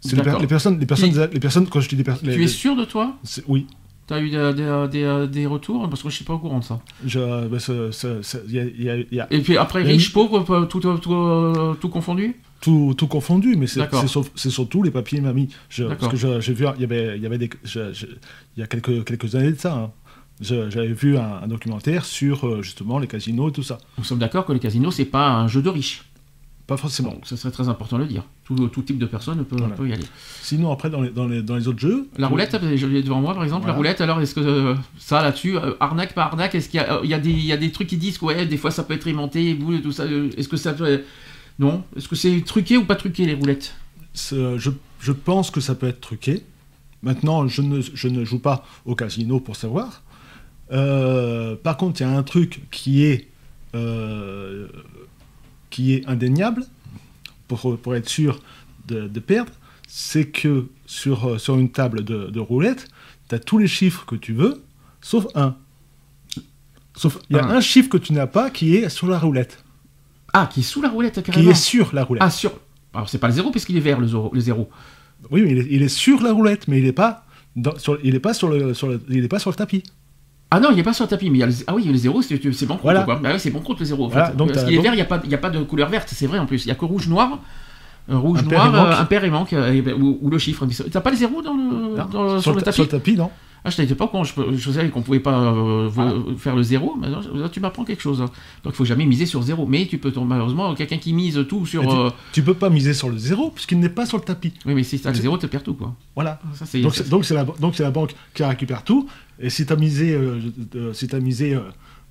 C'est 0.00 0.10
les, 0.16 0.16
per- 0.16 0.24
D'accord. 0.26 0.40
les 0.42 0.46
personnes, 0.46 0.78
les 0.78 0.86
personnes, 0.86 1.28
les 1.32 1.40
personnes, 1.40 1.66
quand 1.66 1.80
je 1.80 1.88
dis 1.88 1.96
des 1.96 2.04
personnes, 2.04 2.28
Tu 2.30 2.44
es 2.44 2.48
sûr 2.48 2.76
de 2.76 2.84
toi? 2.84 3.16
Oui, 3.48 3.66
T'as 4.06 4.20
eu 4.20 4.28
des, 4.28 4.52
des- 4.52 4.86
des- 4.90 5.28
des 5.28 5.46
retours? 5.46 5.88
Parce 5.88 6.02
que 6.02 6.10
je 6.10 6.16
suis 6.16 6.26
pas 6.26 6.34
au 6.34 6.38
courant 6.38 6.58
de 6.58 6.64
ça. 6.64 6.78
je, 7.06 7.56
ce- 7.58 7.90
ce- 7.90 8.20
ce- 8.20 8.36
il 8.46 8.52
y 8.54 8.58
a- 8.58 8.64
il 8.64 8.82
y 8.82 8.90
a- 8.90 8.96
il 8.98 9.06
y 9.14 9.20
a 9.20 9.26
Et 9.32 9.40
puis 9.40 9.56
après, 9.56 9.82
riche, 9.82 10.12
pauvre, 10.12 10.44
tout, 10.66 10.78
tout, 10.80 10.98
tout, 10.98 11.74
tout 11.80 11.88
confondu? 11.88 12.36
Tout, 12.64 12.94
tout 12.96 13.06
confondu, 13.06 13.56
mais 13.56 13.66
c'est 13.66 14.50
surtout 14.50 14.82
les 14.82 14.90
papiers. 14.90 15.22
Je, 15.68 15.84
D'accord. 15.84 16.08
parce 16.10 16.22
que 16.22 16.40
j'ai 16.40 16.52
vu, 16.54 16.64
il 16.76 16.80
y 16.80 16.84
avait, 16.84 17.16
il 17.16 17.22
y 17.22 17.26
avait 17.26 17.38
des, 17.38 17.50
je- 17.64 17.92
je- 17.92 18.06
il 18.56 18.60
y 18.60 18.62
a 18.62 18.66
quelques, 18.66 19.04
quelques 19.04 19.34
années 19.34 19.52
de 19.52 19.58
ça, 19.58 19.74
hein, 19.74 19.90
j'avais 20.40 20.92
vu 20.92 21.16
un, 21.16 21.40
un 21.42 21.46
documentaire 21.46 22.04
sur 22.04 22.46
euh, 22.46 22.62
justement 22.62 22.98
les 22.98 23.06
casinos 23.06 23.50
et 23.50 23.52
tout 23.52 23.62
ça. 23.62 23.78
Nous 23.98 24.04
sommes 24.04 24.18
d'accord 24.18 24.44
que 24.46 24.52
le 24.52 24.58
casino, 24.58 24.90
c'est 24.90 25.04
pas 25.04 25.28
un 25.30 25.46
jeu 25.48 25.62
de 25.62 25.68
riches. 25.68 26.04
Pas 26.66 26.78
forcément. 26.78 27.10
Donc, 27.10 27.26
ce 27.26 27.36
serait 27.36 27.50
très 27.52 27.68
important 27.68 27.98
de 27.98 28.04
le 28.04 28.08
dire. 28.08 28.22
Tout, 28.46 28.56
tout 28.68 28.80
type 28.80 28.96
de 28.98 29.04
personne 29.04 29.44
peut, 29.44 29.56
Voilà. 29.58 29.74
peut 29.74 29.86
y 29.86 29.92
aller. 29.92 30.04
Sinon, 30.40 30.72
après, 30.72 30.88
dans 30.88 31.02
les, 31.02 31.10
dans 31.10 31.26
les, 31.26 31.42
dans 31.42 31.56
les 31.56 31.68
autres 31.68 31.78
jeux. 31.78 32.08
La 32.16 32.26
roulette, 32.26 32.56
je 32.76 32.86
l'ai 32.86 33.02
devant 33.02 33.20
moi 33.20 33.34
par 33.34 33.44
exemple, 33.44 33.66
la 33.66 33.74
roulette, 33.74 34.00
alors 34.00 34.18
est-ce 34.22 34.34
que 34.34 34.40
euh, 34.40 34.74
ça 34.98 35.20
là-dessus, 35.22 35.58
euh, 35.58 35.74
arnaque, 35.78 36.14
pas 36.14 36.22
arnaque, 36.24 36.54
est-ce 36.54 36.70
qu'il 36.70 36.80
y 36.80 36.82
a, 36.82 37.00
euh, 37.00 37.04
y, 37.06 37.20
des- 37.20 37.30
il 37.30 37.44
y 37.44 37.52
a 37.52 37.58
des 37.58 37.70
trucs 37.70 37.88
qui 37.88 37.98
disent 37.98 38.16
que 38.16 38.24
ouais, 38.24 38.46
des 38.46 38.56
fois 38.56 38.70
ça 38.70 38.82
peut 38.82 38.94
être 38.94 39.06
aimanté, 39.06 39.52
boule 39.52 39.74
et 39.76 39.82
tout 39.82 39.92
ça, 39.92 40.04
est-ce 40.38 40.48
que 40.48 40.56
ça 40.56 40.72
peut. 40.72 41.02
Non 41.58 41.84
Est-ce 41.96 42.08
que 42.08 42.16
c'est 42.16 42.40
truqué 42.42 42.76
ou 42.76 42.84
pas 42.84 42.96
truqué 42.96 43.26
les 43.26 43.34
roulettes? 43.34 43.74
Je, 44.14 44.70
je 45.00 45.12
pense 45.12 45.50
que 45.50 45.60
ça 45.60 45.74
peut 45.74 45.88
être 45.88 46.00
truqué. 46.00 46.44
Maintenant, 47.02 47.46
je 47.48 47.62
ne, 47.62 47.80
je 47.80 48.08
ne 48.08 48.24
joue 48.24 48.38
pas 48.38 48.64
au 48.84 48.94
casino 48.94 49.40
pour 49.40 49.56
savoir. 49.56 50.02
Euh, 50.72 51.56
par 51.56 51.76
contre, 51.76 52.00
il 52.00 52.04
y 52.04 52.06
a 52.06 52.16
un 52.16 52.22
truc 52.22 52.62
qui 52.70 53.04
est, 53.04 53.28
euh, 53.74 54.68
qui 55.70 55.92
est 55.94 56.06
indéniable, 56.06 56.64
pour, 57.48 57.78
pour 57.78 57.94
être 57.94 58.08
sûr 58.08 58.40
de, 58.88 59.06
de 59.06 59.20
perdre, 59.20 59.52
c'est 59.86 60.26
que 60.28 60.68
sur, 60.86 61.38
sur 61.40 61.56
une 61.58 61.70
table 61.70 62.04
de, 62.04 62.30
de 62.30 62.40
roulette, 62.40 62.88
tu 63.28 63.34
as 63.34 63.38
tous 63.38 63.58
les 63.58 63.68
chiffres 63.68 64.06
que 64.06 64.16
tu 64.16 64.32
veux, 64.32 64.62
sauf 65.02 65.26
un. 65.34 65.56
Sauf, 66.96 67.18
il 67.28 67.36
y 67.36 67.38
a 67.38 67.44
Un. 67.44 67.56
un 67.56 67.60
chiffre 67.60 67.88
que 67.88 67.96
tu 67.98 68.12
n'as 68.12 68.26
pas 68.28 68.50
qui 68.50 68.76
est 68.76 68.88
sur 68.88 69.08
la 69.08 69.18
roulette, 69.18 69.63
Ah, 70.34 70.48
qui 70.52 70.60
est 70.60 70.64
sous 70.64 70.82
la 70.82 70.88
roulette 70.90 71.22
qui 71.22 71.30
carrément 71.30 71.50
est 71.50 71.54
sur 71.54 71.94
la 71.94 72.04
roulette. 72.04 72.22
Ah, 72.26 72.30
sur. 72.30 72.52
Alors 72.92 73.08
c'est 73.08 73.18
pas 73.18 73.28
le 73.28 73.32
zéro 73.32 73.50
puisqu'il 73.50 73.76
est 73.76 73.80
vert 73.80 73.98
le 74.00 74.06
zéro. 74.08 74.30
Le 74.34 74.40
zéro. 74.40 74.68
Oui, 75.30 75.42
mais 75.42 75.52
il 75.52 75.58
est, 75.58 75.66
il 75.70 75.82
est 75.82 75.88
sur 75.88 76.22
la 76.22 76.32
roulette, 76.32 76.68
mais 76.68 76.78
il 76.78 76.84
n'est 76.84 76.92
pas, 76.92 77.24
dans- 77.56 77.78
sur, 77.78 77.98
il 78.04 78.14
est 78.14 78.20
pas 78.20 78.34
sur 78.34 78.48
le, 78.48 78.74
sur 78.74 78.88
le- 78.88 79.00
il 79.08 79.24
est 79.24 79.28
pas 79.28 79.38
sur 79.38 79.50
le 79.50 79.56
tapis. 79.56 79.82
Ah 80.50 80.60
non, 80.60 80.68
il 80.72 80.78
est 80.78 80.82
pas 80.82 80.92
sur 80.92 81.04
le 81.04 81.08
tapis, 81.08 81.30
mais 81.30 81.38
il 81.38 81.40
y 81.40 81.44
a 81.44 81.46
le... 81.46 81.52
Ah 81.66 81.74
oui, 81.74 81.84
le 81.84 81.96
zéro, 81.96 82.20
c'est 82.20 82.36
c'est 82.52 82.66
banqueroute 82.66 82.82
Voilà. 82.82 83.02
quoi. 83.04 83.16
Bah 83.16 83.38
c'est 83.38 83.50
banqueroute 83.50 83.80
le 83.80 83.86
zéro. 83.86 84.04
en 84.04 84.08
Voilà, 84.08 84.26
fait. 84.26 84.36
donc 84.36 84.48
Parce 84.48 84.60
t'as- 84.60 84.64
qu'il 84.66 84.74
est 84.74 84.76
donc- 84.76 84.84
vert, 84.84 84.92
il 84.92 84.96
n'y 84.96 85.02
a, 85.02 85.06
pas- 85.06 85.22
y 85.26 85.34
a 85.34 85.38
pas 85.38 85.50
de 85.50 85.62
couleur 85.62 85.88
verte, 85.88 86.08
c'est 86.12 86.26
vrai 86.26 86.38
en 86.38 86.46
plus. 86.46 86.64
Il 86.64 86.68
y 86.68 86.72
a 86.72 86.74
que 86.74 86.84
rouge, 86.84 87.08
noir. 87.08 87.38
euh, 88.10 88.18
rouge, 88.18 88.40
Impair 88.40 88.58
noir, 88.58 88.68
et 88.68 88.76
manque. 88.76 88.94
euh, 88.98 89.00
impair 89.02 89.24
et 89.24 89.30
manque, 89.30 89.52
euh, 89.54 89.82
ben, 89.82 89.94
ou, 89.94 90.18
ou 90.20 90.28
le 90.30 90.38
chiffre. 90.38 90.66
T'as 90.92 91.00
pas 91.00 91.10
le 91.10 91.16
zéro 91.16 91.40
dans 91.42 91.54
le, 91.54 91.96
Non, 91.96 92.04
dans 92.04 92.22
le- 92.24 92.28
sur, 92.32 92.42
sur, 92.42 92.52
le 92.52 92.58
ta- 92.58 92.66
tapis 92.66 92.74
sur 92.74 92.82
le 92.84 92.88
tapis, 92.90 93.16
non 93.16 93.30
Ah, 93.66 93.70
je 93.70 93.80
n'étais 93.80 93.94
pas 93.94 94.08
con, 94.08 94.24
je, 94.24 94.32
je 94.56 94.70
savais 94.70 94.90
qu'on 94.90 95.00
pouvait 95.00 95.20
pas 95.20 95.40
euh, 95.54 95.88
faire 96.36 96.54
le 96.54 96.62
zéro, 96.62 96.96
mais 97.00 97.08
là, 97.08 97.48
tu 97.50 97.60
m'apprends 97.60 97.84
quelque 97.84 98.02
chose. 98.02 98.18
Donc 98.18 98.30
il 98.66 98.72
faut 98.72 98.84
jamais 98.84 99.06
miser 99.06 99.24
sur 99.24 99.40
zéro, 99.42 99.66
mais 99.66 99.86
tu 99.86 99.96
peux 99.96 100.12
malheureusement 100.20 100.74
quelqu'un 100.74 100.98
qui 100.98 101.14
mise 101.14 101.42
tout 101.48 101.64
sur. 101.64 101.80
Tu- 101.82 101.88
euh, 101.88 102.10
Tu 102.32 102.42
peux 102.42 102.52
pas 102.52 102.68
miser 102.68 102.92
sur 102.92 103.08
le 103.08 103.16
zéro 103.16 103.50
puisqu'il 103.50 103.80
n'est 103.80 103.88
pas 103.88 104.04
sur 104.04 104.18
le 104.18 104.22
tapis. 104.24 104.52
Oui, 104.66 104.74
mais 104.74 104.82
si 104.82 105.00
t'as 105.00 105.10
le 105.10 105.16
tu- 105.16 105.22
zéro, 105.22 105.38
tu 105.38 105.48
perds 105.48 105.62
tout 105.62 105.72
quoi. 105.74 105.94
Voilà. 106.14 106.40
Ça, 106.52 106.66
Donc 106.78 106.94
c'est 106.94 107.08
donc 107.08 107.24
c'est 107.24 107.34
la, 107.34 107.44
donc 107.44 107.74
c'est 107.74 107.82
la 107.84 107.90
banque 107.90 108.14
qui 108.34 108.44
récupère 108.44 108.84
tout. 108.84 109.08
Et 109.40 109.48
si 109.48 109.64
tu 109.64 109.72
as 109.72 109.76
misé, 109.76 110.12
euh, 110.12 110.40
euh, 110.76 110.92
si 110.92 111.08
t'as 111.08 111.20
misé 111.20 111.54
euh, 111.54 111.60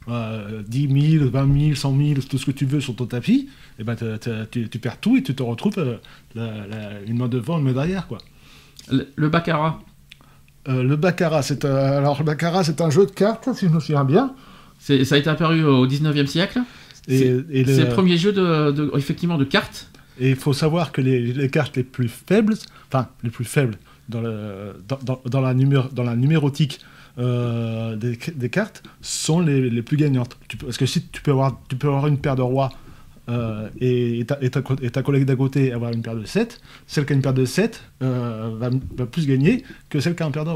euh, 0.10 0.64
10 0.68 1.18
000, 1.20 1.30
20 1.30 1.60
000, 1.60 1.76
100 1.76 1.96
000, 1.98 2.20
tout 2.28 2.38
ce 2.40 2.46
que 2.48 2.52
tu 2.52 2.66
veux 2.66 2.82
sur 2.82 2.96
ton 2.96 3.06
tapis, 3.06 3.48
et 3.80 3.84
ben 3.84 3.96
t'as- 3.96 4.18
t'as- 4.18 4.46
tu, 4.48 4.68
tu 4.70 4.80
perds 4.80 5.00
tout 5.00 5.18
et 5.18 5.22
tu 5.24 5.34
te 5.36 5.44
retrouves 5.44 5.78
euh, 5.78 5.98
la- 6.34 6.66
la- 6.68 7.02
une 7.06 7.18
main 7.20 7.28
devant, 7.28 7.60
une 7.60 7.66
main 7.66 7.74
derrière. 7.74 8.08
Quoi. 8.08 8.18
le, 8.92 9.08
le 9.16 9.30
baccarat. 9.30 9.80
Euh, 10.70 10.84
le 10.84 10.96
baccarat, 10.96 11.42
c'est 11.42 11.66
euh, 11.66 11.98
alors 11.98 12.20
le 12.20 12.26
baccarat, 12.26 12.64
c'est 12.64 12.80
un 12.82 12.90
jeu 12.90 13.06
de 13.06 13.12
cartes, 13.12 13.50
si 13.54 13.68
je 13.68 13.72
me 13.72 13.80
souviens 13.80 14.06
bien. 14.06 14.34
C'est- 14.80 15.04
Ça 15.06 15.16
a 15.16 15.18
été 15.18 15.30
apparu 15.30 15.64
au 15.64 15.86
19e 15.88 16.28
siècle. 16.28 16.60
Et, 17.08 17.18
C'est 17.18 17.26
et 17.52 17.64
le- 17.66 17.76
c'est 17.76 17.84
le 17.86 17.90
premier 17.90 18.18
jeu 18.18 18.32
de, 18.32 18.72
de- 18.72 18.92
effectivement 18.98 19.38
de 19.38 19.44
cartes. 19.44 19.90
Et 20.20 20.30
il 20.32 20.36
faut 20.36 20.54
savoir 20.54 20.92
que 20.92 21.02
les, 21.02 21.20
les 21.34 21.50
cartes 21.50 21.76
les 21.76 21.84
plus 21.84 22.08
faibles, 22.08 22.54
enfin 22.88 23.08
les 23.24 23.30
plus 23.30 23.46
faibles, 23.46 23.76
dans, 24.10 24.22
le, 24.22 24.74
dans, 24.88 25.00
dans- 25.04 25.22
dans 25.26 25.42
la, 25.42 25.54
numéro, 25.54 25.88
dans 25.92 26.04
la 26.04 26.16
numérotique 26.16 26.80
euh, 27.20 27.96
des, 27.96 28.18
des 28.36 28.50
cartes 28.50 28.84
sont 29.02 29.40
les, 29.42 29.70
les 29.70 29.82
plus 29.82 29.98
gagnantes. 29.98 30.38
Tu 30.48 30.58
parce 30.58 30.78
que 30.78 30.86
si 30.86 31.02
tu 31.08 31.22
peux 31.22 31.32
avoir, 31.32 31.60
tu 31.70 31.76
peux 31.76 31.88
avoir 31.88 32.08
une 32.08 32.18
paire 32.18 32.36
de 32.36 32.42
rois 32.42 32.70
euh, 33.30 33.70
et, 33.80 34.26
ta, 34.26 35.02
collègue 35.02 35.26
d'à 35.26 35.36
côté 35.36 35.72
avoir 35.72 35.92
une 35.92 36.02
paire 36.02 36.16
de 36.16 36.26
7, 36.26 36.60
celle 36.88 37.06
qui 37.06 37.14
a 37.14 37.16
une 37.16 37.22
paire 37.22 37.34
de 37.34 37.46
7 37.46 37.82
euh, 38.02 38.52
va, 38.58 39.06
plus 39.06 39.28
gagner 39.28 39.64
que 39.90 40.00
celle 40.00 40.16
qui 40.16 40.24
a 40.24 40.26
une 40.26 40.32
paire 40.32 40.46
de. 40.46 40.52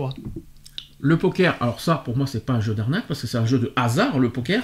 Le 0.99 1.17
poker, 1.17 1.55
alors 1.61 1.79
ça 1.79 2.01
pour 2.03 2.17
moi 2.17 2.27
c'est 2.27 2.45
pas 2.45 2.53
un 2.53 2.59
jeu 2.59 2.73
d'arnaque 2.73 3.05
parce 3.07 3.21
que 3.21 3.27
c'est 3.27 3.37
un 3.37 3.45
jeu 3.45 3.59
de 3.59 3.71
hasard 3.75 4.19
le 4.19 4.29
poker. 4.29 4.63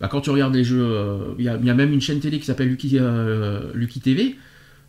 Bah, 0.00 0.08
quand 0.08 0.20
tu 0.20 0.30
regardes 0.30 0.54
les 0.54 0.64
jeux, 0.64 0.84
euh, 0.84 1.34
il 1.38 1.44
y, 1.44 1.48
a- 1.48 1.58
même 1.58 1.92
une 1.92 2.00
chaîne 2.00 2.20
télé 2.20 2.38
qui 2.38 2.46
s'appelle 2.46 2.68
Lucky 2.68 4.00
TV. 4.00 4.36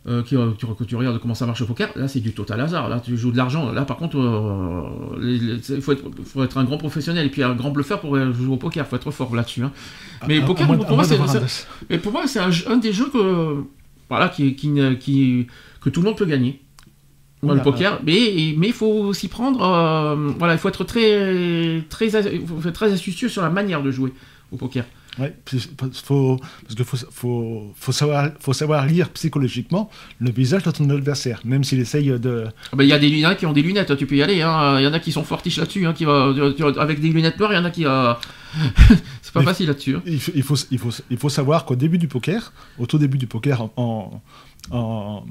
Euh, 0.08 0.22
qui, 0.22 0.36
euh, 0.36 0.50
tu, 0.56 0.66
que 0.66 0.84
tu 0.84 0.94
regardes 0.96 1.18
comment 1.20 1.34
ça 1.34 1.46
marche 1.46 1.60
le 1.60 1.66
poker, 1.66 1.88
là 1.96 2.06
c'est 2.08 2.20
du 2.20 2.32
total 2.32 2.60
hasard. 2.60 2.88
Là 2.88 3.00
tu 3.00 3.16
joues 3.16 3.32
de 3.32 3.36
l'argent. 3.36 3.72
Là 3.72 3.84
par 3.84 3.96
contre, 3.96 4.18
euh, 4.18 5.58
il 5.68 5.80
faut, 5.80 5.92
être, 5.92 6.04
faut 6.24 6.44
être 6.44 6.58
un 6.58 6.64
grand 6.64 6.78
professionnel 6.78 7.26
et 7.26 7.30
puis 7.30 7.42
un 7.42 7.54
grand 7.54 7.70
bluffeur 7.70 8.00
pour 8.00 8.16
euh, 8.16 8.32
jouer 8.32 8.54
au 8.54 8.56
poker. 8.56 8.84
Il 8.84 8.88
faut 8.88 8.96
être 8.96 9.10
fort 9.10 9.34
là-dessus. 9.34 9.62
hein. 9.62 9.72
Mais 10.28 10.38
À- 10.38 10.44
à 10.44 10.46
poker, 10.46 10.66
pour 10.66 10.96
moi, 10.96 11.04
c'est- 11.04 11.18
un 11.18 11.26
c'est- 11.26 11.40
dos. 11.40 11.46
Et 11.90 11.98
pour 11.98 12.12
moi, 12.12 12.26
c'est 12.26 12.38
un, 12.38 12.50
jeu- 12.50 12.70
un 12.70 12.76
des 12.76 12.92
jeux 12.92 13.08
que, 13.10 13.62
voilà, 14.08 14.28
qui, 14.28 14.54
qui, 14.54 14.68
ne- 14.68 14.94
qui- 14.94 15.46
que 15.80 15.90
tout 15.90 16.00
le 16.00 16.06
monde 16.06 16.16
peut 16.16 16.26
gagner. 16.26 16.60
Moi, 17.42 17.54
le 17.54 17.62
poker, 17.62 18.00
mais 18.04 18.54
mais 18.56 18.68
il 18.68 18.72
faut 18.72 19.12
s'y 19.12 19.28
prendre. 19.28 19.62
euh, 19.62 20.32
voilà, 20.38 20.54
il 20.54 20.58
faut 20.58 20.68
être 20.68 20.84
très 20.84 21.82
très 21.90 22.16
as- 22.16 22.28
il 22.32 22.46
faut 22.46 22.60
être 22.68 22.72
très 22.74 22.92
astucieux 22.92 23.28
sur 23.28 23.42
la 23.42 23.50
manière 23.50 23.82
de 23.82 23.90
jouer 23.90 24.12
au 24.52 24.56
poker. 24.56 24.84
Ouais, 25.18 25.34
faut, 25.46 25.56
parce 25.78 26.74
qu'il 26.74 26.84
faut, 26.84 26.96
faut, 27.10 27.72
faut, 27.74 27.92
savoir, 27.92 28.30
faut 28.38 28.52
savoir 28.52 28.84
lire 28.86 29.08
psychologiquement 29.10 29.88
le 30.20 30.30
visage 30.30 30.62
de 30.64 30.70
ton 30.70 30.88
adversaire, 30.90 31.40
même 31.44 31.64
s'il 31.64 31.80
essaye 31.80 32.08
de. 32.18 32.46
Ah 32.72 32.76
ben, 32.76 32.84
Il 32.84 32.90
y 32.90 32.92
a 32.92 32.98
des 32.98 33.24
a 33.24 33.34
qui 33.34 33.46
ont 33.46 33.52
des 33.54 33.62
lunettes, 33.62 33.96
tu 33.96 34.06
peux 34.06 34.16
y 34.16 34.22
aller. 34.22 34.42
hein. 34.42 34.78
Il 34.78 34.84
y 34.84 34.86
en 34.86 34.92
a 34.92 35.00
qui 35.00 35.12
sont 35.12 35.24
fortiches 35.24 35.56
là-dessus, 35.56 35.86
hein, 35.86 35.94
qui 35.94 36.04
va 36.04 36.34
avec 36.78 37.00
des 37.00 37.08
lunettes 37.08 37.38
noires. 37.38 37.52
Il 37.52 37.56
y 37.56 37.58
en 37.58 37.64
a 37.64 37.70
qui 37.70 37.86
euh, 37.86 38.12
c'est 39.22 39.32
pas 39.32 39.40
Mais- 39.40 39.46
facile 39.46 39.68
là-dessus. 39.68 39.96
hein. 39.96 40.02
Il 40.06 40.20
faut, 40.20 40.32
il 40.34 40.42
faut, 40.42 40.56
il 40.70 40.78
faut, 40.78 40.90
il 41.10 41.16
faut 41.16 41.28
savoir 41.30 41.64
qu'au 41.64 41.76
début 41.76 41.98
du 41.98 42.08
poker, 42.08 42.52
au 42.78 42.86
tout 42.86 42.98
début 42.98 43.16
du 43.18 43.26
poker 43.26 43.62
en, 43.62 43.72
en, 43.76 44.22
en, 44.70 45.24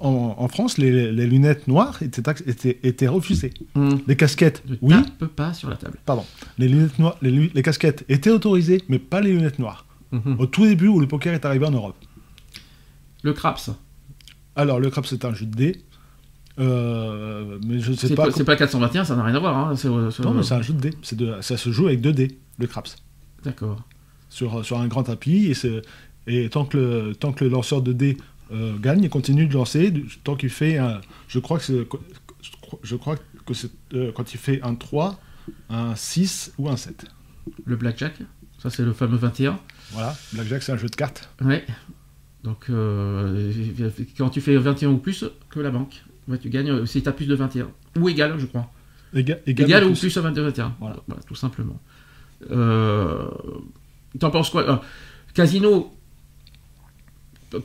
en- 0.00 0.34
en 0.38 0.48
France, 0.48 0.78
les, 0.78 1.12
les 1.12 1.26
lunettes 1.26 1.68
noires 1.68 2.02
étaient, 2.02 2.22
tax- 2.22 2.42
étaient, 2.46 2.78
étaient 2.82 3.08
refusées. 3.08 3.52
Hum. 3.74 4.00
Les 4.06 4.16
casquettes, 4.16 4.62
Ne 4.68 4.76
oui, 4.82 4.94
tape 5.18 5.26
pas 5.28 5.52
sur 5.54 5.70
la 5.70 5.76
table. 5.76 5.98
pardon. 6.04 6.24
Les, 6.58 6.68
lunettes 6.68 6.98
noires, 6.98 7.16
les, 7.22 7.62
casquettes 7.62 8.04
étaient 8.08 8.30
autorisées, 8.30 8.82
mais 8.88 8.98
pas 8.98 9.20
les 9.20 9.32
lunettes 9.32 9.58
noires. 9.58 9.86
Mhm. 10.12 10.36
Au 10.38 10.46
tout 10.46 10.64
début 10.66 10.88
où 10.88 11.00
le 11.00 11.06
poker 11.06 11.34
est 11.34 11.44
arrivé 11.44 11.66
en 11.66 11.70
Europe. 11.70 11.96
Le 13.22 13.32
craps, 13.32 13.70
Alors, 14.56 14.80
le 14.80 14.88
crabe, 14.90 15.04
c'est 15.06 15.24
un 15.24 15.34
jeu 15.34 15.46
de 15.46 15.54
dés. 15.54 15.80
Euh, 16.58 17.58
mais 17.66 17.78
je 17.78 17.90
ne 17.92 17.96
sais 17.96 18.08
c'est 18.08 18.14
pas. 18.14 18.26
pas, 18.26 18.30
c'est 18.32 18.44
pas 18.44 18.56
421, 18.56 19.04
ça 19.04 19.14
n'a 19.16 19.22
rien 19.22 19.34
à 19.34 19.38
voir. 19.38 19.56
hein. 19.56 19.76
C'est- 19.76 19.88
c'est- 20.10 20.22
Non, 20.24 20.34
mais 20.34 20.42
c'est 20.42 20.54
un 20.54 20.62
jeu 20.62 20.74
de 20.74 20.80
dés. 20.80 20.90
C'est 21.02 21.16
de- 21.16 21.36
ça 21.40 21.56
se 21.56 21.70
joue 21.70 21.86
avec 21.86 22.00
deux 22.00 22.12
dés, 22.12 22.38
le 22.58 22.66
craps. 22.66 22.96
D'accord. 23.44 23.80
Sur, 24.28 24.64
sur 24.64 24.78
un 24.80 24.88
grand 24.88 25.04
tapis. 25.04 25.52
Et, 26.26 26.48
tant, 26.50 26.64
que 26.64 26.76
le, 26.76 27.14
tant 27.14 27.32
que 27.32 27.44
le 27.44 27.50
lanceur 27.50 27.80
de 27.80 27.92
dés 27.92 28.16
euh, 28.16 28.22
gagne, 28.50 29.02
il 29.04 29.10
continue 29.10 29.46
de 29.46 29.54
lancer. 29.54 29.92
Tant 30.24 30.36
qu'il 30.36 30.50
fait 30.50 30.78
un. 30.78 31.00
Je 31.28 31.38
crois 31.38 31.58
que 31.58 31.64
c'est. 31.64 31.86
Je 32.82 32.96
crois 32.96 33.16
que 33.16 33.54
c'est 33.54 33.70
euh, 33.94 34.12
quand 34.12 34.32
il 34.34 34.38
fait 34.38 34.60
un 34.62 34.74
3, 34.74 35.18
un 35.70 35.94
6 35.94 36.52
ou 36.58 36.68
un 36.68 36.76
7. 36.76 37.06
Le 37.64 37.76
blackjack, 37.76 38.14
ça 38.58 38.70
c'est 38.70 38.84
le 38.84 38.92
fameux 38.92 39.16
21. 39.16 39.58
Voilà. 39.92 40.14
Blackjack, 40.32 40.62
c'est 40.62 40.72
un 40.72 40.76
jeu 40.76 40.88
de 40.88 40.96
cartes. 40.96 41.30
Ouais. 41.40 41.64
Donc, 42.44 42.66
euh, 42.70 43.52
quand 44.16 44.30
tu 44.30 44.40
fais 44.40 44.56
21 44.56 44.90
ou 44.90 44.98
plus 44.98 45.24
que 45.50 45.60
la 45.60 45.70
banque, 45.70 46.02
ouais, 46.28 46.38
tu 46.38 46.50
gagnes 46.50 46.70
euh, 46.70 46.86
si 46.86 47.02
tu 47.02 47.08
as 47.08 47.12
plus 47.12 47.26
de 47.26 47.34
21. 47.34 47.68
Ou 47.98 48.08
égal, 48.08 48.38
je 48.38 48.46
crois. 48.46 48.70
Égal, 49.14 49.84
ou 49.84 49.88
plus. 49.90 50.00
plus 50.00 50.16
à 50.18 50.20
22, 50.20 50.42
21. 50.42 50.76
Voilà. 50.78 50.96
Voilà, 51.06 51.22
tout 51.22 51.34
simplement. 51.34 51.80
Euh, 52.50 53.28
T'en 54.18 54.30
penses 54.30 54.50
quoi? 54.50 54.82
Casino, 55.34 55.92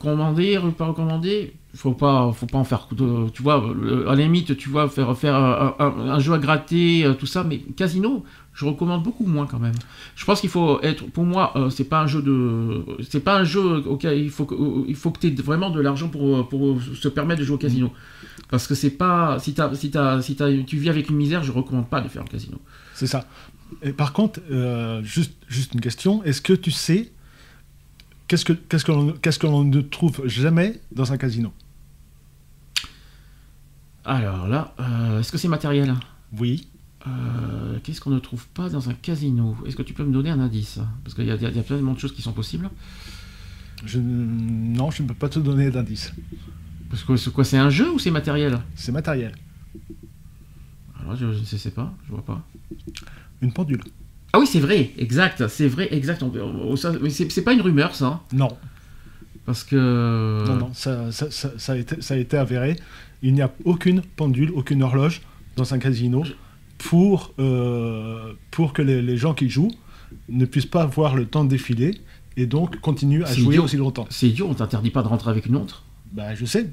commander 0.00 0.58
pas 0.76 0.86
recommander 0.86 1.52
faut 1.74 1.92
pas, 1.92 2.32
faut 2.32 2.46
pas 2.46 2.58
en 2.58 2.64
faire. 2.64 2.86
de- 2.92 3.28
Tu 3.30 3.42
vois, 3.42 3.72
le- 3.76 4.08
à 4.08 4.14
la 4.14 4.22
limite, 4.22 4.56
tu 4.56 4.68
vois, 4.68 4.88
faire, 4.88 5.16
faire 5.18 5.34
un, 5.34 5.74
un- 5.80 6.18
jeu 6.20 6.32
à 6.32 6.38
gratter, 6.38 7.04
euh, 7.04 7.14
tout 7.14 7.26
ça, 7.26 7.42
mais 7.42 7.58
casino, 7.76 8.22
je 8.52 8.64
recommande 8.64 9.02
beaucoup 9.02 9.26
moins 9.26 9.46
quand 9.46 9.58
même. 9.58 9.74
Je 10.14 10.24
pense 10.24 10.40
qu'il 10.40 10.50
faut 10.50 10.80
être, 10.82 11.04
pour 11.10 11.24
moi, 11.24 11.52
euh, 11.56 11.70
c'est 11.70 11.84
pas 11.88 12.00
un 12.02 12.06
jeu 12.06 12.22
de, 12.22 12.84
c'est 13.10 13.18
pas 13.24 13.38
un 13.40 13.44
jeu 13.44 13.82
auquel 13.88 14.18
il 14.20 14.30
faut 14.30 14.46
il 14.86 14.94
faut 14.94 15.10
que 15.10 15.18
tu 15.18 15.26
aies 15.26 15.42
vraiment 15.42 15.70
de 15.70 15.80
l'argent 15.80 16.08
pour, 16.08 16.48
pour 16.48 16.80
se 16.80 17.08
permettre 17.08 17.40
de 17.40 17.44
jouer 17.44 17.56
au 17.56 17.58
casino. 17.58 17.90
Parce 18.50 18.68
que 18.68 18.76
c'est 18.76 18.90
pas, 18.90 19.38
si, 19.40 19.52
t'as- 19.54 19.74
si, 19.74 19.90
t'as- 19.90 20.22
si 20.22 20.36
t'as- 20.36 20.52
tu 20.62 20.76
vis 20.76 20.90
avec 20.90 21.10
une 21.10 21.16
misère, 21.16 21.42
je 21.42 21.50
recommande 21.50 21.88
pas 21.88 22.00
de 22.00 22.08
faire 22.08 22.22
un 22.22 22.26
casino. 22.26 22.58
C'est 22.94 23.08
ça. 23.08 23.26
Et 23.82 23.92
par 23.92 24.12
contre, 24.12 24.38
euh, 24.52 25.02
juste, 25.02 25.32
juste 25.48 25.74
une 25.74 25.80
question. 25.80 26.22
Est-ce 26.22 26.40
que 26.40 26.52
tu 26.52 26.70
sais 26.70 27.10
qu'est-ce 28.28 28.44
que, 28.44 28.52
qu'est-ce 28.52 28.84
que 28.84 28.92
l'on 28.92 29.12
qu'est-ce 29.12 29.38
que 29.38 29.46
l'on 29.46 29.64
ne 29.64 29.80
trouve 29.80 30.26
jamais 30.26 30.80
dans 30.92 31.12
un 31.12 31.16
casino 31.16 31.52
Alors 34.04 34.48
là, 34.48 34.74
euh, 34.80 35.20
est-ce 35.20 35.32
que 35.32 35.38
c'est 35.38 35.48
matériel? 35.48 35.94
Oui. 36.38 36.68
Euh, 37.06 37.78
Qu'est-ce 37.82 38.00
qu'on 38.00 38.10
ne 38.10 38.18
trouve 38.18 38.46
pas 38.48 38.68
dans 38.70 38.88
un 38.88 38.94
casino? 38.94 39.56
Est-ce 39.66 39.76
que 39.76 39.82
tu 39.82 39.92
peux 39.92 40.04
me 40.04 40.12
donner 40.12 40.30
un 40.30 40.40
indice? 40.40 40.78
Parce 41.02 41.14
qu'il 41.14 41.24
y, 41.24 41.28
y 41.28 41.30
a 41.32 41.34
il 41.36 41.56
y 41.56 41.58
a 41.58 41.62
tellement 41.62 41.92
de 41.92 41.98
choses 41.98 42.14
qui 42.14 42.22
sont 42.22 42.32
possibles. 42.32 42.70
Je, 43.84 43.98
non, 43.98 44.90
je 44.90 45.02
ne 45.02 45.08
peux 45.08 45.14
pas 45.14 45.28
te 45.28 45.38
donner 45.38 45.70
d'indice. 45.70 46.12
Parce 46.88 47.02
que 47.04 47.16
c'est 47.16 47.30
quoi 47.32 47.44
C'est 47.44 47.58
un 47.58 47.70
jeu 47.70 47.92
ou 47.92 47.98
c'est 47.98 48.10
matériel? 48.10 48.58
C'est 48.74 48.92
matériel. 48.92 49.34
Alors 51.00 51.16
je 51.16 51.26
ne 51.26 51.44
sais, 51.44 51.58
sais 51.58 51.70
pas, 51.70 51.92
je 52.06 52.12
vois 52.12 52.24
pas. 52.24 52.42
Une 53.42 53.52
pendule. 53.52 53.82
Ah 54.34 54.38
oui, 54.40 54.46
c'est 54.46 54.60
vrai, 54.60 54.90
exact, 54.98 55.46
c'est 55.48 55.68
vrai, 55.68 55.88
exact. 55.92 56.24
C'est 57.08 57.42
pas 57.42 57.52
une 57.52 57.60
rumeur 57.60 57.94
ça, 57.94 58.06
hein, 58.06 58.20
Non. 58.32 58.48
parce 59.46 59.62
que. 59.64 60.44
Non, 60.46 60.56
non, 60.56 60.70
ça, 60.74 61.12
ça, 61.12 61.30
ça- 61.30 61.52
ça 61.56 61.72
a 61.72 61.76
été, 61.76 62.00
ça 62.02 62.14
a 62.14 62.16
été 62.16 62.36
avéré. 62.36 62.76
Il 63.22 63.32
n'y 63.34 63.42
a 63.42 63.50
aucune 63.64 64.02
pendule, 64.16 64.50
aucune 64.54 64.82
horloge 64.82 65.22
dans 65.56 65.72
un 65.72 65.78
casino 65.78 66.24
pour, 66.78 67.32
euh, 67.38 68.32
pour 68.50 68.72
que 68.72 68.82
les, 68.82 69.00
les 69.02 69.16
gens 69.16 69.34
qui 69.34 69.48
jouent 69.48 69.70
ne 70.28 70.44
puissent 70.44 70.66
pas 70.66 70.84
voir 70.86 71.14
le 71.16 71.26
temps 71.26 71.44
défiler 71.44 72.00
et 72.36 72.46
donc 72.46 72.80
continuent 72.80 73.22
à 73.22 73.32
jouer 73.32 73.54
idiot. 73.54 73.64
aussi 73.64 73.76
longtemps. 73.76 74.06
C'est 74.10 74.28
idiot, 74.28 74.48
on 74.50 74.54
t'interdit 74.54 74.90
pas 74.90 75.02
de 75.02 75.08
rentrer 75.08 75.30
avec 75.30 75.46
une 75.46 75.52
montre. 75.52 75.84
Bah, 76.12 76.34
je 76.34 76.44
sais. 76.44 76.66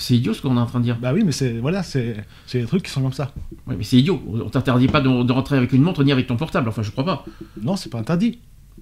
C'est 0.00 0.16
idiot 0.16 0.32
ce 0.34 0.40
qu'on 0.42 0.56
est 0.56 0.60
en 0.60 0.66
train 0.66 0.78
de 0.80 0.84
dire. 0.84 0.98
Bah 0.98 1.12
oui, 1.12 1.22
mais 1.24 1.32
c'est 1.32 1.58
voilà, 1.58 1.82
c'est 1.82 2.16
des 2.52 2.64
trucs 2.64 2.84
qui 2.84 2.90
sont 2.90 3.02
comme 3.02 3.12
ça. 3.12 3.32
Ouais, 3.66 3.74
mais 3.76 3.84
c'est 3.84 3.96
idiot. 3.98 4.20
On 4.26 4.48
t'interdit 4.48 4.88
pas 4.88 5.00
de, 5.00 5.22
de 5.22 5.32
rentrer 5.32 5.56
avec 5.56 5.72
une 5.72 5.82
montre 5.82 6.02
ni 6.04 6.10
avec 6.12 6.26
ton 6.26 6.36
portable. 6.36 6.68
Enfin, 6.68 6.82
je 6.82 6.90
crois 6.90 7.04
pas. 7.04 7.24
Non, 7.62 7.76
c'est 7.76 7.90
pas 7.90 7.98
interdit. 7.98 8.38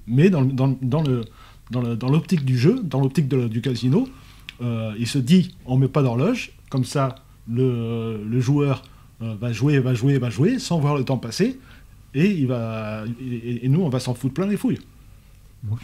Mais 0.07 0.31
dans, 0.31 0.41
le- 0.43 0.53
dans, 0.53 0.77
dans 0.81 1.03
le 1.03 1.23
dans 1.71 1.83
le- 1.83 1.97
dans 1.97 2.09
l'optique 2.09 2.45
du 2.45 2.57
jeu, 2.57 2.81
dans 2.83 3.01
l'optique 3.01 3.29
du 3.29 3.61
casino, 3.61 4.09
euh, 4.63 4.93
il 4.99 5.07
se 5.07 5.19
dit 5.19 5.55
on 5.67 5.77
met 5.77 5.89
pas 5.89 6.03
d'horloge, 6.03 6.53
comme 6.71 6.85
ça 6.85 7.17
le, 7.51 8.23
le 8.25 8.41
joueur 8.41 8.83
euh, 9.23 9.35
va 9.41 9.53
jouer, 9.53 9.79
va 9.81 9.95
jouer, 9.95 10.19
va 10.19 10.31
jouer, 10.31 10.59
sans 10.59 10.79
voir 10.79 10.97
le 10.97 11.05
temps 11.05 11.19
passer, 11.19 11.59
et 12.15 12.31
il 12.31 12.47
va 12.47 13.05
et, 13.21 13.65
et 13.67 13.69
nous 13.69 13.81
on 13.83 13.89
va 13.89 13.99
s'en 14.01 14.15
foutre 14.15 14.35
plein 14.35 14.47
les 14.47 14.57
fouilles. 14.57 14.79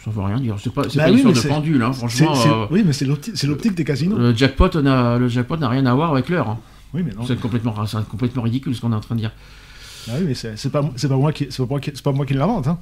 Ça 0.03 0.09
veut 0.11 0.21
rien 0.23 0.39
dire. 0.39 0.55
C'est 0.61 0.73
pas, 0.73 0.83
c'est 0.89 0.97
Bah 0.97 1.05
pas 1.05 1.11
oui, 1.11 1.21
une 1.21 1.29
histoire 1.29 1.59
de 1.61 1.65
pendule, 1.65 1.83
hein. 1.83 1.91
Franchement, 1.93 2.33
euh, 2.47 2.65
oui, 2.71 2.83
mais 2.85 2.93
c'est 2.93 3.05
l'optique, 3.05 3.75
des 3.75 3.83
casinos. 3.83 4.17
le 4.17 4.33
jackpot 4.35 4.69
n'a 4.81 5.17
le 5.17 5.27
jackpot 5.27 5.57
n'a 5.57 5.67
rien 5.69 5.85
à 5.85 5.93
voir 5.93 6.11
avec 6.11 6.29
l'heure. 6.29 6.49
hein. 6.49 6.59
Oui, 6.93 7.03
mais 7.05 7.13
non. 7.13 7.25
C'est 7.25 7.39
complètement, 7.39 7.85
c'est 7.85 8.07
complètement 8.07 8.43
ridicule 8.43 8.73
ce 8.73 8.79
qu'on 8.81 8.91
est 8.93 8.95
en 8.95 9.01
train 9.01 9.15
de 9.15 9.19
dire. 9.19 9.31
Ah 10.09 10.13
oui, 10.19 10.25
mais 10.27 10.33
c'est 10.33 10.69
pas 10.71 10.81
c'est 10.95 11.09
pas 11.09 11.17
moi 11.17 11.33
qui 11.33 11.47
c'est 11.49 11.57
pas 11.63 11.67
moi 11.67 11.79
qui 11.79 11.91
c'est 11.93 12.03
pas 12.03 12.11
moi 12.13 12.25
qui 12.25 12.33
l'invente. 12.35 12.67
Hein. 12.67 12.77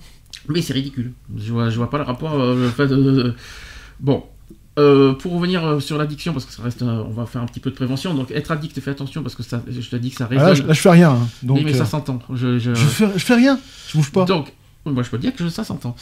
Mais 0.50 0.62
c'est 0.62 0.74
ridicule. 0.74 1.14
Je 1.36 1.52
vois, 1.52 1.70
je 1.70 1.78
vois 1.78 1.90
pas 1.90 1.98
le 1.98 2.04
rapport. 2.04 2.34
euh, 2.34 2.56
le 2.56 2.70
fait 2.70 2.88
de- 2.88 2.96
de- 2.96 3.36
Bon. 4.00 4.24
Euh, 4.80 5.14
pour 5.14 5.34
revenir 5.34 5.80
sur 5.84 6.00
l'addiction, 6.00 6.34
parce 6.34 6.46
que 6.46 6.52
ça 6.52 6.64
reste, 6.64 6.82
on 6.82 7.12
va 7.12 7.28
faire 7.28 7.42
un 7.44 7.46
petit 7.46 7.60
peu 7.60 7.70
de 7.70 7.76
prévention. 7.76 8.16
Donc, 8.16 8.32
être 8.32 8.50
addict, 8.50 8.80
fais 8.82 8.90
attention 8.90 9.22
parce 9.22 9.36
que 9.36 9.44
ça, 9.44 9.62
je 9.70 9.88
te 9.88 9.96
dis 9.98 10.10
que 10.10 10.16
ça 10.18 10.28
Ah, 10.32 10.34
là, 10.34 10.40
je, 10.46 10.50
résonne. 10.50 10.68
là, 10.68 10.74
je 10.74 10.82
fais 10.82 10.90
rien. 10.90 11.12
hein. 11.12 11.28
Donc 11.44 11.62
mais 11.64 11.74
ça 11.74 11.86
s'entend. 11.86 12.18
Je, 12.34 12.58
je- 12.58 12.74
fais 12.74 13.06
je 13.16 13.24
fais 13.24 13.36
rien. 13.36 13.60
Je 13.90 13.98
bouge 13.98 14.12
pas. 14.12 14.26
Donc, 14.26 14.52
moi 14.92 15.04
je 15.04 15.10
peux 15.10 15.18
dire 15.18 15.34
que 15.34 15.48
ça 15.50 15.64
s'entend. 15.64 15.96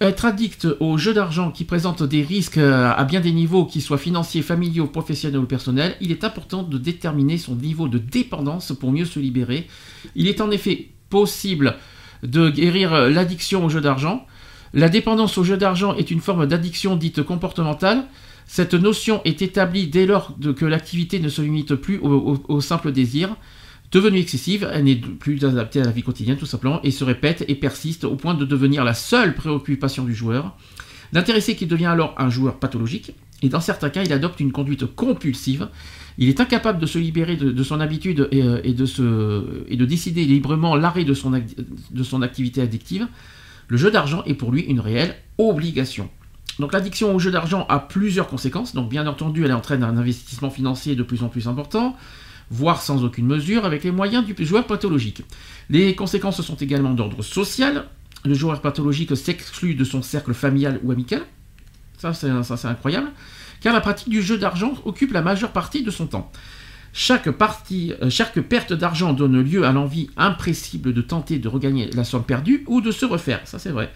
Être 0.00 0.26
addict 0.26 0.66
aux 0.80 0.98
jeux 0.98 1.14
d'argent 1.14 1.50
qui 1.50 1.64
présentent 1.64 2.02
des 2.02 2.22
risques 2.22 2.58
euh, 2.58 2.92
à 2.94 3.04
bien 3.04 3.20
des 3.20 3.32
niveaux, 3.32 3.64
qu'ils 3.64 3.82
soient 3.82 3.98
financiers, 3.98 4.42
familiaux, 4.42 4.86
professionnels 4.86 5.40
ou 5.40 5.46
personnels, 5.46 5.96
il 6.00 6.12
est 6.12 6.24
important 6.24 6.62
de 6.62 6.78
déterminer 6.78 7.38
son 7.38 7.54
niveau 7.54 7.88
de 7.88 7.98
dépendance 7.98 8.72
pour 8.78 8.92
mieux 8.92 9.06
se 9.06 9.18
libérer. 9.18 9.66
Il 10.14 10.28
est 10.28 10.40
en 10.40 10.50
effet 10.50 10.90
possible 11.08 11.76
de 12.22 12.50
guérir 12.50 12.92
euh, 12.92 13.08
l'addiction 13.08 13.64
aux 13.64 13.70
jeux 13.70 13.80
d'argent. 13.80 14.26
La 14.74 14.90
dépendance 14.90 15.38
aux 15.38 15.44
jeux 15.44 15.56
d'argent 15.56 15.94
est 15.94 16.10
une 16.10 16.20
forme 16.20 16.46
d'addiction 16.46 16.96
dite 16.96 17.22
comportementale. 17.22 18.04
Cette 18.46 18.74
notion 18.74 19.22
est 19.24 19.40
établie 19.40 19.86
dès 19.86 20.06
lors 20.06 20.36
que 20.56 20.66
l'activité 20.66 21.18
ne 21.18 21.28
se 21.28 21.42
limite 21.42 21.74
plus 21.74 21.98
au 21.98 22.60
simple 22.60 22.92
désir. 22.92 23.34
Devenue 23.92 24.18
excessive, 24.18 24.68
elle 24.72 24.84
n'est 24.84 24.96
plus 24.96 25.44
adaptée 25.44 25.80
à 25.80 25.84
la 25.84 25.92
vie 25.92 26.02
quotidienne 26.02 26.36
tout 26.36 26.46
simplement 26.46 26.80
et 26.82 26.90
se 26.90 27.04
répète 27.04 27.44
et 27.48 27.54
persiste 27.54 28.04
au 28.04 28.16
point 28.16 28.34
de 28.34 28.44
devenir 28.44 28.84
la 28.84 28.94
seule 28.94 29.34
préoccupation 29.34 30.04
du 30.04 30.14
joueur. 30.14 30.56
L'intéressé 31.12 31.54
qui 31.54 31.66
devient 31.66 31.86
alors 31.86 32.14
un 32.18 32.28
joueur 32.28 32.58
pathologique 32.58 33.12
et 33.42 33.48
dans 33.48 33.60
certains 33.60 33.90
cas, 33.90 34.02
il 34.02 34.12
adopte 34.12 34.40
une 34.40 34.50
conduite 34.50 34.86
compulsive. 34.86 35.68
Il 36.18 36.28
est 36.28 36.40
incapable 36.40 36.80
de 36.80 36.86
se 36.86 36.98
libérer 36.98 37.36
de, 37.36 37.62
son 37.62 37.80
habitude 37.80 38.28
et, 38.32 38.42
euh, 38.42 38.60
et, 38.64 39.76
de 39.76 39.84
décider 39.84 40.24
librement 40.24 40.74
l'arrêt 40.74 41.04
de 41.04 41.14
de 41.90 42.02
son 42.02 42.22
activité 42.22 42.62
addictive. 42.62 43.06
Le 43.68 43.76
jeu 43.76 43.90
d'argent 43.90 44.22
est 44.24 44.34
pour 44.34 44.52
lui 44.52 44.62
une 44.62 44.80
réelle 44.80 45.16
obligation. 45.38 46.08
Donc 46.58 46.72
l'addiction 46.72 47.14
au 47.14 47.18
jeu 47.18 47.30
d'argent 47.30 47.66
a 47.68 47.78
plusieurs 47.78 48.28
conséquences. 48.28 48.74
Donc 48.74 48.88
bien 48.88 49.06
entendu, 49.06 49.44
elle 49.44 49.52
entraîne 49.52 49.82
un 49.82 49.96
investissement 49.98 50.50
financier 50.50 50.96
de 50.96 51.02
plus 51.02 51.22
en 51.22 51.28
plus 51.28 51.48
important, 51.48 51.96
voire 52.50 52.82
sans 52.82 53.04
aucune 53.04 53.26
mesure, 53.26 53.64
avec 53.64 53.84
les 53.84 53.90
moyens 53.90 54.24
du 54.24 54.34
joueur 54.44 54.66
pathologique. 54.66 55.22
Les 55.70 55.94
conséquences 55.94 56.42
sont 56.42 56.56
également 56.56 56.94
d'ordre 56.94 57.22
social. 57.22 57.86
Le 58.24 58.34
joueur 58.34 58.60
pathologique 58.60 59.16
s'exclut 59.16 59.74
de 59.74 59.84
son 59.84 60.02
cercle 60.02 60.34
familial 60.34 60.80
ou 60.82 60.92
amical. 60.92 61.22
Ça, 61.98 62.12
c'est 62.12 62.28
incroyable. 62.66 63.08
Car 63.60 63.72
la 63.72 63.80
pratique 63.80 64.08
du 64.08 64.22
jeu 64.22 64.38
d'argent 64.38 64.74
occupe 64.84 65.12
la 65.12 65.22
majeure 65.22 65.52
partie 65.52 65.82
de 65.82 65.90
son 65.90 66.06
temps. 66.06 66.30
Chaque, 66.92 67.28
euh, 67.28 68.10
chaque 68.10 68.40
perte 68.40 68.72
d'argent 68.72 69.12
donne 69.12 69.42
lieu 69.42 69.64
à 69.64 69.72
l'envie 69.72 70.08
impressible 70.16 70.94
de 70.94 71.02
tenter 71.02 71.38
de 71.38 71.48
regagner 71.48 71.90
la 71.90 72.04
somme 72.04 72.24
perdue 72.24 72.64
ou 72.68 72.80
de 72.80 72.90
se 72.90 73.04
refaire. 73.04 73.40
Ça, 73.44 73.58
c'est 73.58 73.70
vrai. 73.70 73.92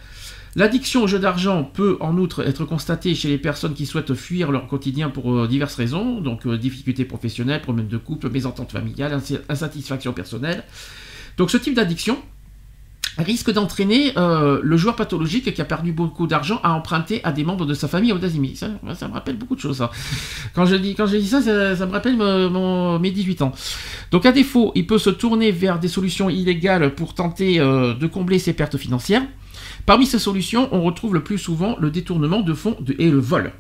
L'addiction 0.57 1.05
au 1.05 1.07
jeu 1.07 1.21
d'argent 1.21 1.63
peut 1.63 1.97
en 2.01 2.17
outre 2.17 2.47
être 2.47 2.65
constatée 2.65 3.15
chez 3.15 3.29
les 3.29 3.39
personnes 3.39 3.75
qui 3.75 3.87
souhaitent 3.87 4.15
fuir 4.15 4.51
leur 4.51 4.67
quotidien 4.67 5.09
pour 5.09 5.33
euh, 5.33 5.47
diverses 5.47 5.77
raisons, 5.77 6.21
donc 6.21 6.45
euh, 6.47 6.59
difficultés 6.59 7.05
professionnelles, 7.05 7.63
problèmes 7.63 7.87
de 7.87 7.97
couple, 7.97 8.31
mésentente 8.31 8.73
familiale, 8.73 9.21
insatisfaction 9.49 10.13
personnelle. 10.13 10.65
Donc 11.37 11.51
ce 11.53 11.57
type 11.57 11.75
d'addiction 11.75 12.19
risque 13.19 13.53
d'entraîner 13.53 14.13
euh, 14.17 14.61
le 14.63 14.77
joueur 14.77 14.97
pathologique 14.97 15.53
qui 15.55 15.61
a 15.61 15.65
perdu 15.65 15.93
beaucoup 15.93 16.27
d'argent 16.27 16.61
à 16.65 16.73
emprunter 16.73 17.23
à 17.23 17.31
des 17.31 17.45
membres 17.45 17.67
de 17.67 17.75
sa 17.75 17.87
famille 17.87 18.13
aux 18.13 18.19
États-Unis. 18.19 18.57
Ça, 18.57 18.69
me 19.09 19.13
rappelle 19.13 19.37
beaucoup 19.37 19.55
de 19.55 19.61
choses. 19.61 19.79
Dis, 19.79 20.95
quand 20.95 21.07
je 21.07 21.17
dis 21.17 21.29
ça, 21.29 21.43
ça, 21.43 21.87
me 21.87 21.93
rappelle 21.93 22.17
mes 22.17 23.11
18 23.11 23.43
ans. 23.43 23.53
Donc 24.11 24.27
à 24.27 24.33
défaut, 24.33 24.73
il 24.75 24.87
peut 24.87 24.99
se 24.99 25.11
tourner 25.11 25.53
vers 25.53 25.79
des 25.79 25.89
solutions 25.89 26.31
illégales 26.31 26.95
pour 26.95 27.15
tenter 27.15 27.59
de 27.59 28.07
combler 28.07 28.39
ses 28.39 28.53
pertes 28.53 28.77
financières. 28.77 29.23
Parmi 29.87 30.07
ces 30.07 30.19
solutions, 30.19 30.69
on 30.73 30.83
retrouve 30.83 31.15
le 31.15 31.23
plus 31.23 31.39
souvent 31.39 31.77
le 31.81 31.91
détournement 31.91 32.41
de 32.41 32.55
fonds 32.55 32.77
et 32.99 33.11
le 33.11 33.19
vol. 33.19 33.53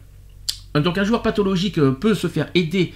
Donc 0.74 0.98
un 0.98 1.04
joueur 1.04 1.22
pathologique 1.22 1.78
euh, 1.78 1.92
peut 1.92 2.14
se 2.14 2.26
faire 2.26 2.48
aider 2.54 2.94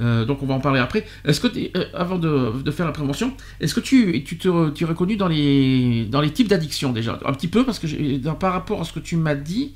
euh, 0.00 0.24
donc 0.24 0.42
on 0.42 0.46
va 0.46 0.54
en 0.54 0.60
parler 0.60 0.80
après. 0.80 1.06
Est-ce 1.24 1.40
que 1.40 1.46
euh, 1.46 1.84
avant 1.94 2.18
de, 2.18 2.68
faire 2.72 2.84
la 2.84 2.90
prévention, 2.90 3.32
est-ce 3.60 3.76
que 3.76 3.80
tu, 3.80 4.24
tu 4.24 4.48
es 4.48 4.84
reconnu 4.84 5.16
dans 5.16 5.28
les 5.28 6.04
dans 6.06 6.20
les 6.20 6.32
types 6.32 6.48
d'addiction 6.48 6.90
déjà? 6.90 7.20
Un 7.24 7.32
petit 7.32 7.46
peu 7.46 7.64
parce 7.64 7.78
que 7.78 8.32
par 8.32 8.52
rapport 8.52 8.80
à 8.80 8.84
ce 8.84 8.92
que 8.92 8.98
tu 8.98 9.16
m'as 9.16 9.36
dit, 9.36 9.72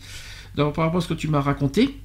par 0.57 0.75
rapport 0.75 0.97
à 0.97 1.01
ce 1.01 1.07
que 1.07 1.15
tu 1.15 1.29
m'as 1.29 1.41
raconté, 1.41 1.97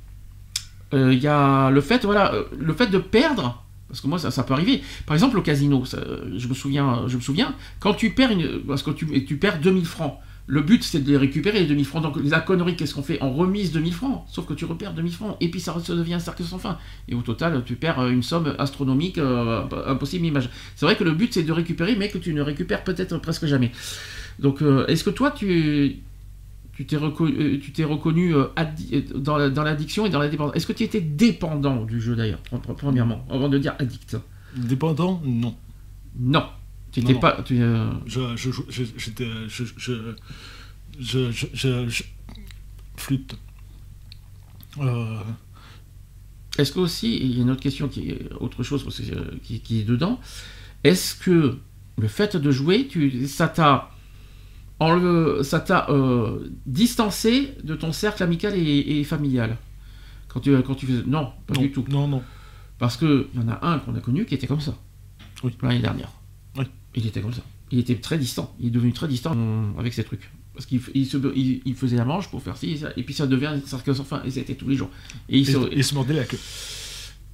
il 0.93 1.17
y 1.17 1.25
a 1.25 1.71
le 1.71 1.81
fait 1.81 2.05
voilà 2.05 2.33
le 2.55 2.73
fait 2.73 2.85
de 2.85 2.99
perdre 2.99 3.63
parce 3.87 3.99
que 3.99 4.05
moi 4.05 4.19
ça, 4.19 4.29
ça 4.29 4.43
peut 4.43 4.53
arriver. 4.53 4.83
Par 5.07 5.15
exemple 5.15 5.39
au 5.39 5.41
casino, 5.41 5.83
je 5.83 6.47
me 6.47 6.53
souviens 6.53 7.05
je 7.07 7.15
me 7.15 7.21
souviens 7.21 7.55
quand 7.79 7.95
tu 7.95 8.11
perds 8.11 8.29
une, 8.29 8.59
parce 8.59 8.83
que 8.83 8.91
tu, 8.91 9.25
tu 9.25 9.37
perds 9.37 9.59
2000 9.59 9.87
francs. 9.87 10.19
Le 10.45 10.61
but, 10.61 10.83
c'est 10.83 10.99
de 10.99 11.09
les 11.09 11.15
récupérer, 11.15 11.61
les 11.61 11.67
2000 11.67 11.85
francs. 11.85 12.03
Donc, 12.03 12.17
la 12.21 12.41
connerie, 12.41 12.75
qu'est-ce 12.75 12.93
qu'on 12.93 13.03
fait 13.03 13.17
On 13.21 13.31
remise 13.31 13.71
2000 13.71 13.93
francs. 13.93 14.25
Sauf 14.27 14.45
que 14.45 14.53
tu 14.53 14.65
repères 14.65 14.93
2000 14.93 15.13
francs. 15.13 15.37
Et 15.39 15.49
puis, 15.49 15.61
ça, 15.61 15.73
devient 15.89 16.15
un 16.15 16.19
cercle 16.19 16.43
sans 16.43 16.57
fin. 16.57 16.77
Et 17.07 17.15
au 17.15 17.21
total, 17.21 17.63
tu 17.65 17.75
perds 17.75 18.05
une 18.07 18.23
somme 18.23 18.53
astronomique, 18.59 19.17
euh, 19.17 19.63
impossible 19.87 20.25
image. 20.25 20.49
C'est 20.75 20.85
vrai 20.85 20.97
que 20.97 21.05
le 21.05 21.13
but, 21.13 21.33
c'est 21.33 21.43
de 21.43 21.51
récupérer, 21.53 21.95
mais 21.95 22.09
que 22.09 22.17
tu 22.17 22.33
ne 22.33 22.41
récupères 22.41 22.83
peut-être 22.83 23.17
presque 23.19 23.45
jamais. 23.45 23.71
Donc, 24.39 24.61
euh, 24.61 24.85
est-ce 24.87 25.03
que 25.03 25.09
toi, 25.09 25.31
tu. 25.31 25.97
Tu 26.75 26.87
t'es 26.87 26.97
reconnu, 26.97 27.59
tu 27.59 27.71
t'es 27.71 27.83
reconnu 27.83 28.35
euh, 28.35 28.47
dans, 29.13 29.37
l'addiction 29.37 30.07
et 30.07 30.09
dans 30.09 30.17
la 30.17 30.27
dépendance? 30.27 30.55
Est-ce 30.55 30.65
que 30.65 30.73
tu 30.73 30.81
étais 30.81 31.01
dépendant 31.01 31.85
du 31.85 32.01
jeu 32.01 32.15
d'ailleurs, 32.15 32.39
premièrement, 32.77 33.27
avant 33.29 33.47
de 33.47 33.59
dire 33.59 33.75
addict? 33.77 34.17
Dépendant, 34.57 35.21
non. 35.23 35.55
Non. 36.17 36.45
Tu 36.93 37.01
n'étais 37.01 37.19
pas. 37.19 37.41
Tu, 37.43 37.59
euh, 37.59 37.89
je, 38.05 38.35
je, 38.35 38.51
j'étais, 38.97 39.27
je, 39.47 39.63
je, 40.99 41.31
je, 41.87 42.03
flûte. 42.95 43.35
Euh. 44.79 45.19
Est-ce 46.59 46.71
que 46.71 46.79
aussi, 46.79 47.17
il 47.17 47.35
y 47.35 47.39
a 47.39 47.41
une 47.41 47.49
autre 47.49 47.61
question 47.61 47.87
qui 47.87 48.11
est 48.11 48.31
autre 48.39 48.61
chose 48.61 48.85
euh, 49.11 49.25
qui, 49.41 49.59
qui, 49.61 49.79
est 49.79 49.83
dedans. 49.83 50.19
Est-ce 50.83 51.15
que 51.15 51.57
le 51.97 52.07
fait 52.07 52.37
de 52.37 52.51
jouer, 52.51 52.87
tu, 52.87 53.27
ça 53.27 53.47
t'a 53.47 53.89
ça 55.43 55.59
t'a 55.61 55.87
distancé 56.67 57.55
de 57.63 57.73
ton 57.73 57.91
cercle 57.91 58.21
amical 58.21 58.53
et, 58.55 59.03
familial? 59.03 59.57
Quand 60.27 60.41
tu, 60.41 60.55
quand 60.61 60.75
tu 60.75 60.85
faisais... 60.85 61.03
Non, 61.07 61.31
pas 61.47 61.55
du 61.55 61.71
tout. 61.71 61.85
Non, 61.89 62.07
non. 62.07 62.21
Parce 62.77 62.97
qu'il 62.97 63.27
y 63.33 63.39
en 63.39 63.47
a 63.47 63.65
un 63.65 63.79
qu'on 63.79 63.95
a 63.95 63.99
connu 63.99 64.25
qui 64.25 64.35
était 64.35 64.47
comme 64.47 64.61
ça. 64.61 64.75
Oui. 65.43 65.55
L'année 65.61 65.79
dernière. 65.79 66.11
Il 66.95 67.07
était 67.07 67.21
comme 67.21 67.33
ça. 67.33 67.43
Il 67.71 67.79
était 67.79 67.95
très 67.95 68.17
distant. 68.17 68.55
Il 68.59 68.67
est 68.67 68.71
devenu 68.71 68.93
très 68.93 69.07
distant 69.07 69.35
avec 69.77 69.93
ces 69.93 70.03
trucs. 70.03 70.29
Parce 70.53 70.67
qu'il 70.67 70.79
il, 70.93 71.75
faisait 71.75 71.97
la 71.97 72.05
manche 72.05 72.29
pour 72.29 72.41
faire 72.43 72.57
ci 72.57 72.71
et 72.71 72.77
ça. 72.77 72.89
Et 72.95 73.03
puis 73.03 73.13
ça 73.13 73.25
devient 73.25 73.47
un 73.47 73.61
sans 73.65 74.03
fin. 74.03 74.21
Et 74.23 74.31
c'était 74.31 74.53
tous 74.53 74.67
les 74.67 74.75
jours. 74.75 74.89
Et 75.29 75.39
il, 75.39 75.47
se, 75.47 75.93
mordait 75.95 76.13
la 76.13 76.25
queue. 76.25 76.39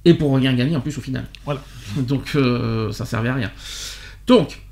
Et 0.06 0.14
pour 0.14 0.34
rien 0.34 0.54
gagner 0.54 0.74
en 0.76 0.80
plus 0.80 0.96
au 0.96 1.02
final. 1.02 1.26
Voilà. 1.44 1.62
Donc 1.98 2.32
euh, 2.34 2.90
ça 2.92 3.04
servait 3.04 3.28
à 3.28 3.34
rien. 3.34 3.52
Donc, 4.26 4.62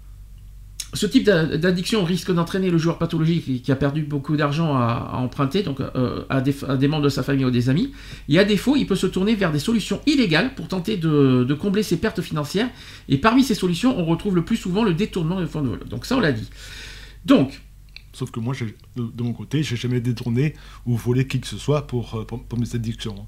ce 0.94 1.06
type 1.06 1.24
d'addiction 1.24 2.02
risque 2.02 2.32
d'entraîner 2.32 2.70
le 2.70 2.78
joueur 2.78 2.96
pathologique 2.96 3.62
qui 3.62 3.72
a 3.72 3.76
perdu 3.76 4.02
beaucoup 4.02 4.36
d'argent 4.36 4.74
à, 4.74 5.18
emprunter 5.18 5.62
donc 5.62 5.80
euh, 5.80 6.24
à, 6.30 6.40
des, 6.40 6.88
membres 6.88 7.04
de 7.04 7.08
sa 7.10 7.22
famille 7.22 7.44
ou 7.44 7.50
des 7.50 7.68
amis. 7.68 7.92
Et 8.28 8.38
à 8.38 8.44
défaut, 8.44 8.74
il 8.74 8.86
peut 8.86 8.96
se 8.96 9.06
tourner 9.06 9.34
vers 9.34 9.52
des 9.52 9.58
solutions 9.58 10.00
illégales 10.06 10.54
pour 10.54 10.68
tenter 10.68 10.96
de, 10.96 11.54
combler 11.60 11.82
ses 11.82 11.98
pertes 11.98 12.22
financières. 12.22 12.70
Et 13.08 13.18
parmi 13.18 13.44
ces 13.44 13.54
solutions, 13.54 13.98
on 13.98 14.06
retrouve 14.06 14.34
le 14.34 14.44
plus 14.44 14.56
souvent 14.56 14.82
le 14.82 14.94
détournement 14.94 15.40
de 15.40 15.46
fonds 15.46 15.60
de 15.60 15.68
vol. 15.68 15.80
Donc 15.88 16.06
ça, 16.06 16.16
on 16.16 16.20
l'a 16.20 16.32
dit. 16.32 16.48
Donc. 17.24 17.60
Sauf 18.14 18.30
que 18.30 18.40
moi, 18.40 18.54
de, 18.96 19.22
mon 19.22 19.32
côté, 19.32 19.62
j'ai 19.62 19.76
jamais 19.76 20.00
détourné 20.00 20.54
ou 20.86 20.96
volé 20.96 21.26
qui 21.28 21.38
que 21.38 21.46
ce 21.46 21.58
soit 21.58 21.86
pour, 21.86 22.16
euh, 22.16 22.24
pour 22.24 22.58
mes 22.58 22.74
addictions. 22.74 23.26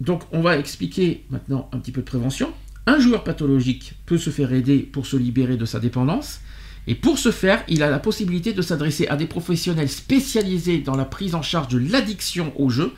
Donc 0.00 0.22
on 0.32 0.40
va 0.40 0.56
expliquer 0.56 1.24
maintenant 1.28 1.68
un 1.72 1.78
petit 1.78 1.92
peu 1.92 2.00
de 2.00 2.06
prévention. 2.06 2.52
Un 2.86 3.00
joueur 3.00 3.24
pathologique 3.24 3.94
peut 4.06 4.16
se 4.16 4.30
faire 4.30 4.52
aider 4.52 4.78
pour 4.78 5.06
se 5.06 5.16
libérer 5.16 5.56
de 5.56 5.64
sa 5.66 5.80
dépendance. 5.80 6.40
Et 6.88 6.94
pour 6.94 7.18
ce 7.18 7.30
faire, 7.30 7.62
il 7.68 7.82
a 7.82 7.90
la 7.90 7.98
possibilité 7.98 8.54
de 8.54 8.62
s'adresser 8.62 9.06
à 9.08 9.16
des 9.16 9.26
professionnels 9.26 9.90
spécialisés 9.90 10.78
dans 10.78 10.96
la 10.96 11.04
prise 11.04 11.34
en 11.34 11.42
charge 11.42 11.68
de 11.68 11.78
l'addiction 11.78 12.50
au 12.56 12.70
jeu, 12.70 12.94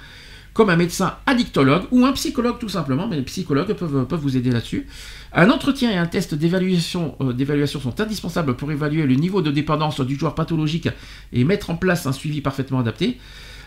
comme 0.52 0.70
un 0.70 0.76
médecin 0.76 1.16
addictologue 1.26 1.82
ou 1.90 2.06
un 2.06 2.12
psychologue 2.12 2.60
tout 2.60 2.68
simplement, 2.68 3.08
mais 3.08 3.16
les 3.16 3.22
psychologues 3.22 3.72
peuvent, 3.72 4.06
peuvent 4.06 4.20
vous 4.20 4.36
aider 4.36 4.52
là-dessus. 4.52 4.86
Un 5.32 5.50
entretien 5.50 5.90
et 5.90 5.96
un 5.96 6.06
test 6.06 6.36
d'évaluation 6.36 7.16
euh, 7.20 7.66
sont 7.66 8.00
indispensables 8.00 8.54
pour 8.54 8.70
évaluer 8.70 9.06
le 9.06 9.16
niveau 9.16 9.42
de 9.42 9.50
dépendance 9.50 10.00
du 10.00 10.16
joueur 10.16 10.36
pathologique 10.36 10.88
et 11.32 11.42
mettre 11.42 11.70
en 11.70 11.76
place 11.76 12.06
un 12.06 12.12
suivi 12.12 12.40
parfaitement 12.40 12.78
adapté. 12.78 13.18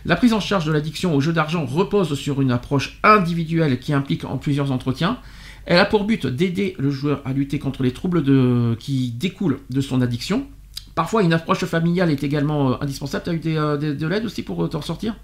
La 0.05 0.15
prise 0.15 0.31
en 0.31 0.39
charge 0.39 0.65
de 0.65 0.71
l'addiction 0.71 1.13
au 1.13 1.19
jeu 1.19 1.33
d'argent 1.33 1.65
repose 1.65 2.17
sur 2.17 2.41
une 2.41 2.51
approche 2.51 2.97
individuelle 3.03 3.77
qui 3.77 3.91
implique 3.91 4.23
en 4.23 4.37
plusieurs 4.37 4.71
entretiens. 4.71 5.17
Elle 5.65 5.79
a 5.79 5.85
pour 5.85 6.03
but 6.05 6.27
d'aider 6.27 6.75
le 6.77 6.91
joueur 6.91 7.21
à 7.25 7.33
lutter 7.33 7.59
contre 7.59 7.83
les 7.83 7.91
troubles 7.91 8.23
de... 8.23 8.75
qui 8.79 9.11
découlent 9.11 9.59
de 9.69 9.81
son 9.81 10.01
addiction. 10.01 10.47
Parfois, 10.95 11.23
une 11.23 11.33
approche 11.33 11.65
familiale 11.65 12.11
est 12.11 12.23
également 12.23 12.73
euh, 12.73 12.75
indispensable. 12.81 13.23
Tu 13.23 13.29
as 13.29 13.33
eu 13.33 13.57
euh, 13.57 13.77
de 13.77 14.07
l'aide 14.07 14.25
aussi 14.25 14.43
pour 14.43 14.63
euh, 14.63 14.67
t'en 14.67 14.81
sortir 14.81 15.15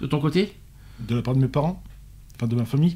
De 0.00 0.06
ton 0.06 0.20
côté? 0.20 0.52
De 1.00 1.16
la 1.16 1.22
part 1.22 1.34
de 1.34 1.40
mes 1.40 1.48
parents? 1.48 1.82
Enfin, 2.36 2.46
de 2.46 2.54
ma 2.54 2.64
famille? 2.64 2.94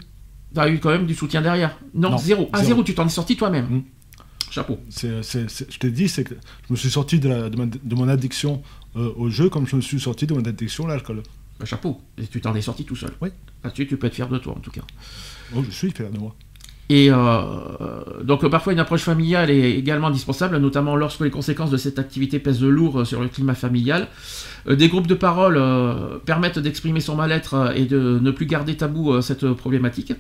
Tu 0.55 0.61
as 0.61 0.69
eu 0.69 0.79
quand 0.79 0.91
même 0.91 1.07
du 1.07 1.15
soutien 1.15 1.43
derrière 1.43 1.79
Non, 1.95 2.17
zéro. 2.19 2.49
Ah, 2.53 2.63
zéro. 2.63 2.83
tu 2.85 2.95
t'en 2.95 3.07
es 3.07 3.11
sorti 3.11 3.37
toi-même. 3.37 3.67
Mmh. 3.67 3.83
Chapeau. 4.51 4.79
je 4.91 5.79
t'ai 5.79 5.91
dit, 5.91 6.09
c'est 6.09 6.25
que 6.25 6.35
je 6.69 6.73
me 6.73 6.77
suis 6.77 6.91
sorti 6.91 7.19
de, 7.19 7.49
de, 7.49 7.95
mon 7.95 8.07
addiction 8.07 8.63
au 8.95 9.31
jeu 9.31 9.49
comme 9.49 9.67
je 9.67 9.77
me 9.77 9.81
suis 9.81 9.99
sorti 9.99 10.27
de 10.27 10.35
mon 10.35 10.45
addiction 10.45 10.85
à 10.85 10.89
l'alcool. 10.89 11.23
Bah, 11.59 11.65
chapeau. 11.65 12.03
Et 12.19 12.27
tu 12.27 12.43
t'en 12.43 12.55
es 12.55 12.61
sorti 12.61 12.85
tout 12.85 12.95
seul. 12.95 13.13
Oui. 13.23 13.31
Là-dessus, 13.65 13.87
tu 13.87 13.97
peux 13.97 14.09
être 14.09 14.15
fier 14.15 14.29
de 14.29 14.37
toi, 14.37 14.55
en 14.55 14.61
tout 14.61 14.71
cas. 14.71 14.83
Oh, 15.57 15.63
je 15.65 15.71
suis 15.71 15.91
fier 15.91 16.11
de 16.11 16.19
moi. 16.19 16.37
Et 16.93 17.09
euh, 17.11 17.41
donc 18.23 18.47
parfois 18.51 18.75
une 18.75 18.79
approche 18.79 19.01
familiale 19.01 19.51
est 19.51 19.79
également 19.79 20.09
indispensable, 20.09 20.59
notamment 20.59 20.95
lorsque 20.95 21.23
les 21.23 21.31
conséquences 21.31 21.71
de 21.71 21.79
cette 21.79 21.99
activité 21.99 22.39
pèsent 22.39 22.63
lourd 22.63 23.07
sur 23.07 23.23
le 23.23 23.29
climat 23.29 23.55
familial. 23.55 24.09
Euh, 24.69 24.77
des 24.77 24.89
groupes 24.89 25.07
de 25.07 25.15
parole 25.15 25.57
euh, 25.57 26.19
permettent 26.27 26.59
d'exprimer 26.59 27.01
son 27.01 27.17
mal-être 27.17 27.73
et 27.75 27.87
de 27.87 28.19
ne 28.21 28.31
plus 28.31 28.45
garder 28.45 28.77
tabou 28.77 29.23
cette 29.23 29.55
problématique. 29.55 30.13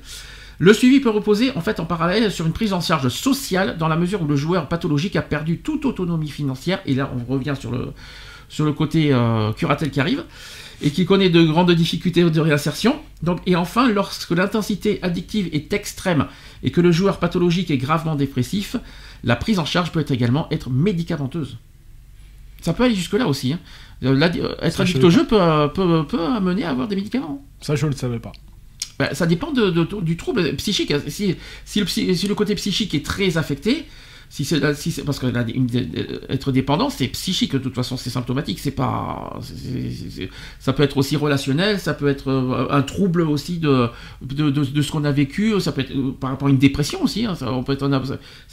Le 0.58 0.72
suivi 0.72 1.00
peut 1.00 1.10
reposer 1.10 1.54
en 1.56 1.60
fait 1.60 1.78
en 1.78 1.84
parallèle 1.84 2.32
sur 2.32 2.46
une 2.46 2.54
prise 2.54 2.72
en 2.72 2.80
charge 2.80 3.08
sociale 3.08 3.76
dans 3.76 3.88
la 3.88 3.96
mesure 3.96 4.22
où 4.22 4.26
le 4.26 4.36
joueur 4.36 4.66
pathologique 4.66 5.16
a 5.16 5.22
perdu 5.22 5.58
toute 5.58 5.84
autonomie 5.84 6.30
financière. 6.30 6.80
Et 6.86 6.94
là 6.94 7.12
on 7.14 7.30
revient 7.30 7.54
sur 7.60 7.70
le, 7.70 7.88
sur 8.48 8.64
le 8.64 8.72
côté 8.72 9.14
curatelle 9.58 9.90
qui 9.90 10.00
arrive 10.00 10.24
et 10.82 10.90
qui 10.90 11.06
connaît 11.06 11.30
de 11.30 11.42
grandes 11.42 11.72
difficultés 11.72 12.28
de 12.28 12.40
réinsertion. 12.40 12.96
Et 13.46 13.56
enfin, 13.56 13.88
lorsque 13.88 14.32
l'intensité 14.32 14.98
addictive 15.02 15.48
est 15.52 15.72
extrême 15.72 16.26
et 16.62 16.70
que 16.70 16.80
le 16.80 16.92
joueur 16.92 17.18
pathologique 17.18 17.70
est 17.70 17.76
gravement 17.78 18.14
dépressif, 18.14 18.76
la 19.24 19.36
prise 19.36 19.58
en 19.58 19.64
charge 19.64 19.90
peut 19.92 20.04
également 20.08 20.48
être 20.50 20.70
médicamenteuse. 20.70 21.58
Ça 22.60 22.72
peut 22.72 22.84
aller 22.84 22.94
jusque-là 22.94 23.26
aussi. 23.26 23.52
Hein. 23.52 23.58
Euh, 24.04 24.20
euh, 24.20 24.54
être 24.62 24.80
addict 24.80 25.02
au 25.02 25.10
jeu 25.10 25.26
peut, 25.26 25.38
peut, 25.74 26.04
peut, 26.06 26.24
amener 26.24 26.64
à 26.64 26.70
avoir 26.70 26.88
des 26.88 26.96
médicaments. 26.96 27.44
Ça, 27.60 27.74
je 27.76 27.86
ne 27.86 27.90
le 27.92 27.96
savais 27.96 28.18
pas. 28.20 28.32
bah, 28.98 29.14
ça 29.14 29.26
dépend 29.26 29.52
de, 29.52 29.70
de- 29.70 30.00
du 30.00 30.16
trouble 30.16 30.54
psychique. 30.56 30.92
Si, 31.08 31.36
si, 31.64 31.80
le, 31.80 31.86
psy- 31.86 32.16
si 32.16 32.26
le 32.28 32.34
côté 32.34 32.54
psychique 32.54 32.94
est 32.94 33.04
très 33.04 33.36
affecté, 33.36 33.84
si 34.32 34.46
c'est, 34.46 35.04
parce 35.04 35.18
que 35.18 35.26
être 36.30 36.52
dépendant, 36.52 36.88
c'est 36.88 37.06
psychique 37.08 37.52
de 37.52 37.58
toute 37.58 37.74
façon, 37.74 37.98
c'est 37.98 38.08
symptomatique. 38.08 38.60
C'est 38.60 38.70
pas, 38.70 39.38
ça 40.58 40.72
peut 40.72 40.82
être 40.82 40.96
aussi 40.96 41.16
relationnel, 41.16 41.78
ça 41.78 41.92
peut 41.92 42.08
être 42.08 42.28
euh, 42.28 42.66
un 42.70 42.80
trouble 42.80 43.20
aussi 43.20 43.58
de, 43.58 43.90
de, 44.22 44.80
ce 44.80 44.90
qu'on 44.90 45.04
a 45.04 45.12
vécu, 45.12 45.60
ça 45.60 45.70
peut 45.72 45.82
être 45.82 45.94
euh, 45.94 46.16
par 46.18 46.30
rapport 46.30 46.48
à 46.48 46.50
une 46.50 46.56
dépression 46.56 47.02
aussi. 47.02 47.26
hein, 47.26 47.34
ça, 47.34 47.52
on 47.52 47.62
peut 47.62 47.76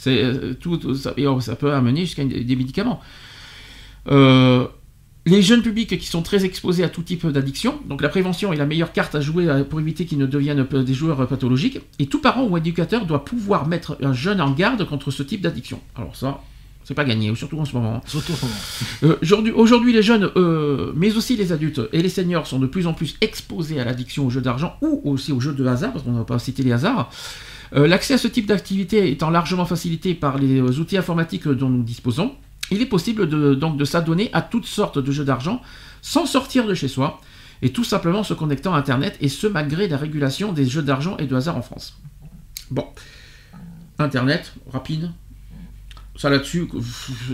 euh, 0.06 0.52
tout, 0.52 0.94
ça, 0.94 1.14
ça 1.40 1.56
peut 1.56 1.72
amener 1.72 2.02
jusqu'à 2.02 2.26
des 2.26 2.56
médicaments. 2.56 3.00
Euh, 4.08 4.66
les 5.26 5.42
jeunes 5.42 5.62
publics 5.62 5.98
qui 5.98 6.06
sont 6.06 6.22
très 6.22 6.44
exposés 6.44 6.84
à 6.84 6.88
tout 6.88 7.02
type 7.02 7.26
d'addiction, 7.26 7.78
donc 7.88 8.02
la 8.02 8.08
prévention 8.08 8.52
est 8.52 8.56
la 8.56 8.66
meilleure 8.66 8.92
carte 8.92 9.14
à 9.14 9.20
jouer 9.20 9.48
euh, 9.48 9.64
pour 9.64 9.80
éviter 9.80 10.06
qu'ils 10.06 10.18
ne 10.18 10.26
deviennent 10.26 10.66
euh, 10.72 10.82
des 10.82 10.94
joueurs 10.94 11.26
pathologiques, 11.28 11.80
et 11.98 12.06
tout 12.06 12.20
parent 12.20 12.44
ou 12.44 12.56
éducateur 12.56 13.06
doit 13.06 13.24
pouvoir 13.24 13.66
mettre 13.68 13.98
un 14.02 14.12
jeune 14.12 14.40
en 14.40 14.50
garde 14.50 14.84
contre 14.86 15.10
ce 15.10 15.22
type 15.22 15.42
d'addiction. 15.42 15.80
Alors 15.94 16.16
ça, 16.16 16.40
c'est 16.84 16.94
pas 16.94 17.04
gagné, 17.04 17.32
surtout 17.36 17.60
en 17.60 17.64
ce 17.64 17.76
moment. 17.76 18.00
Surtout 18.06 18.32
en 18.32 18.36
ce 18.36 18.44
moment. 18.46 18.56
Euh, 19.04 19.16
Aujourd'hui, 19.22 19.52
aujourd'hui, 19.52 19.92
les 19.92 20.02
jeunes, 20.02 20.30
euh, 20.36 20.92
mais 20.96 21.14
aussi 21.16 21.36
les 21.36 21.52
adultes 21.52 21.80
et 21.92 22.02
les 22.02 22.08
seniors 22.08 22.46
sont 22.46 22.58
de 22.58 22.66
plus 22.66 22.86
en 22.86 22.94
plus 22.94 23.16
exposés 23.20 23.78
à 23.78 23.84
l'addiction 23.84 24.26
aux 24.26 24.30
jeux 24.30 24.40
d'argent 24.40 24.74
ou 24.80 25.00
aussi 25.04 25.30
aux 25.32 25.40
jeux 25.40 25.52
de 25.52 25.64
hasard, 25.66 25.92
parce 25.92 26.04
qu'on 26.04 26.12
n'a 26.12 26.24
pas 26.24 26.38
cité 26.38 26.62
les 26.62 26.72
hasards. 26.72 27.10
Euh, 27.76 27.86
L'accès 27.86 28.14
à 28.14 28.18
ce 28.18 28.26
type 28.26 28.46
d'activité 28.46 29.08
étant 29.12 29.30
largement 29.30 29.66
facilité 29.66 30.14
par 30.14 30.38
les 30.38 30.60
euh, 30.60 30.80
outils 30.80 30.96
informatiques 30.96 31.46
dont 31.46 31.68
nous 31.68 31.84
disposons, 31.84 32.32
il 32.70 32.80
est 32.82 32.86
possible 32.86 33.28
de, 33.28 33.54
donc 33.54 33.76
de 33.76 33.84
s'adonner 33.84 34.30
à 34.32 34.42
toutes 34.42 34.66
sortes 34.66 34.98
de 34.98 35.12
jeux 35.12 35.24
d'argent 35.24 35.60
sans 36.02 36.26
sortir 36.26 36.66
de 36.66 36.74
chez 36.74 36.88
soi 36.88 37.20
et 37.62 37.72
tout 37.72 37.84
simplement 37.84 38.22
se 38.24 38.32
connectant 38.34 38.74
à 38.74 38.78
Internet 38.78 39.16
et 39.20 39.28
ce 39.28 39.46
malgré 39.46 39.88
la 39.88 39.96
régulation 39.96 40.52
des 40.52 40.64
jeux 40.66 40.82
d'argent 40.82 41.16
et 41.18 41.26
de 41.26 41.34
hasard 41.36 41.56
en 41.56 41.62
France. 41.62 41.98
Bon, 42.70 42.86
Internet, 43.98 44.54
rapide. 44.72 45.10
Ça 46.16 46.28
là-dessus, 46.30 46.68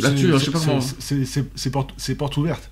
là-dessus, 0.01 0.29
je 0.33 0.39
sais 0.39 0.51
pas 0.51 0.59
c'est- 0.59 0.67
comment. 0.67 0.81
c'est- 1.55 1.71
porte, 1.71 1.91
c'est 1.97 2.15
porte 2.15 2.37
ouverte. 2.37 2.71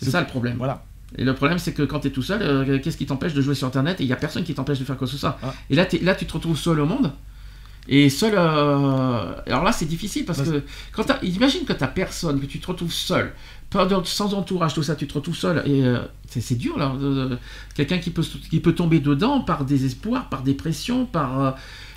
C'est 0.00 0.10
ça 0.10 0.20
le 0.20 0.26
problème. 0.26 0.56
Voilà. 0.58 0.84
Et 1.16 1.24
le 1.24 1.34
problème, 1.34 1.58
c'est 1.58 1.72
que 1.72 1.82
quand 1.82 2.00
tu 2.00 2.08
es 2.08 2.10
tout 2.10 2.22
seul, 2.22 2.42
euh, 2.42 2.78
qu'est-ce 2.80 2.96
qui 2.96 3.06
t'empêche 3.06 3.34
de 3.34 3.42
jouer 3.42 3.54
sur 3.54 3.66
Internet 3.68 4.00
Et 4.00 4.04
il 4.04 4.06
n'y 4.06 4.12
a 4.12 4.16
personne 4.16 4.42
qui 4.44 4.54
t'empêche 4.54 4.78
de 4.80 4.84
faire 4.84 4.96
quoi 4.96 5.06
que 5.06 5.12
ce 5.12 5.18
soit? 5.18 5.38
Ah. 5.42 5.54
Et 5.70 5.74
là, 5.76 5.86
là, 6.02 6.14
tu 6.14 6.26
te 6.26 6.32
retrouves 6.32 6.58
seul 6.58 6.80
au 6.80 6.86
monde? 6.86 7.12
Et 7.88 8.08
seul. 8.08 8.34
euh, 8.36 9.34
Alors 9.46 9.62
là, 9.64 9.72
c'est 9.72 9.84
difficile 9.86 10.24
parce 10.24 10.42
que. 10.42 10.62
Quand 10.92 11.04
t'as- 11.04 11.18
imagine 11.22 11.64
que 11.64 11.72
tu 11.72 11.84
personne, 11.94 12.40
que 12.40 12.46
tu 12.46 12.58
te 12.60 12.66
retrouves 12.66 12.92
seul, 12.92 13.32
sans 14.04 14.34
entourage, 14.34 14.74
tout 14.74 14.82
ça, 14.82 14.94
tu 14.96 15.06
te 15.06 15.14
retrouves 15.14 15.36
seul. 15.36 15.62
Et 15.66 15.84
euh, 15.84 15.98
c'est 16.28 16.54
dur, 16.56 16.78
là. 16.78 16.92
Quelqu'un 17.74 17.98
qui 17.98 18.10
peut, 18.10 18.22
qui 18.50 18.60
peut 18.60 18.74
tomber 18.74 19.00
dedans 19.00 19.40
par 19.40 19.64
désespoir, 19.64 20.28
par 20.28 20.42
dépression, 20.42 21.06
par. 21.06 21.40
euh, 21.40 21.50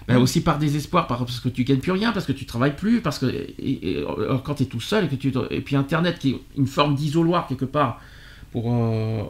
bah, 0.07 0.19
aussi 0.19 0.39
par 0.41 0.57
désespoir, 0.57 1.05
par, 1.05 1.19
parce 1.25 1.41
que 1.41 1.49
tu 1.49 1.65
gagnes 1.65 1.79
plus 1.79 1.91
rien, 1.91 2.13
parce 2.13 2.25
que 2.25 2.31
tu 2.31 2.45
travailles 2.45 2.77
plus, 2.77 3.01
parce 3.01 3.19
que 3.19 3.25
et, 3.25 3.51
et, 3.59 3.97
alors, 3.97 4.41
quand 4.41 4.55
tu 4.55 4.63
es 4.63 4.65
tout 4.65 4.79
seul 4.79 5.03
et 5.03 5.07
que 5.09 5.15
tu 5.15 5.33
et 5.51 5.59
puis 5.59 5.75
Internet 5.75 6.17
qui 6.17 6.29
est 6.31 6.41
une 6.55 6.65
forme 6.67 6.95
d'isoloir 6.95 7.45
quelque 7.45 7.65
part 7.65 7.99
pour 8.51 8.73
euh, 8.73 9.23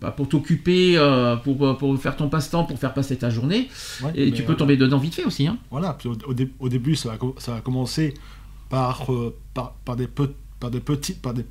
bah, 0.00 0.10
pour 0.10 0.28
t'occuper, 0.28 0.96
euh, 0.96 1.36
pour, 1.36 1.76
pour 1.78 1.98
faire 2.00 2.16
ton 2.16 2.28
passe-temps, 2.28 2.64
pour 2.64 2.78
faire 2.78 2.94
passer 2.94 3.16
ta 3.16 3.30
journée, 3.30 3.68
Ouais, 4.02 4.12
et 4.14 4.32
tu 4.32 4.42
peux 4.44 4.52
euh, 4.52 4.56
tomber 4.56 4.76
dedans 4.76 4.98
vite 4.98 5.14
fait 5.14 5.24
aussi. 5.24 5.46
Hein. 5.46 5.58
Voilà, 5.70 5.92
puis 5.94 6.08
au, 6.08 6.16
au 6.26 6.34
dé- 6.34 6.50
au 6.58 6.68
début, 6.68 6.96
ça 6.96 7.10
va, 7.10 7.18
ça 7.38 7.52
va 7.52 7.60
commencer 7.60 8.14
par, 8.70 9.12
euh, 9.12 9.36
par, 9.54 9.72
par 9.84 9.96
des, 9.96 10.06
pe- 10.08 10.34
par 10.58 10.70
des 10.70 10.80
petites. 10.80 11.20
Par 11.22 11.34
des, 11.34 11.44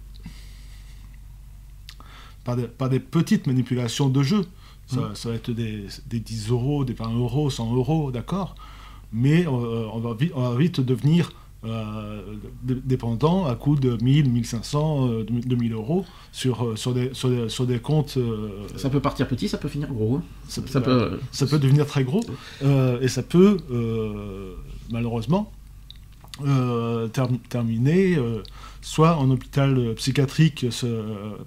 par 2.44 2.56
des, 2.56 2.68
par 2.68 2.90
des 2.90 3.00
petites 3.00 3.48
manipulations 3.48 4.10
de 4.10 4.22
jeu. 4.24 4.46
Ça, 4.88 5.00
Mm. 5.02 5.16
ça 5.16 5.30
va 5.30 5.36
être 5.36 5.52
des, 5.52 5.86
des 6.08 6.20
10 6.20 6.50
euros, 6.50 6.86
des 6.86 6.94
20 6.94 7.14
euros, 7.16 7.50
100 7.50 7.74
euros, 7.76 8.12
d'accord? 8.12 8.56
Mais 9.12 9.46
euh, 9.48 9.88
on, 9.94 10.00
va 10.00 10.14
vite, 10.14 10.32
on 10.36 10.42
va 10.50 10.56
vite 10.58 10.80
devenir 10.80 11.32
euh, 11.64 12.22
dé- 12.64 12.76
dépendant 12.84 13.46
à 13.46 13.56
coût 13.56 13.76
de 13.76 13.98
1000, 14.02 14.30
1500, 14.30 15.08
euh, 15.08 15.24
2000 15.24 15.74
euros 15.74 16.06
sur, 16.32 16.64
euh, 16.64 16.76
sur, 16.76 16.94
des, 16.94 17.10
sur, 17.14 17.30
des, 17.30 17.50
sur 17.50 17.66
des 17.66 17.80
comptes. 17.80 18.16
euh, 18.18 18.50
Ça 18.76 18.90
peut 18.90 19.00
partir 19.00 19.28
petit, 19.28 19.48
ça 19.50 19.58
peut 19.58 19.68
finir 19.70 19.92
gros. 19.92 20.18
hein. 20.18 20.24
ça, 20.48 20.62
Ça 20.68 20.82
peut. 20.82 21.20
ça 21.32 21.48
peut 21.48 21.58
devenir 21.60 21.86
très 21.88 22.04
gros 22.04 22.22
et 23.02 23.08
ça 23.08 23.24
peut 23.24 23.58
malheureusement 24.92 25.52
euh, 26.46 27.08
term- 27.08 27.40
euh, 28.18 28.42
soit 28.82 29.16
en 29.18 29.32
hôpital 29.32 29.78
euh, 29.78 29.94
psychiatrique 29.96 30.66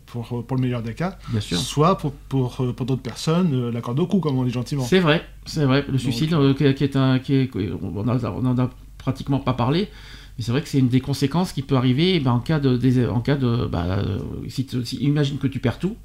pour, 0.07 0.45
pour 0.47 0.57
le 0.57 0.63
meilleur 0.63 0.83
des 0.83 0.95
cas, 0.95 1.19
Bien 1.29 1.41
sûr. 1.41 1.59
soit 1.59 1.99
pour, 1.99 2.13
pour, 2.13 2.57
pour 2.75 2.87
d'autres 2.87 3.03
personnes 3.03 3.69
la 3.71 3.81
corde 3.83 4.01
au 4.01 4.07
cou, 4.07 4.19
comme 4.19 4.39
on 4.39 4.45
dit 4.45 4.51
gentiment. 4.51 4.83
C'est 4.85 5.01
vrai, 5.01 5.23
c'est 5.45 5.65
vrai. 5.67 5.85
Le 5.89 5.99
suicide, 5.99 6.31
qui, 6.57 6.65
est 6.85 6.97
un, 6.97 7.19
qui 7.19 7.35
est, 7.35 7.51
on 7.83 8.03
n'en 8.03 8.57
a 8.59 8.71
pratiquement 8.99 9.39
pas 9.41 9.55
parlé, 9.55 9.89
mais 10.37 10.45
c'est 10.45 10.53
vrai 10.53 10.63
que 10.63 10.69
c'est 10.69 10.79
une 10.79 10.89
des 10.89 11.01
conséquences 11.01 11.53
qui 11.53 11.63
peut 11.63 11.77
arriver 11.77 12.17
eh 12.17 12.21
ben, 12.21 12.33
en 12.33 12.41
cas 12.41 12.61
de, 12.61 13.09
en 13.09 13.21
cas 13.21 13.37
de, 13.37 13.67
bah, 13.67 13.85
euh, 13.89 14.19
si, 14.49 14.67
si- 14.85 14.97
imagine 14.97 15.39
que 15.39 15.47
tu 15.47 15.59
perds 15.61 15.79
tout, 15.79 15.97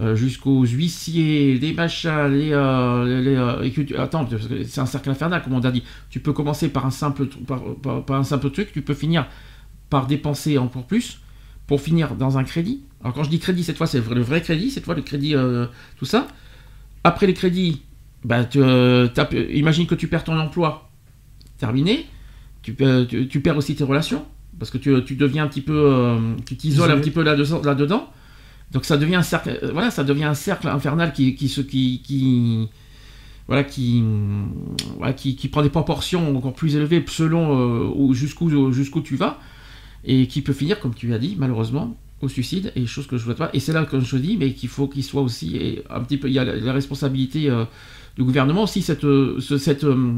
euh, 0.00 0.16
jusqu'aux 0.16 0.64
huissiers, 0.64 1.56
les 1.58 1.72
machins, 1.72 2.26
les, 2.28 2.50
euh, 2.52 3.60
les- 3.62 3.96
attends, 3.96 4.28
c'est 4.66 4.80
un 4.80 4.86
cercle 4.86 5.10
infernal, 5.10 5.42
comme 5.42 5.52
on 5.54 5.60
a 5.62 5.70
dit. 5.70 5.84
Tu 6.10 6.18
peux 6.20 6.32
commencer 6.32 6.68
par 6.68 6.84
un 6.86 6.90
simple, 6.90 7.26
par, 7.46 8.16
un 8.16 8.24
simple 8.24 8.50
truc, 8.50 8.72
tu 8.72 8.82
peux 8.82 8.94
finir 8.94 9.26
par 9.90 10.06
dépenser 10.06 10.58
encore 10.58 10.84
plus 10.86 11.20
pour 11.68 11.80
finir 11.80 12.16
dans 12.16 12.38
un 12.38 12.44
crédit. 12.44 12.82
Alors 13.02 13.14
quand 13.14 13.22
je 13.24 13.30
dis 13.30 13.38
crédit, 13.38 13.62
cette 13.64 13.76
fois 13.76 13.86
c'est 13.86 14.02
le 14.12 14.20
vrai- 14.22 14.42
crédit, 14.42 14.70
cette 14.70 14.84
fois 14.84 14.94
le 14.94 15.02
crédit, 15.02 15.34
tout 15.98 16.04
ça. 16.06 16.26
Après 17.04 17.26
les 17.26 17.34
crédits, 17.34 17.82
bah, 18.24 18.48
imagine 19.52 19.86
que 19.86 19.94
tu 19.94 20.08
perds 20.08 20.24
ton 20.24 20.38
emploi, 20.38 20.83
terminé. 21.64 22.06
Tu, 22.62 22.72
peux- 22.74 23.06
tu, 23.06 23.28
tu 23.28 23.40
perds 23.40 23.56
aussi 23.58 23.74
tes 23.74 23.84
relations, 23.84 24.24
parce 24.58 24.70
que 24.70 24.78
tu, 24.78 24.90
tu 25.04 25.16
deviens 25.16 25.44
un 25.44 25.48
petit 25.48 25.60
peu, 25.60 25.76
euh, 25.76 26.18
tu 26.46 26.56
t'isoles 26.56 26.90
un 26.90 27.00
petit 27.02 27.10
peu 27.10 27.22
là-dedans. 27.22 28.10
Donc 28.72 28.84
ça 28.84 28.96
devient 28.96 29.16
un 29.16 29.22
cercle, 29.22 29.50
euh, 29.62 29.70
voilà, 29.72 29.90
ça 29.90 30.02
devient 30.04 30.24
un 30.24 30.34
cercle 30.34 30.68
infernal 30.68 31.12
qui, 31.12 31.34
qui 31.34 31.48
qui, 31.48 32.00
qui, 32.02 32.68
voilà, 33.46 33.62
qui, 33.64 34.00
hum, 34.00 34.48
voilà, 34.98 35.12
qui, 35.12 35.36
qui 35.36 35.48
prend 35.48 35.62
des 35.62 35.68
proportions 35.68 36.36
encore 36.36 36.54
plus 36.54 36.74
élevées 36.76 37.04
selon 37.06 37.42
euh, 37.58 37.90
où- 37.94 38.14
jusqu'où, 38.14 38.72
jusqu'où 38.72 39.00
tu 39.02 39.16
vas, 39.16 39.38
et 40.04 40.26
qui 40.26 40.40
peut 40.42 40.54
finir, 40.54 40.80
comme 40.80 40.94
tu 40.94 41.12
as 41.14 41.18
dit, 41.18 41.36
malheureusement, 41.38 41.96
au 42.22 42.28
suicide, 42.28 42.72
et 42.76 42.86
chose 42.86 43.06
que 43.06 43.18
je 43.18 43.24
vois 43.26 43.34
pas. 43.34 43.50
Et 43.52 43.60
c'est 43.60 43.72
là 43.74 43.84
que 43.84 44.00
je 44.00 44.16
dis, 44.16 44.36
mais 44.38 44.54
qu'il 44.54 44.70
faut 44.70 44.88
qu'il 44.88 45.04
soit 45.04 45.20
aussi 45.22 45.56
et 45.56 45.82
un 45.90 46.00
petit 46.00 46.16
peu, 46.16 46.28
il 46.28 46.32
y 46.34 46.38
a 46.38 46.44
la, 46.44 46.56
la 46.56 46.72
responsabilité 46.72 47.50
euh, 47.50 47.64
du 48.16 48.24
gouvernement 48.24 48.62
aussi, 48.62 48.80
cette, 48.80 49.04
euh, 49.04 49.38
ce, 49.40 49.58
cette, 49.58 49.84
euh, 49.84 50.12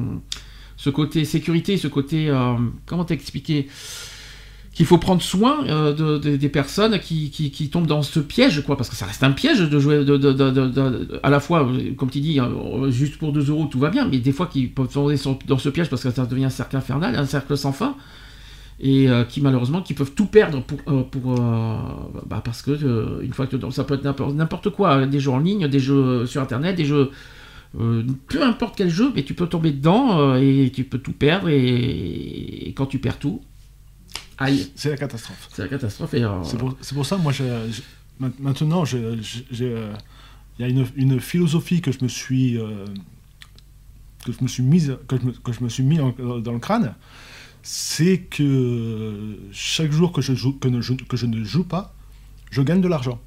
ce 0.77 0.91
côté 0.91 1.25
sécurité, 1.25 1.77
ce 1.77 1.89
côté, 1.89 2.29
euh, 2.29 2.55
comment 2.87 3.05
t'expliquer 3.05 3.67
qu'il 4.73 4.85
faut 4.85 4.99
prendre 4.99 5.23
soin 5.23 5.65
euh, 5.69 5.95
de- 5.95 6.19
de- 6.19 6.37
des 6.37 6.49
personnes 6.51 6.99
qui, 6.99 7.31
qui, 7.31 7.71
tombent 7.71 7.87
dans 7.87 8.03
ce 8.03 8.21
piège, 8.21 8.63
quoi, 8.63 8.77
parce 8.77 8.91
que 8.91 8.95
ça 8.97 9.07
reste 9.07 9.23
un 9.25 9.31
piège 9.33 9.61
de 9.61 9.79
jouer, 9.81 10.05
de, 10.05 11.19
à 11.23 11.31
la 11.31 11.41
fois, 11.41 11.67
comme 11.97 12.11
tu 12.11 12.21
dis, 12.21 12.39
euh, 12.41 12.91
juste 12.91 13.17
pour 13.17 13.33
2 13.33 13.49
euros, 13.49 13.65
tout 13.71 13.79
va 13.79 13.89
bien, 13.89 14.07
mais 14.07 14.19
des 14.19 14.33
fois 14.33 14.47
qu'ils 14.47 14.71
peuvent 14.71 14.93
tomber 14.93 15.17
dans 15.47 15.57
ce 15.59 15.69
piège 15.71 15.89
parce 15.89 16.03
que 16.03 16.11
ça 16.11 16.27
devient 16.27 16.45
un 16.45 16.51
cercle 16.51 16.77
infernal, 16.77 17.17
un 17.17 17.25
cercle 17.25 17.57
sans 17.57 17.73
fin, 17.73 17.97
et 18.79 19.09
euh, 19.09 19.25
qui 19.25 19.41
malheureusement 19.41 19.81
qui 19.81 19.95
peuvent 19.95 20.13
tout 20.15 20.27
perdre 20.27 20.61
pour, 20.61 20.83
pour 21.09 21.37
bah, 22.27 22.43
parce 22.45 22.61
que 22.61 23.23
une 23.23 23.33
fois 23.33 23.47
que 23.47 23.57
ça 23.71 23.85
peut 23.85 23.95
être 23.95 24.05
n'importe 24.35 24.69
quoi, 24.69 24.93
hein, 24.93 25.07
des 25.07 25.21
jeux 25.21 25.31
en 25.31 25.39
ligne, 25.39 25.69
des 25.69 25.81
jeux 25.81 26.27
sur 26.27 26.43
internet, 26.43 26.77
des 26.77 26.85
jeux 26.85 27.11
euh, 27.79 28.05
peu 28.29 28.43
importe 28.43 28.77
quel 28.77 28.89
jeu, 28.91 29.13
mais 29.15 29.23
tu 29.25 29.35
peux 29.35 29.47
tomber 29.47 29.73
dedans 29.73 30.19
euh, 30.21 30.37
et 30.41 30.71
tu 30.75 30.85
peux 30.85 30.99
tout 30.99 31.13
perdre 31.13 31.49
et, 31.49 32.69
et 32.69 32.73
quand 32.75 32.87
tu 32.87 32.99
perds 32.99 33.19
tout, 33.19 33.43
aïe, 34.39 34.71
C'est 34.75 34.91
la 34.91 34.97
catastrophe. 34.97 35.49
c'est 35.53 35.63
la 35.63 35.69
catastrophe. 35.69 36.15
Euh, 36.15 36.43
C'est 36.81 36.95
pour, 36.95 37.05
ça, 37.07 37.17
moi, 37.17 37.33
je- 37.33 37.45
je- 37.71 37.83
ma- 38.21 38.31
maintenant, 38.39 38.85
euh, 38.95 39.17
il 40.59 40.63
y 40.63 40.65
a 40.65 40.69
une, 40.69 40.87
une 40.97 41.21
philosophie 41.21 41.81
que 41.81 41.93
je 41.93 41.99
me 42.03 42.09
suis, 42.09 42.59
que 44.25 44.33
je 44.33 44.43
me 44.43 44.49
suis 44.49 44.63
mise, 44.63 44.97
que 45.09 45.17
je 45.19 45.27
me, 45.27 45.33
que 45.33 45.53
je 45.53 45.63
me 45.63 45.69
suis 45.69 45.83
mis 45.83 46.01
en- 46.01 46.15
dans 46.41 46.53
le 46.53 46.59
crâne, 46.59 46.95
c'est 47.63 48.19
que 48.19 49.37
chaque 49.53 49.93
jour 49.93 50.13
que 50.13 50.21
je, 50.23 50.35
joue, 50.35 50.53
que, 50.53 50.69
ne, 50.69 50.81
joue- 50.81 50.97
que 50.97 51.17
je 51.17 51.27
ne 51.27 51.43
joue 51.45 51.65
pas, 51.65 51.95
je 52.51 52.63
gagne 52.63 52.81
de 52.81 52.89
l'argent. 52.89 53.21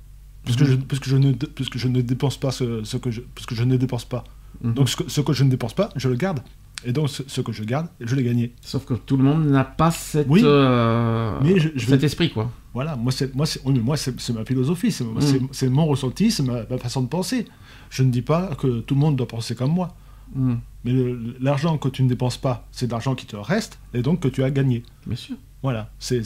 Puisque, 0.58 0.64
je, 0.66 0.76
puisque, 0.76 1.08
je 1.08 1.18
ne, 1.18 1.32
puisque 1.34 1.78
je 1.78 1.88
ne 1.88 2.02
dépense 2.02 2.38
pas 2.38 2.52
ce, 2.52 2.84
ce 2.84 2.98
que 2.98 3.12
je, 3.12 3.22
puisque 3.36 3.54
je 3.54 3.64
ne 3.64 3.78
dépense 3.78 4.06
pas. 4.06 4.24
Mhm. 4.64 4.74
Donc 4.74 4.90
ce 4.90 4.96
que, 4.96 5.10
ce 5.10 5.22
que 5.22 5.34
je 5.34 5.44
ne 5.44 5.50
dépense 5.50 5.74
pas, 5.74 5.90
je 5.96 6.10
le 6.10 6.16
garde. 6.16 6.40
Et 6.86 6.92
donc 6.94 7.10
ce, 7.10 7.24
ce 7.28 7.42
que 7.42 7.52
je 7.52 7.64
garde, 7.64 7.88
je 8.00 8.16
l'ai 8.16 8.24
gagné. 8.24 8.54
Sauf 8.62 8.86
que 8.86 8.94
tout 8.94 9.18
le 9.18 9.24
monde 9.24 9.46
n'a 9.48 9.64
pas 9.66 9.92
cette, 9.92 10.28
Oui, 10.30 10.42
euh, 10.44 11.38
mais 11.44 11.60
je- 11.60 11.70
je 11.76 11.86
cet 11.88 12.04
esprit, 12.04 12.32
quoi. 12.32 12.50
Voilà, 12.74 12.96
moi 12.96 13.12
c'est 13.12 13.36
moi 13.36 13.46
c'est 13.46 13.60
oui, 13.66 13.74
mais 13.74 13.80
moi 13.82 13.98
c'est 13.98 14.18
c'est 14.20 14.32
ma 14.34 14.46
philosophie, 14.46 14.92
c'est 14.92 15.04
Mm. 15.04 15.50
c'est- 15.52 15.70
mon 15.70 15.86
ressenti, 15.86 16.32
c'est 16.32 16.44
ma, 16.44 16.66
ma 16.70 16.78
façon 16.78 17.02
de 17.02 17.08
penser. 17.08 17.46
Je 17.90 18.04
ne 18.04 18.12
dis 18.12 18.22
pas 18.22 18.56
que 18.56 18.80
tout 18.80 18.94
le 18.96 19.00
monde 19.02 19.16
doit 19.18 19.28
penser 19.28 19.56
comme 19.56 19.72
moi, 19.74 19.96
Mm, 20.36 20.54
mais 20.86 20.94
l'argent 21.42 21.78
que 21.80 21.90
tu 21.90 22.04
ne 22.04 22.08
dépenses 22.10 22.38
pas, 22.38 22.68
c'est 22.72 22.86
de 22.86 22.92
l'argent 22.92 23.16
qui 23.16 23.26
te 23.26 23.36
reste 23.36 23.80
et 23.96 24.02
donc 24.04 24.20
que 24.22 24.28
tu 24.28 24.44
as 24.44 24.52
gagné. 24.52 24.84
bien 25.08 25.16
sûr. 25.16 25.36
Voilà, 25.64 25.90
c'est 26.00 26.22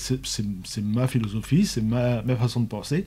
ma 0.83 1.07
philosophie, 1.07 1.65
c'est 1.65 1.81
ma, 1.81 2.21
ma 2.21 2.35
façon 2.35 2.59
de 2.61 2.67
penser. 2.67 3.05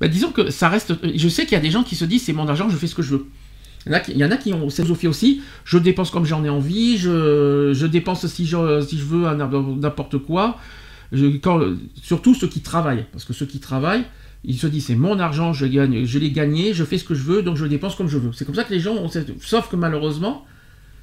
Bah, 0.00 0.08
disons 0.08 0.32
que 0.32 0.50
ça 0.50 0.68
reste. 0.68 0.94
Je 1.14 1.28
sais 1.28 1.44
qu'il 1.44 1.52
y 1.52 1.56
a 1.58 1.60
des 1.60 1.70
gens 1.70 1.82
qui 1.84 1.94
se 1.96 2.04
disent 2.04 2.22
c'est 2.24 2.32
mon 2.32 2.48
argent, 2.48 2.68
je 2.68 2.76
fais 2.76 2.86
ce 2.86 2.94
que 2.94 3.02
je 3.02 3.10
veux. 3.16 3.26
Il 3.86 3.92
y 3.92 3.94
en 3.94 3.96
a 3.96 4.00
qui, 4.00 4.12
il 4.12 4.18
y 4.18 4.24
en 4.24 4.30
a 4.30 4.36
qui 4.36 4.52
ont 4.54 4.70
cette 4.70 4.86
philosophie 4.86 5.08
aussi. 5.08 5.42
Je 5.64 5.78
dépense 5.78 6.10
comme 6.10 6.24
j'en 6.24 6.42
ai 6.44 6.48
envie. 6.48 6.96
Je, 6.96 7.72
je 7.74 7.86
dépense 7.86 8.26
si 8.26 8.46
je, 8.46 8.80
si 8.88 8.98
je 8.98 9.04
veux 9.04 9.26
n'importe 9.34 10.18
quoi. 10.18 10.58
Je- 11.12 11.36
quand, 11.36 11.60
surtout 12.02 12.34
ceux 12.34 12.48
qui 12.48 12.60
travaillent, 12.60 13.04
parce 13.12 13.24
que 13.24 13.32
ceux 13.34 13.46
qui 13.46 13.60
travaillent, 13.60 14.04
ils 14.42 14.58
se 14.58 14.66
disent 14.66 14.86
c'est 14.86 14.96
mon 14.96 15.18
argent, 15.20 15.52
je 15.52 15.66
gagne, 15.66 16.04
je 16.06 16.18
l'ai 16.18 16.30
gagné, 16.30 16.74
je 16.74 16.82
fais 16.84 16.98
ce 16.98 17.04
que 17.04 17.14
je 17.14 17.22
veux, 17.22 17.42
donc 17.42 17.56
je 17.56 17.66
dépense 17.66 17.94
comme 17.94 18.08
je 18.08 18.18
veux. 18.18 18.32
C'est 18.32 18.44
comme 18.44 18.54
ça 18.54 18.64
que 18.64 18.72
les 18.72 18.80
gens 18.80 18.94
ont 18.94 19.08
cette... 19.08 19.30
Sauf 19.42 19.68
que 19.68 19.76
malheureusement, 19.76 20.44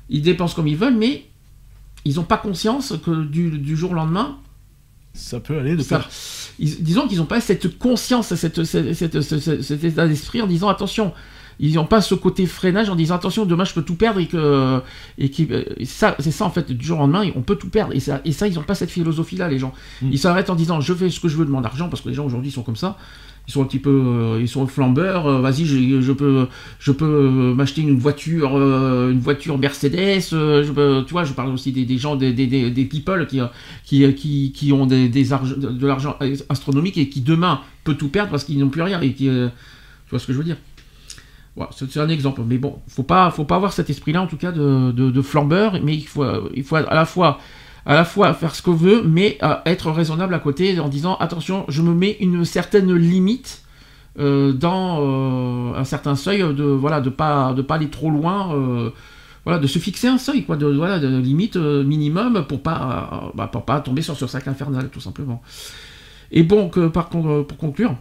ils 0.09 0.21
dépensent 0.21 0.55
comme 0.55 0.67
ils 0.67 0.75
veulent, 0.77 0.97
mais 0.97 1.25
ils 2.03 2.15
n'ont 2.15 2.23
pas 2.23 2.37
conscience 2.37 2.93
que 3.05 3.23
du, 3.23 3.57
du 3.59 3.77
jour 3.77 3.91
au 3.91 3.95
lendemain, 3.95 4.37
Ça 5.13 5.39
peut 5.39 5.57
aller 5.59 5.75
de 5.75 5.81
ça-. 5.83 6.07
Ils- 6.59 6.81
disons 6.83 7.07
qu'ils 7.07 7.17
n'ont 7.19 7.25
pas 7.25 7.41
cette 7.41 7.77
conscience, 7.77 8.33
cette, 8.35 8.63
cette- 8.63 8.93
cette- 8.93 9.21
cette- 9.21 9.61
cet 9.61 9.83
état 9.83 10.07
d'esprit 10.07 10.41
en 10.41 10.47
disant 10.47 10.69
attention. 10.69 11.13
Ils 11.63 11.75
n'ont 11.75 11.85
pas 11.85 12.01
ce 12.01 12.15
côté 12.15 12.47
freinage 12.47 12.89
en 12.89 12.95
disant 12.95 13.13
attention, 13.15 13.45
demain 13.45 13.65
je 13.65 13.73
peux 13.73 13.83
tout 13.83 13.93
perdre 13.95 14.19
et 14.19 14.25
que 14.25 14.81
et 15.19 15.29
qui 15.29 15.47
et 15.77 15.85
ça 15.85 16.15
c'est 16.17 16.31
ça 16.31 16.45
en 16.45 16.49
fait 16.49 16.71
du 16.71 16.83
jour 16.83 16.97
au 16.97 17.01
lendemain 17.01 17.29
on 17.35 17.41
peut 17.41 17.55
tout 17.55 17.69
perdre 17.69 17.93
et 17.93 17.99
ça 17.99 18.19
et 18.25 18.31
ça 18.31 18.47
ils 18.47 18.55
n'ont 18.55 18.63
pas 18.63 18.73
cette 18.73 18.89
philosophie 18.89 19.35
là 19.35 19.47
les 19.47 19.59
gens. 19.59 19.71
Mm. 20.01 20.09
Ils 20.11 20.17
s'arrêtent 20.17 20.49
en 20.49 20.55
disant 20.55 20.81
je 20.81 20.93
fais 20.93 21.09
ce 21.11 21.19
que 21.19 21.27
je 21.27 21.37
veux 21.37 21.45
de 21.45 21.51
mon 21.51 21.63
argent 21.63 21.87
parce 21.87 22.01
que 22.01 22.09
les 22.09 22.15
gens 22.15 22.25
aujourd'hui 22.25 22.49
sont 22.49 22.63
comme 22.63 22.77
ça. 22.77 22.97
Ils 23.47 23.51
sont 23.51 23.63
un 23.63 23.65
petit 23.65 23.79
peu 23.79 23.89
euh, 23.89 24.37
ils 24.39 24.47
sont 24.47 24.65
flambeurs. 24.67 25.27
euh, 25.27 25.41
Vas-y 25.41 25.65
je, 25.65 26.11
peux 26.13 26.47
je 26.79 26.91
peux 26.91 27.05
euh, 27.05 27.53
m'acheter 27.53 27.81
une 27.81 27.97
voiture 27.97 28.55
une 28.57 29.19
voiture 29.19 29.57
Mercedes. 29.57 30.21
tu 30.29 31.11
vois 31.11 31.23
je 31.23 31.33
parle 31.33 31.49
aussi 31.51 31.71
des, 31.71 31.97
gens 31.97 32.15
des, 32.15 32.33
des, 32.33 32.47
des, 32.47 32.85
people 32.85 33.27
qui 33.27 33.41
qui, 33.83 34.13
qui, 34.13 34.51
qui 34.53 34.71
ont 34.71 34.85
des, 34.85 35.09
de 35.09 35.87
l'argent 35.87 36.17
astronomique 36.49 36.97
et 36.97 37.09
qui 37.09 37.21
demain 37.21 37.61
peut 37.83 37.95
tout 37.95 38.09
perdre 38.09 38.29
parce 38.31 38.43
qu'ils 38.43 38.59
n'ont 38.59 38.69
plus 38.69 38.83
rien 38.83 38.99
tu 38.99 39.49
vois 40.09 40.19
ce 40.19 40.27
que 40.27 40.33
je 40.33 40.37
veux 40.37 40.43
dire? 40.43 40.57
Voilà, 41.55 41.71
c'est 41.75 41.97
un 41.99 42.07
exemple 42.09 42.41
mais 42.47 42.57
bon 42.57 42.79
faut 42.87 43.03
pas 43.03 43.29
faut 43.31 43.43
pas 43.43 43.57
avoir 43.57 43.73
cet 43.73 43.89
esprit 43.89 44.13
là 44.13 44.21
en 44.21 44.27
tout 44.27 44.37
cas 44.37 44.53
de, 44.53 44.91
de, 44.91 45.11
de 45.11 45.21
flambeur 45.21 45.77
mais 45.83 45.95
il 45.95 46.07
faut 46.07 46.23
il 46.53 46.63
faut 46.63 46.77
à 46.77 46.93
la 46.95 47.05
fois 47.05 47.39
à 47.85 47.95
la 47.95 48.05
fois 48.05 48.33
faire 48.33 48.53
ce 48.55 48.61
qu'on 48.61 48.73
veut 48.73 49.01
mais 49.03 49.37
euh, 49.43 49.55
être 49.65 49.89
raisonnable 49.91 50.33
à 50.33 50.39
côté 50.39 50.79
en 50.79 50.87
disant 50.89 51.15
attention 51.17 51.65
je 51.67 51.81
me 51.81 51.93
mets 51.93 52.17
une 52.19 52.45
certaine 52.45 52.93
limite 52.93 53.61
euh, 54.19 54.51
dans 54.53 54.99
euh, 55.01 55.73
un 55.79 55.83
certain 55.83 56.15
seuil 56.15 56.39
de 56.41 56.63
voilà 56.63 57.01
de 57.01 57.09
pas 57.09 57.53
de 57.53 57.61
pas 57.61 57.75
aller 57.75 57.89
trop 57.89 58.09
loin 58.09 58.91
voilà 59.45 59.57
de 59.57 59.65
se 59.67 59.79
fixer 59.79 60.07
un 60.07 60.19
seuil 60.19 60.43
quoi 60.43 60.55
de 60.57 60.67
voilà 60.67 60.99
de 60.99 61.07
limite 61.17 61.55
minimum 61.55 62.45
pour 62.47 62.61
pas 62.61 63.31
bah, 63.33 63.47
pour 63.47 63.65
pas 63.65 63.79
tomber 63.79 64.01
sur 64.03 64.15
ce 64.15 64.27
sac 64.27 64.47
infernal 64.47 64.89
tout 64.89 64.99
simplement. 64.99 65.41
Et 66.31 66.43
bon 66.43 66.69
que 66.69 66.87
par 66.87 67.09
con- 67.09 67.43
pour 67.43 67.57
conclure 67.57 67.95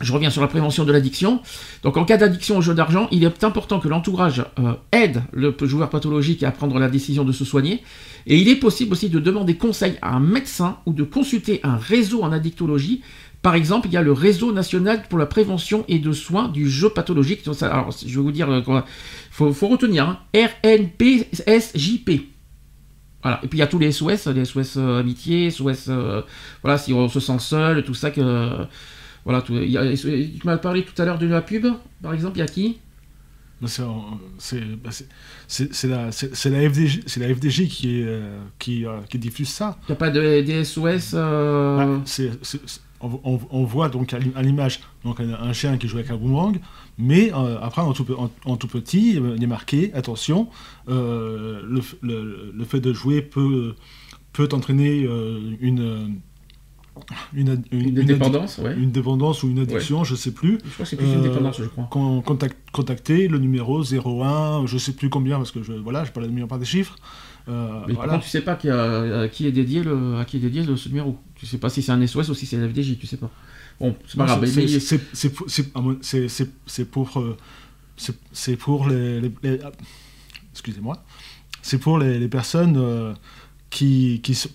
je 0.00 0.12
reviens 0.12 0.30
sur 0.30 0.40
la 0.40 0.48
prévention 0.48 0.84
de 0.84 0.92
l'addiction. 0.92 1.40
Donc, 1.82 1.96
en 1.96 2.04
cas 2.04 2.16
d'addiction 2.16 2.56
au 2.58 2.62
jeu 2.62 2.74
d'argent, 2.74 3.08
il 3.10 3.24
est 3.24 3.44
important 3.44 3.80
que 3.80 3.88
l'entourage 3.88 4.44
euh, 4.58 4.74
aide 4.92 5.22
le 5.32 5.54
joueur 5.62 5.90
pathologique 5.90 6.42
à 6.42 6.50
prendre 6.50 6.78
la 6.78 6.88
décision 6.88 7.24
de 7.24 7.32
se 7.32 7.44
soigner. 7.44 7.82
Et 8.26 8.38
il 8.38 8.48
est 8.48 8.56
possible 8.56 8.92
aussi 8.92 9.08
de 9.08 9.20
demander 9.20 9.56
conseil 9.56 9.96
à 10.02 10.14
un 10.14 10.20
médecin 10.20 10.78
ou 10.86 10.92
de 10.92 11.04
consulter 11.04 11.60
un 11.62 11.76
réseau 11.76 12.22
en 12.22 12.32
addictologie. 12.32 13.02
Par 13.42 13.54
exemple, 13.54 13.88
il 13.88 13.94
y 13.94 13.96
a 13.96 14.02
le 14.02 14.12
réseau 14.12 14.52
national 14.52 15.04
pour 15.08 15.18
la 15.18 15.26
prévention 15.26 15.84
et 15.88 15.98
de 15.98 16.12
soins 16.12 16.48
du 16.48 16.68
jeu 16.68 16.90
pathologique. 16.90 17.42
Alors, 17.62 17.90
je 17.90 18.14
vais 18.14 18.22
vous 18.22 18.32
dire, 18.32 18.48
il 18.50 18.82
faut, 19.30 19.52
faut 19.52 19.68
retenir, 19.68 20.08
hein, 20.08 20.18
RNPSJP. 20.34 22.10
Voilà. 23.22 23.40
Et 23.42 23.48
puis 23.48 23.58
il 23.58 23.60
y 23.60 23.62
a 23.62 23.66
tous 23.66 23.78
les 23.78 23.92
SOS, 23.92 24.26
les 24.28 24.44
SOS 24.44 24.76
euh, 24.76 25.00
amitié, 25.00 25.50
SOS, 25.50 25.88
euh, 25.88 26.22
voilà, 26.62 26.78
si 26.78 26.92
on 26.92 27.08
se 27.08 27.20
sent 27.20 27.38
seul, 27.38 27.84
tout 27.84 27.94
ça 27.94 28.10
que. 28.10 28.66
Voilà, 29.30 29.42
tout, 29.42 29.54
il 29.54 29.70
y 29.70 29.78
a- 29.78 29.96
tu 29.96 30.40
m'as 30.44 30.58
parlé 30.58 30.82
tout 30.84 31.00
à 31.00 31.04
l'heure 31.04 31.18
de 31.18 31.26
la 31.26 31.40
pub, 31.40 31.66
par 32.02 32.12
exemple, 32.14 32.36
il 32.36 32.40
y 32.40 32.42
a 32.42 32.46
qui? 32.46 32.78
C'est 33.62 33.82
c'est 34.38 34.60
bah, 34.82 34.90
c'est- 34.90 35.14
la, 35.88 36.10
qui, 37.68 38.00
est, 38.00 38.04
euh, 38.06 38.40
qui, 38.58 38.86
euh, 38.86 39.00
qui 39.08 39.18
diffuse 39.18 39.48
ça. 39.50 39.78
Il 39.82 39.92
n'y 39.92 39.92
a 39.92 39.96
pas 39.96 40.10
de, 40.10 40.40
des 40.40 40.64
SOS 40.64 41.12
euh, 41.14 41.76
Bah, 41.76 42.02
c'est- 42.06 42.32
c'est- 42.42 42.80
on, 43.02 43.20
on- 43.22 43.40
on 43.50 43.64
voit 43.64 43.88
donc 43.88 44.12
à 44.14 44.18
l'im- 44.18 44.32
à 44.34 44.42
l'image 44.42 44.80
donc 45.04 45.20
un, 45.20 45.32
un 45.34 45.52
chien 45.52 45.76
qui 45.78 45.88
joue 45.88 45.98
avec 45.98 46.10
un 46.10 46.16
boomerang, 46.16 46.58
mais 46.98 47.32
euh, 47.34 47.58
après 47.62 47.82
en 47.82 47.92
tout, 47.92 48.04
pe- 48.04 48.14
en- 48.18 48.30
en 48.46 48.56
tout 48.56 48.66
petit, 48.68 49.18
euh, 49.18 49.34
il 49.36 49.42
est 49.44 49.46
marqué 49.46 49.92
attention, 49.94 50.48
euh, 50.88 51.60
le, 51.68 51.80
f- 51.80 51.94
le- 52.02 52.52
le 52.54 52.64
fait 52.64 52.80
de 52.80 52.92
jouer 52.92 53.22
peut 53.22 53.74
peut 54.32 54.48
entraîner 54.52 55.04
euh, 55.04 55.40
une 57.32 57.62
une, 57.72 57.80
Une 57.88 57.98
addi- 58.00 58.04
dépendance, 58.06 58.58
ouais. 58.58 58.74
une 58.76 58.90
dépendance 58.90 59.42
ou 59.42 59.48
une 59.48 59.58
addiction, 59.60 60.04
je 60.04 60.14
sais 60.14 60.32
plus. 60.32 60.58
Je 60.64 60.70
crois 60.72 60.84
que 60.84 60.90
c'est 60.90 60.96
plus 60.96 61.06
une 61.06 61.20
Euh, 61.20 61.22
dépendance, 61.22 61.58
je 61.58 61.64
crois. 61.64 61.86
Con- 61.90 62.20
contact- 62.22 62.56
contacter 62.72 63.28
le 63.28 63.38
numéro 63.38 63.82
01, 63.82 64.66
je 64.66 64.78
sais 64.78 64.92
plus 64.92 65.08
combien 65.10 65.36
parce 65.38 65.50
que 65.52 65.62
je 65.62 65.72
voilà, 65.72 66.04
j'ai 66.04 66.10
pas 66.12 66.20
la 66.20 66.28
meilleure 66.28 66.48
part 66.48 66.58
des 66.58 66.64
chiffres. 66.64 66.96
Euh, 67.48 67.80
Mais 67.86 67.94
par 67.94 68.02
voilà. 68.02 68.12
contre, 68.14 68.24
tu 68.24 68.30
sais 68.30 68.42
pas 68.42 68.54
qui 68.54 68.68
a- 68.68 69.22
à 69.22 69.28
qui 69.28 69.46
est 69.46 69.52
dédié 69.52 69.82
le, 69.82 70.16
à 70.18 70.24
qui 70.24 70.36
est 70.36 70.40
dédié 70.40 70.62
le- 70.62 70.76
ce 70.76 70.88
numéro. 70.88 71.18
Tu 71.34 71.46
sais 71.46 71.58
pas 71.58 71.70
si 71.70 71.82
c'est 71.82 71.92
un 71.92 72.00
SOS 72.06 72.28
ou 72.28 72.34
si 72.34 72.46
c'est 72.46 72.56
l'FDJ, 72.58 72.98
tu 72.98 73.06
sais 73.06 73.16
pas. 73.16 73.30
Bon, 73.80 73.96
c'est 74.06 74.18
pas 74.18 74.26
grave. 74.26 74.44
c'est- 74.46 75.30
pour- 75.30 75.46
c'est- 76.66 76.84
pour 76.84 77.18
euh, 77.18 77.36
pour 78.58 78.88
les, 78.88 79.20
les- 79.20 79.32
les- 79.42 79.58
ah, 79.64 79.72
excusez-moi 80.52 81.02
c'est 81.62 81.78
pour 81.78 81.98
les, 81.98 82.18
les 82.18 82.28
personnes 82.28 82.76
euh, 82.78 83.12
qui 83.70 84.20
qui 84.22 84.34
se- 84.34 84.48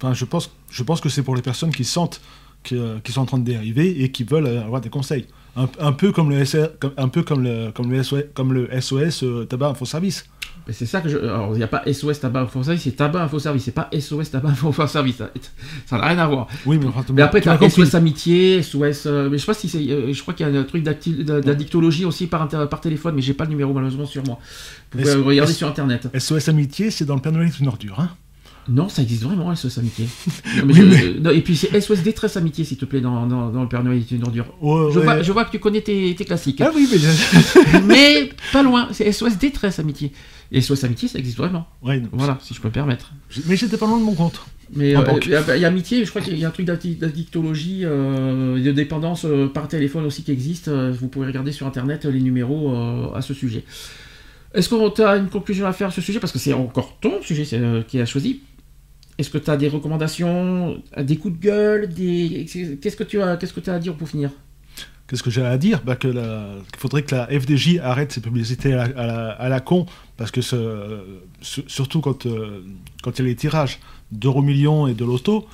enfin 0.00 0.14
je 0.14 0.24
pense 0.24 0.50
je 0.70 0.82
pense 0.82 1.00
que 1.00 1.08
c'est 1.08 1.22
pour 1.22 1.36
les 1.36 1.42
personnes 1.42 1.70
qui 1.70 1.84
sentent 1.84 2.20
que- 2.64 2.98
qui 3.00 3.12
sont 3.12 3.20
en 3.20 3.26
train 3.26 3.38
de 3.38 3.44
dériver 3.44 4.02
et 4.02 4.10
qui 4.10 4.24
veulent 4.24 4.46
avoir 4.46 4.80
des 4.80 4.90
conseils 4.90 5.26
un, 5.56 5.68
un 5.80 5.92
peu 5.92 6.12
comme 6.12 6.30
le 6.30 6.44
SR 6.44 6.78
comme- 6.80 6.92
un 6.96 7.08
peu 7.08 7.22
comme 7.22 7.42
le 7.42 7.70
comme 7.72 7.90
le 7.90 8.02
SOS, 8.02 8.24
comme 8.34 8.52
le 8.52 8.68
SOS 8.80 9.22
euh, 9.22 9.44
tabac 9.46 9.68
info 9.68 9.84
service 9.86 10.26
Mais 10.66 10.74
c'est 10.74 10.84
ça 10.84 11.00
que 11.00 11.08
je. 11.08 11.16
Alors, 11.16 11.52
il 11.54 11.58
n'y 11.58 11.62
a 11.62 11.68
pas 11.68 11.82
SOS 11.90 12.20
tabac 12.20 12.40
info 12.42 12.62
service, 12.62 12.82
c'est 12.82 12.90
tabac 12.96 13.22
info 13.22 13.38
service. 13.38 13.62
C'est 13.64 13.70
pas 13.72 13.88
SOS 13.98 14.30
tabac 14.32 14.48
info 14.50 14.86
service. 14.86 15.22
Ça 15.86 15.96
n'a 15.96 16.06
rien 16.08 16.18
à 16.18 16.26
voir. 16.26 16.48
oui 16.66 16.76
mais, 16.78 16.86
Mais 17.14 17.22
après, 17.22 17.40
tu 17.40 17.48
as. 17.48 17.56
SOS 17.70 17.94
amitié, 17.94 18.62
SOS. 18.62 19.06
euh, 19.06 19.30
mais 19.30 19.38
je 19.38 19.42
sais 19.42 19.46
pas 19.46 19.54
si 19.54 19.68
c'est. 19.68 19.78
euh, 19.88 20.12
je 20.12 20.20
crois 20.22 20.34
qu'il 20.34 20.46
y 20.46 20.56
a 20.56 20.60
un 20.60 20.64
truc 20.64 20.82
d'addictologie 20.82 22.04
aussi 22.04 22.26
par, 22.26 22.48
téléphone, 22.80 23.14
mais 23.14 23.22
j'ai 23.22 23.34
pas 23.34 23.44
le 23.44 23.50
numéro 23.50 23.72
malheureusement 23.72 24.06
sur 24.06 24.24
moi. 24.24 24.38
Vous 24.92 24.98
pouvez 24.98 25.10
S- 25.10 25.16
regarder 25.16 25.52
S- 25.52 25.56
sur 25.58 25.68
internet. 25.68 26.08
SOS 26.18 26.48
amitié 26.48 26.90
c'est 26.90 27.04
dans 27.04 27.14
le 27.14 27.20
Père 27.22 27.32
Noël 27.32 27.48
est 27.48 27.58
une 27.60 27.68
ordure 27.68 27.98
hein 28.00 28.10
Non, 28.68 28.88
ça 28.88 29.02
existe 29.02 29.22
vraiment, 29.22 29.54
SOS 29.54 29.78
amitié. 29.78 30.06
Non, 30.56 30.64
mais 30.66 30.72
Oui, 30.74 30.80
je- 30.80 30.84
mais- 30.84 31.20
non, 31.20 31.30
et 31.30 31.40
puis 31.40 31.56
c'est 31.56 31.80
SOS 31.80 32.02
détresse 32.02 32.36
amitié, 32.36 32.64
s'il 32.64 32.76
te 32.78 32.84
plaît, 32.84 33.00
dans, 33.00 33.26
dans, 33.26 33.50
dans 33.50 33.62
le 33.62 33.68
Père 33.68 33.84
Noël 33.84 33.98
est 33.98 34.10
une 34.10 34.24
ordure. 34.24 34.46
Ouais, 34.60 34.90
Je, 34.92 34.98
ouais. 34.98 35.04
vois, 35.04 35.22
je 35.22 35.32
vois 35.32 35.44
que 35.44 35.50
tu 35.52 35.58
connais 35.58 35.80
tes, 35.82 36.14
tes 36.16 36.24
classiques. 36.24 36.60
ah 36.60 36.70
oui 36.74 36.88
mais 36.90 36.98
je- 36.98 37.78
mais 37.86 38.30
pas 38.52 38.62
loin, 38.62 38.88
c'est 38.92 39.10
SOS 39.12 39.38
détresse 39.38 39.78
amitié. 39.78 40.12
Et 40.52 40.60
SOS 40.60 40.84
amitié, 40.84 41.08
ça 41.08 41.18
existe 41.18 41.36
vraiment. 41.38 41.66
ouais, 41.82 42.00
non, 42.00 42.08
Voilà, 42.12 42.38
si 42.42 42.54
je 42.54 42.60
peux 42.60 42.68
me 42.68 42.72
permettre. 42.72 43.12
mais 43.46 43.56
j'étais 43.56 43.76
pas 43.76 43.86
loin 43.86 43.98
de 43.98 44.04
mon 44.04 44.14
compte 44.14 44.40
Mais 44.74 44.96
euh, 44.96 45.02
il 45.22 45.30
y, 45.30 45.34
a- 45.36 45.56
y 45.56 45.64
a 45.64 45.68
amitié, 45.68 46.04
je 46.04 46.10
crois 46.10 46.22
qu'il 46.22 46.36
y 46.38 46.44
a 46.44 46.48
un 46.48 46.52
truc 46.52 46.66
d'addi- 46.66 46.96
d'addictologie, 46.96 47.82
euh, 47.84 48.60
de 48.60 48.72
dépendance 48.72 49.24
euh, 49.26 49.46
par 49.46 49.68
téléphone 49.68 50.04
aussi 50.06 50.22
qui 50.24 50.32
existe. 50.32 50.68
Vous 50.68 51.06
pouvez 51.08 51.26
regarder 51.26 51.52
sur 51.52 51.66
internet 51.68 52.04
les 52.04 52.20
numéros 52.20 52.74
à 53.14 53.22
ce 53.22 53.32
sujet. 53.34 53.64
Est-ce 54.54 54.70
tu 54.94 55.02
as 55.02 55.16
une 55.16 55.28
conclusion 55.28 55.66
à 55.66 55.72
faire 55.72 55.88
à 55.88 55.90
ce 55.90 56.00
sujet? 56.00 56.18
Parce 56.18 56.32
que 56.32 56.38
c'est 56.38 56.52
encore 56.54 56.96
ton 57.00 57.20
sujet 57.22 57.44
qui 57.88 58.00
a 58.00 58.06
choisi. 58.06 58.40
Est-ce 59.18 59.30
que 59.30 59.38
tu 59.38 59.50
as 59.50 59.56
des 59.56 59.68
recommandations, 59.68 60.82
des 60.98 61.16
coups 61.16 61.38
de 61.38 61.42
gueule 61.42 61.88
des... 61.88 62.46
Qu'est-ce 62.82 62.96
que 62.96 63.04
tu 63.04 63.20
as, 63.22 63.36
qu'est-ce 63.36 63.54
que 63.54 63.60
à 63.70 63.78
dire 63.78 63.94
pour 63.94 64.08
finir? 64.08 64.30
Qu'est-ce 65.08 65.22
que 65.22 65.30
j'ai 65.30 65.42
à 65.42 65.56
dire? 65.56 65.82
Bah 65.84 65.94
qu'il 65.96 66.12
faudrait 66.76 67.02
que 67.04 67.14
la 67.14 67.26
FDJ 67.28 67.78
arrête 67.78 68.10
ses 68.12 68.20
publicités 68.20 68.74
à 68.74 69.48
la, 69.48 69.60
con, 69.60 69.86
parce 70.16 70.30
que 70.32 70.40
ce- 70.40 71.00
su- 71.40 71.62
surtout 71.68 72.00
quand, 72.00 72.26
euh, 72.26 72.62
quand 73.02 73.16
il 73.18 73.22
y 73.22 73.24
a 73.26 73.28
les 73.28 73.36
tirages 73.36 73.78
d'euros 74.12 74.40
millions 74.42 74.86
et 74.86 74.94
de 74.94 75.04
loto, 75.04 75.46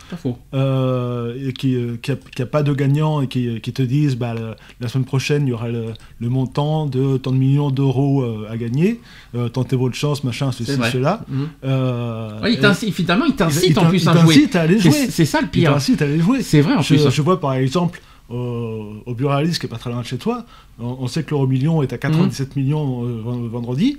euh, 0.55 1.49
et 1.49 1.53
qui 1.53 1.69
n'y 1.77 2.43
a, 2.43 2.47
pas 2.47 2.63
de 2.63 2.73
gagnant 2.75 3.23
et 3.23 3.27
qui, 3.27 3.61
qui 3.61 3.73
te 3.73 3.83
disent 3.83 4.17
bah, 4.17 4.35
le- 4.35 4.55
la 4.81 4.89
semaine 4.89 5.07
prochaine 5.07 5.47
il 5.47 5.51
y 5.51 5.53
aura 5.53 5.69
le, 5.69 5.87
le 6.21 6.29
montant 6.29 6.87
de 6.87 7.17
tant 7.17 7.33
de 7.33 7.37
millions 7.39 7.71
d'euros 7.71 8.23
euh, 8.23 8.47
à 8.51 8.57
gagner, 8.57 9.01
euh, 9.35 9.49
tentez 9.49 9.75
votre 9.77 9.95
chance, 9.95 10.23
machin, 10.25 10.53
ceci, 10.53 10.73
cela. 10.93 11.25
Mhm. 11.29 11.49
Euh, 11.65 12.41
Ouais, 12.43 12.53
il 12.55 12.93
finalement, 12.93 13.25
il 13.25 13.31
il- 13.31 13.37
t'incite 13.37 13.71
il 13.71 13.79
en 13.79 13.87
plus 13.87 14.03
il 14.03 14.09
à 14.09 14.17
jouer. 14.17 14.49
à 14.55 14.61
aller 14.61 14.79
jouer. 14.79 15.07
C'est 15.09 15.25
ça 15.25 15.41
le 15.41 15.47
Il 15.47 15.51
pire. 15.51 15.73
t'incite 15.73 16.03
à 16.03 16.05
aller 16.05 16.21
jouer. 16.21 16.43
C'est 16.43 16.61
vrai 16.61 16.75
en 16.75 16.83
Je, 16.83 16.95
plus. 16.95 17.11
je 17.11 17.23
vois 17.23 17.41
par 17.41 17.55
exemple 17.55 18.01
au, 18.29 18.95
au 19.07 19.15
bureau 19.15 19.33
qui 19.45 19.67
est 19.67 19.69
pas 19.69 19.79
très 19.79 19.91
loin 19.91 20.01
de 20.01 20.07
chez 20.07 20.17
toi, 20.19 20.45
on, 20.79 20.97
on 21.01 21.07
sait 21.07 21.23
que 21.23 21.31
l'euro 21.31 21.47
million 21.47 21.83
est 21.83 21.93
à 21.93 21.99
97 21.99 22.57
millions 22.57 23.05
euh, 23.05 23.23
ven- 23.25 23.49
vendredi. 23.49 23.99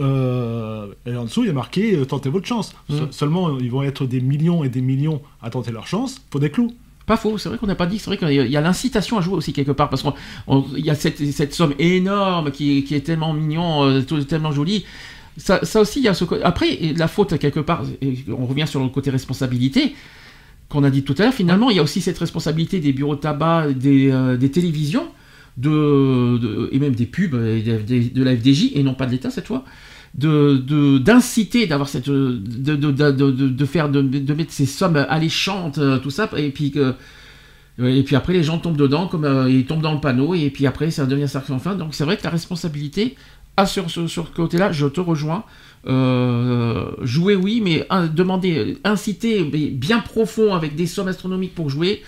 Euh, 0.00 0.86
et 1.06 1.14
en 1.16 1.24
dessous, 1.24 1.42
il 1.44 1.48
y 1.48 1.50
a 1.50 1.52
marqué 1.52 1.94
euh, 1.96 2.04
tentez 2.04 2.28
votre 2.30 2.46
chance. 2.46 2.74
Se- 2.88 3.12
seulement, 3.12 3.58
ils 3.58 3.70
vont 3.70 3.82
être 3.82 4.06
des 4.06 4.20
millions 4.20 4.64
et 4.64 4.68
des 4.68 4.80
millions 4.80 5.20
à 5.42 5.50
tenter 5.50 5.70
leur 5.72 5.86
chance 5.86 6.18
pour 6.30 6.40
des 6.40 6.50
clous. 6.50 6.72
Pas 7.06 7.16
faux, 7.16 7.38
c'est 7.38 7.48
vrai 7.48 7.58
qu'on 7.58 7.66
n'a 7.66 7.74
pas 7.74 7.86
dit, 7.86 7.98
c'est 7.98 8.06
vrai 8.06 8.16
qu'il 8.18 8.50
y 8.50 8.56
a- 8.56 8.60
l'incitation 8.60 9.18
à 9.18 9.20
jouer 9.20 9.34
aussi 9.34 9.52
quelque 9.52 9.72
part, 9.72 9.90
parce 9.90 10.02
qu'il 10.02 10.84
y 10.84 10.90
a 10.90 10.94
cette, 10.94 11.18
cette 11.32 11.52
somme 11.54 11.74
énorme 11.78 12.50
qui, 12.52 12.84
qui 12.84 12.94
est 12.94 13.00
tellement 13.00 13.32
mignon, 13.32 13.84
euh, 13.84 14.00
tellement 14.02 14.52
jolie. 14.52 14.84
Ça, 15.36 15.64
ça 15.64 15.80
aussi, 15.80 16.00
il 16.00 16.04
y 16.04 16.08
a 16.08 16.14
ce 16.14 16.24
Après, 16.44 16.78
la 16.96 17.08
faute 17.08 17.38
quelque 17.38 17.60
part, 17.60 17.82
on 18.28 18.46
revient 18.46 18.66
sur 18.66 18.80
le 18.82 18.88
côté 18.88 19.10
responsabilité, 19.10 19.94
qu'on 20.68 20.84
a 20.84 20.90
dit 20.90 21.02
tout 21.02 21.14
à 21.18 21.22
l'heure, 21.24 21.34
finalement, 21.34 21.70
il 21.70 21.76
y 21.76 21.80
a 21.80 21.82
aussi 21.82 22.00
cette 22.00 22.18
responsabilité 22.18 22.78
des 22.78 22.92
bureaux 22.92 23.16
de 23.16 23.20
tabac, 23.20 23.72
des, 23.72 24.12
des 24.38 24.50
télévisions, 24.50 25.06
de, 25.56 26.68
et 26.72 26.78
même 26.78 26.94
des 26.94 27.06
pubs 27.06 27.32
de 27.34 28.22
la 28.22 28.36
FDJ 28.36 28.72
et 28.74 28.82
non 28.82 28.94
pas 28.94 29.06
de 29.06 29.10
l'État 29.12 29.30
cette 29.30 29.46
fois 29.46 29.64
de 30.14 30.98
d'inciter 30.98 31.66
d'avoir 31.66 31.88
cette 31.88 32.08
de, 32.08 32.36
de, 32.76 32.90
de, 32.90 33.64
faire 33.64 33.88
de, 33.88 34.34
mettre 34.34 34.52
ces 34.52 34.66
sommes 34.66 34.96
alléchantes 34.96 35.78
tout 36.02 36.10
ça 36.10 36.28
et 36.36 36.50
puis 36.50 36.70
que 36.72 36.94
et 37.78 38.02
puis 38.02 38.16
après 38.16 38.32
les 38.32 38.42
gens 38.42 38.58
tombent 38.58 38.76
dedans 38.76 39.06
comme 39.06 39.46
ils 39.48 39.66
tombent 39.66 39.82
dans 39.82 39.94
le 39.94 40.00
panneau 40.00 40.34
et 40.34 40.50
puis 40.50 40.66
après 40.66 40.90
ça 40.90 41.06
devient 41.06 41.28
ça 41.28 41.42
enfin 41.50 41.76
donc 41.76 41.94
c'est 41.94 42.04
vrai 42.04 42.16
que 42.16 42.24
la 42.24 42.30
responsabilité 42.30 43.14
à 43.56 43.66
sur 43.66 43.88
ce 43.90 44.08
sur 44.08 44.32
côté-là 44.32 44.72
je 44.72 44.86
te 44.86 45.00
rejoins. 45.00 45.44
Jouer 45.86 47.36
oui 47.36 47.62
mais 47.62 47.86
demander 48.12 48.78
inciter 48.84 49.44
bien 49.44 50.00
profond 50.00 50.54
avec 50.54 50.74
des 50.74 50.86
sommes 50.86 51.08
astronomiques 51.08 51.54
pour 51.54 51.70
jouer 51.70 52.02